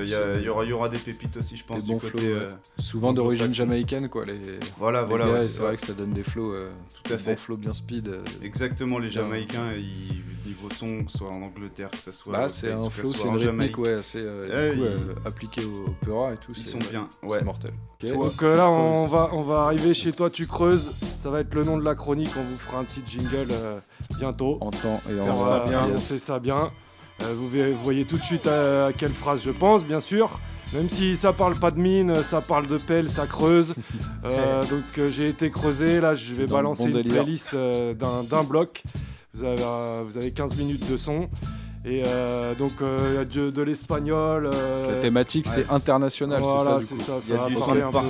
y, 0.05 0.09
c'est- 0.09 0.47
aura, 0.49 0.63
il 0.65 0.69
y 0.69 0.73
aura 0.73 0.89
des 0.89 0.97
pépites 0.97 1.37
aussi, 1.37 1.55
je 1.55 1.63
pense, 1.63 1.83
Des 1.83 1.87
bons 1.93 1.99
du 1.99 2.11
côté. 2.11 2.17
flows, 2.25 2.39
ouais. 2.39 2.47
Souvent 2.79 3.13
d'origine 3.13 3.53
jamaïcaine, 3.53 4.09
quoi. 4.09 4.25
Les, 4.25 4.39
Voilà, 4.77 5.01
les 5.03 5.07
voilà. 5.07 5.25
gars, 5.27 5.47
c'est 5.49 5.61
vrai 5.61 5.75
que 5.77 5.85
ça 5.85 5.93
donne 5.93 6.11
des 6.11 6.23
flows. 6.23 6.53
Tout 7.03 7.13
à 7.13 7.17
fait. 7.17 7.31
bons 7.31 7.37
flows 7.37 7.57
bien 7.57 7.73
speed. 7.73 8.09
Exactement, 8.43 8.97
les 8.99 9.09
bien- 9.09 9.21
Jamaïcains, 9.21 9.73
ils, 9.77 10.23
niveau 10.45 10.69
son, 10.71 11.03
que 11.05 11.11
ce 11.11 11.19
soit 11.19 11.29
en 11.29 11.43
Angleterre, 11.43 11.91
que 11.91 11.97
ce 11.97 12.11
soit. 12.11 12.33
Bah, 12.33 12.49
c'est 12.49 12.71
un 12.71 12.89
flow, 12.89 13.13
c'est 13.13 13.27
une 13.27 13.35
rythmique, 13.37 13.77
ouais, 13.77 13.93
assez 13.93 14.17
euh, 14.19 14.73
coup, 14.73 14.81
euh, 14.83 14.97
appliqué 15.25 15.61
au 15.63 15.89
opéra 15.91 16.33
et 16.33 16.37
tout. 16.37 16.53
Ils 16.55 16.63
c'est- 16.65 16.71
sont 16.71 16.79
bien, 16.89 17.07
c'est 17.21 17.27
ouais. 17.27 17.43
mortel. 17.43 17.71
Donc 18.07 18.43
euh, 18.43 18.55
là, 18.55 18.69
on 18.69 19.07
va, 19.07 19.29
on 19.33 19.41
va 19.41 19.63
arriver 19.63 19.93
chez 19.93 20.13
toi, 20.13 20.29
tu 20.29 20.47
creuses. 20.47 20.91
Ça 21.17 21.29
va 21.29 21.41
être 21.41 21.53
le 21.53 21.63
nom 21.65 21.77
de 21.77 21.83
la 21.83 21.95
chronique. 21.95 22.29
On 22.37 22.43
vous 22.43 22.57
fera 22.57 22.79
un 22.79 22.85
petit 22.85 23.01
jingle 23.05 23.47
euh, 23.51 23.79
bientôt. 24.17 24.57
En 24.61 24.71
temps 24.71 25.01
et 25.09 25.19
en 25.19 25.25
on 25.25 25.27
heure. 25.27 25.35
va 25.37 25.59
bien 25.65 25.81
Yes. 25.81 25.89
annoncer 25.89 26.19
ça 26.19 26.39
bien. 26.39 26.71
Euh, 27.21 27.33
vous, 27.35 27.49
verrez- 27.49 27.73
vous 27.73 27.83
voyez 27.83 28.05
tout 28.05 28.17
de 28.17 28.23
suite 28.23 28.47
à, 28.47 28.85
à 28.87 28.93
quelle 28.93 29.11
phrase 29.11 29.41
je 29.43 29.51
pense, 29.51 29.83
bien 29.83 29.99
sûr. 29.99 30.39
Même 30.73 30.87
si 30.87 31.17
ça 31.17 31.33
parle 31.33 31.55
pas 31.55 31.71
de 31.71 31.79
mine, 31.79 32.15
ça 32.23 32.39
parle 32.41 32.67
de 32.67 32.77
pelle, 32.77 33.09
ça 33.09 33.25
creuse. 33.27 33.73
Euh, 34.25 34.61
donc 34.63 34.83
euh, 34.97 35.09
j'ai 35.09 35.29
été 35.29 35.49
creusé. 35.49 36.01
Là, 36.01 36.13
je 36.13 36.33
vais 36.33 36.45
balancer 36.45 36.83
bon 36.83 36.89
une 36.89 36.95
délire. 37.03 37.23
playlist 37.23 37.53
euh, 37.53 37.93
d'un 37.93 38.23
d'un 38.23 38.43
bloc. 38.43 38.83
Vous 39.33 39.45
avez, 39.45 39.55
euh, 39.63 40.03
vous 40.05 40.17
avez 40.17 40.31
15 40.31 40.57
minutes 40.57 40.91
de 40.91 40.97
son. 40.97 41.29
Et 41.85 42.03
euh, 42.05 42.55
donc 42.55 42.73
euh, 42.81 42.97
il 43.11 43.15
y 43.15 43.17
a 43.19 43.25
de, 43.25 43.51
de 43.51 43.61
l'espagnol. 43.61 44.49
euh, 44.53 44.95
La 44.95 45.01
thématique, 45.01 45.47
c'est 45.47 45.69
international, 45.71 46.41
voilà, 46.41 46.79
c'est 46.83 46.97
ça. 46.97 47.13
Il 47.25 47.33
y 47.33 47.37
a 47.37 47.43
ça 47.43 47.47
du 47.47 47.55
parler 47.55 47.81
un 47.81 47.89
partout. 47.89 48.09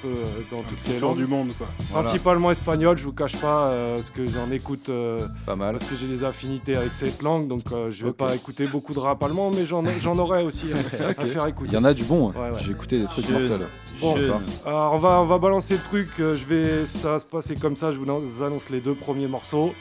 Peu, 0.00 0.08
un 0.08 0.14
peu 0.14 0.56
dans 0.56 0.62
toutes 0.62 0.86
les 0.88 1.00
langues. 1.00 1.16
du 1.16 1.26
monde, 1.26 1.52
quoi. 1.58 1.66
Voilà. 1.90 2.04
Principalement 2.04 2.52
espagnol, 2.52 2.96
je 2.96 3.02
vous 3.02 3.12
cache 3.12 3.36
pas, 3.38 3.66
euh, 3.70 3.96
parce 3.96 4.10
que 4.10 4.24
j'en 4.24 4.48
écoute 4.52 4.88
euh, 4.88 5.18
pas 5.46 5.56
mal. 5.56 5.76
Parce 5.76 5.90
que 5.90 5.96
j'ai 5.96 6.06
des 6.06 6.22
affinités 6.22 6.76
avec 6.76 6.92
cette 6.92 7.20
langue, 7.22 7.48
donc 7.48 7.62
euh, 7.72 7.90
je 7.90 8.06
vais 8.06 8.12
pas 8.12 8.36
écouter 8.36 8.66
beaucoup 8.68 8.94
de 8.94 9.00
rap 9.00 9.20
allemand, 9.24 9.50
mais 9.50 9.66
j'en 9.66 9.82
j'en 9.98 10.16
aurai 10.16 10.44
aussi 10.44 10.66
à, 10.72 10.76
faire 11.26 11.46
écouter. 11.48 11.70
Il 11.72 11.74
y 11.74 11.78
en 11.78 11.84
a 11.84 11.94
du 11.94 12.04
bon, 12.04 12.28
hein. 12.30 12.34
Ouais, 12.36 12.50
ouais. 12.50 12.62
j'ai 12.64 12.70
écouté 12.70 13.00
des 13.00 13.06
trucs 13.06 13.28
mortels. 13.30 13.66
Bon, 14.00 14.14
alors 14.64 14.94
on 14.94 14.98
va, 14.98 15.20
on 15.22 15.26
va 15.26 15.38
balancer 15.38 15.74
le 15.74 15.80
truc, 15.80 16.08
je 16.18 16.44
vais, 16.44 16.86
ça 16.86 17.14
va 17.14 17.18
se 17.18 17.24
passer 17.24 17.56
comme 17.56 17.74
ça, 17.74 17.90
je 17.90 17.98
vous 17.98 18.42
annonce 18.44 18.70
les 18.70 18.78
deux 18.78 18.94
premiers 18.94 19.26
morceaux. 19.26 19.74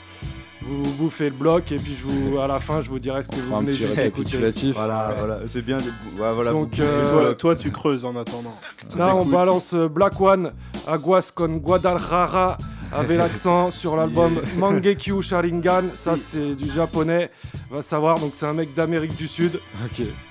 Vous 0.61 0.91
bouffez 0.95 1.25
le 1.25 1.35
bloc 1.35 1.71
et 1.71 1.75
puis 1.77 1.95
je 1.95 2.03
vous, 2.03 2.39
à 2.39 2.47
la 2.47 2.59
fin 2.59 2.81
je 2.81 2.89
vous 2.89 2.99
dirai 2.99 3.21
ce 3.23 3.29
que 3.29 3.35
vous 3.35 3.55
venez 3.59 3.71
juste 3.73 3.95
récapitulatif. 3.95 4.75
Voilà, 4.75 5.13
voilà, 5.17 5.39
c'est 5.47 5.61
bien. 5.61 5.77
de- 5.77 5.83
ouais, 6.21 6.33
voilà, 6.33 6.51
Donc, 6.51 6.79
euh, 6.79 7.11
Toi, 7.11 7.33
toi, 7.35 7.55
tu 7.55 7.71
creuses 7.71 8.03
en 8.05 8.15
attendant. 8.15 8.55
Là, 8.97 9.15
on 9.15 9.25
balance 9.25 9.73
euh, 9.75 9.87
Black 9.87 10.19
One, 10.19 10.51
Aguas 10.87 11.31
con 11.33 11.57
Guadalajara, 11.57 12.57
avec 12.91 13.17
l'accent 13.17 13.69
sur 13.71 13.95
l'album 13.95 14.33
Mangekyu 14.57 15.21
Sharingan. 15.21 15.83
Ça, 15.93 16.15
c'est 16.17 16.55
du 16.55 16.69
japonais. 16.69 17.29
Va 17.69 17.81
savoir, 17.83 18.19
donc 18.19 18.31
c'est 18.33 18.47
un 18.47 18.53
mec 18.53 18.73
d'Amérique 18.73 19.15
du 19.15 19.27
Sud. 19.27 19.59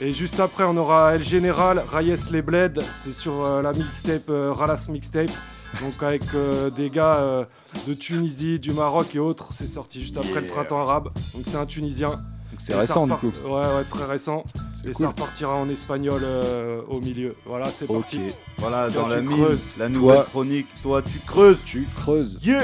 Et 0.00 0.12
juste 0.12 0.40
après, 0.40 0.64
on 0.64 0.76
aura 0.76 1.14
El 1.14 1.22
General, 1.22 1.82
Rayes 1.90 2.16
Les 2.32 2.42
Bled. 2.42 2.82
C'est 2.82 3.14
sur 3.14 3.46
euh, 3.46 3.62
la 3.62 3.72
mixtape 3.72 4.28
euh, 4.28 4.52
Ralas 4.52 4.86
Mixtape. 4.88 5.30
Donc 5.80 6.02
avec 6.02 6.22
euh, 6.34 6.70
des 6.70 6.90
gars 6.90 7.16
euh, 7.16 7.44
de 7.86 7.94
Tunisie, 7.94 8.58
du 8.58 8.72
Maroc 8.72 9.14
et 9.14 9.18
autres. 9.18 9.48
C'est 9.52 9.66
sorti 9.68 10.00
juste 10.00 10.16
après 10.16 10.40
le 10.40 10.46
printemps 10.46 10.80
arabe. 10.80 11.10
Donc 11.34 11.44
c'est 11.46 11.56
un 11.56 11.66
Tunisien. 11.66 12.20
c'est 12.58 12.74
récent, 12.74 13.06
du 13.06 13.12
coup. 13.14 13.32
Ouais, 13.44 13.50
ouais, 13.52 13.84
très 13.88 14.04
récent. 14.06 14.44
Et 14.84 14.92
cool. 14.92 14.94
ça 14.94 15.08
repartira 15.08 15.56
en 15.56 15.68
espagnol 15.68 16.20
euh, 16.24 16.80
au 16.88 17.00
milieu. 17.00 17.34
Voilà, 17.44 17.66
c'est 17.66 17.86
parti. 17.86 18.20
Voilà, 18.58 18.88
Toi, 18.90 19.02
dans 19.02 19.08
la 19.08 19.20
mine, 19.20 19.46
la 19.78 19.88
nouvelle 19.88 20.14
Toi- 20.16 20.24
chronique, 20.24 20.66
toi 20.82 21.02
tu 21.02 21.18
creuses. 21.26 21.58
Tu 21.64 21.86
creuses. 21.96 22.38
Yeah 22.42 22.62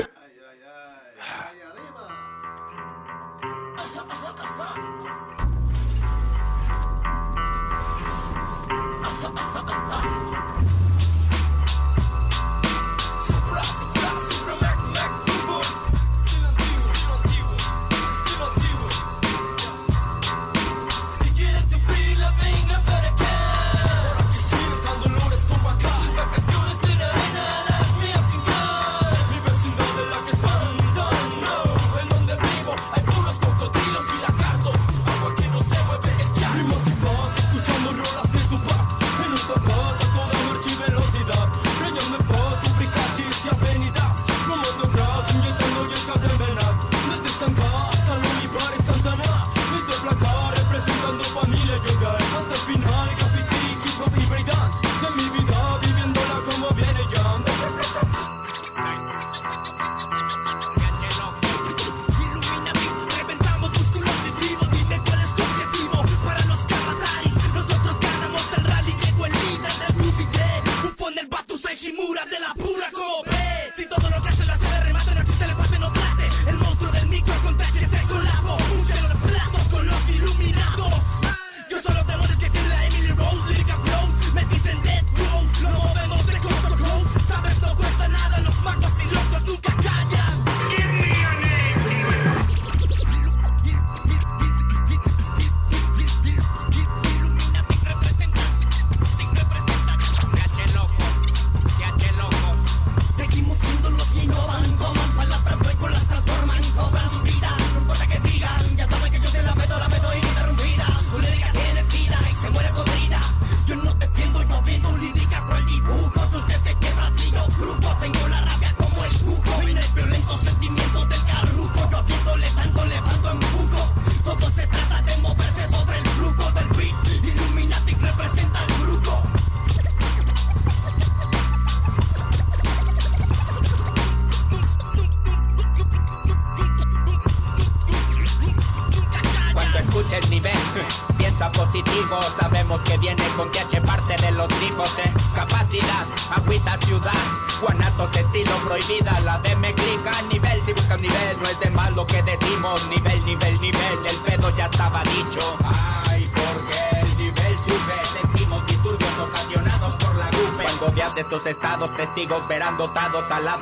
salado, 163.12 163.28
salado 163.28 163.61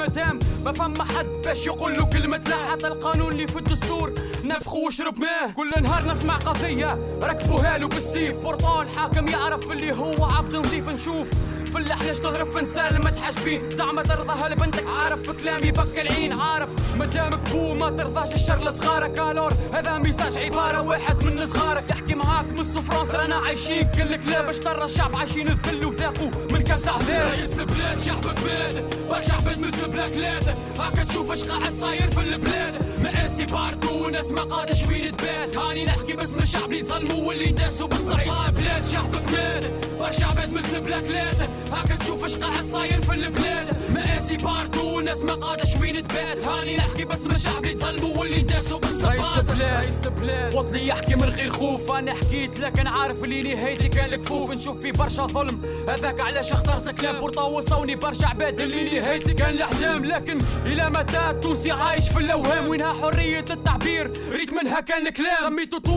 مادام 0.00 0.38
ما 0.64 0.72
فما 0.72 1.04
حد 1.04 1.26
باش 1.44 1.66
يقول 1.66 1.94
له 1.94 2.04
كلمة 2.04 2.40
لا. 2.48 2.56
حتى 2.70 2.86
القانون 2.86 3.32
اللي 3.32 3.46
في 3.46 3.56
الدستور. 3.56 4.12
نفخه 4.44 4.76
وشرب 4.76 5.18
ماه 5.18 5.50
كل 5.56 5.70
نهار 5.82 6.12
نسمع 6.12 6.36
قضية. 6.36 6.98
ركبوها 7.22 7.78
له 7.78 7.88
بالسيف. 7.88 8.36
برطال 8.36 8.88
حاكم 8.96 9.28
يعرف 9.28 9.70
اللي 9.70 9.92
هو 9.92 10.24
عبد 10.24 10.56
نظيف 10.56 10.88
نشوف 10.88 11.28
في 11.72 11.78
اللحنة 11.78 12.12
تغرف 12.12 12.56
في 12.56 12.62
نسال 12.62 13.04
ما 13.04 13.10
تحاسبين. 13.10 13.70
زعما 13.70 14.02
ترضاها 14.02 14.48
لبنتك 14.48 14.86
عارف 14.86 15.30
كلامي 15.30 15.70
بك 15.70 16.00
العين. 16.00 16.32
عارف 16.32 16.70
مادامك 16.98 17.50
بو 17.50 17.74
ما 17.74 17.90
ترضاش 17.90 18.34
الشر 18.34 18.64
لصغارك. 18.64 19.18
الور 19.18 19.52
هذا 19.72 19.98
ميساج 19.98 20.36
عبارة 20.36 20.80
واحد 20.80 21.24
من 21.24 21.46
صغارك. 21.46 21.90
يحكي 21.90 22.14
معاك 22.14 22.46
من 22.58 22.64
فرنسا. 22.64 23.16
رانا 23.16 23.36
عايشين. 23.36 23.90
قالك 23.98 24.20
لا 24.26 24.42
باش 24.42 24.58
ترى 24.58 24.84
الشعب 24.84 25.16
عايشين 25.16 25.48
الذل 25.48 25.84
وثاقوا 25.84 26.30
من 26.50 26.62
كاس 26.62 26.88
عذاب 26.88 27.32
رئيس 27.32 27.58
البلاد 27.58 27.98
شعبك 27.98 28.38
مات 28.44 28.99
برشا 29.10 29.34
عباد 29.34 29.58
من 29.58 29.70
بلاكلات 29.70 30.44
هاكا 30.78 31.04
تشوف 31.04 31.32
اش 31.32 31.44
قاعد 31.44 31.72
صاير 31.72 32.10
في 32.10 32.20
البلاد. 32.20 32.74
مقاسي 33.02 33.46
باردو 33.46 34.08
ناس 34.08 34.30
ما 34.30 34.42
قادة 34.42 34.74
شوين 34.74 35.16
تبات. 35.16 35.56
هاني 35.56 35.84
نحكي 35.84 36.12
باسم 36.12 36.38
الشعب 36.38 36.72
اللي 36.72 36.82
ظلموا 36.84 37.28
واللي 37.28 37.52
داسوا 37.52 37.86
بالصريح 37.86 38.50
بلاد 38.50 38.84
شعبك 38.92 39.32
مات 39.32 39.64
برشا 39.98 40.26
عباد 40.26 40.52
من 40.52 40.80
بلاكلات 40.80 41.36
هاكا 41.72 41.94
تشوف 41.94 42.24
اش 42.24 42.34
قاعد 42.34 42.64
صاير 42.64 43.00
في 43.00 43.14
البلاد. 43.14 43.76
مقاسي 43.90 44.36
باردو 44.36 44.89
ناس 45.10 45.24
ما 45.24 45.34
قادة 45.34 45.64
شوين 45.64 46.08
تبات. 46.08 46.46
هاني 46.46 46.76
نحكي 46.76 47.04
باسم 47.04 47.30
الشعب 47.30 47.64
اللي 47.64 47.76
ظلموا 47.76 48.18
واللي 48.18 48.40
داسوا 48.40 48.78
بالصريح 48.78 49.36
رئيس 49.36 49.38
البلاد 49.38 49.82
رئيس 49.82 50.00
البلاد 50.04 50.54
وطلي 50.54 50.86
يحكي 50.86 51.14
من 51.14 51.28
غير 51.28 51.50
خوف. 51.50 51.92
أنا 51.92 52.14
حكيت 52.14 52.60
لكن 52.60 52.86
عارف 52.86 53.24
اللي 53.24 53.54
نهايتي 53.54 53.88
كان 53.88 54.12
الكفوف 54.12 54.50
نشوف 54.50 54.80
في 54.80 54.92
برشا 54.92 55.26
ظلم. 55.26 55.84
هذاك 55.88 56.20
علاش 56.20 56.52
اخترت 56.52 57.00
كلام 57.00 57.20
بورطا 57.20 57.42
وصوني 57.42 57.96
برشا 57.96 58.26
عباد. 58.26 58.60
اللي 58.60 59.00
نهايتي 59.00 59.34
كان 59.34 59.50
الأحلام. 59.50 60.04
لكن 60.04 60.38
إلى 60.66 60.90
متى 60.90 61.30
التونسي 61.30 61.70
عايش 61.70 62.08
في 62.08 62.18
الأوهام؟ 62.18 62.68
وينها 62.68 62.92
حرية 62.92 63.44
التعبير؟ 63.50 64.10
ريت 64.30 64.52
منها 64.52 64.80
كان 64.80 65.06
الكلام. 65.06 65.44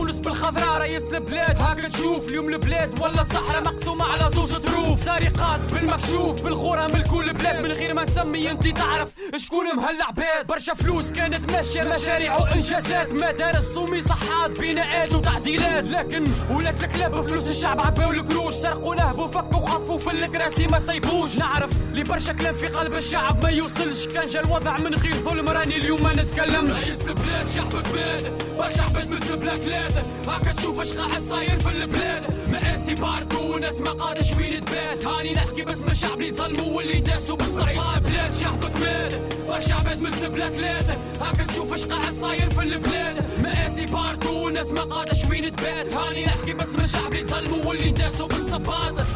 تونس 0.04 0.18
بالخضراء 0.18 0.78
رئيس 0.78 1.12
البلاد. 1.12 1.62
هاكا 1.62 1.88
تشوف 1.88 2.28
اليوم 2.28 2.48
البلاد. 2.48 3.00
ولا 3.00 3.22
الصحراء 3.22 3.62
مقسومة 3.62 4.04
على 4.04 4.30
زوز 4.30 4.52
ظروف. 4.52 5.04
سرقات 5.04 5.60
بالمكشوف 5.72 6.42
بالغرة 6.42 6.86
من 6.86 7.02
كل 7.02 7.32
بلاد. 7.32 7.62
من 7.62 7.72
غير 7.72 7.94
ما 7.94 8.04
نسمي 8.04 8.50
انت 8.50 8.68
تعرف 8.68 9.08
شكون 9.36 9.76
مهلا 9.76 10.04
عباد 10.04 10.46
برشا 10.46 10.74
فلوس 10.74 11.10
كانت 11.10 11.52
ماشية 11.52 11.82
مشاريع 11.82 12.36
وإنجازات. 12.36 13.12
مدارس 13.12 13.76
ومصحات 13.76 14.60
بناءات 14.60 15.12
وتعديلات. 15.12 15.84
لكن 15.84 16.24
ولات 16.50 16.84
الكلاب 16.84 17.28
فلوس 17.28 17.50
الشعب 17.50 17.80
عباو 17.80 18.10
القروش. 18.10 18.54
سرقوا 18.54 18.94
نهبوا 18.94 19.26
فكوا 19.26 19.68
خطفوا 19.68 19.98
في 19.98 20.10
الكراسي 20.10 20.66
ما 20.66 20.78
سيبوش 20.78 21.36
نعرف 21.36 21.70
لي 21.92 22.04
برشا 22.04 22.32
كلام 22.32 22.54
في 22.54 22.66
قلب 22.66 22.94
الشعب 22.94 23.42
ما 23.42 23.50
يوصلش. 23.50 24.06
كان 24.06 24.26
جا 24.26 24.40
الوضع 24.40 24.76
من 24.76 24.94
غير 24.94 25.14
ظلم 25.14 25.48
راني 25.48 25.76
اليوم 25.76 26.02
ما 26.02 26.12
نتكلمش. 26.12 26.76
رئيس 26.76 27.00
البلاد 27.00 27.48
شعبك 27.54 27.86
مات 27.94 28.53
برشا 28.64 28.82
عباد 28.82 29.08
من 29.08 29.18
بلاكلات 29.40 29.92
هاكا 30.28 30.52
تشوف 30.52 30.80
اش 30.80 30.92
قاعد 30.92 31.22
صاير 31.22 31.58
في 31.58 31.68
البلاد. 31.68 32.48
مقاسي 32.48 32.94
باردو 32.94 33.58
ناس 33.58 33.80
ما 33.80 33.90
قادش 33.90 34.32
وين 34.32 34.64
تبات. 34.64 35.06
هاني 35.06 35.32
نحكي 35.32 35.62
باسم 35.62 35.88
الشعب 35.88 36.20
اللي 36.20 36.32
ظلموا 36.32 36.76
واللي 36.76 37.00
داسوا 37.00 37.36
بالصريح 37.36 37.98
بلاد 37.98 38.34
شعبك 38.34 38.76
مات. 38.76 39.14
برشا 39.48 39.74
عباد 39.74 40.00
من 40.00 40.10
بلاكلات 40.10 40.84
هاكا 41.20 41.44
تشوف 41.44 41.72
اش 41.72 41.84
قاعد 41.84 42.12
صاير 42.12 42.50
في 42.50 42.62
البلاد. 42.62 43.24
مقاسي 43.38 43.86
باردو 43.86 44.48
ناس 44.48 44.72
ما 44.72 44.80
قادش 44.82 45.24
وين 45.24 45.56
تبات. 45.56 45.94
هاني 45.94 46.24
نحكي 46.24 46.52
باسم 46.52 46.80
الشعب 46.80 47.14
اللي 47.14 47.26
ظلموا 47.26 47.64
واللي 47.64 47.90
داسوا 47.90 48.28
بالصباط 48.28 49.06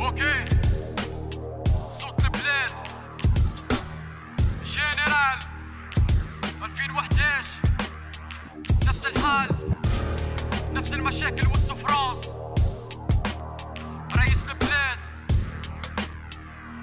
أوكي. 0.00 0.44
صوت 2.00 2.24
البلاد. 2.24 2.70
جنرال. 4.72 5.38
2011 6.62 7.18
نفس 7.38 7.57
الحال 9.08 9.48
نفس 10.72 10.92
المشاكل 10.92 11.46
والسفرانس 11.48 12.32
رئيس 14.16 14.38
البلاد 14.50 14.98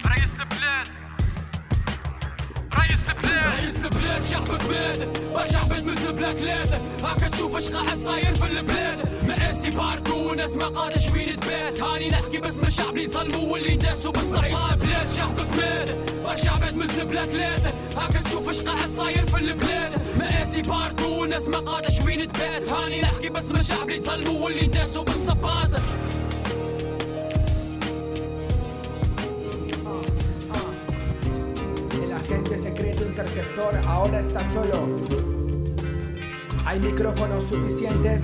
رئيس 0.06 0.32
البلاد. 0.40 0.88
البلاد 2.90 3.86
البلاد 3.86 4.24
شعبك 4.32 4.62
مات 4.70 5.08
برشا 5.34 5.58
عباد 5.60 5.84
من 5.84 5.96
بلاكلات 6.16 6.68
هاكا 7.04 7.28
تشوف 7.28 7.56
اش 7.56 7.68
قاعد 7.68 7.98
صاير 7.98 8.36
في 8.36 8.46
البلاد. 8.46 9.00
مقاسي 9.28 9.70
باردو 9.70 10.34
ناس 10.34 10.56
ما 10.56 10.66
قادش 10.68 11.10
وين 11.10 11.40
تبات. 11.40 11.82
هاني 11.82 12.08
نحكي 12.08 12.38
باسم 12.38 12.66
الشعب 12.66 12.98
اللي 12.98 13.08
ظلموا 13.08 13.54
واللي 13.54 13.76
داسوا 13.76 14.12
بالصريح 14.12 14.74
بلاد 14.74 15.08
شعبك 15.18 15.48
مات 15.58 15.90
برشا 16.24 16.52
عباد 16.52 16.76
من 16.76 16.88
بلاكلات 16.88 17.62
هاكا 17.98 18.20
تشوف 18.20 18.50
اش 18.50 18.60
قاعد 18.60 18.90
صاير 18.90 19.26
في 19.26 19.38
البلاد. 19.38 20.02
مقاسي 20.20 20.62
باردو 20.62 21.26
ناس 21.26 21.48
ما 21.48 21.60
قادش 21.60 22.00
وين 22.06 22.32
تبات. 22.32 22.70
هاني 22.70 23.02
نحكي 23.02 23.30
باسم 23.30 23.56
الشعب 23.56 23.90
اللي 23.90 24.02
ظلموا 24.02 24.44
واللي 24.44 24.68
داسوا 24.68 25.04
بالصباط 25.04 25.70
agente 32.26 32.58
secreto 32.58 33.04
interceptor 33.04 33.76
ahora 33.86 34.20
está 34.20 34.44
solo. 34.52 34.96
Hay 36.66 36.80
micrófonos 36.80 37.44
suficientes. 37.44 38.24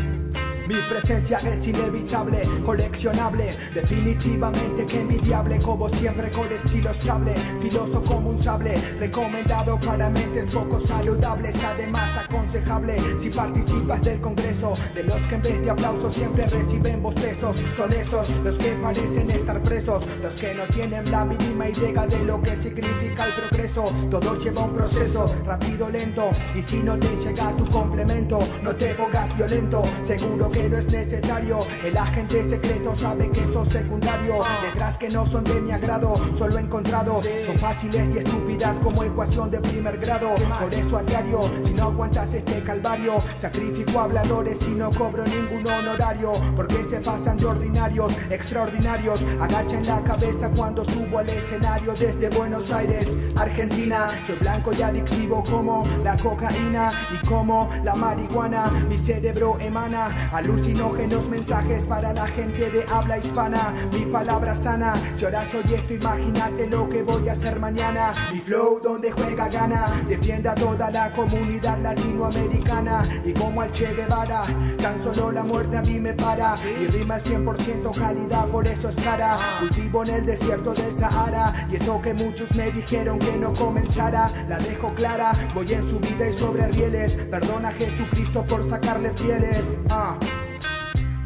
Mi 0.71 0.81
presencia 0.83 1.37
es 1.39 1.67
inevitable, 1.67 2.43
coleccionable, 2.63 3.49
definitivamente 3.73 4.85
que 4.85 5.01
envidiable, 5.01 5.59
como 5.59 5.89
siempre 5.89 6.31
con 6.31 6.49
estilo 6.49 6.91
estable, 6.91 7.33
filoso 7.61 8.01
como 8.01 8.29
un 8.29 8.41
sable, 8.41 8.75
recomendado 8.97 9.77
para 9.81 10.09
mentes 10.09 10.47
poco 10.47 10.79
saludables, 10.79 11.57
además 11.61 12.17
aconsejable 12.17 12.95
si 13.19 13.29
participas 13.29 14.01
del 14.01 14.21
congreso, 14.21 14.73
de 14.95 15.03
los 15.03 15.21
que 15.23 15.35
en 15.35 15.41
vez 15.41 15.61
de 15.61 15.71
aplausos 15.71 16.15
siempre 16.15 16.47
reciben 16.47 17.03
bostezos, 17.03 17.57
son 17.75 17.91
esos 17.91 18.29
los 18.41 18.57
que 18.57 18.71
parecen 18.81 19.29
estar 19.29 19.61
presos, 19.63 20.03
los 20.23 20.33
que 20.35 20.55
no 20.55 20.65
tienen 20.67 21.11
la 21.11 21.25
mínima 21.25 21.67
idea 21.67 22.07
de 22.07 22.23
lo 22.23 22.41
que 22.41 22.55
significa 22.55 23.25
el 23.25 23.33
progreso, 23.33 23.83
todo 24.09 24.39
lleva 24.39 24.63
un 24.63 24.73
proceso, 24.73 25.35
rápido, 25.45 25.89
lento, 25.89 26.29
y 26.57 26.61
si 26.61 26.77
no 26.77 26.97
te 26.97 27.09
llega 27.17 27.57
tu 27.57 27.65
complemento, 27.65 28.39
no 28.63 28.73
te 28.73 28.95
pongas 28.95 29.35
violento, 29.35 29.83
seguro 30.05 30.49
que 30.49 30.60
no 30.69 30.77
es 30.77 30.91
necesario. 30.91 31.59
El 31.83 31.97
agente 31.97 32.47
secreto 32.49 32.95
sabe 32.95 33.29
que 33.29 33.41
sos 33.51 33.67
secundario. 33.67 34.39
Letras 34.61 34.97
que 34.97 35.09
no 35.09 35.25
son 35.25 35.43
de 35.43 35.59
mi 35.61 35.71
agrado, 35.71 36.13
solo 36.37 36.57
he 36.57 36.61
encontrado. 36.61 37.21
Son 37.45 37.57
fáciles 37.57 38.07
y 38.13 38.19
estúpidas 38.19 38.77
como 38.77 39.03
ecuación 39.03 39.49
de 39.51 39.59
primer 39.59 39.97
grado. 39.97 40.29
Por 40.59 40.73
eso 40.73 40.97
a 40.97 41.03
diario, 41.03 41.41
si 41.63 41.73
no 41.73 41.83
aguantas 41.83 42.33
este 42.33 42.61
calvario, 42.63 43.15
sacrifico 43.37 43.99
habladores 43.99 44.59
y 44.67 44.71
no 44.71 44.91
cobro 44.91 45.23
ningún 45.25 45.65
honorario. 45.67 46.33
Porque 46.55 46.83
se 46.85 46.99
pasan 46.99 47.37
de 47.37 47.45
ordinarios, 47.45 48.13
extraordinarios. 48.29 49.25
Agachen 49.39 49.85
la 49.85 50.01
cabeza 50.03 50.49
cuando 50.55 50.85
subo 50.85 51.19
al 51.19 51.29
escenario 51.29 51.93
desde 51.93 52.29
Buenos 52.29 52.71
Aires, 52.71 53.07
Argentina. 53.35 54.07
Soy 54.25 54.37
blanco 54.37 54.71
y 54.77 54.81
adictivo 54.81 55.43
como 55.43 55.85
la 56.03 56.15
cocaína 56.17 56.91
y 57.11 57.25
como 57.27 57.69
la 57.83 57.95
marihuana. 57.95 58.69
Mi 58.87 58.97
cerebro 58.97 59.57
emana 59.59 60.29
alucinógenos 60.51 61.29
mensajes 61.29 61.85
para 61.85 62.13
la 62.13 62.27
gente 62.27 62.69
de 62.69 62.83
habla 62.91 63.17
hispana. 63.17 63.73
Mi 63.91 64.05
palabra 64.05 64.55
sana, 64.55 64.93
si 65.15 65.23
ahora 65.23 65.45
soy 65.49 65.63
esto, 65.73 65.93
imagínate 65.93 66.67
lo 66.67 66.89
que 66.89 67.03
voy 67.03 67.29
a 67.29 67.33
hacer 67.33 67.59
mañana. 67.59 68.11
Mi 68.33 68.41
flow 68.41 68.81
donde 68.81 69.11
juega 69.11 69.47
gana, 69.47 69.85
defienda 70.09 70.51
a 70.51 70.55
toda 70.55 70.91
la 70.91 71.11
comunidad 71.13 71.79
latinoamericana. 71.79 73.03
Y 73.23 73.33
como 73.33 73.61
al 73.61 73.71
Che 73.71 73.93
Guevara, 73.93 74.43
tan 74.77 75.01
solo 75.01 75.31
la 75.31 75.43
muerte 75.43 75.77
a 75.77 75.81
mí 75.83 75.99
me 75.99 76.13
para. 76.13 76.55
Mi 76.57 76.87
rima 76.87 77.17
es 77.17 77.25
100% 77.25 77.97
calidad, 77.97 78.47
por 78.47 78.67
eso 78.67 78.89
es 78.89 78.95
cara. 78.97 79.37
Cultivo 79.59 80.03
en 80.03 80.15
el 80.15 80.25
desierto 80.25 80.73
del 80.73 80.91
Sahara. 80.91 81.67
Y 81.71 81.77
eso 81.77 82.01
que 82.01 82.13
muchos 82.13 82.53
me 82.55 82.71
dijeron 82.71 83.19
que 83.19 83.37
no 83.37 83.53
comenzara, 83.53 84.29
la 84.49 84.57
dejo 84.57 84.93
clara. 84.95 85.31
Voy 85.53 85.71
en 85.71 85.89
subida 85.89 86.27
y 86.27 86.33
sobre 86.33 86.67
rieles. 86.67 87.13
Perdona 87.13 87.69
a 87.69 87.73
Jesucristo 87.73 88.43
por 88.43 88.67
sacarle 88.67 89.11
fieles. 89.11 89.63
Ah. 89.89 90.17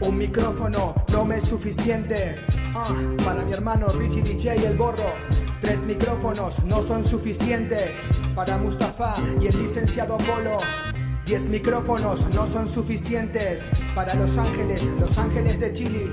Un 0.01 0.17
micrófono 0.17 0.93
no 1.11 1.25
me 1.25 1.37
es 1.37 1.45
suficiente. 1.45 2.37
Ah, 2.75 2.93
para 3.23 3.43
mi 3.43 3.53
hermano 3.53 3.87
Richie 3.87 4.21
DJ 4.21 4.67
el 4.67 4.75
borro. 4.75 5.13
Tres 5.61 5.85
micrófonos 5.85 6.63
no 6.65 6.81
son 6.81 7.03
suficientes. 7.03 7.91
Para 8.35 8.57
Mustafa 8.57 9.13
y 9.39 9.47
el 9.47 9.57
licenciado 9.57 10.15
Apolo. 10.15 10.57
Diez 11.25 11.49
micrófonos 11.49 12.25
no 12.35 12.45
son 12.45 12.67
suficientes. 12.67 13.61
Para 13.95 14.13
Los 14.15 14.37
Ángeles, 14.37 14.83
Los 14.99 15.17
Ángeles 15.17 15.59
de 15.59 15.73
Chile. 15.73 16.11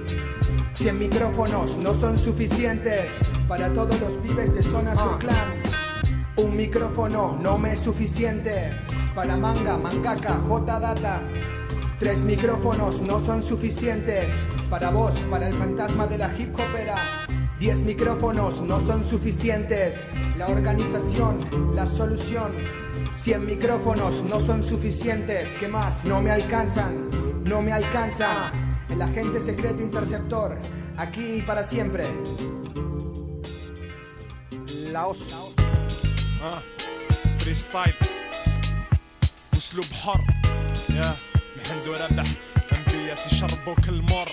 100 0.74 0.98
micrófonos 0.98 1.76
no 1.76 1.92
son 1.92 2.16
suficientes. 2.16 3.10
Para 3.48 3.72
todos 3.72 4.00
los 4.00 4.12
pibes 4.14 4.54
de 4.54 4.62
zona 4.62 4.94
Sur 4.94 5.18
Clan. 5.18 5.62
Un 6.36 6.56
micrófono 6.56 7.38
no 7.42 7.58
me 7.58 7.72
es 7.74 7.80
suficiente. 7.80 8.72
Para 9.14 9.36
manga, 9.36 9.76
mangaka, 9.76 10.34
J 10.48 10.80
data. 10.80 11.20
Tres 12.02 12.24
micrófonos 12.24 13.00
no 13.00 13.24
son 13.24 13.44
suficientes 13.44 14.26
para 14.68 14.90
vos, 14.90 15.14
para 15.30 15.46
el 15.48 15.54
fantasma 15.54 16.04
de 16.08 16.18
la 16.18 16.36
hip 16.36 16.52
hopera. 16.52 17.28
Diez 17.60 17.78
micrófonos 17.78 18.60
no 18.60 18.80
son 18.80 19.04
suficientes. 19.04 20.04
La 20.36 20.48
organización, 20.48 21.38
la 21.76 21.86
solución. 21.86 22.50
Cien 23.14 23.46
micrófonos 23.46 24.24
no 24.24 24.40
son 24.40 24.64
suficientes. 24.64 25.50
¿Qué 25.60 25.68
más? 25.68 26.04
No 26.04 26.20
me 26.20 26.32
alcanzan. 26.32 27.08
No 27.44 27.62
me 27.62 27.72
alcanza. 27.72 28.50
El 28.90 29.00
agente 29.00 29.38
secreto 29.38 29.80
interceptor. 29.80 30.58
Aquí 30.96 31.36
y 31.36 31.42
para 31.42 31.62
siempre. 31.62 32.08
Laos. 34.90 35.54
Ah. 36.42 36.60
Freestyle. 37.38 37.94
Uslub 39.52 39.86
حر. 39.92 40.20
Yeah. 40.88 41.31
محمد 41.72 41.88
وربح 41.88 42.24
انبياس 42.72 43.32
يشربوا 43.32 43.74
كل 43.74 44.02
مر. 44.10 44.28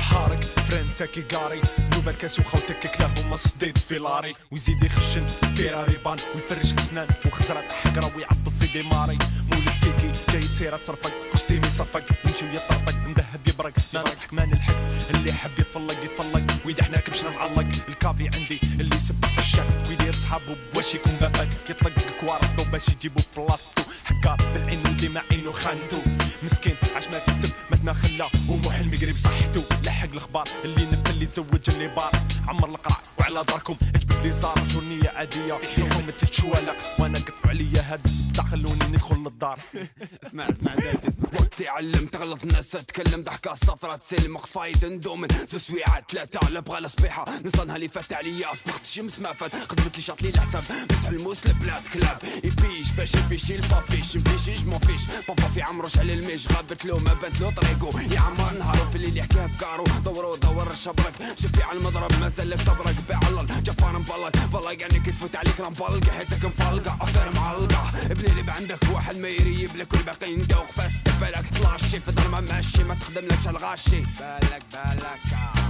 حارق 0.00 0.40
فرنسا 0.40 1.06
كي 1.06 1.20
قاري. 1.20 1.60
نوبل 1.92 2.12
كاس 2.12 2.38
وخوتك 2.38 2.96
كلاهما 2.96 3.36
صديد 3.36 3.78
في 3.78 3.98
لاري. 3.98 4.34
ويزيد 4.50 4.82
يخشن 4.82 5.26
بيراري 5.42 5.96
بان 6.04 6.16
ويفرش 6.34 6.72
السنان. 6.72 7.08
وخزرة 7.26 7.64
حقرة 7.84 8.16
ويعطل 8.16 8.52
سيدي 8.60 8.88
ماري. 8.88 9.18
مولد 9.50 9.68
كيكي 9.82 10.12
جاي 10.32 10.52
بسيرة 10.52 10.76
تصرفق. 10.76 11.12
كوستيمي 11.32 11.70
صفق. 11.70 12.04
يمشي 12.24 12.44
ويطرطق 12.44 12.96
مذهب 13.06 13.40
يبرق. 13.48 13.72
ما 13.94 14.00
نضحك 14.00 14.32
ما 14.32 14.46
نلحق. 14.46 14.80
اللي 15.10 15.32
حب 15.32 15.58
يتفلق 15.58 16.04
يتفلق. 16.04 16.66
ويدي 16.66 16.82
إحنا 16.82 16.98
كبشنا 16.98 17.30
معلق 17.30 17.68
الكافي 17.88 18.30
عندي 18.34 18.60
اللي 18.80 18.96
يسبق 18.96 19.38
الشك 19.38 19.66
ويدير 19.88 20.14
صحابه 20.14 20.56
بواش 20.74 20.94
يكون 20.94 21.12
بابك. 21.20 21.48
يطلق 21.70 21.92
كوارطو 22.20 22.64
باش 22.72 22.88
يجيبو 22.88 23.20
بلاصتو 23.36 23.82
حكار 24.04 24.36
بالعين 24.54 24.86
ودي 24.86 25.08
مع 25.08 25.22
عينو 25.30 25.52
خانتو. 25.52 25.98
مسكين 26.44 26.76
عاش 26.94 27.06
ما 27.08 27.18
كسب 27.18 27.52
ما 27.84 27.92
خلا 27.92 28.28
ومو 28.48 28.70
حلمي 28.70 28.96
قريب 28.96 29.16
صحتو 29.16 29.60
لحق 29.86 30.08
الأخبار 30.10 30.48
اللي 30.64 30.84
نبت 30.84 31.10
اللي 31.10 31.26
تزوج 31.26 31.60
اللي 31.68 31.88
بار 31.88 32.10
عمر 32.48 32.68
القرع 32.68 32.96
وعلى 33.18 33.44
داركم 33.44 33.76
اجبد 33.94 34.26
لي 34.26 34.32
زار 34.32 34.54
جورنية 34.68 35.08
عادية 35.08 35.54
فيهم 35.54 36.10
تتشوالق. 36.10 36.76
وأنا 36.98 37.18
قطعوا 37.18 37.46
عليا 37.48 37.92
هاد 37.92 38.00
الصداع 38.04 38.44
خلوني 38.44 38.84
ندخل 38.90 39.16
للدار 39.16 39.60
اسمع 40.26 40.48
اسمع 40.50 40.76
زايد 40.76 40.98
اسمع. 41.04 41.28
وقتي 41.40 41.68
علم 41.68 42.06
تغلط 42.06 42.42
الناس 42.42 42.68
تتكلم 42.68 43.22
ضحكة. 43.22 43.54
صفرة 43.54 43.96
تسلم 43.96 44.38
فايد 44.38 44.84
ندومن 44.84 45.28
زو 45.50 45.58
سويعات 45.58 46.04
ثلاثة 46.12 46.40
على 46.46 46.60
بغا 46.60 46.78
الصبيحة 46.78 47.24
نصنها 47.44 47.76
اللي 47.76 47.88
فات 47.88 48.12
عليا 48.12 48.46
صبغت 48.64 48.82
الشمس 48.84 49.18
ما 49.18 49.32
فات 49.32 49.54
قدمت 49.56 49.96
لي 49.96 50.02
شاط 50.02 50.22
لي 50.22 50.28
الحساب. 50.28 50.64
مسح 50.90 51.08
الموس 51.08 51.46
البلاد 51.46 51.82
كلاب. 51.94 52.18
يبيش 52.44 52.90
باش 52.96 53.14
يبيشي 53.14 53.54
البابيش. 53.54 54.16
مفيشيش 54.16 54.60
مفيش. 54.64 55.00
بابا 55.28 55.48
في 55.48 55.62
عمروش 55.62 55.98
على 55.98 56.12
الميش. 56.12 56.48
غابت 56.52 56.84
له 56.84 56.98
ما 56.98 57.14
بانت 57.14 57.40
له 57.40 57.50
طريقو 57.74 57.98
يا 58.14 58.20
عمر 58.20 58.58
نهارو 58.58 58.90
في 58.90 58.96
الليل 58.96 59.18
يحكيها 59.18 59.46
بكارو 59.46 59.84
دورو 60.04 60.36
دور 60.36 60.70
الشبرك 60.70 61.14
شفي 61.36 61.62
على 61.62 61.78
المضرب 61.78 62.12
مازال 62.20 62.50
لك 62.50 62.62
تبرك 62.62 62.96
بعلل 63.08 63.62
جفان 63.64 63.94
مبلق 63.94 64.46
بلق 64.52 64.80
يعني 64.80 65.00
كي 65.00 65.10
تفوت 65.12 65.36
عليك 65.36 65.60
مبلقة 65.60 66.12
حيتك 66.12 66.44
مفلقة 66.44 66.96
افير 67.00 67.32
معلقة. 67.34 67.92
ابني 68.10 68.26
اللي 68.26 68.52
عندك 68.52 68.78
واحد 68.94 69.16
ما 69.16 69.28
يريب 69.28 69.76
لك 69.76 69.92
والباقي 69.92 70.36
ندوق 70.36 70.66
فاس 70.66 70.92
بالك 71.20 71.44
طلاشي 71.58 72.00
في 72.00 72.10
ضرمة 72.10 72.40
ماشي. 72.40 72.84
ما 72.84 72.94
تخدم 72.94 73.26
لكش 73.26 73.48
الغاشي 73.48 74.00
بالك 74.00 74.62
بالك. 74.72 75.20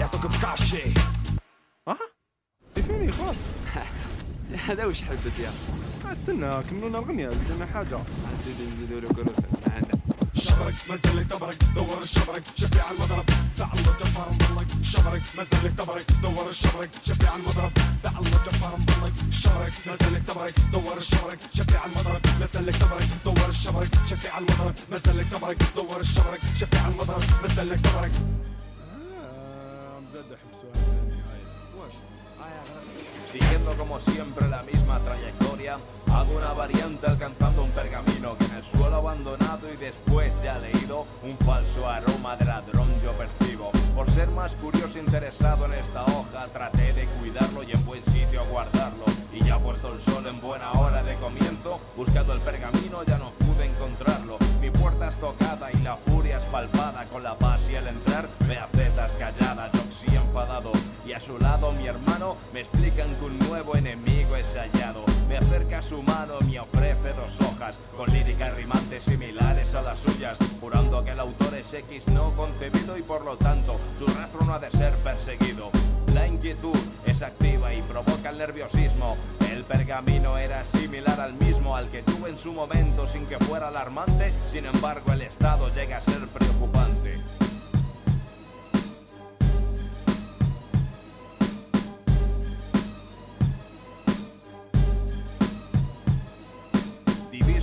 يعطوك 0.00 0.26
بكاشي. 0.26 0.94
ها؟ 1.88 1.98
فيني 2.74 3.12
خلاص. 3.12 3.36
هذا 4.68 4.84
وش 4.84 5.02
حبت 5.02 5.38
يا 5.38 5.50
استنى 6.12 6.62
كملونا 6.70 6.98
الاغنية 6.98 7.28
بدنا 7.28 7.66
حاجة. 7.66 7.98
شبرك 10.34 10.74
مازال 10.88 11.16
لك 11.16 11.26
تبرك 11.26 11.64
دور 11.74 12.02
الشبرك 12.02 12.42
شفي 12.56 12.80
على 12.80 12.96
المضرب. 12.96 13.24
تعال 13.58 13.82
جبار 14.00 14.28
مضلك 14.32 14.66
شبرك 14.82 15.22
مازال 15.36 15.64
لك 15.64 15.72
تبرك 15.78 16.06
دور 16.22 16.48
الشبرك 16.48 16.90
شفي 17.06 17.26
على 17.26 17.40
المضرب. 17.40 17.72
تعال 18.02 18.24
جبار 18.24 18.76
مضلك 18.78 19.12
شبرك 19.30 19.72
مازال 19.86 20.14
لك 20.14 20.22
تبرك 20.22 20.54
دور 20.72 20.96
الشبرك 20.96 21.38
شفي 21.54 21.76
على 21.76 21.92
المضرب. 21.92 22.20
مازال 22.40 22.66
لك 22.66 22.76
تبرك 22.76 23.08
دور 23.24 23.48
الشبرك 23.48 23.90
شفي 24.10 24.28
على 24.28 24.44
المضرب. 24.44 24.74
مازال 24.90 25.18
لك 25.18 25.26
تبرك 25.32 25.62
دور 25.76 26.00
الشبرك 26.00 26.40
شفي 26.60 26.78
على 26.78 26.92
المضرب. 26.92 27.22
مازال 27.42 27.68
لك 27.68 27.80
تبرك. 27.80 28.12
مزاد 30.04 30.38
حبسوها 30.40 31.04
Siguiendo 33.32 33.70
como 33.82 34.00
siempre 34.00 34.46
la 34.48 34.62
misma 34.62 34.96
trayectoria, 35.00 35.74
hago 36.16 36.36
una 36.36 36.52
variante 36.52 37.04
alcanzando 37.08 37.64
un 37.64 37.70
pergamino. 37.70 38.36
Abandonado 38.94 39.72
y 39.72 39.76
después 39.76 40.32
ya 40.42 40.58
leído, 40.58 41.04
un 41.22 41.36
falso 41.38 41.88
aroma 41.88 42.36
de 42.36 42.44
ladrón 42.44 42.88
yo 43.02 43.12
percibo. 43.12 43.70
Por 43.94 44.08
ser 44.10 44.28
más 44.28 44.54
curioso 44.56 44.98
interesado 44.98 45.66
en 45.66 45.74
esta 45.74 46.04
hoja, 46.04 46.46
traté 46.52 46.92
de 46.92 47.04
cuidarlo 47.06 47.62
y 47.62 47.72
en 47.72 47.84
buen 47.84 48.04
sitio 48.04 48.44
guardarlo. 48.50 49.04
Y 49.32 49.44
ya 49.44 49.58
puesto 49.58 49.92
el 49.92 50.00
sol 50.00 50.26
en 50.26 50.38
buena 50.38 50.72
hora 50.72 51.02
de 51.02 51.14
comienzo, 51.16 51.80
buscando 51.96 52.32
el 52.32 52.40
pergamino 52.40 53.02
ya 53.04 53.18
no 53.18 53.32
pude 53.32 53.66
encontrarlo. 53.66 54.38
Mi 54.60 54.70
puerta 54.70 55.08
es 55.08 55.16
tocada 55.16 55.70
y 55.72 55.82
la 55.82 55.96
furia 55.96 56.38
es 56.38 56.44
palpada 56.44 57.04
con 57.06 57.22
la 57.22 57.36
paz 57.36 57.60
y 57.70 57.74
el 57.74 57.86
entrar, 57.88 58.28
Beacetas 58.46 59.12
callada, 59.12 59.70
Joxy 59.74 60.14
enfadado. 60.14 60.72
Y 61.06 61.12
a 61.12 61.20
su 61.20 61.38
lado 61.38 61.72
mi 61.72 61.86
hermano 61.86 62.36
me 62.52 62.60
explican 62.60 63.12
que 63.16 63.24
un 63.24 63.38
nuevo 63.40 63.76
enemigo 63.76 64.36
es 64.36 64.46
hallado. 64.54 65.13
Me 65.34 65.38
acerca 65.38 65.82
su 65.82 66.00
mano, 66.00 66.38
me 66.48 66.60
ofrece 66.60 67.12
dos 67.12 67.40
hojas 67.40 67.80
con 67.96 68.08
líricas 68.12 68.54
rimantes 68.54 69.02
similares 69.02 69.74
a 69.74 69.82
las 69.82 69.98
suyas, 69.98 70.38
jurando 70.60 71.04
que 71.04 71.10
el 71.10 71.18
autor 71.18 71.52
es 71.56 71.74
X 71.74 72.06
no 72.12 72.30
concebido 72.36 72.96
y 72.96 73.02
por 73.02 73.24
lo 73.24 73.36
tanto 73.36 73.74
su 73.98 74.06
rastro 74.06 74.44
no 74.46 74.54
ha 74.54 74.60
de 74.60 74.70
ser 74.70 74.92
perseguido. 74.98 75.72
La 76.14 76.28
inquietud 76.28 76.78
es 77.04 77.20
activa 77.22 77.74
y 77.74 77.82
provoca 77.82 78.30
el 78.30 78.38
nerviosismo. 78.38 79.16
El 79.50 79.64
pergamino 79.64 80.38
era 80.38 80.64
similar 80.64 81.20
al 81.20 81.34
mismo 81.34 81.74
al 81.74 81.88
que 81.88 82.04
tuve 82.04 82.30
en 82.30 82.38
su 82.38 82.52
momento 82.52 83.08
sin 83.08 83.26
que 83.26 83.40
fuera 83.40 83.66
alarmante, 83.66 84.32
sin 84.48 84.66
embargo 84.66 85.12
el 85.14 85.22
estado 85.22 85.68
llega 85.74 85.96
a 85.96 86.00
ser 86.00 86.28
preocupante. 86.28 87.23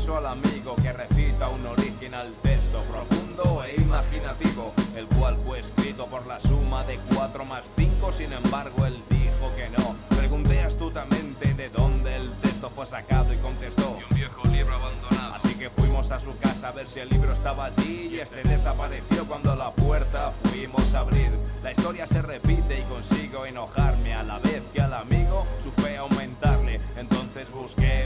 Al 0.01 0.25
amigo 0.25 0.75
que 0.75 0.91
recita 0.91 1.47
un 1.49 1.65
original 1.67 2.33
texto 2.41 2.81
profundo 2.83 3.63
e 3.63 3.79
imaginativo, 3.79 4.73
el 4.95 5.05
cual 5.05 5.37
fue 5.45 5.59
escrito 5.59 6.07
por 6.07 6.25
la 6.25 6.39
suma 6.39 6.83
de 6.83 6.99
4 7.13 7.45
más 7.45 7.63
5, 7.77 8.11
sin 8.11 8.33
embargo 8.33 8.85
él 8.87 9.01
dijo 9.09 9.55
que 9.55 9.69
no. 9.69 9.95
Pregunté 10.17 10.59
astutamente 10.63 11.53
de 11.53 11.69
dónde 11.69 12.15
el 12.15 12.31
texto 12.41 12.69
fue 12.71 12.87
sacado 12.87 13.31
y 13.31 13.37
contestó 13.37 13.95
de 13.95 14.03
un 14.03 14.15
viejo 14.15 14.41
libro 14.47 14.73
abandonado. 14.73 15.35
Así 15.35 15.55
que 15.55 15.69
fuimos 15.69 16.11
a 16.11 16.19
su 16.19 16.35
casa 16.39 16.69
a 16.69 16.71
ver 16.71 16.87
si 16.87 16.99
el 16.99 17.07
libro 17.07 17.31
estaba 17.31 17.65
allí 17.65 18.09
y 18.11 18.19
este 18.19 18.41
desapareció 18.43 19.25
cuando 19.25 19.55
la 19.55 19.71
puerta 19.71 20.33
fuimos 20.43 20.93
a 20.93 20.99
abrir. 20.99 21.31
La 21.63 21.71
historia 21.71 22.07
se 22.07 22.21
repite 22.21 22.79
y 22.79 22.83
consigo 22.83 23.45
enojarme 23.45 24.13
a 24.13 24.23
la 24.23 24.39
vez 24.39 24.63
que 24.73 24.81
al 24.81 24.93
amigo 24.93 25.43
su 25.61 25.71
fe 25.71 25.97
aumentarle. 25.97 26.81
Entonces 26.97 27.49
busqué, 27.51 28.00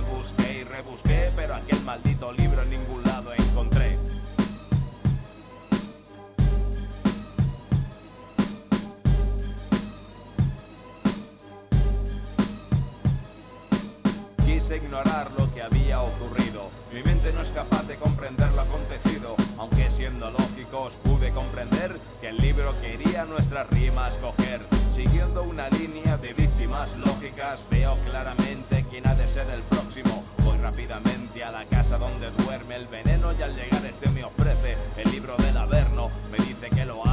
Ignorar 14.74 15.32
lo 15.38 15.54
que 15.54 15.62
había 15.62 16.02
ocurrido. 16.02 16.70
Mi 16.92 17.04
mente 17.04 17.32
no 17.32 17.42
es 17.42 17.50
capaz 17.50 17.84
de 17.84 17.96
comprender 17.96 18.52
lo 18.54 18.62
acontecido, 18.62 19.36
aunque 19.60 19.92
siendo 19.92 20.32
lógicos 20.32 20.98
pude 21.04 21.30
comprender 21.32 21.96
que 22.20 22.30
el 22.30 22.38
libro 22.38 22.74
quería 22.82 23.26
nuestras 23.26 23.70
rimas 23.70 24.18
coger. 24.18 24.62
Siguiendo 24.94 25.44
una 25.44 25.70
línea 25.70 26.18
de 26.18 26.34
víctimas 26.34 26.98
lógicas, 26.98 27.64
veo 27.70 27.96
claramente 28.10 28.84
quién 28.90 29.08
ha 29.08 29.14
de 29.14 29.28
ser 29.28 29.48
el 29.52 29.62
próximo. 29.62 30.24
Voy 30.44 30.58
rápidamente 30.58 31.44
a 31.44 31.52
la 31.52 31.66
casa 31.66 31.98
donde 32.00 32.32
duerme 32.44 32.76
el 32.76 32.88
veneno 32.88 33.32
y 33.38 33.42
al 33.44 33.56
llegar 33.56 33.86
este 33.86 34.10
me 34.10 34.24
ofrece 34.24 34.76
el 34.98 35.12
libro 35.12 35.38
del 35.38 35.58
Averno. 35.58 36.10
Me 36.32 36.44
dice 36.44 36.70
que 36.72 36.86
lo 36.86 37.05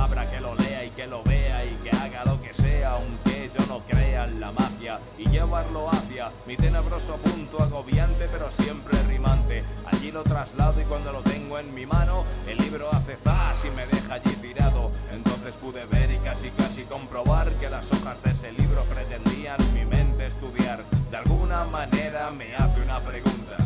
y 5.18 5.28
llevarlo 5.28 5.90
hacia 5.90 6.30
mi 6.46 6.56
tenebroso 6.56 7.16
punto 7.16 7.62
agobiante 7.62 8.28
pero 8.30 8.50
siempre 8.50 9.00
rimante. 9.08 9.62
Allí 9.86 10.10
lo 10.10 10.22
traslado 10.22 10.80
y 10.80 10.84
cuando 10.84 11.12
lo 11.12 11.20
tengo 11.20 11.58
en 11.58 11.74
mi 11.74 11.86
mano, 11.86 12.24
el 12.46 12.58
libro 12.58 12.92
hace 12.92 13.16
zas 13.16 13.64
y 13.64 13.70
me 13.70 13.86
deja 13.86 14.14
allí 14.14 14.34
tirado. 14.36 14.90
Entonces 15.12 15.54
pude 15.56 15.84
ver 15.86 16.10
y 16.10 16.18
casi 16.18 16.50
casi 16.50 16.82
comprobar 16.82 17.50
que 17.52 17.70
las 17.70 17.90
hojas 17.92 18.22
de 18.22 18.30
ese 18.30 18.52
libro 18.52 18.82
pretendían 18.84 19.58
mi 19.74 19.84
mente 19.84 20.24
estudiar. 20.24 20.84
De 21.10 21.16
alguna 21.16 21.64
manera 21.64 22.30
me 22.30 22.54
hace 22.54 22.80
una 22.82 22.98
pregunta. 23.00 23.56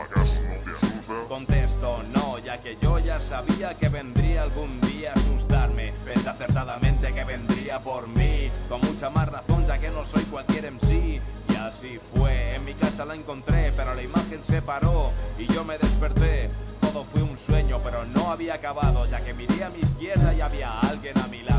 ¿Acaso 0.00 0.40
no 0.42 0.54
te 0.64 0.86
asusta? 0.86 1.28
Contesto 1.28 2.02
no, 2.14 2.38
ya 2.38 2.58
que 2.60 2.76
yo 2.80 2.98
ya 2.98 3.20
sabía 3.20 3.74
que 3.74 3.88
vendría 3.88 4.42
algún 4.42 4.80
día 4.80 5.12
a 5.12 5.18
asustarme. 5.18 5.92
Pensé 6.04 6.30
acertadamente 6.30 7.12
que 7.12 7.24
vendría 7.24 7.80
por 7.80 8.08
mí, 8.08 8.48
con 8.68 8.80
mucha 8.80 9.10
más 9.10 9.28
razón 9.28 9.66
ya 9.66 9.78
que 9.78 9.90
no 9.90 10.04
soy 10.04 10.24
cualquier 10.24 10.72
MC. 10.72 11.20
Y 11.48 11.56
así 11.56 11.98
fue, 12.14 12.54
en 12.54 12.64
mi 12.64 12.74
casa 12.74 13.04
la 13.04 13.14
encontré, 13.14 13.72
pero 13.76 13.94
la 13.94 14.02
imagen 14.02 14.42
se 14.44 14.62
paró 14.62 15.10
y 15.38 15.46
yo 15.46 15.64
me 15.64 15.78
desperté. 15.78 16.48
Todo 16.80 17.04
fue 17.04 17.22
un 17.22 17.38
sueño, 17.38 17.80
pero 17.82 18.04
no 18.04 18.30
había 18.30 18.54
acabado, 18.54 19.08
ya 19.08 19.20
que 19.24 19.32
miré 19.34 19.64
a 19.64 19.70
mi 19.70 19.80
izquierda 19.80 20.34
y 20.34 20.40
había 20.40 20.78
alguien 20.80 21.18
a 21.18 21.26
mi 21.28 21.42
lado. 21.42 21.51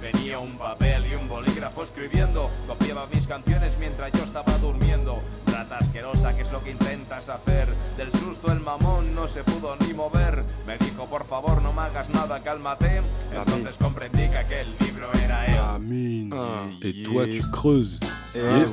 Tenía 0.00 0.38
un 0.38 0.56
papel 0.56 1.04
y 1.10 1.14
un 1.14 1.28
bolígrafo 1.28 1.82
escribiendo, 1.82 2.50
copiaba 2.66 3.06
mis 3.12 3.26
canciones 3.26 3.72
mientras 3.78 4.12
yo 4.12 4.24
estaba 4.24 4.56
durmiendo. 4.58 5.20
Rata 5.46 5.78
asquerosa, 5.78 6.34
¿qué 6.34 6.42
es 6.42 6.52
lo 6.52 6.62
que 6.62 6.70
intentas 6.70 7.28
hacer? 7.28 7.68
Del 7.96 8.10
susto 8.12 8.50
el 8.52 8.60
mamón 8.60 9.14
no 9.14 9.28
se 9.28 9.42
pudo 9.44 9.76
ni 9.76 9.92
mover. 9.92 10.44
Me 10.66 10.78
dijo, 10.78 11.06
por 11.06 11.26
favor, 11.26 11.60
no 11.62 11.72
me 11.72 11.82
hagas 11.82 12.08
nada, 12.10 12.40
cálmate. 12.42 13.02
Entonces 13.34 13.76
comprendí 13.76 14.28
que 14.28 14.38
aquel 14.38 14.74
libro 14.80 15.08
era 15.24 15.46
él. 15.46 15.60
Et 16.82 17.02
toi, 17.04 17.26
tu 17.26 17.42
creuses. 17.50 17.98
Yeah. 18.34 18.64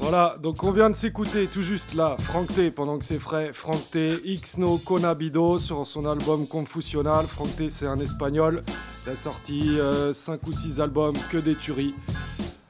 Voilà, 0.00 0.36
donc 0.42 0.62
on 0.64 0.72
vient 0.72 0.90
de 0.90 0.96
s'écouter 0.96 1.46
tout 1.46 1.62
juste 1.62 1.94
là, 1.94 2.16
Frank 2.18 2.52
T, 2.52 2.72
pendant 2.72 2.98
que 2.98 3.04
c'est 3.04 3.20
frais, 3.20 3.52
Frank 3.52 3.78
T, 3.92 4.20
Xno 4.24 4.78
Conabido 4.78 5.60
sur 5.60 5.86
son 5.86 6.06
album 6.06 6.46
Confusional. 6.48 7.26
Frank 7.26 7.54
T, 7.56 7.68
c'est 7.68 7.86
un 7.86 7.98
espagnol. 7.98 8.62
Il 9.06 9.12
a 9.12 9.16
sorti 9.16 9.78
5 10.12 10.40
ou 10.48 10.52
6 10.52 10.80
albums, 10.80 11.14
que 11.30 11.38
des 11.38 11.54
tueries, 11.54 11.94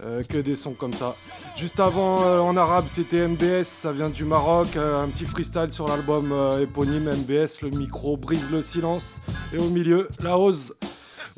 euh, 0.03 0.23
que 0.23 0.39
des 0.39 0.55
sons 0.55 0.75
comme 0.75 0.93
ça. 0.93 1.15
Juste 1.57 1.81
avant, 1.81 2.23
euh, 2.23 2.41
en 2.41 2.57
arabe, 2.57 2.85
c'était 2.89 3.27
MBS, 3.27 3.65
ça 3.65 3.93
vient 3.93 4.11
du 4.11 4.25
Maroc. 4.25 4.77
euh, 4.77 5.03
un 5.03 5.09
petit 5.09 5.25
freestyle 5.25 5.73
sur 5.73 5.89
l'album 5.89 6.31
euh, 6.33 6.63
éponyme 6.63 7.11
MBS, 7.11 7.63
le 7.63 7.71
micro 7.71 8.17
brise 8.19 8.51
le 8.51 8.61
silence. 8.61 9.21
Et 9.55 9.59
au 9.59 9.71
milieu, 9.71 10.09
la 10.23 10.37
hausse. 10.39 10.73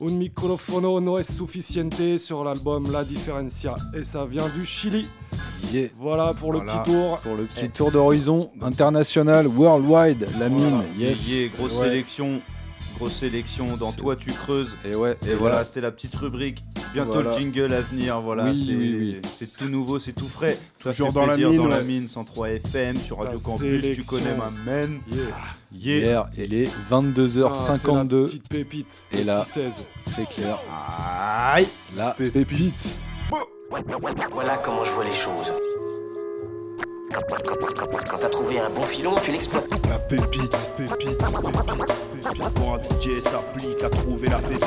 Un 0.01 0.13
microfono 0.13 1.01
no 1.01 1.19
es 1.19 1.25
suficiente 1.25 2.19
sur 2.19 2.45
l'album 2.45 2.91
La 2.93 3.03
Diferencia. 3.05 3.75
Et 3.97 4.05
ça 4.05 4.25
vient 4.25 4.49
du 4.49 4.65
Chili. 4.65 5.09
Yeah. 5.73 5.89
Voilà 5.99 6.35
pour 6.35 6.53
le 6.53 6.59
Voilà. 6.61 6.79
petit 6.81 6.91
tour. 6.93 7.19
Pour 7.19 7.35
le 7.37 7.45
petit 7.45 7.69
tour 7.71 7.91
d'horizon 7.91 8.51
international, 8.63 9.47
worldwide, 9.49 10.27
la 10.39 10.49
mine, 10.49 10.83
yes. 10.97 11.29
Yeah, 11.29 11.49
grosse 11.49 11.73
Ouais. 11.79 11.89
sélection. 11.89 12.41
Grosse 12.99 13.17
sélection 13.17 13.77
dans 13.77 13.93
Toi 13.93 14.17
tu 14.17 14.31
creuses. 14.33 14.77
Et 14.85 14.95
ouais, 14.95 15.17
Et, 15.23 15.31
et 15.31 15.35
voilà, 15.35 15.37
voilà. 15.55 15.65
c'était 15.65 15.81
la 15.81 15.91
petite 15.93 16.15
rubrique. 16.17 16.65
Bientôt 16.93 17.13
Voilà. 17.15 17.31
le 17.33 17.39
jingle 17.39 17.73
à 17.73 17.81
venir. 17.81 18.21
Voilà, 18.21 18.45
Oui, 18.47 18.65
c'est 18.67 18.73
oui, 18.75 18.97
oui. 18.99 19.21
c'est 19.39 19.57
tout 19.57 19.69
nouveau, 19.69 19.99
c'est 19.99 20.13
tout 20.13 20.27
frais. 20.29 20.59
Ça 20.79 20.91
Toujours 20.91 21.09
fait 21.09 21.15
dans 21.15 21.27
la 21.27 21.35
plaisir 21.35 21.51
mine, 21.51 21.59
dans 21.63 21.69
la 21.69 21.83
mine 21.83 22.09
103 22.09 22.51
FM 22.51 22.97
sur 22.99 23.19
Radio 23.19 23.37
La 23.37 23.43
Campus. 23.43 23.91
Tu 23.95 24.03
connais 24.03 24.35
ma. 24.37 24.51
Yeah. 24.73 24.89
Yeah. 25.71 26.01
Hier, 26.01 26.27
il 26.37 26.55
est 26.55 26.67
Ah, 26.69 26.71
c'est 26.89 26.95
la 26.95 27.01
22h52. 27.01 28.25
petite 28.25 28.49
pépite. 28.49 28.93
Et 29.13 29.23
là, 29.25 29.41
petit 29.43 29.51
16. 29.51 29.73
c'est 30.07 30.29
clair. 30.35 30.59
Aïe. 31.55 31.67
La 31.97 32.11
pépite. 32.13 32.99
Voilà 34.33 34.57
comment 34.65 34.83
je 34.83 34.91
vois 34.93 35.05
les 35.05 35.13
choses. 35.13 35.53
Quand, 37.13 38.19
t'as 38.19 38.29
trouvé 38.29 38.59
un 38.59 38.71
bon 38.71 38.83
filon, 38.83 39.15
tu 39.23 39.33
l'exploites. 39.33 39.69
La 39.89 39.99
pépite, 39.99 40.57
pépite, 40.77 41.09
pépite, 41.19 41.19
pépite. 41.19 42.55
Pour 42.55 42.75
un 42.75 42.79
DJ 42.79 43.23
s'applique 43.23 43.83
à 43.85 43.89
trouver 43.91 44.29
la 44.29 44.39
pépite. 44.39 44.67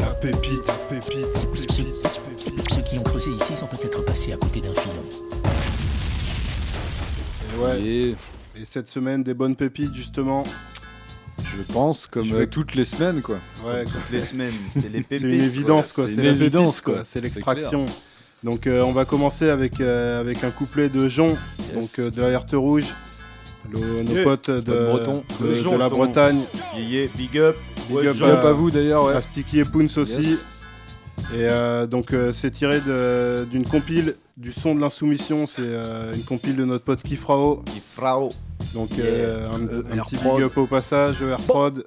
La 0.00 0.06
pépite, 0.14 0.64
pépite, 0.90 1.50
pépite, 1.50 1.68
pépite. 2.46 2.70
Ceux 2.72 2.82
qui 2.82 2.98
ont 2.98 3.02
creusé 3.02 3.30
ici 3.30 3.56
sont 3.56 3.66
peut-être 3.66 4.04
passés 4.04 4.32
à 4.32 4.36
côté 4.36 4.60
d'un 4.60 4.72
filon. 4.74 5.04
Et 7.54 7.62
ouais. 7.62 7.80
Et... 7.82 8.64
cette 8.64 8.88
semaine, 8.88 9.22
des 9.22 9.34
bonnes 9.34 9.56
pépites, 9.56 9.94
justement. 9.94 10.42
Je 11.56 11.72
pense, 11.72 12.06
comme 12.06 12.24
Je 12.24 12.34
euh, 12.34 12.38
vais- 12.40 12.46
toutes 12.48 12.74
les 12.74 12.84
semaines, 12.84 13.22
quoi. 13.22 13.38
Ouais, 13.64 13.84
Toutes 13.84 14.10
les 14.10 14.20
semaines, 14.20 14.52
c'est 14.72 14.88
les 14.92 15.02
pépites. 15.02 15.20
C'est 15.20 15.34
une 15.36 15.40
évidence, 15.42 15.92
quoi. 15.92 16.08
C'est 16.08 16.14
C'est 16.16 16.20
une 16.22 16.26
la 16.26 16.32
évidence, 16.32 16.80
pépite, 16.80 16.84
quoi. 16.96 17.04
C'est 17.04 17.20
l'extraction. 17.20 17.86
Donc, 18.44 18.66
euh, 18.66 18.82
on 18.82 18.92
va 18.92 19.04
commencer 19.04 19.50
avec, 19.50 19.80
euh, 19.80 20.20
avec 20.20 20.44
un 20.44 20.50
couplet 20.50 20.88
de 20.88 21.08
Jon, 21.08 21.36
donc 21.74 21.90
euh, 21.98 22.10
de 22.10 22.20
l'alerte 22.20 22.52
rouge. 22.52 22.86
Le- 23.70 24.02
nos 24.04 24.12
Yeah. 24.14 24.24
potes 24.24 24.50
de, 24.50 24.60
Potes 24.60 24.86
bretons. 25.04 25.24
de, 25.40 25.76
la. 25.78 25.88
Bretagne. 25.88 26.40
Yeah, 26.76 26.82
yeah, 27.02 27.06
big 27.16 27.36
up. 27.38 27.56
Big 27.88 27.96
Ouais, 27.96 28.06
up, 28.06 28.14
big 28.14 28.22
up 28.22 28.44
à 28.44 28.52
vous, 28.52 28.70
d'ailleurs, 28.70 29.04
ouais. 29.04 29.14
À 29.14 29.20
Sticky 29.20 29.58
et 29.60 29.64
Poons 29.64 29.88
aussi. 29.96 30.22
Yes. 30.22 30.44
Et 31.34 31.40
euh, 31.42 31.86
donc 31.86 32.12
euh, 32.14 32.32
c'est 32.32 32.50
tiré 32.52 32.80
d'une 33.50 33.66
compile 33.66 34.14
du 34.36 34.52
son 34.52 34.74
de 34.74 34.80
l'insoumission, 34.80 35.46
c'est 35.46 35.60
euh, 35.62 36.14
une 36.14 36.22
compile 36.22 36.54
de 36.56 36.64
notre 36.64 36.84
pote 36.84 37.02
Kifrao. 37.02 37.62
Kifrao. 37.66 38.28
Donc 38.72 38.96
Yeah. 38.96 39.04
euh, 39.06 39.48
un, 39.52 40.02
petit 40.04 40.16
big 40.16 40.42
up 40.42 40.56
au 40.56 40.66
passage, 40.66 41.16
Airprod. 41.22 41.84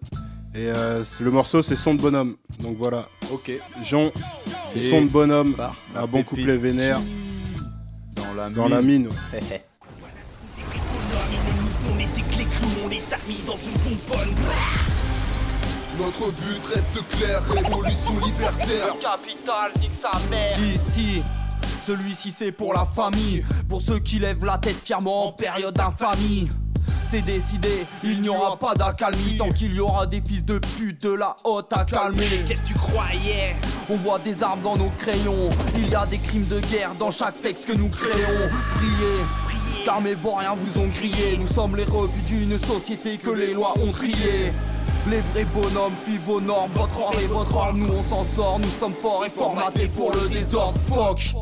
Et 0.53 0.67
euh, 0.67 1.03
c'est- 1.05 1.23
le 1.23 1.31
morceau 1.31 1.61
c'est 1.61 1.77
Son 1.77 1.93
de 1.95 2.01
bonhomme. 2.01 2.35
Donc 2.59 2.77
voilà. 2.77 3.07
Ok. 3.31 3.51
Jean, 3.83 4.11
C'est 4.47 4.89
Son 4.89 5.01
de 5.03 5.09
bonhomme, 5.09 5.55
un 5.59 5.71
la 5.93 6.05
bon 6.07 6.17
pépite. 6.23 6.29
couplet 6.29 6.57
vénère. 6.57 6.99
Dans 8.15 8.33
la 8.35 8.49
Dans 8.49 8.67
la 8.67 8.81
mine. 8.81 9.07
ouais. 9.33 9.63
On 11.93 11.99
est 11.99 12.07
des 12.15 12.21
clés 12.21 12.45
on 12.83 12.87
les 12.89 12.99
a 13.13 13.17
mis 13.27 13.41
dans 13.45 13.57
une 13.57 13.73
bonbonne. 13.83 14.35
Notre 15.99 16.31
but 16.31 16.65
reste 16.73 17.09
clair, 17.09 17.43
révolution 17.49 18.17
libertaire. 18.25 18.95
Capital, 18.99 19.71
nique 19.79 19.93
sa 19.93 20.11
mère. 20.29 20.55
Si, 20.55 20.77
si. 20.77 21.23
Celui-ci 21.85 22.31
c'est 22.35 22.51
pour 22.51 22.73
la 22.73 22.85
famille, 22.85 23.43
pour 23.67 23.81
ceux 23.81 23.99
qui 23.99 24.19
lèvent 24.19 24.45
la 24.45 24.57
tête 24.57 24.77
fièrement 24.83 25.25
en 25.27 25.31
période 25.31 25.73
d'infamie. 25.75 26.47
C'est 27.03 27.21
décidé, 27.21 27.85
il 28.03 28.21
n'y 28.21 28.29
aura 28.29 28.57
pas 28.57 28.73
d'accalmie 28.73 29.37
tant 29.37 29.49
qu'il 29.49 29.75
y 29.75 29.79
aura 29.79 30.07
des 30.07 30.21
fils 30.21 30.45
de 30.45 30.59
pute 30.59 31.01
de 31.01 31.13
la 31.13 31.35
haute 31.43 31.71
à 31.73 31.83
calmer. 31.83 32.45
Qu'est-ce 32.47 32.61
que 32.61 32.67
tu 32.67 32.73
croyais? 32.73 33.55
On 33.89 33.97
voit 33.97 34.19
des 34.19 34.41
armes 34.41 34.61
dans 34.61 34.77
nos 34.77 34.89
crayons, 34.97 35.49
il 35.75 35.89
y 35.89 35.95
a 35.95 36.05
des 36.05 36.19
crimes 36.19 36.47
de 36.47 36.59
guerre 36.59 36.95
dans 36.97 37.11
chaque 37.11 37.35
texte 37.35 37.65
que 37.65 37.73
nous 37.73 37.89
créons. 37.89 38.47
Priez, 38.75 39.83
car 39.83 40.01
mes 40.01 40.13
vauriens 40.13 40.55
vous 40.55 40.81
ont 40.81 40.87
grillé. 40.87 41.37
Nous 41.37 41.47
sommes 41.47 41.75
les 41.75 41.83
rebuts 41.83 42.21
d'une 42.21 42.57
société 42.57 43.17
que 43.17 43.31
les 43.31 43.53
lois 43.53 43.73
ont 43.79 43.91
triée. 43.91 44.53
Les 45.09 45.19
vrais 45.19 45.45
bonhommes 45.45 45.95
suivent 45.99 46.21
vos 46.25 46.39
normes, 46.39 46.71
votre 46.73 46.99
or 46.99 47.15
et 47.21 47.25
votre 47.25 47.55
or, 47.55 47.73
nous 47.75 47.91
on 47.91 48.03
s'en 48.03 48.23
sort, 48.23 48.59
nous 48.59 48.69
sommes 48.69 48.93
forts 48.93 49.25
et 49.25 49.29
formatés 49.29 49.87
pour 49.87 50.13
le 50.13 50.29
désordre, 50.29 50.77
fuck. 50.77 51.35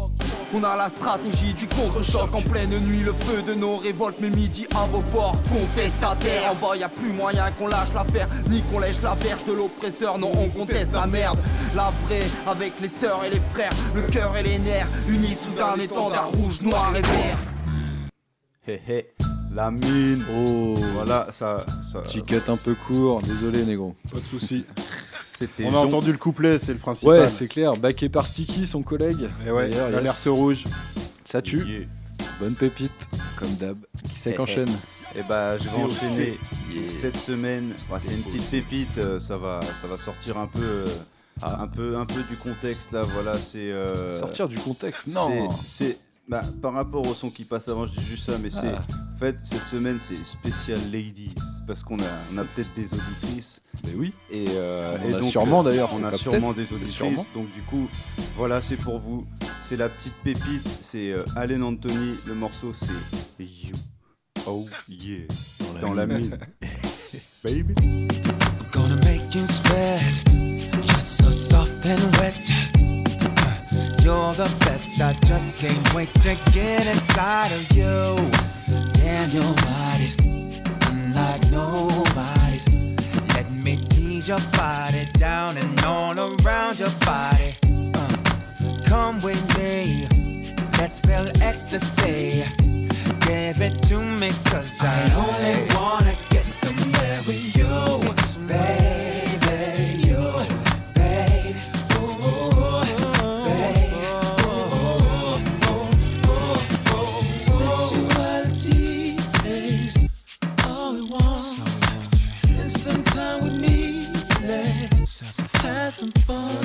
On 0.54 0.64
a 0.64 0.78
la 0.78 0.88
stratégie 0.88 1.54
du 1.54 1.68
contre-choc 1.68 2.34
en 2.34 2.42
pleine 2.42 2.70
nuit, 2.80 3.02
le 3.02 3.12
feu 3.12 3.44
de 3.44 3.54
nos 3.54 3.76
révoltes, 3.76 4.16
mais 4.22 4.30
midi 4.30 4.66
à 4.74 4.86
vos 4.86 5.02
portes, 5.02 5.44
contestataires. 5.50 6.52
En 6.52 6.56
bas 6.56 6.76
y 6.78 6.84
a 6.84 6.90
plus 6.90 7.12
moyen 7.12 7.52
qu'on 7.52 7.68
lâche 7.68 7.94
l'affaire, 7.94 8.30
ni 8.50 8.62
qu'on 8.64 8.80
lèche 8.80 9.02
la 9.04 9.14
verge 9.16 9.44
de 9.44 9.52
l'oppresseur, 9.52 10.18
non 10.18 10.32
on 10.36 10.48
conteste 10.48 10.94
la 10.94 11.06
merde. 11.06 11.40
La 11.76 11.92
vraie, 12.06 12.26
avec 12.48 12.74
les 12.82 12.90
sœurs 12.90 13.24
et 13.26 13.30
les 13.30 13.42
frères, 13.52 13.74
le 13.94 14.04
cœur 14.04 14.36
et 14.38 14.44
les 14.44 14.58
nerfs, 14.58 14.88
unis 15.10 15.36
sous 15.36 15.62
un 15.62 15.78
étendard 15.78 16.30
rouge, 16.32 16.62
noir 16.62 16.94
et 16.96 17.02
vert. 17.02 17.38
Hé 18.68 18.82
hé. 18.88 19.14
La 19.54 19.72
mine. 19.72 20.24
Oh. 20.36 20.74
Voilà, 20.94 21.28
ça. 21.32 21.60
ça 21.92 22.02
Petit 22.02 22.22
cut 22.22 22.36
un 22.48 22.58
peu 22.58 22.76
court, 22.76 23.22
désolé, 23.22 23.66
négro. 23.66 23.96
Pas 24.12 24.20
de 24.20 24.26
soucis. 24.26 24.66
C'était 25.40 25.66
On 25.66 25.74
a 25.74 25.78
entendu 25.78 26.12
le 26.12 26.18
couplet, 26.18 26.60
c'est 26.60 26.74
le 26.74 26.80
principal. 26.80 27.22
Ouais, 27.22 27.30
c'est 27.30 27.48
clair. 27.48 27.78
Backé 27.78 28.10
par 28.10 28.28
Sticky, 28.28 28.68
son 28.68 28.84
collègue. 28.84 29.30
Et 29.48 29.52
ouais, 29.52 29.70
D'ailleurs, 29.70 29.90
l'alerte 29.90 30.18
yes. 30.26 30.28
rouge. 30.28 30.64
Ça 31.24 31.42
tue. 31.42 31.66
Yeah. 31.66 31.86
Bonne 32.42 32.56
pépite, 32.56 32.92
comme 33.38 33.54
d'hab. 33.56 33.78
Qui 34.10 34.20
c'est 34.20 34.32
Eh, 34.32 34.36
qu'enchaîne 34.36 34.70
Et 35.18 35.24
bah 35.28 35.58
je 35.58 35.64
vais 35.70 35.80
Et 35.80 35.84
enchaîner 35.84 36.38
cette 36.90 37.18
semaine. 37.18 37.72
ouais, 37.90 38.00
c'est 38.02 38.14
une 38.14 38.22
petite 38.24 38.50
pépite, 38.50 38.98
euh, 38.98 39.20
ça 39.20 39.38
va, 39.38 39.62
ça 39.62 39.88
va 39.88 39.98
sortir 39.98 40.38
un 40.38 40.48
peu, 40.48 40.60
euh, 40.62 40.88
un 41.44 41.68
peu, 41.68 41.98
un 41.98 42.06
peu 42.06 42.22
du 42.30 42.36
contexte 42.36 42.92
là. 42.92 43.02
Voilà, 43.02 43.38
c'est 43.38 43.60
euh, 43.72 44.18
Sortir 44.20 44.50
du 44.50 44.58
contexte 44.58 45.08
Non. 45.08 45.48
C'est 45.66 45.98
bah, 46.30 46.42
par 46.62 46.74
rapport 46.74 47.06
au 47.08 47.14
son 47.14 47.30
qui 47.32 47.44
passe 47.44 47.68
avant, 47.68 47.88
je 47.88 47.92
dis 47.94 48.06
juste 48.06 48.30
ça, 48.30 48.38
mais 48.38 48.50
c'est 48.52 48.68
Ah. 48.68 48.80
en 49.16 49.18
fait 49.18 49.36
cette 49.44 49.66
semaine 49.66 49.98
c'est 50.00 50.24
spécial 50.26 50.80
ladies 50.92 51.34
parce 51.68 51.84
qu'on 51.84 52.00
a, 52.00 52.04
on 52.34 52.38
a 52.38 52.44
peut-être 52.44 52.74
des 52.76 52.86
auditrices. 52.86 53.62
Mais 53.86 53.94
oui. 53.96 54.14
Et, 54.32 54.46
euh, 54.50 54.96
On 55.04 55.10
et 55.10 55.14
a 55.16 55.20
donc, 55.20 55.32
sûrement, 55.32 55.64
d'ailleurs, 55.64 55.90
On 55.94 56.04
a 56.04 56.16
sûrement 56.16 56.54
des 56.54 56.64
auditrices. 56.64 56.92
sûrement. 56.92 57.26
Donc 57.34 57.52
du 57.54 57.62
coup, 57.64 57.88
voilà, 58.38 58.62
c'est 58.62 58.78
pour 58.78 59.00
vous. 59.00 59.26
C'est 59.64 59.76
la 59.78 59.90
petite 59.90 60.14
pépite. 60.24 60.68
C'est 60.82 61.12
euh, 61.12 61.24
Allen 61.36 61.64
Anthony. 61.64 62.16
Le 62.28 62.36
morceau 62.36 62.74
c'est 62.74 63.44
You. 63.44 63.76
Oh 64.48 64.68
yeah. 64.88 65.26
Dans 65.82 65.94
la 65.94 66.06
mine. 66.06 66.38
Baby. 67.44 67.74
Gonna 68.72 68.96
make 69.06 69.34
you 69.34 69.46
sweat. 69.48 70.24
You're 70.32 71.00
so 71.00 71.30
soft 71.32 71.86
and 71.86 72.02
wet. 72.18 72.40
You're 74.10 74.34
the 74.34 74.52
best. 74.66 75.00
I 75.00 75.14
just 75.28 75.56
can't 75.58 75.94
wait 75.94 76.12
to 76.24 76.36
get 76.52 76.88
inside 76.88 77.52
of 77.52 77.72
you. 77.78 78.18
Damn, 78.94 79.30
your 79.30 79.54
body's 79.54 80.16
unlike 80.90 81.44
nobody's. 81.52 82.66
Let 83.36 83.52
me 83.52 83.78
tease 83.90 84.28
your 84.28 84.42
body 84.54 85.06
down 85.20 85.58
and 85.58 85.80
all 85.84 86.18
around 86.18 86.80
your 86.80 86.90
body. 87.06 87.54
Uh, 87.94 88.18
come 88.88 89.22
with 89.22 89.44
me. 89.60 90.08
Let's 90.80 90.98
feel 91.02 91.30
ecstasy. 91.40 92.44
Give 93.28 93.62
it 93.62 93.84
to 93.90 94.00
me, 94.00 94.32
cause 94.46 94.76
I 94.82 94.96
only 95.24 95.76
wanna 95.76 96.16
get 96.32 96.46
somewhere 96.46 97.22
with 97.28 97.56
you, 97.56 98.48
baby. 98.48 99.09
Fun. 116.30 116.62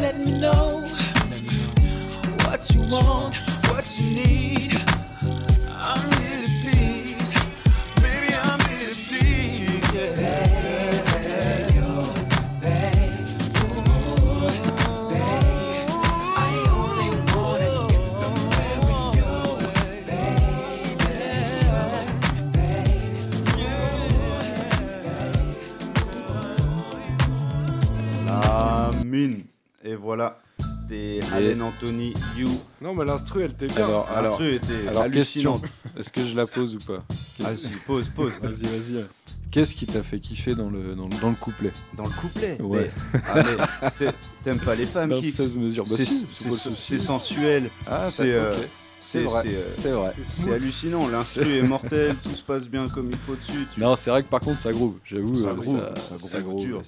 Let 0.00 0.18
me 0.18 0.32
know 0.40 0.82
what 2.44 2.68
you 2.74 2.80
want, 2.90 3.36
what 3.70 3.86
you 3.98 4.06
need. 4.16 4.67
Voilà, 30.00 30.40
c'était 30.58 31.20
Allen 31.34 31.60
Anthony, 31.62 32.12
You. 32.36 32.48
Non, 32.80 32.94
mais 32.94 33.04
l'instru, 33.04 33.42
elle 33.42 33.50
était 33.52 33.66
bien. 33.66 33.84
Alors, 33.84 34.08
alors, 34.10 34.30
L'instru 34.30 34.54
était 34.54 34.88
alors 34.88 35.02
hallucinante. 35.02 35.64
est-ce 35.98 36.12
que 36.12 36.24
je 36.24 36.36
la 36.36 36.46
pose 36.46 36.76
ou 36.76 36.78
pas? 36.78 37.04
Ah, 37.44 37.56
si, 37.56 37.68
pose, 37.86 38.08
pose. 38.08 38.32
Vas-y, 38.42 38.64
vas-y. 38.64 39.04
Qu'est-ce 39.50 39.74
qui 39.74 39.86
t'a 39.86 40.02
fait 40.02 40.20
kiffer 40.20 40.54
dans 40.54 40.68
le, 40.68 40.94
dans, 40.94 41.04
le- 41.06 41.20
dans 41.22 41.30
le 41.30 41.34
couplet? 41.34 41.72
Dans 41.96 42.02
le 42.04 42.10
couplet? 42.10 42.58
Ouais. 42.60 42.88
Mais- 43.14 43.20
ah, 43.82 43.90
T'aimes 44.44 44.58
pas 44.58 44.74
les 44.74 44.84
femmes, 44.86 45.08
Dans 45.10 45.16
le 45.16 45.22
Kix 45.22 45.32
16 45.36 45.56
mesures. 45.56 45.84
Bah 45.84 45.94
C'est 45.96 46.04
c'est- 46.04 46.50
c'est 46.52 46.76
c'est 46.76 46.98
sensuel. 46.98 47.70
Ah, 47.86 48.04
c'est 48.10 48.16
ça- 48.16 48.22
euh, 48.24 48.52
ok. 48.54 48.68
C'est 49.00 49.22
vrai, 49.22 49.44
euh, 49.46 49.68
c'est 49.72 49.90
vrai. 49.92 50.12
C'est 50.22 50.52
hallucinant. 50.52 51.08
L'instru 51.08 51.44
C'est- 51.44 51.56
est 51.58 51.62
mortel, 51.62 52.14
tout 52.22 52.30
se 52.30 52.42
passe 52.42 52.68
bien 52.68 52.88
comme 52.88 53.10
il 53.12 53.16
faut 53.16 53.36
dessus. 53.36 53.66
tu- 53.72 53.80
Non, 53.80 53.94
c'est 53.96 54.10
vrai 54.10 54.22
que 54.24 54.28
par 54.28 54.40
contre, 54.40 54.58
ça 54.58 54.72
groove. 54.72 54.96
J'avoue, 55.04 55.36
Ça 55.36 55.48
euh, 55.48 55.54
groove, 55.54 55.80
ça, 55.94 56.18
ça 56.18 56.28
ça 56.28 56.40
groove 56.42 56.82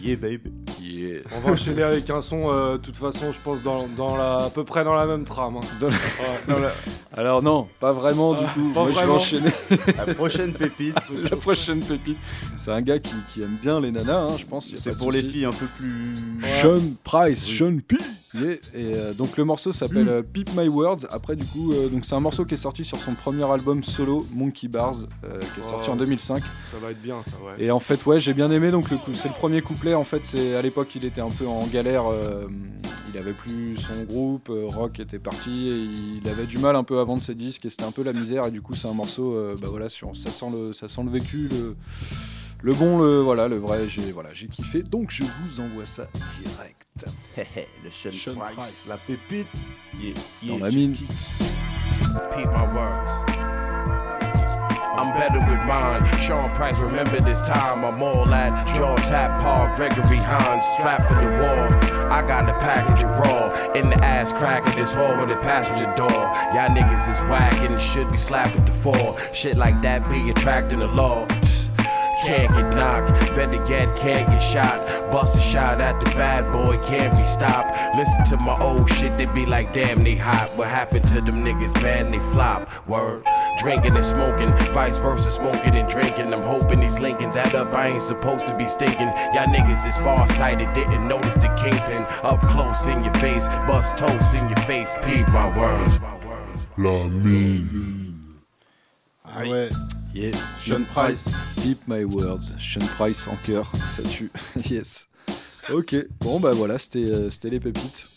Yeah, 0.00 0.16
baby. 0.16 0.50
Yeah. 0.80 1.20
On 1.36 1.40
va 1.40 1.52
enchaîner 1.52 1.82
avec 1.82 2.08
un 2.08 2.22
son, 2.22 2.50
euh, 2.52 2.72
de 2.72 2.82
toute 2.82 2.96
façon, 2.96 3.30
je 3.30 3.38
pense, 3.40 3.62
dans, 3.62 3.86
dans 3.88 4.16
la, 4.16 4.44
à 4.44 4.50
peu 4.50 4.64
près 4.64 4.84
dans 4.84 4.94
la 4.94 5.04
même 5.06 5.24
trame. 5.24 5.56
hein. 5.58 5.60
Dans 5.80 5.88
la- 5.88 5.92
Ouais. 5.94 6.40
dans 6.48 6.58
la- 6.58 6.72
Alors 7.14 7.42
non, 7.42 7.68
pas 7.78 7.92
vraiment 7.92 8.32
du 8.32 8.44
Ah, 8.46 8.52
coup. 8.54 8.70
pas 8.72 8.80
Moi, 8.84 8.90
je 8.92 8.98
vais 9.06 9.12
enchaîner. 9.12 9.50
La 10.06 10.14
prochaine 10.14 10.52
pépite. 10.54 10.96
La 11.30 11.36
prochaine 11.36 11.80
pépite. 11.80 12.16
C'est 12.56 12.70
un 12.72 12.80
gars 12.80 12.98
qui, 12.98 13.14
qui 13.28 13.42
aime 13.42 13.58
bien 13.60 13.80
les 13.80 13.90
nanas, 13.90 14.28
hein, 14.30 14.36
je 14.38 14.46
pense. 14.46 14.70
C'est 14.76 14.96
pour 14.96 15.12
les 15.12 15.22
filles 15.22 15.44
un 15.44 15.50
peu 15.52 15.66
plus. 15.76 16.14
Sean 16.62 16.80
Price, 17.04 17.44
Sean 17.46 17.76
P. 17.86 17.96
Et 18.34 18.60
euh, 18.76 19.12
donc 19.12 19.36
le 19.36 19.44
morceau 19.44 19.72
s'appelle 19.72 20.08
euh, 20.08 20.22
Peep 20.22 20.50
My 20.56 20.68
Words. 20.68 21.06
Après 21.10 21.36
du 21.36 21.44
coup, 21.44 21.72
euh, 21.72 21.88
donc 21.88 22.04
c'est 22.04 22.14
un 22.14 22.20
morceau 22.20 22.44
qui 22.44 22.54
est 22.54 22.58
sorti 22.58 22.84
sur 22.84 22.98
son 22.98 23.14
premier 23.14 23.44
album 23.50 23.82
solo, 23.82 24.26
Monkey 24.32 24.68
Bars, 24.68 24.94
qui 25.22 25.60
est 25.60 25.64
sorti 25.64 25.88
Oh, 25.90 25.92
en 25.92 25.96
2005. 25.96 26.38
Ça 26.38 26.78
va 26.80 26.90
être 26.92 27.02
bien, 27.02 27.20
ça, 27.20 27.32
ouais. 27.44 27.62
Et 27.62 27.70
en 27.70 27.80
fait, 27.80 28.04
ouais, 28.06 28.20
j'ai 28.20 28.32
bien 28.34 28.50
aimé. 28.50 28.70
Donc 28.70 28.90
le 28.90 28.96
coup- 28.96 29.12
c'est 29.14 29.28
le 29.28 29.34
premier 29.34 29.60
couplet. 29.60 29.94
En 29.94 30.04
fait, 30.04 30.24
c'est 30.24 30.54
à 30.56 30.62
l'époque, 30.62 30.94
il 30.94 31.04
était 31.04 31.20
un 31.20 31.30
peu 31.30 31.46
en 31.46 31.66
galère. 31.66 32.04
il 33.12 33.18
avait 33.18 33.34
plus 33.34 33.76
son 33.76 34.04
groupe, 34.04 34.50
Rock 34.50 34.98
était 35.00 35.18
parti 35.18 35.68
et 35.68 35.76
il 36.22 36.26
avait 36.28 36.46
du 36.46 36.58
mal 36.58 36.76
un 36.76 36.84
peu 36.84 36.98
à 37.00 37.04
vendre 37.04 37.20
ses 37.20 37.34
disques 37.34 37.66
et 37.66 37.70
c'était 37.70 37.84
un 37.84 37.92
peu 37.92 38.02
la 38.02 38.14
misère. 38.14 38.46
Et 38.46 38.50
du 38.50 38.62
coup, 38.62 38.74
c'est 38.74 38.88
un 38.88 38.94
morceau, 38.94 39.36
bah 39.60 39.68
voilà, 39.68 39.88
sur, 39.90 40.16
ça 40.16 40.30
sent 40.30 40.46
le, 40.52 40.72
ça 40.72 40.88
sent 40.88 41.02
le 41.04 41.10
vécu, 41.10 41.48
le, 41.50 41.76
le 42.62 42.72
bon, 42.74 42.98
le 42.98 43.20
voilà, 43.20 43.48
le 43.48 43.56
vrai. 43.58 43.86
J'ai 43.88 44.10
voilà, 44.12 44.30
j'ai 44.32 44.46
kiffé. 44.48 44.82
Donc 44.82 45.10
je 45.10 45.22
vous 45.24 45.60
envoie 45.60 45.84
ça 45.84 46.08
direct. 46.42 46.81
Le 47.84 47.90
Sean, 47.90 48.34
Price. 48.36 48.86
La 48.88 48.96
pépite. 48.96 49.46
Yeah, 49.98 50.14
Dans 50.42 50.58
yeah, 50.58 50.64
la 50.64 50.70
mine. 50.70 50.96
Peep 52.34 52.46
my 52.52 52.74
words. 52.74 53.12
I'm 54.94 55.12
better 55.14 55.40
with 55.40 55.66
mine. 55.66 56.04
Sean 56.20 56.50
Price, 56.50 56.80
remember 56.80 57.18
this 57.20 57.42
time. 57.42 57.84
I'm 57.84 58.02
all 58.02 58.32
at 58.32 58.66
Jaw 58.76 58.96
Tap 58.96 59.40
Park, 59.40 59.74
Gregory 59.74 60.16
Hines, 60.16 60.64
strapped 60.78 61.06
for 61.06 61.14
the 61.14 61.28
wall. 61.28 62.12
I 62.12 62.22
got 62.26 62.46
the 62.46 62.52
package 62.52 63.02
of 63.02 63.10
raw 63.18 63.72
in 63.72 63.88
the 63.88 63.96
ass 64.04 64.32
crack 64.32 64.66
of 64.66 64.74
this 64.76 64.92
hole 64.92 65.16
with 65.16 65.30
the 65.30 65.36
passenger 65.36 65.86
door. 65.96 66.10
Y'all 66.10 66.68
niggas 66.68 67.08
is 67.08 67.18
whack 67.22 67.54
and 67.68 67.80
should 67.80 68.10
be 68.12 68.18
slapped 68.18 68.54
with 68.54 68.66
the 68.66 68.72
fall. 68.72 69.16
Shit 69.32 69.56
like 69.56 69.80
that 69.82 70.08
be 70.10 70.30
attracting 70.30 70.80
the 70.80 70.88
law. 70.88 71.26
Can't 72.24 72.52
get 72.52 72.74
knocked, 72.76 73.10
better 73.34 73.62
yet, 73.68 73.96
can't 73.96 74.28
get 74.28 74.38
shot. 74.38 74.78
Bust 75.10 75.36
a 75.36 75.40
shot 75.40 75.80
at 75.80 75.98
the 76.00 76.06
bad 76.10 76.52
boy, 76.52 76.78
can't 76.78 77.16
be 77.16 77.22
stopped. 77.22 77.76
Listen 77.96 78.22
to 78.24 78.36
my 78.36 78.56
old 78.60 78.88
shit, 78.88 79.18
they 79.18 79.26
be 79.26 79.44
like, 79.44 79.72
damn, 79.72 80.04
they 80.04 80.14
hot. 80.14 80.48
What 80.56 80.68
happened 80.68 81.08
to 81.08 81.20
them 81.20 81.44
niggas, 81.44 81.82
man? 81.82 82.12
They 82.12 82.20
flop. 82.32 82.68
Word. 82.88 83.24
Drinking 83.58 83.96
and 83.96 84.04
smoking, 84.04 84.52
vice 84.72 84.98
versa, 84.98 85.32
smoking 85.32 85.74
and 85.74 85.90
drinking. 85.90 86.32
I'm 86.32 86.42
hoping 86.42 86.78
these 86.78 86.98
Lincolns 87.00 87.36
add 87.36 87.56
up, 87.56 87.74
I 87.74 87.88
ain't 87.88 88.02
supposed 88.02 88.46
to 88.46 88.56
be 88.56 88.66
stinking. 88.66 89.08
Y'all 89.34 89.50
niggas 89.50 89.84
is 89.86 89.98
far 89.98 90.28
sighted, 90.28 90.72
didn't 90.74 91.08
notice 91.08 91.34
the 91.34 91.48
kingpin. 91.60 92.06
Up 92.22 92.40
close 92.42 92.86
in 92.86 93.02
your 93.02 93.14
face, 93.14 93.48
bust 93.66 93.98
toast 93.98 94.40
in 94.40 94.48
your 94.48 94.60
face, 94.60 94.94
peep 95.02 95.26
my 95.28 95.48
words. 95.58 95.98
La 96.78 97.08
mine. 97.08 98.38
Ah 99.24 99.42
ouais. 99.42 100.01
Yeah. 100.14 100.32
Sean 100.60 100.84
Price. 100.94 101.30
Deep 101.62 101.78
My 101.88 102.04
Words. 102.04 102.52
Sean 102.58 102.84
Price 102.98 103.26
en 103.28 103.36
cœur, 103.36 103.70
ça 103.88 104.02
tue. 104.02 104.30
yes. 104.70 105.08
Ok, 105.72 105.94
bon 106.20 106.40
bah 106.40 106.52
voilà, 106.52 106.76
c'était 106.78 107.10
euh, 107.10 107.30
les 107.44 107.60
pépites. 107.60 108.08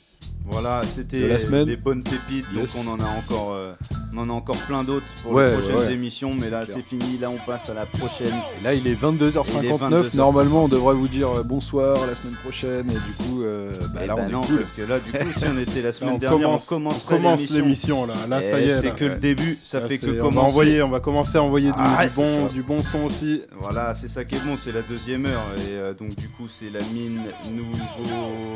Voilà, 0.45 0.81
c'était 0.84 1.27
des 1.65 1.76
bonnes 1.77 2.03
pépites, 2.03 2.45
Yes. 2.53 2.76
donc 2.76 2.85
on 2.85 2.89
en 2.91 2.99
a 2.99 3.07
encore, 3.07 3.53
euh, 3.53 3.73
on 4.14 4.20
en 4.20 4.30
a 4.30 4.34
encore 4.34 4.56
plein 4.57 4.84
d'autres 4.86 5.06
pour 5.24 5.34
Ouais, 5.34 5.45
les 5.45 5.52
prochaines 5.57 5.76
ouais, 5.88 5.94
émissions, 5.94 6.32
mais 6.34 6.44
C'est 6.45 6.49
là 6.52 6.66
c'est 6.66 6.82
fini, 6.82 7.18
là 7.20 7.30
on 7.30 7.38
passe 7.49 7.70
à 7.70 7.74
la 7.74 7.86
prochaine. 7.86 8.32
Et 8.62 8.64
là 8.64 8.74
il 8.74 8.88
est 8.88 8.94
22h59, 8.94 9.45
Il 9.64 9.66
est 9.66 9.72
22h59. 9.74 10.16
normalement 10.16 10.64
on 10.64 10.68
devrait 10.70 10.95
vous 10.95 11.07
dire 11.10 11.30
euh, 11.40 11.44
bonsoir 11.44 11.95
la 12.07 12.16
semaine 12.16 12.36
prochaine 12.41 12.90
et 12.90 12.94
du 12.94 12.99
coup 13.28 13.44
euh, 13.44 13.72
bah, 13.94 14.02
Eh 14.03 14.07
là 14.07 14.16
ben 14.16 14.28
on 14.28 14.32
non, 14.32 14.44
est 14.44 14.48
cool. 14.48 14.57
parce 14.60 14.72
que 14.72 14.82
là 14.84 14.99
du 14.99 15.12
coup 15.12 15.40
si 15.40 15.44
on 15.53 15.60
était 15.60 15.82
la 15.82 15.91
semaine 15.94 16.14
on 16.16 16.18
dernière, 16.18 16.60
commence- 16.66 17.06
on 17.06 17.10
commence 17.10 17.49
l'émission, 17.49 18.06
là. 18.06 18.14
Là, 18.30 18.41
ça 18.41 18.60
y 18.62 18.66
est, 18.70 18.80
C'est 18.80 18.86
là. 18.88 18.91
que 18.91 19.06
le 19.06 19.16
début, 19.16 19.57
ça 19.66 19.80
Là, 19.82 19.88
fait 19.88 19.98
c'est- 19.98 20.07
que 20.07 20.12
on 20.12 20.16
va 20.16 20.22
commencer. 20.30 20.48
envoyer, 20.48 20.82
on 20.84 20.90
va 20.90 20.99
commencer 21.02 21.38
à 21.38 21.44
envoyer 21.44 21.68
du, 21.72 21.78
Ah, 21.78 22.03
du 22.03 22.10
c'est 22.10 22.16
bon, 22.16 22.45
du 22.48 22.64
bon 22.64 22.82
son 22.82 23.03
aussi. 23.03 23.41
Voilà, 23.62 23.94
c'est 23.95 24.07
ça 24.10 24.24
qui 24.24 24.36
est 24.36 24.45
bon, 24.45 24.56
c'est 24.57 24.72
la 24.72 24.82
deuxième 24.82 25.26
heure. 25.26 25.41
Et 25.57 25.74
euh, 25.74 25.94
donc, 25.94 26.16
du 26.16 26.30
coup, 26.30 26.48
c'est 26.49 26.70
la 26.72 26.80
mine, 26.94 27.20
nouveau, 27.53 27.78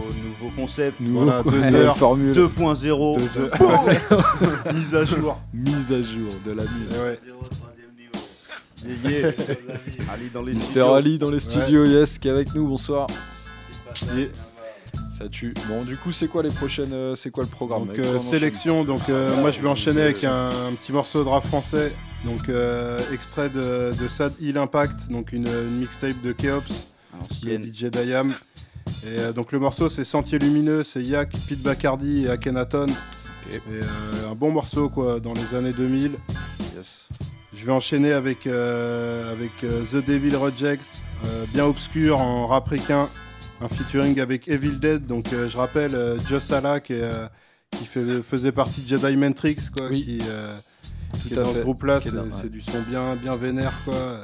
nouveau 0.07 0.51
concept. 0.55 0.99
Nouveau 0.99 1.25
voilà, 1.25 1.43
co- 1.43 1.51
deux 1.51 1.57
nouvelle 1.57 1.75
heures, 1.75 1.97
formule. 1.97 2.33
2.0. 2.33 3.17
Deux 3.17 3.39
heures. 3.39 4.73
Mise 4.73 4.95
à 4.95 5.03
jour. 5.03 5.18
Mise 5.53 5.91
à 5.91 6.01
jour 6.01 6.31
de 6.45 6.51
la 6.51 6.63
ouais. 6.63 7.19
Yeah, 9.03 9.19
yeah. 9.31 9.31
Ali 10.13 10.29
dans 10.33 10.41
les 10.41 10.53
Mister 10.53 10.65
studios. 10.71 10.93
Ali 10.93 11.17
dans 11.19 11.29
les 11.29 11.33
Ouais. 11.35 11.39
studios, 11.41 11.85
yes, 11.85 12.17
qui 12.17 12.27
est 12.29 12.31
avec 12.31 12.53
nous, 12.55 12.65
bonsoir. 12.67 13.07
Yeah. 14.15 14.27
Ça 15.11 15.27
tue. 15.27 15.53
Bon, 15.67 15.83
du 15.83 15.97
coup, 15.97 16.13
c'est 16.13 16.27
quoi 16.29 16.41
les 16.43 16.49
prochaines. 16.49 16.93
euh, 16.93 17.13
c'est 17.15 17.29
quoi 17.29 17.43
le 17.43 17.49
programme 17.49 17.87
Donc 17.87 17.99
euh, 17.99 18.19
sélection, 18.19 18.85
donc 18.85 19.01
euh, 19.09 19.35
moi 19.41 19.51
je 19.51 19.59
vais 19.61 19.67
enchaîner 19.67 20.01
avec 20.01 20.23
un, 20.23 20.47
un 20.47 20.73
petit 20.79 20.93
morceau 20.93 21.23
de 21.25 21.29
rap 21.29 21.45
français, 21.45 21.91
donc 22.23 22.47
euh, 22.47 22.97
extrait 23.13 23.49
de, 23.49 23.91
de 24.01 24.07
Sad 24.07 24.31
Hill 24.39 24.57
Impact, 24.57 25.09
donc 25.11 25.33
une, 25.33 25.47
une 25.47 25.79
mixtape 25.79 26.21
de 26.21 26.31
Keops, 26.31 26.87
le. 27.43 27.57
DJ 27.61 27.85
Dayam. 27.91 28.33
Et 29.03 29.19
euh, 29.19 29.33
donc 29.33 29.51
le 29.51 29.59
morceau 29.59 29.89
c'est 29.89 30.05
Sentier 30.05 30.39
Lumineux, 30.39 30.83
c'est 30.83 31.03
Yak, 31.03 31.31
Pete 31.49 31.61
Bacardi 31.61 32.25
et 32.25 32.29
Akhenaton. 32.29 32.87
Et 33.51 33.61
euh, 33.71 34.31
un 34.31 34.35
bon 34.35 34.51
morceau 34.51 34.89
quoi, 34.89 35.19
dans 35.19 35.33
les 35.33 35.55
années 35.55 35.73
2000. 35.73 36.13
Yes. 36.75 37.07
Je 37.53 37.65
vais 37.65 37.71
enchaîner 37.71 38.13
avec, 38.13 38.47
euh, 38.47 39.31
avec 39.33 39.51
euh, 39.63 39.83
The 39.83 40.05
Devil 40.05 40.35
Rejects, 40.35 41.01
euh, 41.25 41.45
bien 41.53 41.65
obscur 41.65 42.19
en 42.21 42.47
rap 42.47 42.67
ricain, 42.69 43.09
un 43.61 43.67
featuring 43.67 44.19
avec 44.19 44.47
Evil 44.47 44.79
Dead. 44.79 45.05
Donc 45.05 45.33
euh, 45.33 45.49
je 45.49 45.57
rappelle 45.57 45.95
euh, 45.95 46.17
Joss 46.29 46.51
Ala 46.51 46.79
qui, 46.79 46.93
est, 46.93 47.01
euh, 47.03 47.27
qui 47.71 47.85
fait- 47.85 48.21
faisait 48.21 48.51
partie 48.51 48.81
de 48.81 48.87
Jedi 48.87 49.17
Matrix, 49.17 49.57
quoi, 49.73 49.89
qui, 49.89 50.19
euh, 50.29 50.55
qui 51.23 51.33
est 51.33 51.35
dans 51.35 51.53
ce 51.53 51.59
groupe-là. 51.61 51.99
Ouais. 52.23 52.29
c'est 52.31 52.49
du 52.51 52.61
son 52.61 52.81
bien, 52.87 53.15
bien 53.15 53.35
vénère. 53.35 53.73
quoi. 53.83 54.19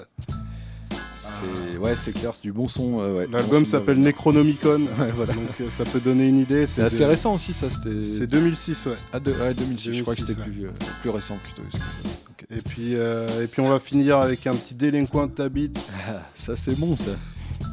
C'est 1.40 1.78
ouais, 1.78 1.95
c'est 1.95 2.12
clair, 2.12 2.32
c'est 2.36 2.44
du 2.44 2.52
bon 2.52 2.68
son. 2.68 2.99
euh, 2.99 3.14
ouais, 3.20 3.28
L'album 3.32 3.66
s'appelle 3.66 3.98
de- 3.99 4.03
Necronomicon, 4.03 4.82
Ouais, 4.99 5.12
voilà. 5.16 5.34
donc 5.34 5.49
euh, 5.62 5.70
ça 5.70 5.84
peut 5.84 5.99
donner 5.99 6.28
une 6.28 6.38
idée. 6.40 6.68
C'est 6.68 6.82
assez 6.84 6.99
de- 6.99 7.06
récent 7.06 7.34
aussi, 7.34 7.53
ça. 7.53 7.68
C'était. 7.70 8.06
C'est 8.06 8.28
2006, 8.28 8.86
ouais. 8.88 8.94
Ah, 9.14 9.20
de- 9.20 9.32
ouais, 9.32 9.53
2006. 9.53 9.94
Je 9.94 10.02
crois 10.02 10.16
que 10.16 10.22
2006, 10.22 10.44
c'était 10.44 10.66
ouais. 10.66 10.72
plus, 10.72 10.90
plus 11.02 11.10
récent 11.10 11.38
plutôt. 11.44 11.62
Ok. 11.64 12.45
Et 12.49 12.62
puis, 12.62 12.95
euh, 12.95 13.44
et 13.44 13.48
puis 13.48 13.62
on 13.62 13.70
va 13.70 13.80
finir 13.80 14.18
avec 14.20 14.45
un 14.48 14.53
petit 14.56 14.76
Delinquent 14.76 15.40
Habits. 15.40 15.72
Ah, 16.07 16.22
ça 16.36 16.56
c'est 16.56 16.78
bon 16.80 16.95
ça. 16.95 17.12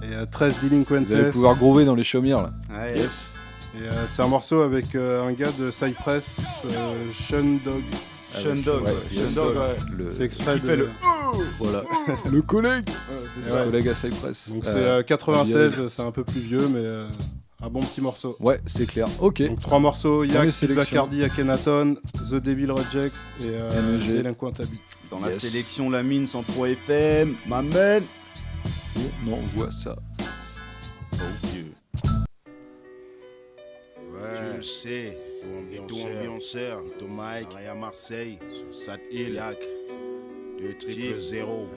Et 0.02 0.14
euh, 0.14 0.24
13 0.30 0.54
Delinquentes. 0.62 1.06
Vous 1.06 1.12
allez 1.14 1.30
pouvoir 1.30 1.56
groover 1.56 1.84
dans 1.84 1.94
les 1.94 2.04
chaumières 2.04 2.42
là. 2.42 2.50
Ouais. 2.70 2.96
Yes. 2.98 3.30
Et 3.74 3.82
euh, 3.82 3.90
c'est 4.06 4.22
un 4.22 4.28
morceau 4.28 4.60
avec 4.62 4.94
euh, 4.94 5.26
un 5.26 5.32
gars 5.32 5.50
de 5.58 5.70
Cypress, 5.70 6.40
euh, 6.66 6.94
Sean 7.28 7.58
Dog. 7.64 7.82
Sean 8.32 8.54
Dog, 8.64 8.82
ouais, 8.84 10.06
C'est 10.10 10.24
extrait 10.24 10.54
qui 10.54 10.60
de. 10.62 10.66
fait 10.66 10.76
le 10.76 10.88
Voilà. 11.58 11.84
Le 12.30 12.42
collègue. 12.42 12.84
c'est 12.88 13.46
Le 13.46 13.52
ça. 13.52 13.64
collègue 13.64 13.88
à 13.88 13.94
Cypress. 13.94 14.48
Donc 14.50 14.66
Euh, 14.66 14.70
c'est 14.72 14.78
euh, 14.78 14.98
un 14.98 15.02
96, 15.02 15.74
vieil. 15.76 15.90
c'est 15.90 16.02
un 16.02 16.10
peu 16.10 16.24
plus 16.24 16.40
vieux, 16.40 16.68
mais 16.68 16.80
euh, 16.80 17.06
un 17.62 17.68
bon 17.68 17.80
petit 17.80 18.00
morceau. 18.00 18.36
Ouais, 18.40 18.60
c'est 18.66 18.86
clair. 18.86 19.06
Ok. 19.20 19.42
Donc 19.42 19.60
trois 19.60 19.78
morceaux 19.78 20.24
Yak. 20.24 20.48
Bacardi, 20.74 21.22
Akhenaton, 21.24 21.94
The 22.30 22.34
Devil 22.34 22.70
Rejects 22.70 23.30
et 23.40 23.44
euh. 23.50 23.98
Delinquent 23.98 24.60
Habits. 24.60 24.80
Dans 25.10 25.20
la 25.20 25.38
sélection 25.38 25.88
La 25.90 26.02
Mine 26.02 26.26
103 26.26 26.68
FM, 26.70 27.34
ma 27.46 27.62
man. 27.62 28.02
Non, 29.26 29.38
on 29.42 29.56
voit 29.56 29.70
ça. 29.70 29.96
Ouais. 34.12 34.58
Tu 34.60 34.62
sais, 34.62 35.18
tout 35.88 35.96
ambianceur, 36.00 36.82
tout 36.98 37.06
Mike, 37.06 37.48
à 37.68 37.74
Marseille, 37.74 38.38
Sat 38.70 38.98
Hill, 39.10 39.40
2 40.58 40.74
triple 40.78 41.20
0, 41.20 41.68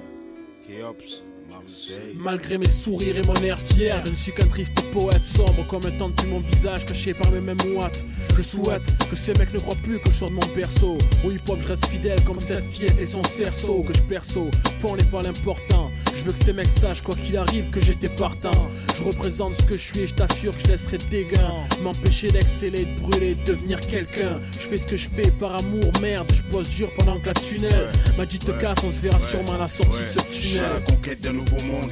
Keops, 0.67 1.23
Marseille. 1.49 2.15
Malgré 2.15 2.57
mes 2.57 2.69
sourires 2.69 3.17
et 3.17 3.23
mon 3.23 3.35
air 3.35 3.59
fier, 3.59 4.01
je 4.05 4.11
ne 4.11 4.15
suis 4.15 4.31
qu'un 4.33 4.47
triste 4.47 4.81
poète 4.91 5.23
sombre 5.23 5.65
comme 5.67 5.85
un 5.85 5.97
temps 5.97 6.09
depuis 6.09 6.27
mon 6.27 6.39
visage 6.39 6.85
caché 6.85 7.13
par 7.13 7.31
mes 7.31 7.41
mêmes 7.41 7.57
moites. 7.73 8.05
Je 8.35 8.41
souhaite 8.41 8.83
que 9.09 9.15
ces 9.15 9.33
mecs 9.33 9.53
ne 9.53 9.59
croient 9.59 9.77
plus 9.83 9.99
que 9.99 10.09
je 10.09 10.15
sors 10.15 10.29
de 10.29 10.35
mon 10.35 10.47
perso. 10.53 10.97
Au 11.25 11.31
hip 11.31 11.41
hop, 11.49 11.59
je 11.61 11.67
reste 11.67 11.85
fidèle 11.87 12.23
comme 12.23 12.39
cette 12.39 12.63
fillette 12.63 12.99
et 12.99 13.05
son 13.05 13.23
cerceau 13.23 13.83
que 13.83 13.93
je 13.93 14.01
perso. 14.03 14.49
Fond 14.79 14.95
n'est 14.95 15.03
pas 15.05 15.21
l'important. 15.21 15.91
Je 16.15 16.23
veux 16.23 16.31
que 16.31 16.43
ces 16.43 16.53
mecs 16.53 16.71
sachent, 16.71 17.01
quoi 17.01 17.15
qu'il 17.15 17.37
arrive, 17.37 17.69
que 17.69 17.81
j'étais 17.81 18.09
partant. 18.09 18.69
Je 18.97 19.03
représente 19.03 19.55
ce 19.55 19.63
que 19.63 19.75
je 19.75 19.83
suis 19.83 19.99
et 20.01 20.07
je 20.07 20.13
t'assure 20.13 20.51
que 20.57 20.63
je 20.65 20.71
laisserai 20.71 20.97
des 21.09 21.25
gains. 21.25 21.53
M'empêcher 21.81 22.29
d'exceller, 22.29 22.85
de 22.85 22.99
brûler, 23.01 23.35
de 23.35 23.43
devenir 23.53 23.79
quelqu'un. 23.79 24.39
Je 24.53 24.67
fais 24.67 24.77
ce 24.77 24.85
que 24.85 24.97
je 24.97 25.09
fais 25.09 25.31
par 25.31 25.55
amour, 25.55 25.91
merde. 26.01 26.31
Je 26.33 26.43
bosse 26.51 26.69
dur 26.69 26.89
pendant 26.97 27.19
que 27.19 27.27
la 27.27 27.33
tunnel 27.33 27.91
m'a 28.17 28.25
dit 28.25 28.39
te 28.39 28.51
casse, 28.51 28.79
on 28.83 28.91
se 28.91 28.99
verra 28.99 29.19
sûrement 29.19 29.53
à 29.53 29.57
la 29.59 29.67
sortie 29.67 30.01
de 30.01 30.07
ce 30.07 30.19
à 30.19 30.23
la 30.23 30.29
tunnel. 30.31 30.83
conquête 30.87 31.21
d'un 31.21 31.33
nouveau 31.33 31.63
monde. 31.65 31.91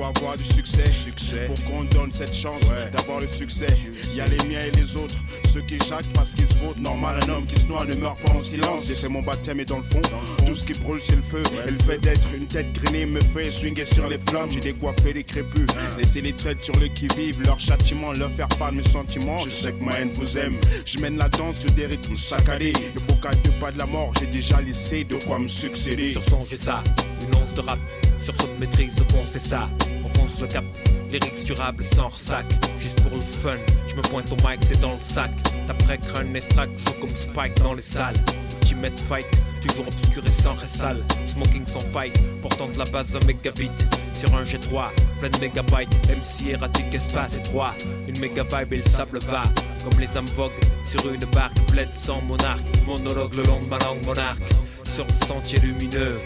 Faut 0.00 0.06
avoir 0.06 0.34
du 0.34 0.44
succès, 0.46 0.90
succès. 0.90 1.44
Pour 1.44 1.62
qu'on 1.64 1.84
donne 1.84 2.10
cette 2.10 2.34
chance 2.34 2.62
d'avoir 2.96 3.20
le 3.20 3.28
succès. 3.28 3.66
Il 4.04 4.16
y 4.16 4.22
a 4.22 4.26
les 4.26 4.38
miens 4.48 4.62
et 4.62 4.70
les 4.70 4.96
autres. 4.96 5.16
Ceux 5.52 5.60
qui 5.60 5.78
jactent 5.78 6.10
parce 6.14 6.30
qu'ils 6.30 6.48
se 6.48 6.54
votent. 6.54 6.78
Normal, 6.78 7.18
un 7.22 7.28
homme 7.28 7.46
qui 7.46 7.60
se 7.60 7.66
noie 7.66 7.84
ne 7.84 7.94
meurt 7.96 8.18
pas 8.22 8.32
en 8.32 8.40
silence. 8.40 8.84
J'ai 8.86 8.94
fait 8.94 9.10
mon 9.10 9.20
baptême 9.20 9.60
et 9.60 9.66
dans 9.66 9.76
le 9.76 9.82
fond, 9.82 10.00
tout 10.46 10.54
ce 10.54 10.66
qui 10.66 10.72
brûle 10.80 11.02
c'est 11.02 11.16
le 11.16 11.22
feu. 11.22 11.42
Et 11.68 11.70
le 11.70 11.78
fait 11.80 11.98
d'être 11.98 12.26
une 12.34 12.46
tête 12.46 12.72
grenée 12.72 13.04
me 13.04 13.20
fait 13.20 13.50
swinguer 13.50 13.84
sur 13.84 14.08
les 14.08 14.18
flammes. 14.26 14.50
J'ai 14.50 14.60
décoiffé 14.60 15.12
les 15.12 15.22
crépus. 15.22 15.66
Laissez 15.98 16.22
les 16.22 16.32
traites 16.32 16.64
sur 16.64 16.76
le 16.80 16.86
qui-vive. 16.86 17.42
Leur 17.44 17.60
châtiment, 17.60 18.12
leur 18.12 18.32
faire 18.32 18.48
part 18.48 18.70
de 18.70 18.78
mes 18.78 18.88
sentiments. 18.88 19.40
Je 19.40 19.50
sais 19.50 19.72
que 19.72 19.84
ma 19.84 19.92
haine 19.98 20.12
vous 20.14 20.38
aime. 20.38 20.58
Je 20.86 20.98
mène 21.00 21.18
la 21.18 21.28
danse 21.28 21.58
sur 21.58 21.72
des 21.72 21.84
rythmes 21.84 22.16
saccadés. 22.16 22.72
Le 22.94 23.00
faut 23.00 23.20
qu'à 23.20 23.32
deux 23.32 23.52
pas 23.60 23.70
de 23.70 23.76
la 23.76 23.84
mort, 23.86 24.14
j'ai 24.18 24.28
déjà 24.28 24.62
laissé 24.62 25.04
de 25.04 25.16
quoi 25.16 25.38
me 25.38 25.48
succéder. 25.48 26.12
Sur 26.12 26.26
son, 26.26 26.42
j'ai 26.48 26.56
ça, 26.56 26.82
une 27.20 27.38
once 27.38 27.52
de 27.52 27.60
rap. 27.60 27.78
Sur 28.24 28.34
de 28.34 28.60
maîtrise, 28.60 28.92
au 29.00 29.12
fond, 29.12 29.24
c'est 29.30 29.44
ça. 29.44 29.68
On 30.04 30.08
fonce 30.18 30.40
le 30.40 30.46
cap, 30.46 30.64
lyrics 31.10 31.44
durables 31.44 31.84
sans 31.94 32.08
ressac. 32.08 32.46
Juste 32.78 33.02
pour 33.02 33.16
le 33.16 33.20
fun, 33.20 33.56
je 33.88 33.94
me 33.94 34.02
pointe 34.02 34.30
au 34.32 34.36
mic, 34.48 34.60
c'est 34.62 34.80
dans 34.80 34.92
le 34.92 34.98
sac. 34.98 35.30
D'après 35.66 35.98
crâne 35.98 36.34
extract, 36.34 36.72
joue 36.78 37.00
comme 37.00 37.10
Spike 37.10 37.54
dans 37.62 37.74
les 37.74 37.82
salles. 37.82 38.16
Ultimate 38.62 39.00
fight, 39.00 39.26
toujours 39.60 39.86
obscur 39.86 40.22
et 40.24 40.42
sans 40.42 40.54
ressale. 40.54 41.02
Smoking 41.26 41.66
sans 41.66 41.80
fight, 41.80 42.16
portant 42.40 42.68
de 42.68 42.78
la 42.78 42.84
base 42.84 43.14
un 43.14 43.26
mégabit. 43.26 43.70
Sur 44.14 44.34
un 44.36 44.44
G3, 44.44 44.90
plein 45.18 45.30
de 45.30 45.38
mégabytes. 45.38 46.08
MC 46.08 46.50
erratique, 46.50 46.94
espace 46.94 47.36
étroit. 47.36 47.74
Une 48.06 48.18
méga 48.20 48.42
vibe 48.42 48.74
et 48.74 48.76
le 48.76 48.82
sable 48.82 49.18
va. 49.20 49.42
Comme 49.82 49.98
les 49.98 50.14
âmes 50.16 50.26
voguent 50.36 50.52
sur 50.90 51.10
une 51.10 51.24
barque, 51.32 51.56
bled 51.72 51.88
sans 51.94 52.20
monarque. 52.20 52.64
Monologue 52.86 53.34
le 53.34 53.42
long 53.44 53.62
de 53.62 53.66
ma 53.66 53.78
langue 53.78 54.04
monarque. 54.04 54.42
Sur 54.84 55.06
le 55.06 55.26
sentier 55.26 55.58
lumineux. 55.60 56.18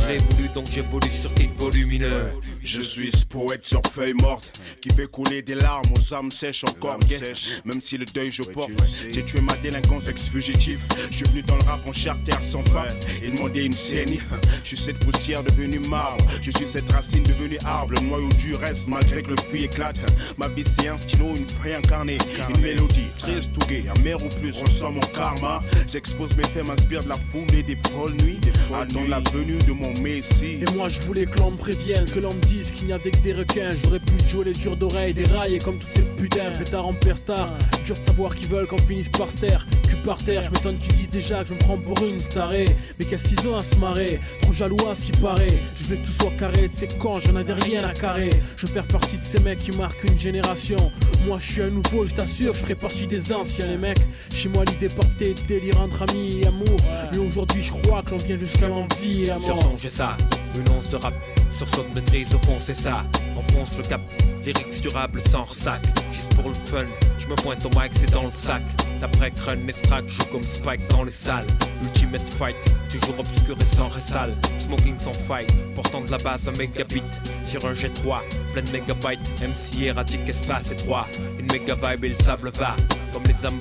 Je 0.00 0.06
l'ai 0.06 0.18
voulu 0.18 0.48
donc 0.54 0.66
j'évolue 0.72 1.10
sur 1.20 1.32
kick 1.34 1.50
volumineux. 1.58 2.32
Je 2.62 2.80
suis 2.80 3.10
ce 3.10 3.24
poète 3.24 3.66
sur 3.66 3.80
feuille 3.92 4.14
morte 4.14 4.60
qui 4.80 4.90
fait 4.90 5.06
couler 5.06 5.42
des 5.42 5.54
larmes 5.54 5.90
aux 5.96 6.14
âmes 6.14 6.30
sèches 6.30 6.64
encore 6.64 6.98
gay. 7.00 7.20
Même 7.64 7.80
si 7.80 7.98
le 7.98 8.04
deuil 8.04 8.30
je 8.30 8.42
porte, 8.42 8.70
j'ai 9.10 9.24
tué 9.24 9.40
ma 9.40 9.56
délinquance 9.56 10.08
ex-fugitif. 10.08 10.78
Je 11.10 11.16
suis 11.16 11.26
venu 11.26 11.42
dans 11.42 11.56
le 11.56 11.64
rap 11.64 11.80
en 11.86 11.92
chair 11.92 12.16
terre 12.24 12.42
sans 12.42 12.64
fin 12.64 12.86
et 13.22 13.30
demandé 13.30 13.64
une 13.64 13.72
scène. 13.72 14.18
Je 14.62 14.68
suis 14.68 14.76
cette 14.76 14.98
poussière 14.98 15.42
devenue 15.42 15.80
marbre, 15.88 16.24
je 16.42 16.50
suis 16.50 16.68
cette 16.68 16.90
racine 16.92 17.22
devenue 17.22 17.58
arbre. 17.64 17.94
Le 17.94 18.06
noyau 18.06 18.28
du 18.38 18.54
reste 18.54 18.88
malgré 18.88 19.22
que 19.22 19.30
le 19.30 19.36
fruit 19.36 19.64
éclate. 19.64 19.98
Ma 20.36 20.48
vie 20.48 20.64
c'est 20.78 20.88
un 20.88 20.98
stylo, 20.98 21.34
une 21.36 21.48
feuille 21.48 21.74
incarnée, 21.74 22.18
une 22.54 22.60
mélodie 22.60 23.08
triste 23.18 23.50
ou 23.56 23.66
gay, 23.66 23.84
amère 23.96 24.22
ou 24.24 24.28
plus. 24.40 24.60
Ressens 24.60 24.92
mon 24.92 25.00
karma. 25.00 25.62
J'expose 25.90 26.36
mes 26.36 26.44
faits, 26.44 26.66
m'inspire 26.66 27.02
de 27.02 27.08
la 27.08 27.14
foule 27.14 27.54
et 27.54 27.62
des 27.62 27.78
folles 27.90 28.16
nuits. 28.22 28.38
Attends 28.74 29.06
la 29.08 29.20
venue 29.32 29.58
de 29.58 29.72
mon 29.72 29.92
Et 30.04 30.64
moi 30.76 30.88
je 30.88 31.00
voulais 31.00 31.26
que 31.26 31.38
l'on 31.38 31.50
me 31.50 31.56
prévienne, 31.56 32.04
que 32.04 32.20
l'on 32.20 32.32
me 32.32 32.40
dise 32.40 32.70
qu'il 32.70 32.86
n'y 32.86 32.92
avait 32.92 33.10
que 33.10 33.18
des 33.18 33.32
requins. 33.32 33.70
J'aurais 33.82 33.98
pu 33.98 34.28
jouer 34.28 34.44
les 34.44 34.52
durs 34.52 34.76
d'oreilles, 34.76 35.12
des 35.12 35.24
rails 35.24 35.56
et 35.56 35.58
comme 35.58 35.78
toutes 35.78 35.92
ces 35.92 36.02
putains, 36.02 36.52
pétard 36.52 36.86
en 36.86 36.94
star. 37.16 37.52
Dur 37.84 37.96
de 37.96 38.00
savoir 38.00 38.34
qu'ils 38.34 38.48
veulent 38.48 38.66
qu'on 38.66 38.78
finisse 38.78 39.08
par 39.08 39.30
se 39.30 39.36
taire. 39.38 39.66
Par 40.04 40.16
terre, 40.18 40.42
je 40.42 40.50
m'étonne 40.50 40.78
qu'ils 40.78 40.94
disent 40.94 41.10
déjà 41.10 41.42
que 41.42 41.48
je 41.50 41.54
me 41.54 41.58
prends 41.58 41.76
pour 41.76 42.02
une 42.06 42.18
starée. 42.18 42.64
Mais 42.98 43.04
qu'à 43.04 43.18
6 43.18 43.46
ans 43.46 43.56
à 43.56 43.62
se 43.62 43.76
marrer, 43.76 44.20
trop 44.40 44.52
jaloux 44.52 44.88
à 44.90 44.94
ce 44.94 45.06
qui 45.06 45.12
paraît. 45.20 45.46
Je 45.76 45.84
voulais 45.84 45.98
que 46.00 46.06
tout 46.06 46.12
soit 46.12 46.30
carré 46.38 46.68
de 46.68 46.72
ces 46.72 46.88
cons, 46.88 47.20
j'en 47.20 47.36
avais 47.36 47.52
rien 47.52 47.82
à 47.84 47.92
carrer. 47.92 48.30
Je 48.56 48.66
veux 48.66 48.72
faire 48.72 48.86
partie 48.86 49.18
de 49.18 49.24
ces 49.24 49.40
mecs 49.40 49.58
qui 49.58 49.76
marquent 49.76 50.04
une 50.04 50.18
génération. 50.18 50.78
Moi 51.26 51.38
je 51.40 51.52
suis 51.52 51.62
un 51.62 51.70
nouveau, 51.70 52.06
je 52.06 52.14
t'assure, 52.14 52.54
je 52.54 52.60
ferai 52.60 52.74
partie 52.74 53.06
des 53.06 53.32
anciens, 53.32 53.66
les 53.66 53.76
mecs. 53.76 54.00
Chez 54.34 54.48
moi 54.48 54.64
l'idée 54.64 54.88
portée, 54.88 55.34
délire 55.46 55.80
entre 55.80 56.02
amis 56.10 56.40
et 56.42 56.46
amour. 56.46 56.76
Mais 57.12 57.18
aujourd'hui 57.18 57.62
je 57.62 57.72
crois 57.72 58.02
que 58.02 58.12
l'on 58.12 58.16
vient 58.18 58.38
jusqu'à 58.38 58.68
l'envie 58.68 59.24
et 59.24 59.30
à 59.30 59.38
Sur 59.38 59.54
mort. 59.56 59.62
son, 59.62 59.76
j'ai 59.76 59.90
ça, 59.90 60.16
une 60.54 60.68
once 60.72 60.88
de 60.90 60.96
rap. 60.96 61.14
Sur 61.58 61.66
son 61.74 61.82
de 61.82 61.94
maîtrise, 61.96 62.32
au 62.36 62.38
fond, 62.46 62.56
c'est 62.60 62.78
ça. 62.78 63.04
Enfonce 63.36 63.76
le 63.78 63.82
cap, 63.82 64.00
lyrics 64.44 64.80
durables 64.80 65.20
sans 65.28 65.42
ressac. 65.42 65.80
Juste 66.12 66.32
pour 66.36 66.50
le 66.50 66.54
fun, 66.54 66.84
je 67.18 67.26
me 67.26 67.34
pointe 67.34 67.66
au 67.66 67.68
mic, 67.70 67.90
c'est 67.98 68.12
dans 68.12 68.26
le 68.26 68.30
sac. 68.30 68.62
D'après 69.00 69.32
crâne, 69.32 69.64
mes 69.64 69.72
stracks, 69.72 70.08
joue 70.08 70.24
comme 70.26 70.42
Spike 70.44 70.86
dans 70.88 71.02
les 71.02 71.10
salles. 71.10 71.48
Ultimate 71.82 72.22
fight, 72.22 72.54
toujours 72.88 73.18
obscur 73.18 73.56
et 73.60 73.74
sans 73.74 73.88
ressale. 73.88 74.36
Smoking 74.60 75.00
sans 75.00 75.12
fight, 75.12 75.52
portant 75.74 76.02
de 76.02 76.12
la 76.12 76.18
base 76.18 76.48
un 76.48 76.52
mégabit. 76.52 77.02
Sur 77.48 77.66
un 77.66 77.72
G3, 77.72 78.20
plein 78.52 78.62
de 78.62 78.70
mégabytes. 78.70 79.42
MC 79.42 79.82
erratique, 79.86 80.28
espace 80.28 80.70
étroit. 80.70 81.08
Une 81.40 81.46
méga 81.50 81.74
vibe 81.74 82.04
et 82.04 82.08
le 82.10 82.18
sable 82.22 82.50
va. 82.50 82.76
Comme 83.12 83.24
les 83.24 83.44
âmes 83.44 83.58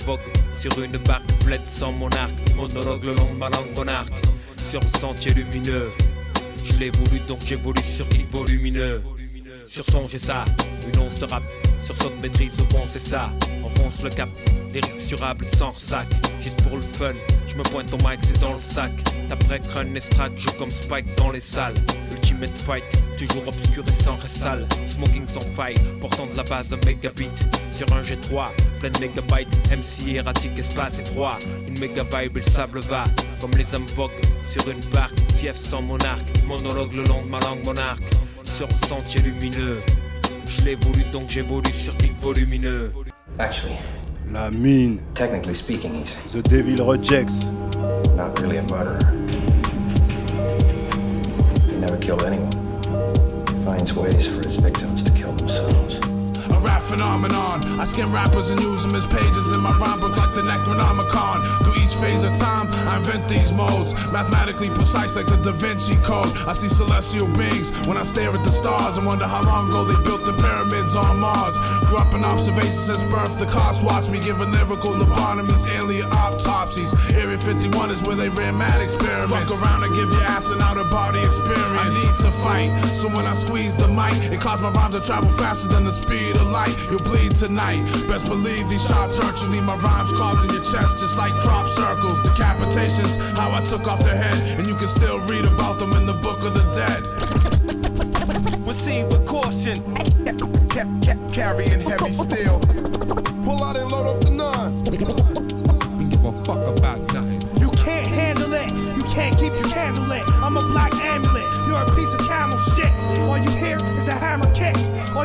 sur 0.62 0.84
une 0.84 0.98
barque, 1.08 1.46
bled 1.46 1.62
sans 1.68 1.94
monarque. 1.94 2.36
Monologue 2.56 3.04
le 3.04 3.16
long 3.16 3.34
de 3.34 3.40
ma 3.40 3.50
langue 3.50 3.76
monarque. 3.76 4.14
Sur 4.70 4.82
le 4.82 5.00
sentier 5.00 5.34
lumineux. 5.34 5.90
Je 6.70 6.78
l'ai 6.78 6.90
voulu 6.90 7.20
donc 7.28 7.40
j'évolue 7.46 7.82
sur 7.96 8.08
kick 8.10 8.30
volumineux. 8.32 9.02
Sur 9.68 9.86
son 9.86 10.06
j'ai 10.06 10.20
ça, 10.20 10.46
une 10.86 11.00
once 11.00 11.24
rap. 11.24 11.44
Sur 11.86 11.96
son 12.02 12.12
maîtrise 12.22 12.52
au 12.60 12.74
fond 12.74 12.84
c'est 12.92 13.06
ça. 13.06 13.30
Enfonce 13.64 14.04
le 14.04 14.10
cap, 14.10 14.30
durables 15.08 15.46
sans 15.58 15.70
ressac. 15.70 16.08
Juste 16.42 16.62
pour 16.64 16.76
le 16.76 16.82
fun, 16.82 17.14
je 17.48 17.56
me 17.56 17.64
pointe 17.64 17.92
au 17.94 17.98
mic 17.98 18.20
c'est 18.22 18.40
dans 18.40 18.54
le 18.54 18.60
sac. 18.60 18.92
D'après 19.30 19.60
crâne 19.60 19.96
extract, 19.96 20.38
joue 20.38 20.52
comme 20.58 20.70
Spike 20.70 21.16
dans 21.18 21.32
les 21.32 21.42
salles. 21.42 21.76
Ultimate 22.40 22.62
fight, 22.62 22.84
toujours 23.18 23.48
obscur 23.48 23.84
et 23.88 24.04
sans 24.04 24.16
ressale. 24.16 24.68
Smoking 24.88 25.28
sans 25.28 25.42
faille, 25.42 25.74
portant 26.00 26.28
de 26.28 26.38
la 26.38 26.44
base 26.44 26.72
un 26.72 26.78
mégabit. 26.86 27.30
Sur 27.74 27.92
un 27.94 28.02
G3, 28.02 28.50
plein 28.80 28.92
de 28.92 29.00
mégabytes. 29.00 29.72
MC 29.72 30.16
erratique, 30.18 30.60
espace 30.60 31.00
étroit. 31.00 31.40
Une 31.68 31.80
méga 31.80 32.04
vibe 32.04 32.36
le 32.38 32.44
sable 32.44 32.80
va. 32.82 33.06
Comme 33.42 33.50
les 33.58 33.64
voguent 33.96 34.12
sur 34.52 34.70
une 34.70 34.80
barque. 34.94 35.18
Fief 35.38 35.56
sans 35.56 35.82
monarque, 35.82 36.26
monologue 36.46 36.94
le 36.94 37.04
long 37.06 37.24
de 37.24 37.28
ma 37.30 37.40
langue 37.40 37.66
monarque. 37.66 38.04
Sur 38.44 38.68
le 38.68 38.88
sentier 38.88 39.22
lumineux. 39.22 39.80
Je 40.46 40.64
l'ai 40.66 40.76
voulu 40.76 41.06
donc 41.12 41.30
j'évolue 41.30 41.74
sur 41.84 41.98
kick 41.98 42.14
volumineux. 42.22 42.92
Actually, 43.40 43.78
La 44.32 44.52
mine, 44.52 45.00
technically 45.16 45.56
speaking, 45.56 45.94
he's 45.96 46.18
The 46.34 46.48
Devil 46.48 46.84
Rejects. 46.86 47.48
not 48.16 48.40
really 48.42 48.58
a 48.58 48.64
murderer. 48.64 49.00
He 51.78 51.82
never 51.82 51.98
killed 51.98 52.24
anyone. 52.24 52.52
He 52.52 53.64
finds 53.64 53.94
ways 53.94 54.28
for 54.28 54.38
his 54.38 54.58
victims 54.58 55.04
to 55.04 55.12
kill 55.12 55.32
themselves. 55.34 56.17
A 56.58 56.60
rap 56.60 56.82
phenomenon. 56.82 57.62
I 57.80 57.84
scan 57.84 58.12
rappers 58.12 58.50
and 58.50 58.60
use 58.60 58.82
them 58.82 58.96
as 58.96 59.06
pages 59.06 59.52
in 59.52 59.60
my 59.60 59.70
rhyme 59.78 60.00
book 60.00 60.18
like 60.18 60.34
the 60.34 60.42
Necronomicon. 60.42 61.46
Through 61.62 61.78
each 61.84 61.94
phase 62.02 62.24
of 62.24 62.36
time, 62.40 62.66
I 62.88 62.98
invent 62.98 63.30
these 63.30 63.54
modes. 63.54 63.94
Mathematically 64.12 64.70
precise 64.70 65.16
like 65.16 65.28
the 65.28 65.38
Da 65.38 65.52
Vinci 65.52 65.96
Code. 65.98 66.34
I 66.50 66.54
see 66.54 66.70
celestial 66.70 67.28
beings 67.38 67.70
when 67.86 67.98
I 67.98 68.02
stare 68.02 68.34
at 68.34 68.44
the 68.44 68.50
stars 68.50 68.98
and 68.98 69.06
wonder 69.06 69.28
how 69.28 69.44
long 69.44 69.70
ago 69.70 69.86
they 69.86 70.02
built 70.04 70.26
the 70.26 70.34
pyramids 70.34 70.96
on 70.96 71.20
Mars. 71.20 71.54
Grew 71.86 71.98
up 71.98 72.12
in 72.16 72.26
observation 72.26 72.72
since 72.90 73.04
birth. 73.04 73.38
The 73.38 73.46
cops 73.46 73.84
watch 73.84 74.10
me 74.10 74.18
give 74.20 74.42
a 74.42 74.46
lyrical 74.46 74.98
lobotomies, 74.98 75.70
alien 75.70 76.10
autopsies. 76.10 76.90
Area 77.14 77.38
51 77.38 77.92
is 77.92 78.02
where 78.02 78.16
they 78.16 78.30
ran 78.30 78.58
mad 78.58 78.82
experiments. 78.82 79.30
Fuck 79.30 79.62
around 79.62 79.84
and 79.84 79.94
give 79.94 80.10
your 80.10 80.24
ass 80.24 80.50
an 80.50 80.62
out 80.62 80.78
of 80.78 80.90
body 80.90 81.22
experience. 81.22 81.78
I 81.78 81.90
need 81.94 82.18
to 82.26 82.32
fight, 82.42 82.74
so 82.98 83.10
when 83.10 83.28
I 83.28 83.34
squeeze 83.34 83.76
the 83.76 83.88
mic, 83.90 84.18
it 84.34 84.42
causes 84.42 84.64
my 84.64 84.72
rhymes 84.72 84.96
to 84.96 85.02
travel 85.02 85.30
faster 85.38 85.68
than 85.68 85.84
the 85.84 85.94
speed 85.94 86.38
the 86.38 86.47
light, 86.48 86.76
you'll 86.90 87.00
bleed 87.00 87.32
tonight. 87.32 87.84
Best 88.08 88.28
believe 88.28 88.70
these 88.70 88.86
shots 88.88 89.18
hurt 89.18 89.42
you, 89.42 89.48
leave 89.48 89.64
my 89.64 89.76
rhymes 89.78 90.12
carved 90.14 90.44
in 90.46 90.56
your 90.56 90.64
chest 90.64 91.00
just 91.00 91.18
like 91.18 91.34
crop 91.42 91.68
circles. 91.68 92.20
Decapitations, 92.22 93.16
how 93.38 93.52
I 93.52 93.64
took 93.64 93.88
off 93.88 94.04
their 94.04 94.16
head, 94.16 94.58
and 94.58 94.68
you 94.68 94.76
can 94.76 94.88
still 94.88 95.20
read 95.28 95.46
about 95.46 95.80
them 95.80 95.94
in 95.94 96.06
the 96.06 96.14
book 96.14 96.40
of 96.44 96.54
the 96.54 96.64
dead. 96.74 97.04
Proceed 98.64 99.06
with 99.06 99.26
caution. 99.26 99.78
Kept, 100.70 101.02
kept 101.02 101.34
carrying 101.34 101.80
heavy 101.80 102.12
steel. 102.12 102.60
Pull 103.46 103.64
out 103.64 103.78
and 103.78 103.90
load 103.92 104.08
up 104.08 104.22
the 104.22 104.30
nine. 104.30 104.84
Give 106.10 106.26
a 106.26 106.32
fuck 106.44 106.78
about 106.78 107.00
nothing. 107.14 107.42
You 107.60 107.70
can't 107.72 108.08
handle 108.08 108.54
it. 108.54 108.70
You 108.98 109.04
can't 109.04 109.38
keep 109.38 109.54
your 109.54 109.70
candle 109.70 110.04
lit. 110.06 110.27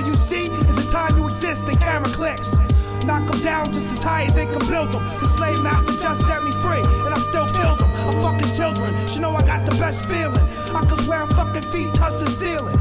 You 0.06 0.14
see 0.14 0.44
is 0.44 0.74
the 0.74 0.90
time 0.90 1.16
you 1.18 1.28
exist 1.28 1.68
in 1.68 1.76
camera 1.76 2.08
clicks. 2.08 2.56
Knock 3.04 3.26
them 3.30 3.40
down 3.42 3.72
just 3.72 3.86
as 3.86 4.02
high 4.02 4.24
as 4.24 4.34
they 4.34 4.46
can 4.46 4.62
build 4.70 4.92
them. 4.92 5.02
The 5.20 5.26
slave 5.26 5.62
master 5.62 5.92
just 6.00 6.26
set 6.26 6.42
me 6.42 6.52
free, 6.62 6.82
and 7.04 7.12
I 7.14 7.18
still 7.18 7.46
build 7.52 7.78
them. 7.80 7.90
I'm 8.06 8.14
fucking 8.22 8.54
children. 8.56 8.94
She 9.08 9.18
know 9.20 9.34
I 9.34 9.42
got 9.44 9.66
the 9.66 9.76
best 9.76 10.06
feeling. 10.06 10.42
I 10.74 10.86
could 10.86 11.00
swear 11.00 11.22
i 11.22 11.26
fucking 11.26 11.66
feet 11.70 11.92
touch 11.94 12.14
the 12.18 12.30
ceiling. 12.30 12.78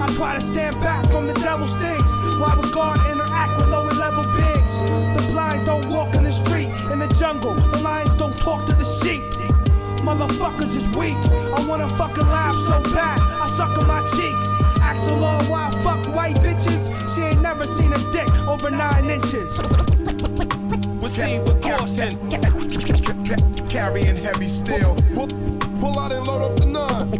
I 0.00 0.12
try 0.14 0.34
to 0.34 0.40
stand 0.40 0.76
back 0.80 1.06
from 1.10 1.26
the 1.26 1.34
devil's 1.34 1.74
things 1.76 2.12
while 2.36 2.56
the 2.60 2.68
guard 2.68 3.00
interact 3.10 3.56
with 3.56 3.68
lower 3.68 3.92
level 3.92 4.24
pigs. 4.36 4.80
The 5.16 5.32
blind 5.32 5.64
don't 5.64 5.88
walk 5.88 6.14
in 6.14 6.24
the 6.24 6.32
street, 6.32 6.68
in 6.92 6.98
the 6.98 7.08
jungle. 7.18 7.54
The 7.54 7.80
lions 7.82 8.14
don't 8.16 8.36
talk 8.36 8.66
to 8.66 8.72
the 8.72 8.84
sheep. 8.84 9.22
Motherfuckers 10.04 10.76
is 10.76 10.86
weak. 10.96 11.16
I 11.56 11.64
wanna 11.66 11.88
fucking 11.96 12.28
laugh 12.28 12.54
so 12.54 12.82
bad. 12.94 13.18
I 13.20 13.48
suck 13.56 13.76
on 13.78 13.86
my 13.88 14.02
cheeks. 14.14 14.75
Ask 14.86 15.10
a 15.10 15.14
law 15.14 15.42
why 15.50 15.66
I 15.66 15.70
fuck 15.82 16.14
white 16.14 16.36
bitches. 16.36 16.86
She 17.12 17.20
ain't 17.22 17.42
never 17.42 17.64
seen 17.64 17.92
a 17.92 17.98
dick 18.12 18.30
over 18.46 18.70
nine 18.70 19.10
inches. 19.10 19.58
Proceed 21.00 21.40
with 21.40 21.60
caution. 21.60 22.12
Carrying 23.68 24.16
heavy 24.16 24.46
steel. 24.46 24.94
Pull, 25.12 25.26
pull 25.80 25.98
out 25.98 26.12
and 26.12 26.24
load 26.24 26.42
up 26.46 26.56
the 26.60 26.66
nine. 26.66 27.10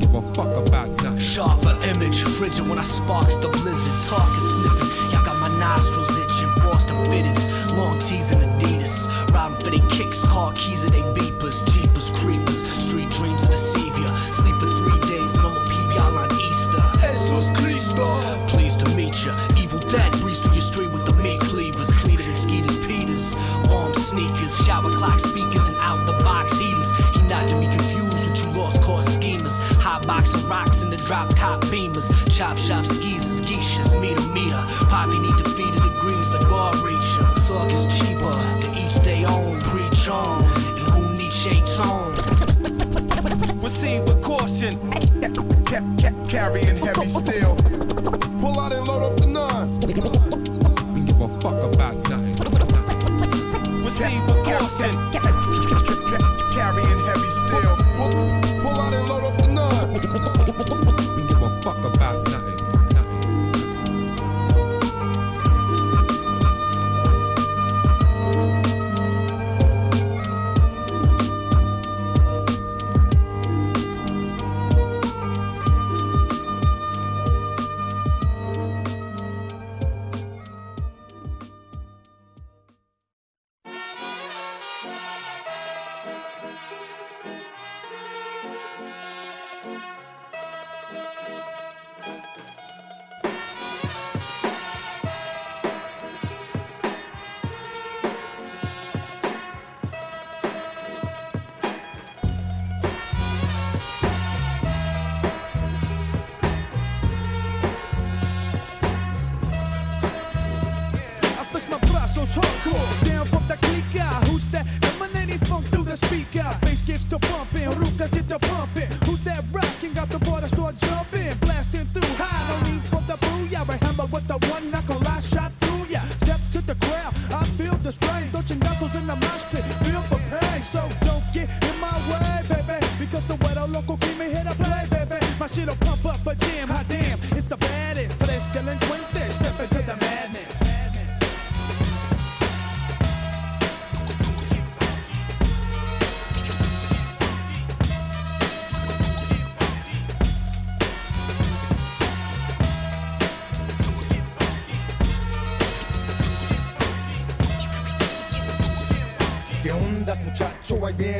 Give 0.00 0.14
a 0.14 0.22
fuck 0.32 0.52
about 0.66 0.88
nothing. 1.02 1.18
Sharper 1.18 1.76
image, 1.84 2.22
frigid 2.22 2.66
when 2.66 2.78
I 2.78 2.84
sparks 2.84 3.36
the 3.36 3.48
blizzard. 3.48 4.04
Talk 4.08 4.34
is 4.38 4.54
sniffing, 4.54 5.12
y'all 5.12 5.24
got 5.26 5.36
my 5.44 5.52
nostrils 5.60 6.08
itching. 6.16 6.52
Boston 6.64 6.96
fitteds, 7.12 7.76
long 7.76 7.98
tees 7.98 8.32
and 8.32 8.40
Adidas. 8.40 8.94
Riding 9.34 9.58
for 9.58 9.70
they 9.70 9.94
kicks, 9.94 10.24
car 10.24 10.54
keys 10.54 10.84
and 10.84 10.92
they 10.92 11.02
beepers. 11.20 11.56
Jeepers, 11.74 12.08
creepers, 12.18 12.62
street 12.82 13.10
dreams 13.10 13.42
of 13.42 13.50
the 13.50 13.56
ya. 13.56 13.79
Drop 31.10 31.28
top 31.34 31.60
beamers. 31.62 32.06
Chop 32.36 32.56
shop 32.56 32.84
skeezers, 32.84 33.40
geishas, 33.40 33.90
meter 34.00 34.22
meter. 34.32 34.62
Poppy 34.86 35.18
need 35.18 35.36
to 35.38 35.44
feed 35.56 35.72
the 35.74 35.80
degrees 35.80 36.32
like 36.32 36.42
God 36.42 36.76
reach 36.86 37.08
ya. 37.18 37.34
Talk 37.48 37.68
is 37.72 37.84
cheaper. 37.98 38.30
To 38.62 38.68
each 38.78 38.94
their 39.02 39.28
own, 39.28 39.60
preach 39.62 40.06
on. 40.08 40.44
And 40.78 40.88
who 40.92 41.18
needs 41.18 41.34
shades 41.34 41.80
on? 41.80 42.14
Proceed 43.58 44.00
with 44.06 44.22
caution. 44.22 44.78
Kept, 45.64 45.98
kept 45.98 46.28
carrying 46.28 46.76
heavy 46.76 47.08
steel. 47.08 47.56
Pull 48.40 48.60
out 48.60 48.72
and 48.72 48.86
load 48.86 49.02
up 49.02 49.16
the 49.18 49.26
nine. 49.26 49.80
Give 49.80 51.20
a 51.20 51.28
fuck 51.40 51.74
about 51.74 51.96
nothing. 52.08 52.36
Proceed 53.82 54.20
with 54.28 54.44
caution. 54.44 55.29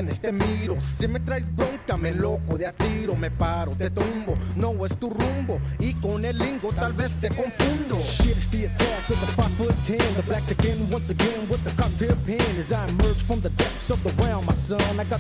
Vienes, 0.01 0.21
te 0.21 0.33
miro. 0.33 0.81
Si 0.81 1.07
me 1.07 1.21
traes 1.21 1.55
bronca, 1.55 1.97
me 1.97 2.13
loco 2.13 2.57
de 2.57 2.67
a 2.67 2.73
tiro. 2.73 3.15
Me 3.15 3.31
paro, 3.31 3.73
te 3.77 3.91
tumbo. 3.91 4.37
No 4.57 4.85
es 4.87 4.97
tu 4.97 5.11
rumbo. 5.11 5.61
Y 5.79 5.93
con 5.95 6.25
el 6.25 6.39
lingo 6.39 6.73
tal 6.73 6.93
vez 6.93 7.17
te 7.17 7.29
confundo. 7.29 7.99
Shit, 7.99 8.37
it's 8.37 8.49
the 8.49 8.67
attack 8.67 9.11
of 9.11 9.21
the 9.21 9.27
5 9.27 9.51
foot 9.57 9.75
10. 9.85 9.99
The 10.17 10.23
blacks 10.23 10.51
again, 10.51 10.89
once 10.91 11.11
again, 11.11 11.49
with 11.49 11.63
the 11.65 11.71
cocktail 11.77 12.17
pen. 12.25 12.41
As 12.59 12.73
I 12.73 12.89
emerge 12.89 13.23
from 13.23 13.41
the 13.41 13.51
depths 13.51 13.91
of 13.91 14.03
the 14.03 14.11
realm, 14.23 14.47
my 14.47 14.53
son. 14.53 14.81
I 14.99 15.05
got 15.05 15.20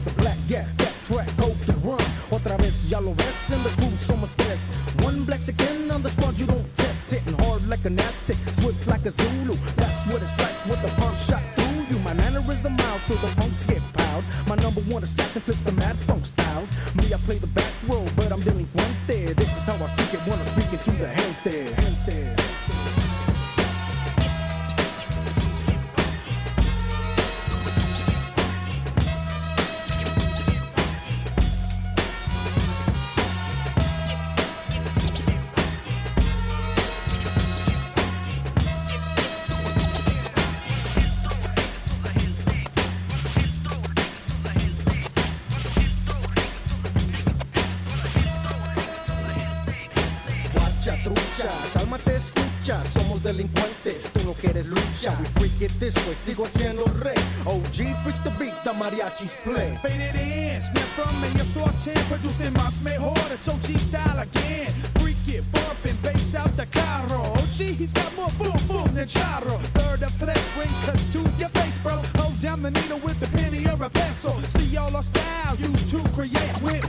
mariachis 58.80 59.36
play. 59.44 59.78
Faded 59.82 60.14
in, 60.14 60.62
snap 60.62 60.88
from 60.96 61.20
medio 61.20 61.44
sorte, 61.44 61.92
produced 62.08 62.40
my 62.40 62.50
más 62.50 62.80
mejor, 62.82 63.14
it's 63.30 63.46
OG 63.46 63.78
style 63.78 64.18
again. 64.18 64.72
Freak 64.98 65.28
it, 65.28 65.44
bumping, 65.52 65.96
bass 66.02 66.34
out 66.34 66.56
the 66.56 66.66
carro. 66.66 67.20
OG, 67.32 67.60
oh, 67.60 67.74
he's 67.80 67.92
got 67.92 68.10
more 68.16 68.32
boom 68.38 68.56
boom 68.66 68.94
than 68.94 69.06
charro. 69.06 69.58
Third 69.78 70.02
of 70.02 70.18
tres, 70.18 70.42
bring 70.56 70.72
cuts 70.86 71.04
to 71.12 71.20
your 71.38 71.50
face, 71.50 71.76
bro. 71.78 71.96
Hold 72.16 72.40
down 72.40 72.62
the 72.62 72.70
needle 72.70 73.00
with 73.00 73.20
the 73.20 73.28
penny 73.38 73.66
or 73.66 73.84
a 73.84 73.90
pencil. 73.90 74.34
See 74.56 74.76
all 74.78 74.96
our 74.96 75.02
style 75.02 75.56
used 75.56 75.90
to 75.90 75.98
create 76.16 76.62
with 76.62 76.84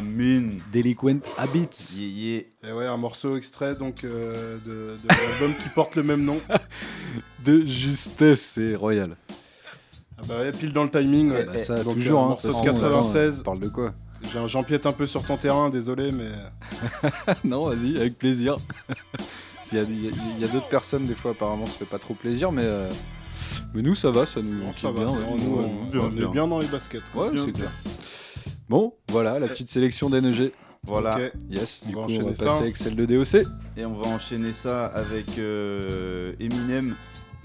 mine. 0.00 0.60
Delinquent 0.72 1.20
Habits. 1.36 1.96
Yeah, 1.96 2.06
yeah. 2.62 2.70
Et 2.70 2.72
ouais, 2.72 2.86
un 2.86 2.96
morceau 2.96 3.36
extrait 3.36 3.74
donc 3.74 4.04
euh, 4.04 4.58
de, 4.66 4.96
de 5.02 5.08
l'album 5.08 5.54
qui 5.62 5.68
porte 5.70 5.96
le 5.96 6.02
même 6.02 6.24
nom. 6.24 6.40
De 7.44 7.64
justesse, 7.64 8.42
c'est 8.42 8.74
royal. 8.74 9.16
Ah 10.18 10.22
bah 10.26 10.34
ouais, 10.40 10.52
pile 10.52 10.72
dans 10.72 10.82
le 10.84 10.90
timing. 10.90 11.30
ouais. 11.30 11.44
Bah, 11.46 11.56
ça, 11.58 11.82
Donc, 11.82 11.94
toujours, 11.94 12.20
un 12.20 12.24
hein, 12.24 12.28
morceau 12.30 12.48
de 12.48 12.52
de 12.52 12.58
toute 12.58 12.64
façon, 12.66 12.80
96. 12.80 13.38
on 13.40 13.42
parle 13.44 13.60
de 13.60 13.68
quoi? 13.68 13.94
J'ai 14.32 14.38
un- 14.38 14.46
J'empiète 14.48 14.84
un 14.86 14.92
peu 14.92 15.06
sur 15.06 15.22
ton 15.24 15.36
terrain, 15.36 15.70
désolé, 15.70 16.10
mais. 16.10 16.30
non, 17.44 17.64
vas-y, 17.64 17.96
avec 17.96 18.18
plaisir. 18.18 18.56
Il 19.72 19.78
y 20.40 20.44
a, 20.44 20.48
d'autres 20.48 20.68
personnes, 20.68 21.04
des 21.06 21.14
fois, 21.14 21.30
apparemment, 21.32 21.66
ça 21.66 21.74
fait 21.78 21.84
pas 21.84 21.98
trop 21.98 22.14
plaisir, 22.14 22.50
mais, 22.50 22.62
euh, 22.64 22.90
mais 23.74 23.82
nous, 23.82 23.94
ça 23.94 24.10
va, 24.10 24.24
ça 24.26 24.40
nous 24.42 24.62
on 24.66 24.72
ça 24.72 24.88
kiffe 24.88 24.90
va, 24.98 25.04
bien. 25.04 25.10
ouais. 25.10 25.18
on- 25.30 25.36
Nous, 25.36 26.00
on- 26.00 26.00
on 26.00 26.16
est 26.16 26.32
bien 26.32 26.48
dans 26.48 26.58
les 26.58 26.66
baskets, 26.68 27.02
quoi. 27.12 27.24
Ouais, 27.28 27.36
c'est 27.36 27.44
bien. 27.44 27.52
clair. 27.52 27.70
Bon, 28.68 28.92
voilà, 29.10 29.38
la 29.38 29.48
petite 29.48 29.68
sélection 29.70 30.10
d'NG. 30.10 30.52
Voilà. 30.84 31.16
Ok. 31.16 31.32
Yes, 31.50 31.82
On 31.84 31.88
du 31.88 31.94
va 31.94 32.02
coup, 32.02 32.06
on 32.06 32.06
va 32.08 32.14
enchaîner 32.14 32.30
passer 32.36 32.48
ça. 32.48 32.56
avec 32.58 32.76
celle 32.76 32.96
de 32.96 33.04
DOC. 33.06 33.34
Et 33.76 33.84
on 33.84 33.94
va 33.94 34.06
enchaîner 34.08 34.52
ça 34.52 34.86
avec 34.86 35.38
euh, 35.38 36.32
Eminem. 36.38 36.94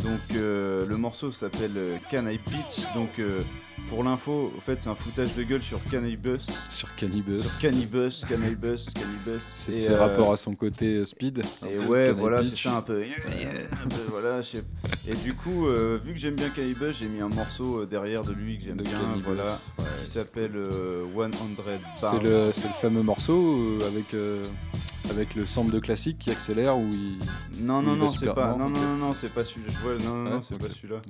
Donc 0.03 0.19
euh, 0.35 0.85
le 0.87 0.97
morceau 0.97 1.31
s'appelle 1.31 1.71
euh, 1.77 1.97
Can 2.11 2.27
I 2.27 2.37
Bitch. 2.37 2.93
Donc 2.95 3.09
euh, 3.19 3.41
pour 3.89 4.03
l'info, 4.03 4.51
au 4.57 4.59
fait 4.59 4.77
c'est 4.81 4.89
un 4.89 4.95
foutage 4.95 5.35
de 5.35 5.43
gueule 5.43 5.61
sur 5.61 5.83
Cannibus. 5.85 6.45
Sur 6.69 6.93
Cannibus. 6.95 7.41
Sur 7.41 7.59
Cannibus, 7.59 8.25
Cannibus, 8.27 8.85
Cannibus. 8.93 9.43
C'est 9.45 9.91
euh, 9.91 9.99
rapports 9.99 10.33
à 10.33 10.37
son 10.37 10.55
côté 10.55 11.05
speed. 11.05 11.41
Et 11.69 11.77
ouais, 11.87 12.07
Can 12.09 12.15
voilà, 12.19 12.43
c'est 12.43 12.57
ça 12.57 12.77
un 12.77 12.81
peu. 12.81 13.01
un 13.03 13.87
peu, 13.87 13.95
voilà, 14.09 14.41
je 14.41 14.47
sais- 14.57 14.63
Et 15.07 15.15
du 15.15 15.33
coup, 15.35 15.67
vu 15.67 16.13
que 16.13 16.19
j'aime 16.19 16.35
bien 16.35 16.49
Cannibus, 16.49 16.97
j'ai 16.99 17.07
mis 17.07 17.21
un 17.21 17.29
morceau 17.29 17.85
derrière 17.85 18.23
de 18.23 18.33
lui 18.33 18.57
que 18.57 18.65
j'aime 18.65 18.81
bien, 18.81 18.99
voilà, 19.23 19.43
ouais, 19.79 19.85
qui 20.03 20.09
s'appelle 20.09 20.55
euh, 20.55 21.03
100 21.13 21.29
Bars. 22.01 22.11
C'est 22.11 22.23
le, 22.23 22.47
le 22.47 22.51
fameux 22.81 23.03
morceau 23.03 23.77
avec, 23.87 24.13
avec 25.09 25.35
le 25.35 25.45
sample 25.45 25.71
de 25.71 25.79
classique 25.79 26.17
qui 26.19 26.31
accélère 26.31 26.77
où 26.77 26.87
il. 26.91 27.17
Non, 27.65 27.81
non, 27.81 27.93
il 27.95 27.99
non, 27.99 28.09
c'est 28.09 28.33
pas, 28.33 28.55
non, 28.57 28.69
non, 28.69 28.79
non, 28.79 28.95
non, 28.97 29.13
c'est 29.13 29.33
pas 29.33 29.43
celui-là. 29.45 29.67
Je 29.73 29.77
vois- 29.79 29.95
Non, 30.03 30.15
non, 30.17 30.23
Ouais, 30.25 30.29
non, 30.37 30.41
c'est 30.41 30.57
pas 30.59 30.69
celui-là. 30.69 31.01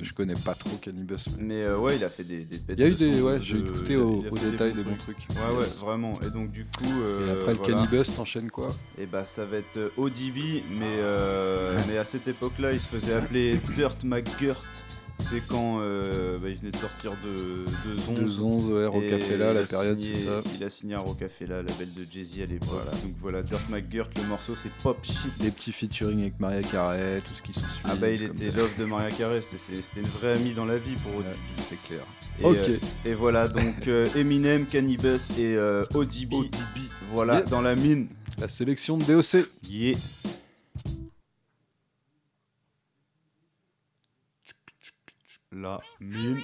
Je, 0.00 0.04
je 0.04 0.12
connais 0.14 0.34
pas 0.34 0.54
trop 0.54 0.76
Cannibus. 0.76 1.26
mais- 1.38 1.44
Mais 1.44 1.62
euh, 1.62 1.78
ouais, 1.78 1.96
il 1.96 2.04
a 2.04 2.08
fait 2.10 2.24
des, 2.24 2.40
des 2.44 2.58
bêtes 2.58 2.76
Il 2.78 2.84
y 2.84 2.86
a 2.86 2.88
eu 2.88 2.92
de 2.92 2.96
des. 2.96 3.20
Ouais, 3.22 3.36
de- 3.38 3.42
j'ai 3.42 3.58
écouté 3.58 3.96
au, 3.96 4.24
au 4.30 4.38
détail 4.38 4.70
bons 4.72 4.76
des 4.76 4.82
bons 4.84 4.96
trucs. 4.96 5.18
Ouais, 5.30 5.58
ouais, 5.58 5.66
vraiment. 5.80 6.12
Et 6.22 6.30
donc, 6.30 6.50
du 6.50 6.64
coup. 6.64 6.84
euh, 7.02 7.26
Et 7.26 7.30
après 7.30 7.54
voilà. 7.54 7.74
le 7.82 7.86
Cannibus, 7.88 8.14
t'enchaînes 8.16 8.50
quoi 8.50 8.70
Et 8.98 9.06
bah, 9.06 9.24
ça 9.26 9.44
va 9.44 9.58
être 9.58 9.76
euh, 9.76 9.88
ODB, 9.96 10.62
mais, 10.70 10.86
euh, 10.98 11.78
mais 11.88 11.98
à 11.98 12.04
cette 12.04 12.28
époque-là, 12.28 12.72
il 12.72 12.80
se 12.80 12.86
faisait 12.88 13.14
appeler 13.14 13.56
Dirt 13.74 14.02
McGirt. 14.04 14.56
C'est 15.18 15.46
quand 15.46 15.78
euh, 15.80 16.38
bah, 16.38 16.48
il 16.50 16.56
venait 16.56 16.70
de 16.72 16.76
sortir 16.76 17.12
de, 17.24 17.64
de 18.22 18.28
Zonz. 18.28 18.68
De 18.68 18.72
ouais, 18.74 18.86
Rocafella, 18.86 19.52
la 19.54 19.62
période, 19.62 19.98
signé- 20.00 20.14
c'est 20.14 20.24
ça. 20.26 20.42
Il 20.58 20.64
a 20.64 20.68
signé 20.70 20.94
à 20.94 20.98
Rocafella, 20.98 21.62
label 21.62 21.88
de 21.94 22.06
Jay-Z 22.10 22.40
à 22.42 22.46
l'époque. 22.46 22.84
Donc 23.02 23.14
voilà, 23.20 23.42
Dirt 23.42 23.60
McGirt, 23.70 24.10
le 24.20 24.28
morceau 24.28 24.54
c'est 24.60 24.70
Pop 24.82 24.98
Shit. 25.04 25.32
Des 25.40 25.50
petits 25.50 25.72
featuring 25.72 26.20
avec 26.20 26.38
Maria 26.40 26.62
Carey, 26.62 27.22
tout 27.24 27.32
ce 27.34 27.42
qui 27.42 27.52
s'en 27.52 27.60
suit. 27.66 27.82
Ah 27.84 27.94
bah 27.94 28.10
il 28.10 28.22
était 28.24 28.50
love 28.50 28.72
de 28.78 28.84
Maria 28.84 29.10
Carey, 29.10 29.40
c'était 29.50 30.00
une 30.00 30.06
vraie 30.06 30.32
amie 30.34 30.52
dans 30.52 30.66
la 30.66 30.76
vie 30.78 30.96
pour 30.96 31.14
ODB. 31.16 31.26
c'est 31.56 31.82
clair. 31.84 32.04
Et, 32.40 32.44
Ok. 32.44 32.56
euh, 32.56 32.78
et 33.06 33.14
voilà 33.14 33.48
donc 33.48 33.74
euh, 33.88 34.06
Eminem, 34.16 34.66
Cannibus 34.66 35.30
et 35.38 35.56
ODB. 35.94 36.34
Voilà 37.14 37.34
Yeah. 37.34 37.42
dans 37.42 37.60
la 37.62 37.74
mine. 37.74 38.08
La 38.38 38.48
sélection 38.48 38.98
de 38.98 39.04
DOC. 39.04 39.46
Yeah. 39.70 39.96
La 45.52 45.80
mine. 46.00 46.42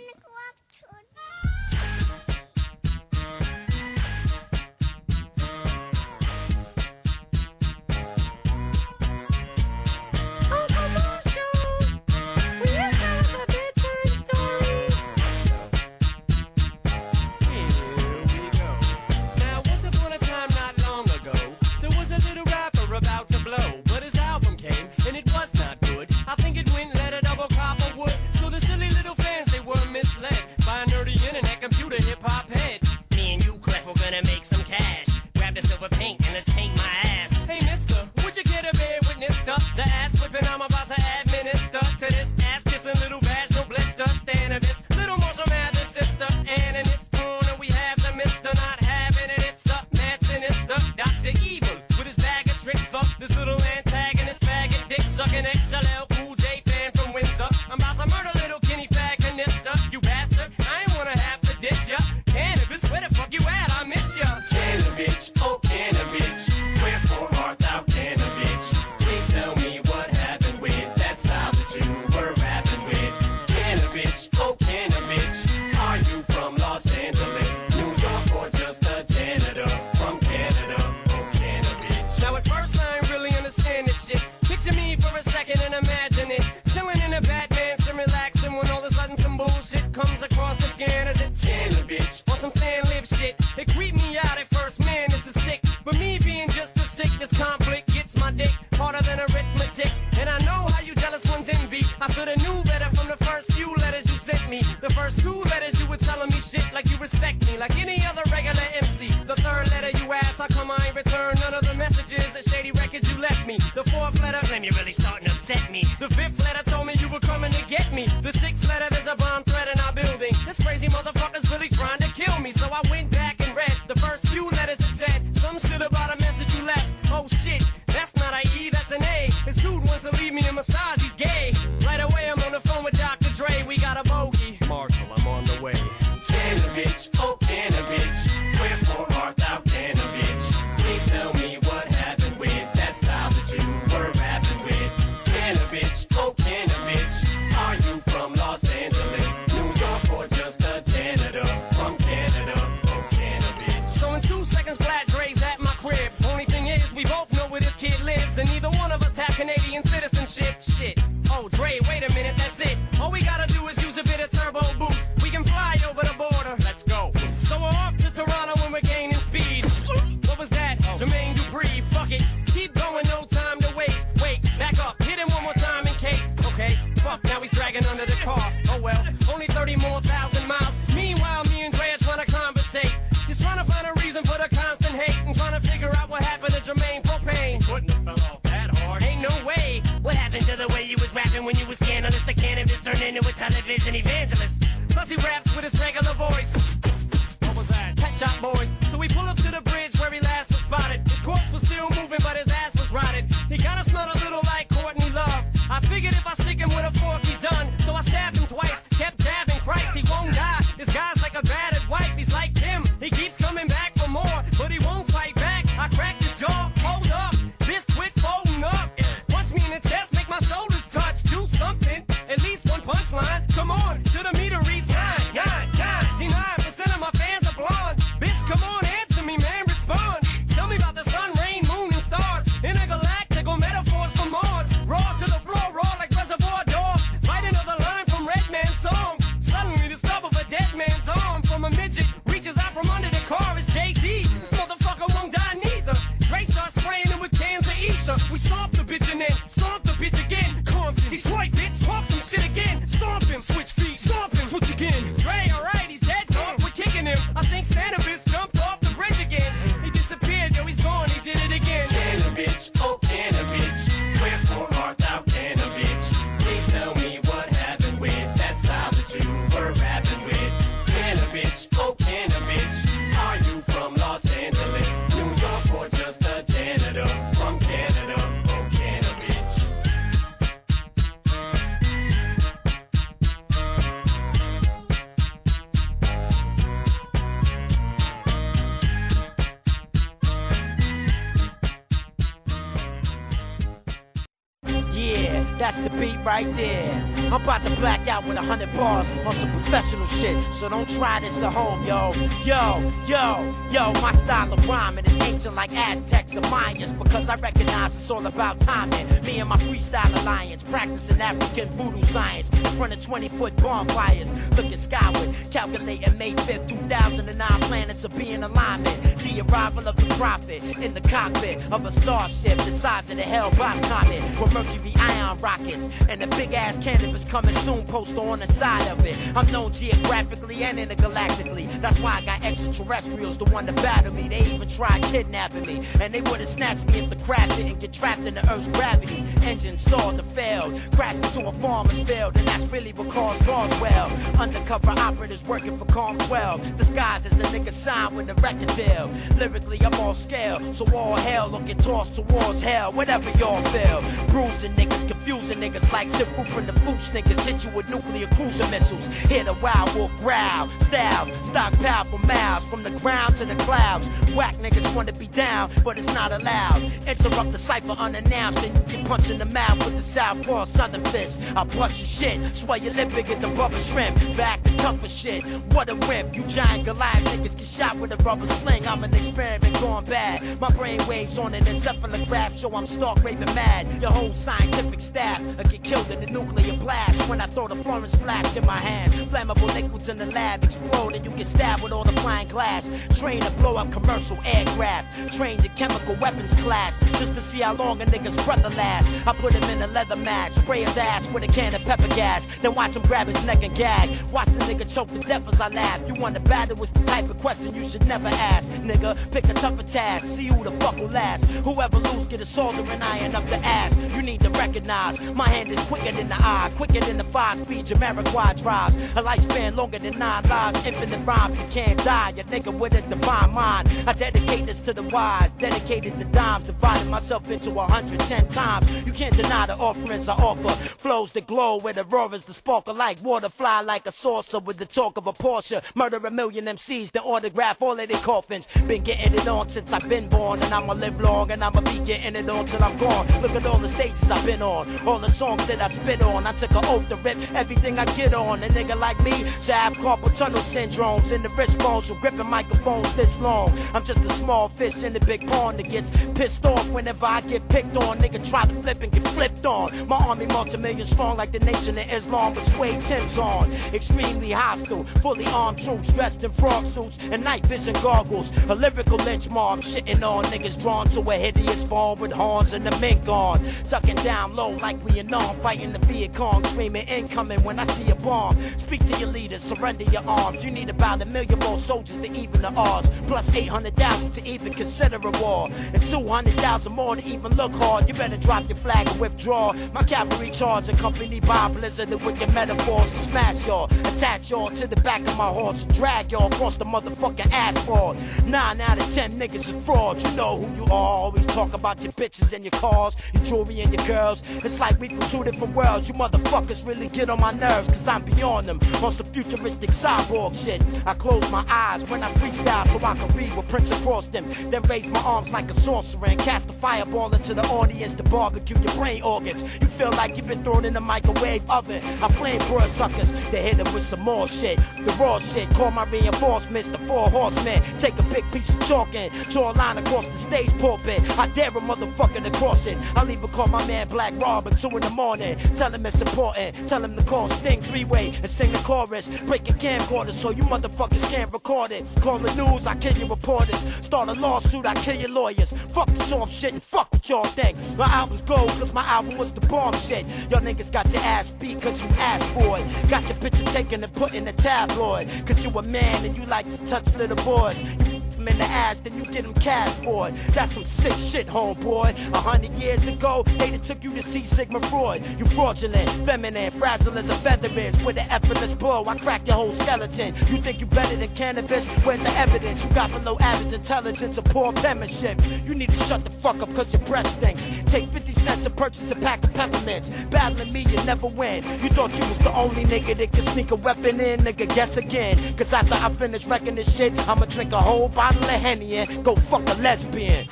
the 295.89 296.01
beat 296.01 296.19
right 296.25 296.55
there. 296.57 297.28
I'm 297.31 297.43
about 297.43 297.63
to 297.65 297.77
black 297.77 298.09
out 298.09 298.27
with 298.27 298.39
a 298.39 298.41
hundred 298.41 298.73
bars 298.73 299.07
on 299.27 299.35
some 299.35 299.53
professional 299.53 300.07
shit, 300.07 300.43
so 300.55 300.67
don't 300.71 300.89
try 300.89 301.21
this 301.21 301.43
at 301.43 301.53
home, 301.53 301.85
yo. 301.85 302.15
Yo, 302.43 302.91
yo, 303.07 303.55
yo, 303.71 303.93
my 304.01 304.13
style 304.13 304.51
of 304.51 304.67
rhyming 304.67 305.05
is 305.05 305.21
ancient 305.21 305.55
like 305.55 305.71
Aztecs 305.77 306.35
and 306.37 306.47
Mayans 306.47 306.99
because 306.99 307.29
I 307.29 307.35
recognize 307.37 307.95
it's 307.95 308.11
all 308.11 308.27
about 308.27 308.59
timing. 308.61 309.07
Me 309.27 309.41
and 309.41 309.51
my 309.51 309.59
freestyle 309.59 310.11
alliance 310.23 310.63
practicing 310.63 311.21
African 311.21 311.69
voodoo 311.69 312.03
science 312.03 312.49
in 312.49 312.65
front 312.79 312.95
of 312.95 313.05
20 313.05 313.29
foot 313.29 313.55
bonfires, 313.57 314.33
looking 314.57 314.79
skyward, 314.79 315.35
calculating 315.51 316.17
May 316.17 316.33
5th, 316.33 316.67
2009 316.67 317.61
planets 317.61 318.07
are 318.07 318.09
being 318.09 318.43
alignment. 318.43 319.19
The 319.19 319.43
arrival 319.43 319.87
of 319.87 319.97
the 319.97 320.15
prophet 320.15 320.63
in 320.79 320.95
the 320.95 321.03
cockpit 321.03 321.59
of 321.71 321.85
a 321.85 321.93
starship 321.93 322.57
the 322.57 322.71
size 322.71 323.11
of 323.11 323.17
the 323.17 323.23
hell 323.23 323.51
comet 323.51 324.41
with 324.41 324.55
Mercury 324.55 324.95
ion 324.97 325.37
rockets 325.39 325.91
and 326.09 326.23
the 326.23 326.27
big 326.29 326.55
ass 326.55 326.79
cannon 326.83 327.18
is 327.19 327.25
coming 327.25 327.55
soon, 327.57 327.85
poster 327.85 328.21
on 328.21 328.41
the 328.41 328.47
side 328.47 328.87
of 328.91 329.05
it. 329.05 329.17
I'm 329.35 329.51
known 329.51 329.73
geographically 329.73 330.63
and 330.63 330.79
intergalactically. 330.79 331.81
That's 331.81 331.99
why 331.99 332.19
I 332.19 332.21
got 332.23 332.45
extraterrestrials, 332.45 333.37
the 333.37 333.45
one 333.47 333.67
to 333.67 333.73
battle 333.73 334.15
me. 334.15 334.29
They 334.29 334.41
even 334.41 334.69
tried 334.69 335.03
kidnapping 335.05 335.67
me, 335.67 335.87
and 336.01 336.13
they 336.13 336.21
would 336.23 336.41
have 336.41 336.49
snatched 336.49 336.91
me 336.93 337.01
if 337.01 337.11
the 337.11 337.17
craft 337.17 337.57
didn't 337.57 337.81
get 337.81 337.93
trapped 337.93 338.23
in 338.23 338.35
the 338.35 338.53
Earth's 338.53 338.69
gravity. 338.69 339.25
Engine 339.43 339.77
stalled 339.77 340.21
or 340.21 340.23
failed, 340.25 340.81
crashed 340.95 341.23
into 341.25 341.49
a 341.49 341.53
farmer's 341.53 342.01
field, 342.03 342.37
and 342.37 342.47
that's 342.49 342.67
really 342.67 342.93
what 342.93 343.09
caused 343.09 343.47
Roswell. 343.47 344.11
Undercover 344.39 344.91
operatives 344.91 345.45
working 345.45 345.77
for 345.77 345.85
Calm 345.87 346.19
12, 346.19 346.77
disguised 346.77 347.27
as 347.27 347.41
a 347.41 347.45
nigga 347.45 347.73
signed 347.73 348.17
with 348.17 348.31
a 348.31 348.35
record 348.35 348.75
deal. 348.77 349.11
Lyrically, 349.39 349.79
I'm 349.85 349.95
all 349.95 350.15
scale, 350.15 350.73
so 350.73 350.85
all 350.95 351.17
hell 351.17 351.49
looking 351.49 351.69
get 351.69 351.79
tossed 351.79 352.15
towards 352.15 352.63
hell, 352.63 352.93
whatever 352.93 353.31
y'all 353.39 353.63
feel. 353.65 354.03
Bruising 354.29 354.73
niggas 354.73 355.09
can 355.09 355.18
confusing 355.29 355.61
niggas 355.61 355.93
like 355.93 356.11
chip 356.17 356.29
proof 356.35 356.49
from 356.49 356.65
the 356.65 356.73
food 356.73 356.97
niggas. 357.13 357.45
Hit 357.45 357.65
you 357.65 357.77
with 357.77 357.89
nuclear 357.91 358.27
cruiser 358.29 358.67
missiles. 358.69 359.07
Hear 359.29 359.45
the 359.45 359.53
wild 359.55 359.95
wolf 359.95 360.17
growl, 360.19 360.69
styles, 360.81 361.31
stockpile 361.47 362.05
for 362.05 362.19
miles, 362.27 362.65
from 362.65 362.83
the 362.83 362.91
ground 363.03 363.37
to 363.37 363.45
the 363.45 363.55
clouds. 363.57 364.09
Whack 364.35 364.55
niggas 364.57 364.95
wanna 364.95 365.13
be 365.13 365.27
down, 365.27 365.71
but 365.85 365.99
it's 365.99 366.07
not 366.15 366.33
allowed. 366.33 366.83
Interrupt 367.07 367.51
the 367.51 367.59
cipher 367.59 367.93
unannounced, 367.93 368.65
and 368.65 368.77
you 368.77 368.97
get 368.97 369.07
punched 369.07 369.31
in 369.31 369.39
the 369.39 369.45
mouth 369.45 369.79
with 369.85 369.97
the 369.97 370.03
southpaw 370.03 370.65
southern 370.65 371.05
fist. 371.05 371.41
I 371.55 371.65
bust 371.65 371.99
your 371.99 372.07
shit, 372.07 372.57
swear 372.57 372.79
your 372.79 372.95
lip 372.95 373.11
bigger 373.11 373.35
than 373.35 373.55
rubber 373.55 373.81
shrimp. 373.81 374.17
Back 374.37 374.63
to 374.63 374.77
tougher 374.79 375.09
shit. 375.09 375.45
What 375.75 375.91
a 375.91 375.97
wimp, 376.09 376.37
you 376.37 376.43
giant 376.45 376.85
Goliath 376.85 377.25
niggas 377.25 377.57
get 377.57 377.67
shot 377.67 377.99
with 377.99 378.13
a 378.13 378.17
rubber 378.25 378.47
sling. 378.47 378.87
I'm 378.87 379.05
an 379.05 379.15
experiment 379.15 379.75
gone 379.81 380.05
bad. 380.05 380.61
My 380.61 380.71
brain 380.71 381.01
waves 381.07 381.39
on 381.39 381.55
an 381.55 381.65
encephalograph, 381.65 382.59
show 382.59 382.75
I'm 382.75 382.87
stark 382.87 383.23
raving 383.23 383.55
mad. 383.55 384.01
Your 384.01 384.11
whole 384.11 384.33
scientific 384.33 385.01
staff 385.01 385.18
I 385.19 385.43
or 385.59 385.65
get 385.65 385.83
killed 385.83 386.11
in 386.11 386.23
a 386.23 386.27
nuclear 386.27 386.77
blast 386.77 387.29
when 387.29 387.41
I 387.41 387.47
throw 387.47 387.67
the 387.67 387.77
Florence 387.77 388.15
flask 388.15 388.57
in 388.57 388.65
my 388.67 388.77
hand. 388.77 389.13
Flammable 389.31 389.73
liquids 389.75 390.09
in 390.09 390.17
the 390.17 390.27
lab 390.27 390.63
explode 390.63 391.15
and 391.15 391.25
you 391.25 391.33
get 391.33 391.47
stabbed 391.47 391.83
with 391.83 391.93
all 391.93 392.05
the 392.05 392.13
flying 392.21 392.47
glass. 392.47 392.89
Train 393.19 393.41
to 393.41 393.51
blow 393.53 393.77
up 393.77 393.91
commercial 393.91 394.39
aircraft. 394.45 395.37
Train 395.37 395.59
to 395.59 395.69
chemical 395.71 396.15
weapons 396.17 396.55
class 396.63 396.99
just 397.19 397.33
to 397.35 397.41
see 397.41 397.61
how 397.61 397.75
long 397.75 398.01
a 398.01 398.05
nigga's 398.07 398.37
brother 398.45 398.71
lasts. 398.71 399.13
I 399.27 399.33
put 399.33 399.53
him 399.53 399.65
in 399.65 399.83
a 399.83 399.89
leather 399.89 400.17
mat, 400.17 400.55
spray 400.55 400.85
his 400.85 400.97
ass 400.97 401.29
with 401.31 401.43
a 401.43 401.49
can 401.49 401.75
of 401.75 401.85
pepper 401.85 402.09
gas, 402.09 402.47
then 402.61 402.75
watch 402.75 402.95
him 402.95 403.03
grab 403.03 403.27
his 403.27 403.45
neck 403.45 403.65
and 403.65 403.75
gag. 403.75 404.11
Watch 404.31 404.49
the 404.49 404.65
nigga 404.73 404.93
choke 404.93 405.09
to 405.09 405.19
death 405.19 405.49
as 405.49 405.61
I 405.61 405.69
laugh. 405.69 406.01
You 406.07 406.15
wanna 406.21 406.41
battle 406.41 406.77
with 406.77 406.95
the 406.95 407.03
type 407.05 407.29
of 407.29 407.39
question 407.39 407.75
you 407.75 407.85
should 407.85 408.07
never 408.07 408.29
ask, 408.29 408.71
nigga. 408.73 409.17
Pick 409.33 409.49
a 409.49 409.55
tougher 409.55 409.83
task, 409.83 410.27
see 410.27 410.47
who 410.47 410.63
the 410.63 410.71
fuck 410.79 410.97
will 410.97 411.09
last. 411.09 411.45
Whoever 411.67 411.99
lose 411.99 412.29
get 412.29 412.41
a 412.41 412.47
soldering 412.47 412.89
and 412.89 413.03
iron 413.03 413.35
up 413.35 413.47
the 413.49 413.57
ass. 413.57 413.99
You 413.99 414.23
need 414.23 414.41
to 414.43 414.51
recognize 414.51 415.08
my 415.35 415.49
hand 415.49 415.71
is 415.71 415.79
quicker 415.87 416.13
than 416.13 416.29
the 416.29 416.37
eye, 416.39 416.71
quicker 416.77 417.01
than 417.01 417.19
the 417.19 417.25
five 417.25 417.65
speed 417.65 417.87
Jamiroquai 417.87 418.63
drives. 418.63 418.95
A 418.97 419.23
lifespan 419.23 419.77
longer 419.77 419.99
than 419.99 420.19
nine 420.19 420.43
lives, 420.49 420.85
infinite 420.85 421.25
rhymes. 421.27 421.57
You 421.59 421.67
can't 421.69 422.05
die, 422.05 422.33
you 422.37 422.45
nigga 422.45 422.77
with 422.77 422.95
a 422.95 423.03
divine 423.03 423.53
mind. 423.53 423.91
I 424.07 424.13
dedicate 424.13 424.67
this 424.67 424.81
to 424.81 424.93
the 424.93 425.03
wise, 425.05 425.53
dedicated 425.55 426.19
to 426.19 426.25
dimes, 426.27 426.67
divided 426.67 427.09
myself 427.09 427.51
into 427.51 427.71
110 427.71 428.49
times. 428.49 428.91
You 429.07 429.13
can't 429.13 429.37
deny 429.37 429.67
the 429.67 429.75
offerings 429.75 430.29
I 430.29 430.35
offer. 430.35 430.71
Flows 430.99 431.33
that 431.33 431.47
glow 431.47 431.79
with 431.79 431.99
auroras 431.99 432.45
the 432.45 432.55
sparkle 432.55 432.95
like 432.95 433.23
water, 433.23 433.49
fly 433.49 433.81
like 433.83 434.07
a 434.07 434.13
saucer 434.13 434.59
with 434.59 434.79
the 434.79 434.87
talk 434.87 435.17
of 435.17 435.27
a 435.27 435.33
Porsche. 435.33 435.83
Murder 435.95 436.19
a 436.19 436.31
million 436.31 436.67
MCs, 436.67 437.13
then 437.13 437.23
autograph 437.23 437.81
all 437.83 437.99
of 437.99 438.09
their 438.09 438.21
coffins. 438.21 438.69
Been 438.87 439.03
getting 439.03 439.35
it 439.35 439.49
on 439.49 439.69
since 439.69 439.93
I've 439.93 440.09
been 440.09 440.29
born, 440.29 440.61
and 440.63 440.73
I'ma 440.73 440.95
live 440.95 441.21
long, 441.21 441.51
and 441.51 441.63
I'ma 441.63 441.81
be 441.81 441.99
getting 442.01 442.37
it 442.37 442.49
on 442.51 442.67
till 442.67 442.83
I'm 442.83 442.97
gone. 442.99 443.27
Look 443.41 443.53
at 443.53 443.67
all 443.67 443.79
the 443.79 443.89
stages 443.89 444.31
I've 444.31 444.45
been 444.45 444.63
on, 444.63 444.87
all 445.07 445.19
the 445.19 445.31
songs 445.31 445.67
that 445.67 445.81
I 445.81 445.89
spit 445.89 446.23
on. 446.23 446.47
I 446.47 446.53
took 446.53 446.71
an 446.73 446.85
oath 446.87 447.09
to 447.09 447.17
rip 447.17 447.37
everything 447.55 447.99
I 447.99 448.05
get 448.17 448.35
on. 448.35 448.63
A 448.63 448.69
nigga 448.69 448.99
like 448.99 449.23
me 449.23 449.33
should 449.61 449.75
have 449.75 449.95
carpal 449.95 450.35
tunnel 450.37 450.61
syndromes 450.61 451.33
in 451.33 451.43
the 451.43 451.49
wrist 451.51 451.79
bones 451.79 452.07
from 452.07 452.21
gripping 452.21 452.49
microphones 452.49 453.13
this 453.15 453.39
long. 453.41 453.77
I'm 453.95 454.05
just 454.05 454.25
a 454.25 454.31
small 454.31 454.69
fish 454.69 455.03
in 455.03 455.13
the 455.13 455.21
big 455.21 455.47
pond 455.47 455.79
that 455.79 455.89
gets 455.89 456.11
pissed 456.35 456.65
off 456.67 456.89
whenever 456.91 457.27
I 457.27 457.41
get 457.43 457.69
picked 457.69 457.97
on. 457.97 458.19
Nigga 458.19 458.49
try 458.49 458.65
to 458.65 458.75
flip 458.83 459.03
and 459.03 459.13
get 459.13 459.27
flipped 459.29 459.67
on. 459.67 460.09
My 460.09 460.17
army 460.17 460.47
multi-million 460.47 461.07
strong 461.07 461.37
like 461.37 461.53
the 461.53 461.61
nation 461.61 461.99
of 461.99 462.13
Islam, 462.13 462.55
but 462.55 462.65
suede 462.65 463.03
Tim's 463.03 463.39
on. 463.39 463.73
Extremely 463.93 464.51
hostile, 464.51 465.05
fully 465.23 465.47
armed 465.47 465.79
troops 465.79 466.13
dressed 466.13 466.45
in 466.45 466.53
frog 466.53 466.87
suits 466.87 467.19
and 467.31 467.43
night 467.45 467.65
vision 467.67 467.95
goggles. 467.95 468.53
A 468.69 468.75
lyrical 468.75 469.19
lynch 469.19 469.49
mob 469.51 469.81
shitting 469.81 470.23
on 470.23 470.45
niggas 470.45 470.81
drawn 470.81 471.07
to 471.09 471.21
a 471.31 471.35
hideous 471.35 471.85
form 471.85 472.19
with 472.21 472.33
horns 472.33 472.73
and 472.73 472.87
the 472.87 472.97
mink 473.01 473.29
on. 473.29 473.65
Ducking 473.89 474.17
down 474.17 474.55
low 474.55 474.77
like 474.81 475.03
we 475.05 475.19
in 475.19 475.33
arm, 475.33 475.59
fighting 475.61 475.93
the 475.93 475.99
Viet 476.01 476.35
Cong, 476.35 476.65
screaming 476.65 477.07
incoming 477.09 477.63
when 477.63 477.79
I 477.79 477.87
see 477.89 478.09
a 478.09 478.15
bomb. 478.15 478.57
Speak 478.79 479.05
to 479.07 479.19
your 479.19 479.29
leaders, 479.29 479.63
surrender 479.63 480.05
your 480.05 480.23
arms. 480.27 480.65
You 480.65 480.71
need 480.71 480.91
about 480.91 481.23
a 481.23 481.27
million 481.27 481.59
more 481.61 481.79
soldiers 481.79 482.17
to 482.17 482.33
even 482.33 482.63
the 482.63 482.73
odds. 482.75 483.11
Plus 483.27 483.53
800,000 483.53 484.33
to 484.33 484.47
even 484.47 484.73
consider 484.73 485.17
a 485.17 485.31
war. 485.43 485.69
And 485.93 486.03
200,000 486.03 486.93
more 486.93 487.17
to 487.17 487.27
even 487.27 487.55
look 487.57 487.75
hard. 487.75 488.09
You 488.09 488.15
better 488.15 488.37
drop 488.37 488.69
your 488.69 488.77
flag 488.77 489.09
and 489.09 489.21
withdraw. 489.21 489.73
My 489.93 490.03
cavalry 490.03 490.51
charge 490.51 490.89
accompanied 490.89 491.47
by 491.47 491.69
blizzard 491.69 492.13
of 492.13 492.25
wicked 492.25 492.53
metaphors 492.55 493.13
to 493.13 493.19
smash 493.19 493.67
y'all. 493.67 493.87
Attach 494.07 494.51
y'all 494.51 494.69
to 494.71 494.87
the 494.87 494.97
back 495.03 495.21
of 495.21 495.37
my 495.37 495.49
horse. 495.49 495.85
Drag 495.85 496.31
y'all 496.33 496.47
across 496.47 496.77
the 496.77 496.85
motherfucking 496.85 497.51
asphalt. 497.53 498.17
Nine 498.47 498.81
out 498.81 498.99
of 498.99 499.15
ten 499.15 499.33
niggas 499.33 499.73
is 499.73 499.85
frauds. 499.85 500.23
You 500.23 500.37
know 500.37 500.57
who 500.57 500.77
you 500.77 500.85
are. 500.85 501.19
Always 501.19 501.47
talk 501.47 501.75
about 501.75 502.03
your 502.03 502.13
bitches 502.13 502.53
and 502.53 502.65
your 502.65 502.71
cars, 502.73 503.17
your 503.35 503.45
jewelry 503.45 503.81
and 503.81 503.93
your 503.93 504.07
girls. 504.07 504.43
Like 504.77 504.99
we 505.01 505.09
from 505.09 505.21
two 505.31 505.45
different 505.45 505.75
worlds. 505.75 506.09
You 506.09 506.15
motherfuckers 506.15 506.87
really 506.87 507.09
get 507.09 507.31
on 507.31 507.41
my 507.41 507.53
nerves, 507.53 507.89
cause 507.89 508.07
I'm 508.07 508.25
beyond 508.25 508.67
them. 508.67 508.79
On 509.03 509.13
some 509.13 509.27
futuristic 509.27 509.91
cyborg 509.91 510.55
shit. 510.55 510.85
I 511.07 511.15
close 511.15 511.51
my 511.51 511.65
eyes 511.69 512.09
when 512.11 512.23
I 512.23 512.33
freestyle 512.35 512.87
so 512.89 513.05
I 513.05 513.15
can 513.17 513.29
read 513.37 513.55
what 513.57 513.69
prints 513.69 513.91
across 513.91 514.27
them. 514.29 514.45
Then 514.71 514.83
raise 514.83 515.09
my 515.09 515.21
arms 515.21 515.53
like 515.53 515.71
a 515.71 515.75
sorcerer 515.75 516.27
and 516.27 516.39
cast 516.39 516.69
a 516.71 516.73
fireball 516.75 517.33
into 517.35 517.55
the 517.55 517.63
audience 517.69 518.15
to 518.15 518.23
barbecue 518.25 518.77
your 518.81 518.93
brain 518.95 519.23
organs. 519.23 519.63
You 519.63 519.87
feel 519.87 520.11
like 520.13 520.37
you've 520.37 520.49
been 520.49 520.63
thrown 520.65 520.85
in 520.85 520.97
a 520.97 521.01
microwave 521.01 521.69
oven. 521.71 522.03
I 522.23 522.29
flame 522.29 522.59
broad 522.69 522.91
suckers 522.91 523.33
to 523.33 523.57
hit 523.57 523.77
them 523.77 523.93
with 523.95 524.03
some 524.03 524.21
more 524.21 524.47
shit. 524.47 524.79
The 525.05 525.13
raw 525.21 525.39
shit, 525.39 525.71
call 525.71 525.91
my 525.91 526.05
reinforcements, 526.11 526.89
the 526.89 526.99
four 526.99 527.31
horsemen. 527.31 527.83
Take 527.99 528.19
a 528.19 528.23
big 528.25 528.45
piece 528.51 528.75
of 528.75 528.81
chalk 528.87 529.15
and 529.15 529.33
draw 529.51 529.73
a 529.73 529.75
line 529.75 529.99
across 529.99 530.27
the 530.27 530.37
stage 530.37 530.77
pulpit. 530.79 531.21
I 531.39 531.47
dare 531.49 531.69
a 531.69 531.81
motherfucker 531.81 532.43
to 532.43 532.51
cross 532.51 532.87
it. 532.87 532.99
I'll 533.17 533.31
even 533.31 533.49
call 533.49 533.69
my 533.69 533.87
man 533.87 534.09
Black 534.09 534.37
Rob 534.59 534.67
at 534.67 534.81
2 534.81 534.89
in 534.89 535.01
the 535.01 535.11
morning. 535.11 535.57
Tell 535.77 535.93
him 535.93 536.05
it's 536.05 536.21
important. 536.21 536.89
Tell 536.89 537.05
him 537.05 537.15
to 537.15 537.25
call 537.25 537.49
Sting 537.49 537.81
three 537.81 538.05
way 538.05 538.35
and 538.35 538.51
sing 538.51 538.73
the 538.73 538.79
chorus. 538.79 539.31
Break 539.43 539.69
a 539.71 539.73
camcorder 539.73 540.33
so 540.33 540.51
you 540.51 540.65
motherfuckers 540.65 541.23
can't 541.31 541.53
record 541.53 541.93
it. 541.93 542.05
Call 542.21 542.41
the 542.41 542.53
news, 542.57 542.85
I 542.87 542.97
kill 542.97 543.17
your 543.17 543.29
reporters. 543.29 543.85
Start 544.01 544.29
a 544.29 544.33
lawsuit, 544.33 544.85
I 544.85 544.95
kill 544.95 545.15
your 545.15 545.31
lawyers. 545.31 545.73
Fuck 545.91 546.09
the 546.09 546.21
soft 546.25 546.53
shit 546.53 546.73
and 546.73 546.83
fuck 546.83 547.13
what 547.13 547.29
y'all 547.29 547.45
think. 547.45 547.79
My 547.97 548.07
album's 548.07 548.41
gold 548.41 548.71
cause 548.81 548.93
my 548.93 549.05
album 549.05 549.39
was 549.39 549.53
the 549.53 549.61
bomb 549.69 549.95
shit. 549.95 550.27
Y'all 550.51 550.61
niggas 550.61 550.91
got 550.91 551.07
your 551.13 551.23
ass 551.23 551.51
beat 551.51 551.81
cause 551.81 552.03
you 552.03 552.09
asked 552.19 552.51
for 552.51 552.81
it. 552.81 553.09
Got 553.09 553.29
your 553.29 553.39
picture 553.39 553.65
taken 553.67 554.03
and 554.03 554.13
put 554.13 554.35
in 554.35 554.45
the 554.45 554.53
tabloid. 554.55 555.29
Cause 555.47 555.65
you 555.65 555.71
a 555.71 555.83
man 555.85 556.25
and 556.25 556.37
you 556.37 556.43
like 556.45 556.69
to 556.69 556.79
touch 556.85 557.15
little 557.15 557.37
boys. 557.37 557.81
You 557.83 558.08
them 558.39 558.49
in 558.49 558.59
the 558.59 558.65
ass, 558.65 559.01
then 559.01 559.17
you 559.17 559.25
get 559.25 559.45
them 559.45 559.55
cash 559.55 559.93
for 560.05 560.29
it. 560.29 560.35
That's 560.55 560.73
some 560.73 560.87
sick 560.87 561.13
shit, 561.13 561.47
homeboy. 561.47 562.33
A 562.33 562.39
hundred 562.39 562.71
years 562.79 563.07
ago, 563.07 563.43
they 563.59 563.77
took 563.79 564.03
you 564.03 564.15
to 564.15 564.23
see 564.23 564.45
Sigmund 564.45 564.87
Freud. 564.87 565.23
You 565.39 565.45
fraudulent, 565.47 566.09
feminine, 566.25 566.71
fragile 566.71 567.19
as 567.19 567.29
a 567.29 567.35
feather 567.35 567.69
is. 567.79 568.01
With 568.03 568.19
an 568.19 568.31
effortless 568.31 568.73
blow, 568.75 569.05
I 569.07 569.17
crack 569.17 569.47
your 569.47 569.57
whole 569.57 569.75
skeleton. 569.75 570.35
You 570.49 570.63
think 570.63 570.81
you 570.81 570.87
better 570.87 571.17
than 571.17 571.29
cannabis? 571.35 571.85
Where's 572.05 572.21
the 572.21 572.31
evidence? 572.31 572.83
You 572.85 572.91
got 572.91 573.11
below 573.11 573.37
average 573.41 573.73
intelligence 573.73 574.39
or 574.39 574.43
poor 574.43 574.73
penmanship. 574.73 575.41
You 575.67 575.75
need 575.75 575.91
to 575.91 575.97
shut 575.97 576.25
the 576.25 576.31
fuck 576.31 576.63
up 576.63 576.73
cause 576.75 576.93
your 576.93 577.03
breath 577.03 577.29
stinks. 577.29 577.61
Take 577.91 578.11
50 578.13 578.33
cents 578.33 578.67
and 578.67 578.77
purchase 578.77 579.11
a 579.11 579.17
pack 579.17 579.43
of 579.45 579.53
peppermints. 579.55 580.11
Battling 580.31 580.73
me, 580.73 580.83
you 580.83 580.97
never 581.05 581.27
win. 581.27 581.65
You 581.83 581.89
thought 581.91 582.13
you 582.19 582.29
was 582.29 582.39
the 582.39 582.55
only 582.55 582.85
nigga 582.85 583.17
that 583.17 583.33
could 583.33 583.45
sneak 583.45 583.71
a 583.71 583.77
weapon 583.77 584.21
in, 584.21 584.41
nigga, 584.41 584.73
guess 584.75 584.97
again. 584.97 585.37
Cause 585.57 585.73
after 585.73 585.95
I 585.95 586.11
finish 586.13 586.47
wrecking 586.47 586.77
this 586.77 586.95
shit, 586.97 587.13
I'ma 587.29 587.47
drink 587.47 587.73
a 587.73 587.81
whole 587.81 588.09
bottle 588.09 588.28
of 588.37 588.51
Henny 588.51 588.97
and 588.97 589.25
go 589.25 589.35
fuck 589.35 589.69
a 589.69 589.75
lesbian. 589.81 590.47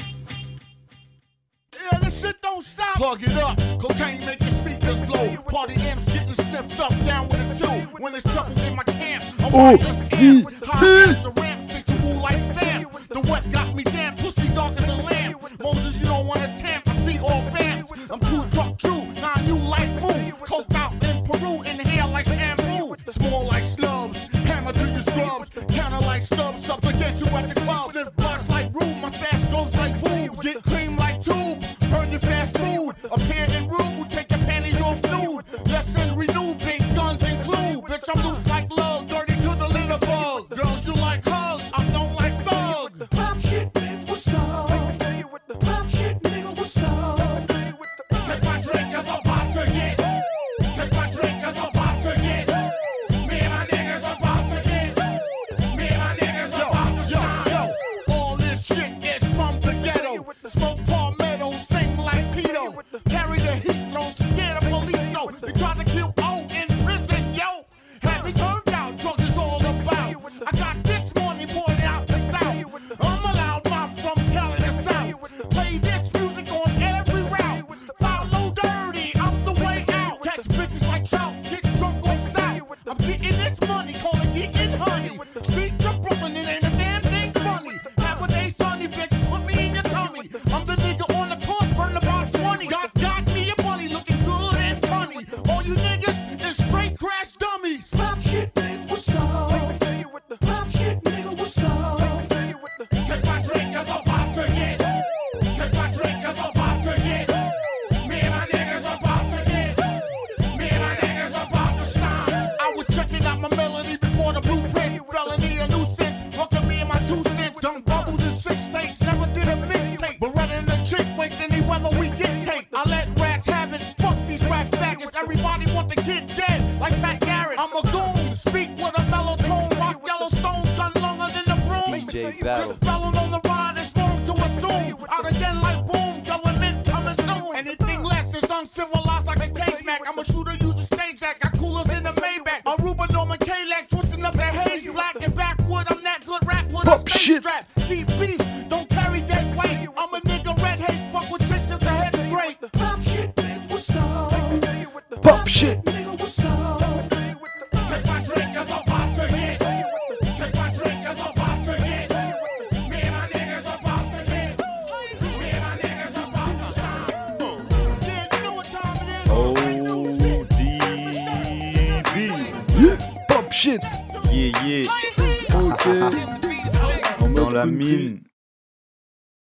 Yeah, 1.92 1.98
this 1.98 2.20
shit 2.20 2.40
don't 2.42 2.62
stop. 2.62 2.96
Plug 2.96 3.22
it 3.22 3.36
up. 3.36 3.56
Cocaine 3.78 4.24
make 4.24 4.40
your 4.40 4.50
speakers 4.50 4.98
blow. 5.00 5.36
Party 5.48 5.74
amps 5.82 6.04
getting 6.12 6.34
sniffed 6.34 6.80
up 6.80 6.90
down 7.04 7.28
with 7.28 7.40
a 7.40 7.58
two. 7.58 7.86
When 8.02 8.12
there's 8.12 8.24
trouble 8.24 8.58
in 8.60 8.76
my 8.76 8.84
camp, 8.84 9.24
I'm 9.40 9.52
Oh, 9.54 9.76
D 10.10 10.44
High 10.64 11.10
as 11.10 11.24
ramp, 11.38 11.70
stick 11.70 11.86
to 11.86 11.92
wool 12.04 12.20
like 12.20 12.38
stamp. 12.56 12.92
The 13.08 13.20
what 13.20 13.50
got 13.52 13.74
me 13.74 13.82
damn 13.84 14.16
pussy 14.16 14.48
darker 14.48 14.82
than 14.82 15.04
lamp. 15.04 15.60
Moses, 15.60 15.96
you 15.96 16.06
don't 16.06 16.26
wanna 16.26 16.48
tamp. 16.58 16.88
I 16.88 16.96
see 16.98 17.18
all 17.18 17.42
vamps. 17.50 17.92
I'm 18.10 18.20
too 18.20 18.44
drunk, 18.50 18.78
true. 18.78 19.04
Nah, 19.20 19.38
you 19.42 19.56
like 19.56 19.90
move. 20.00 20.40
Coke 20.42 20.74
out 20.74 20.92
in 21.04 21.24
Peru, 21.24 21.62
inhale 21.62 22.08
like 22.08 22.26
shampoo. 22.26 22.96
Small 23.10 23.46
like 23.46 23.64
snubs. 23.64 24.18
Hammer 24.48 24.72
to 24.72 24.88
your 24.88 25.00
scrubs. 25.00 25.50
Counter 25.74 26.04
like 26.06 26.22
stubs. 26.22 26.68
Up 26.68 26.80
to 26.80 26.92
get 26.92 27.18
you 27.20 27.26
at 27.28 27.54
the 27.54 27.60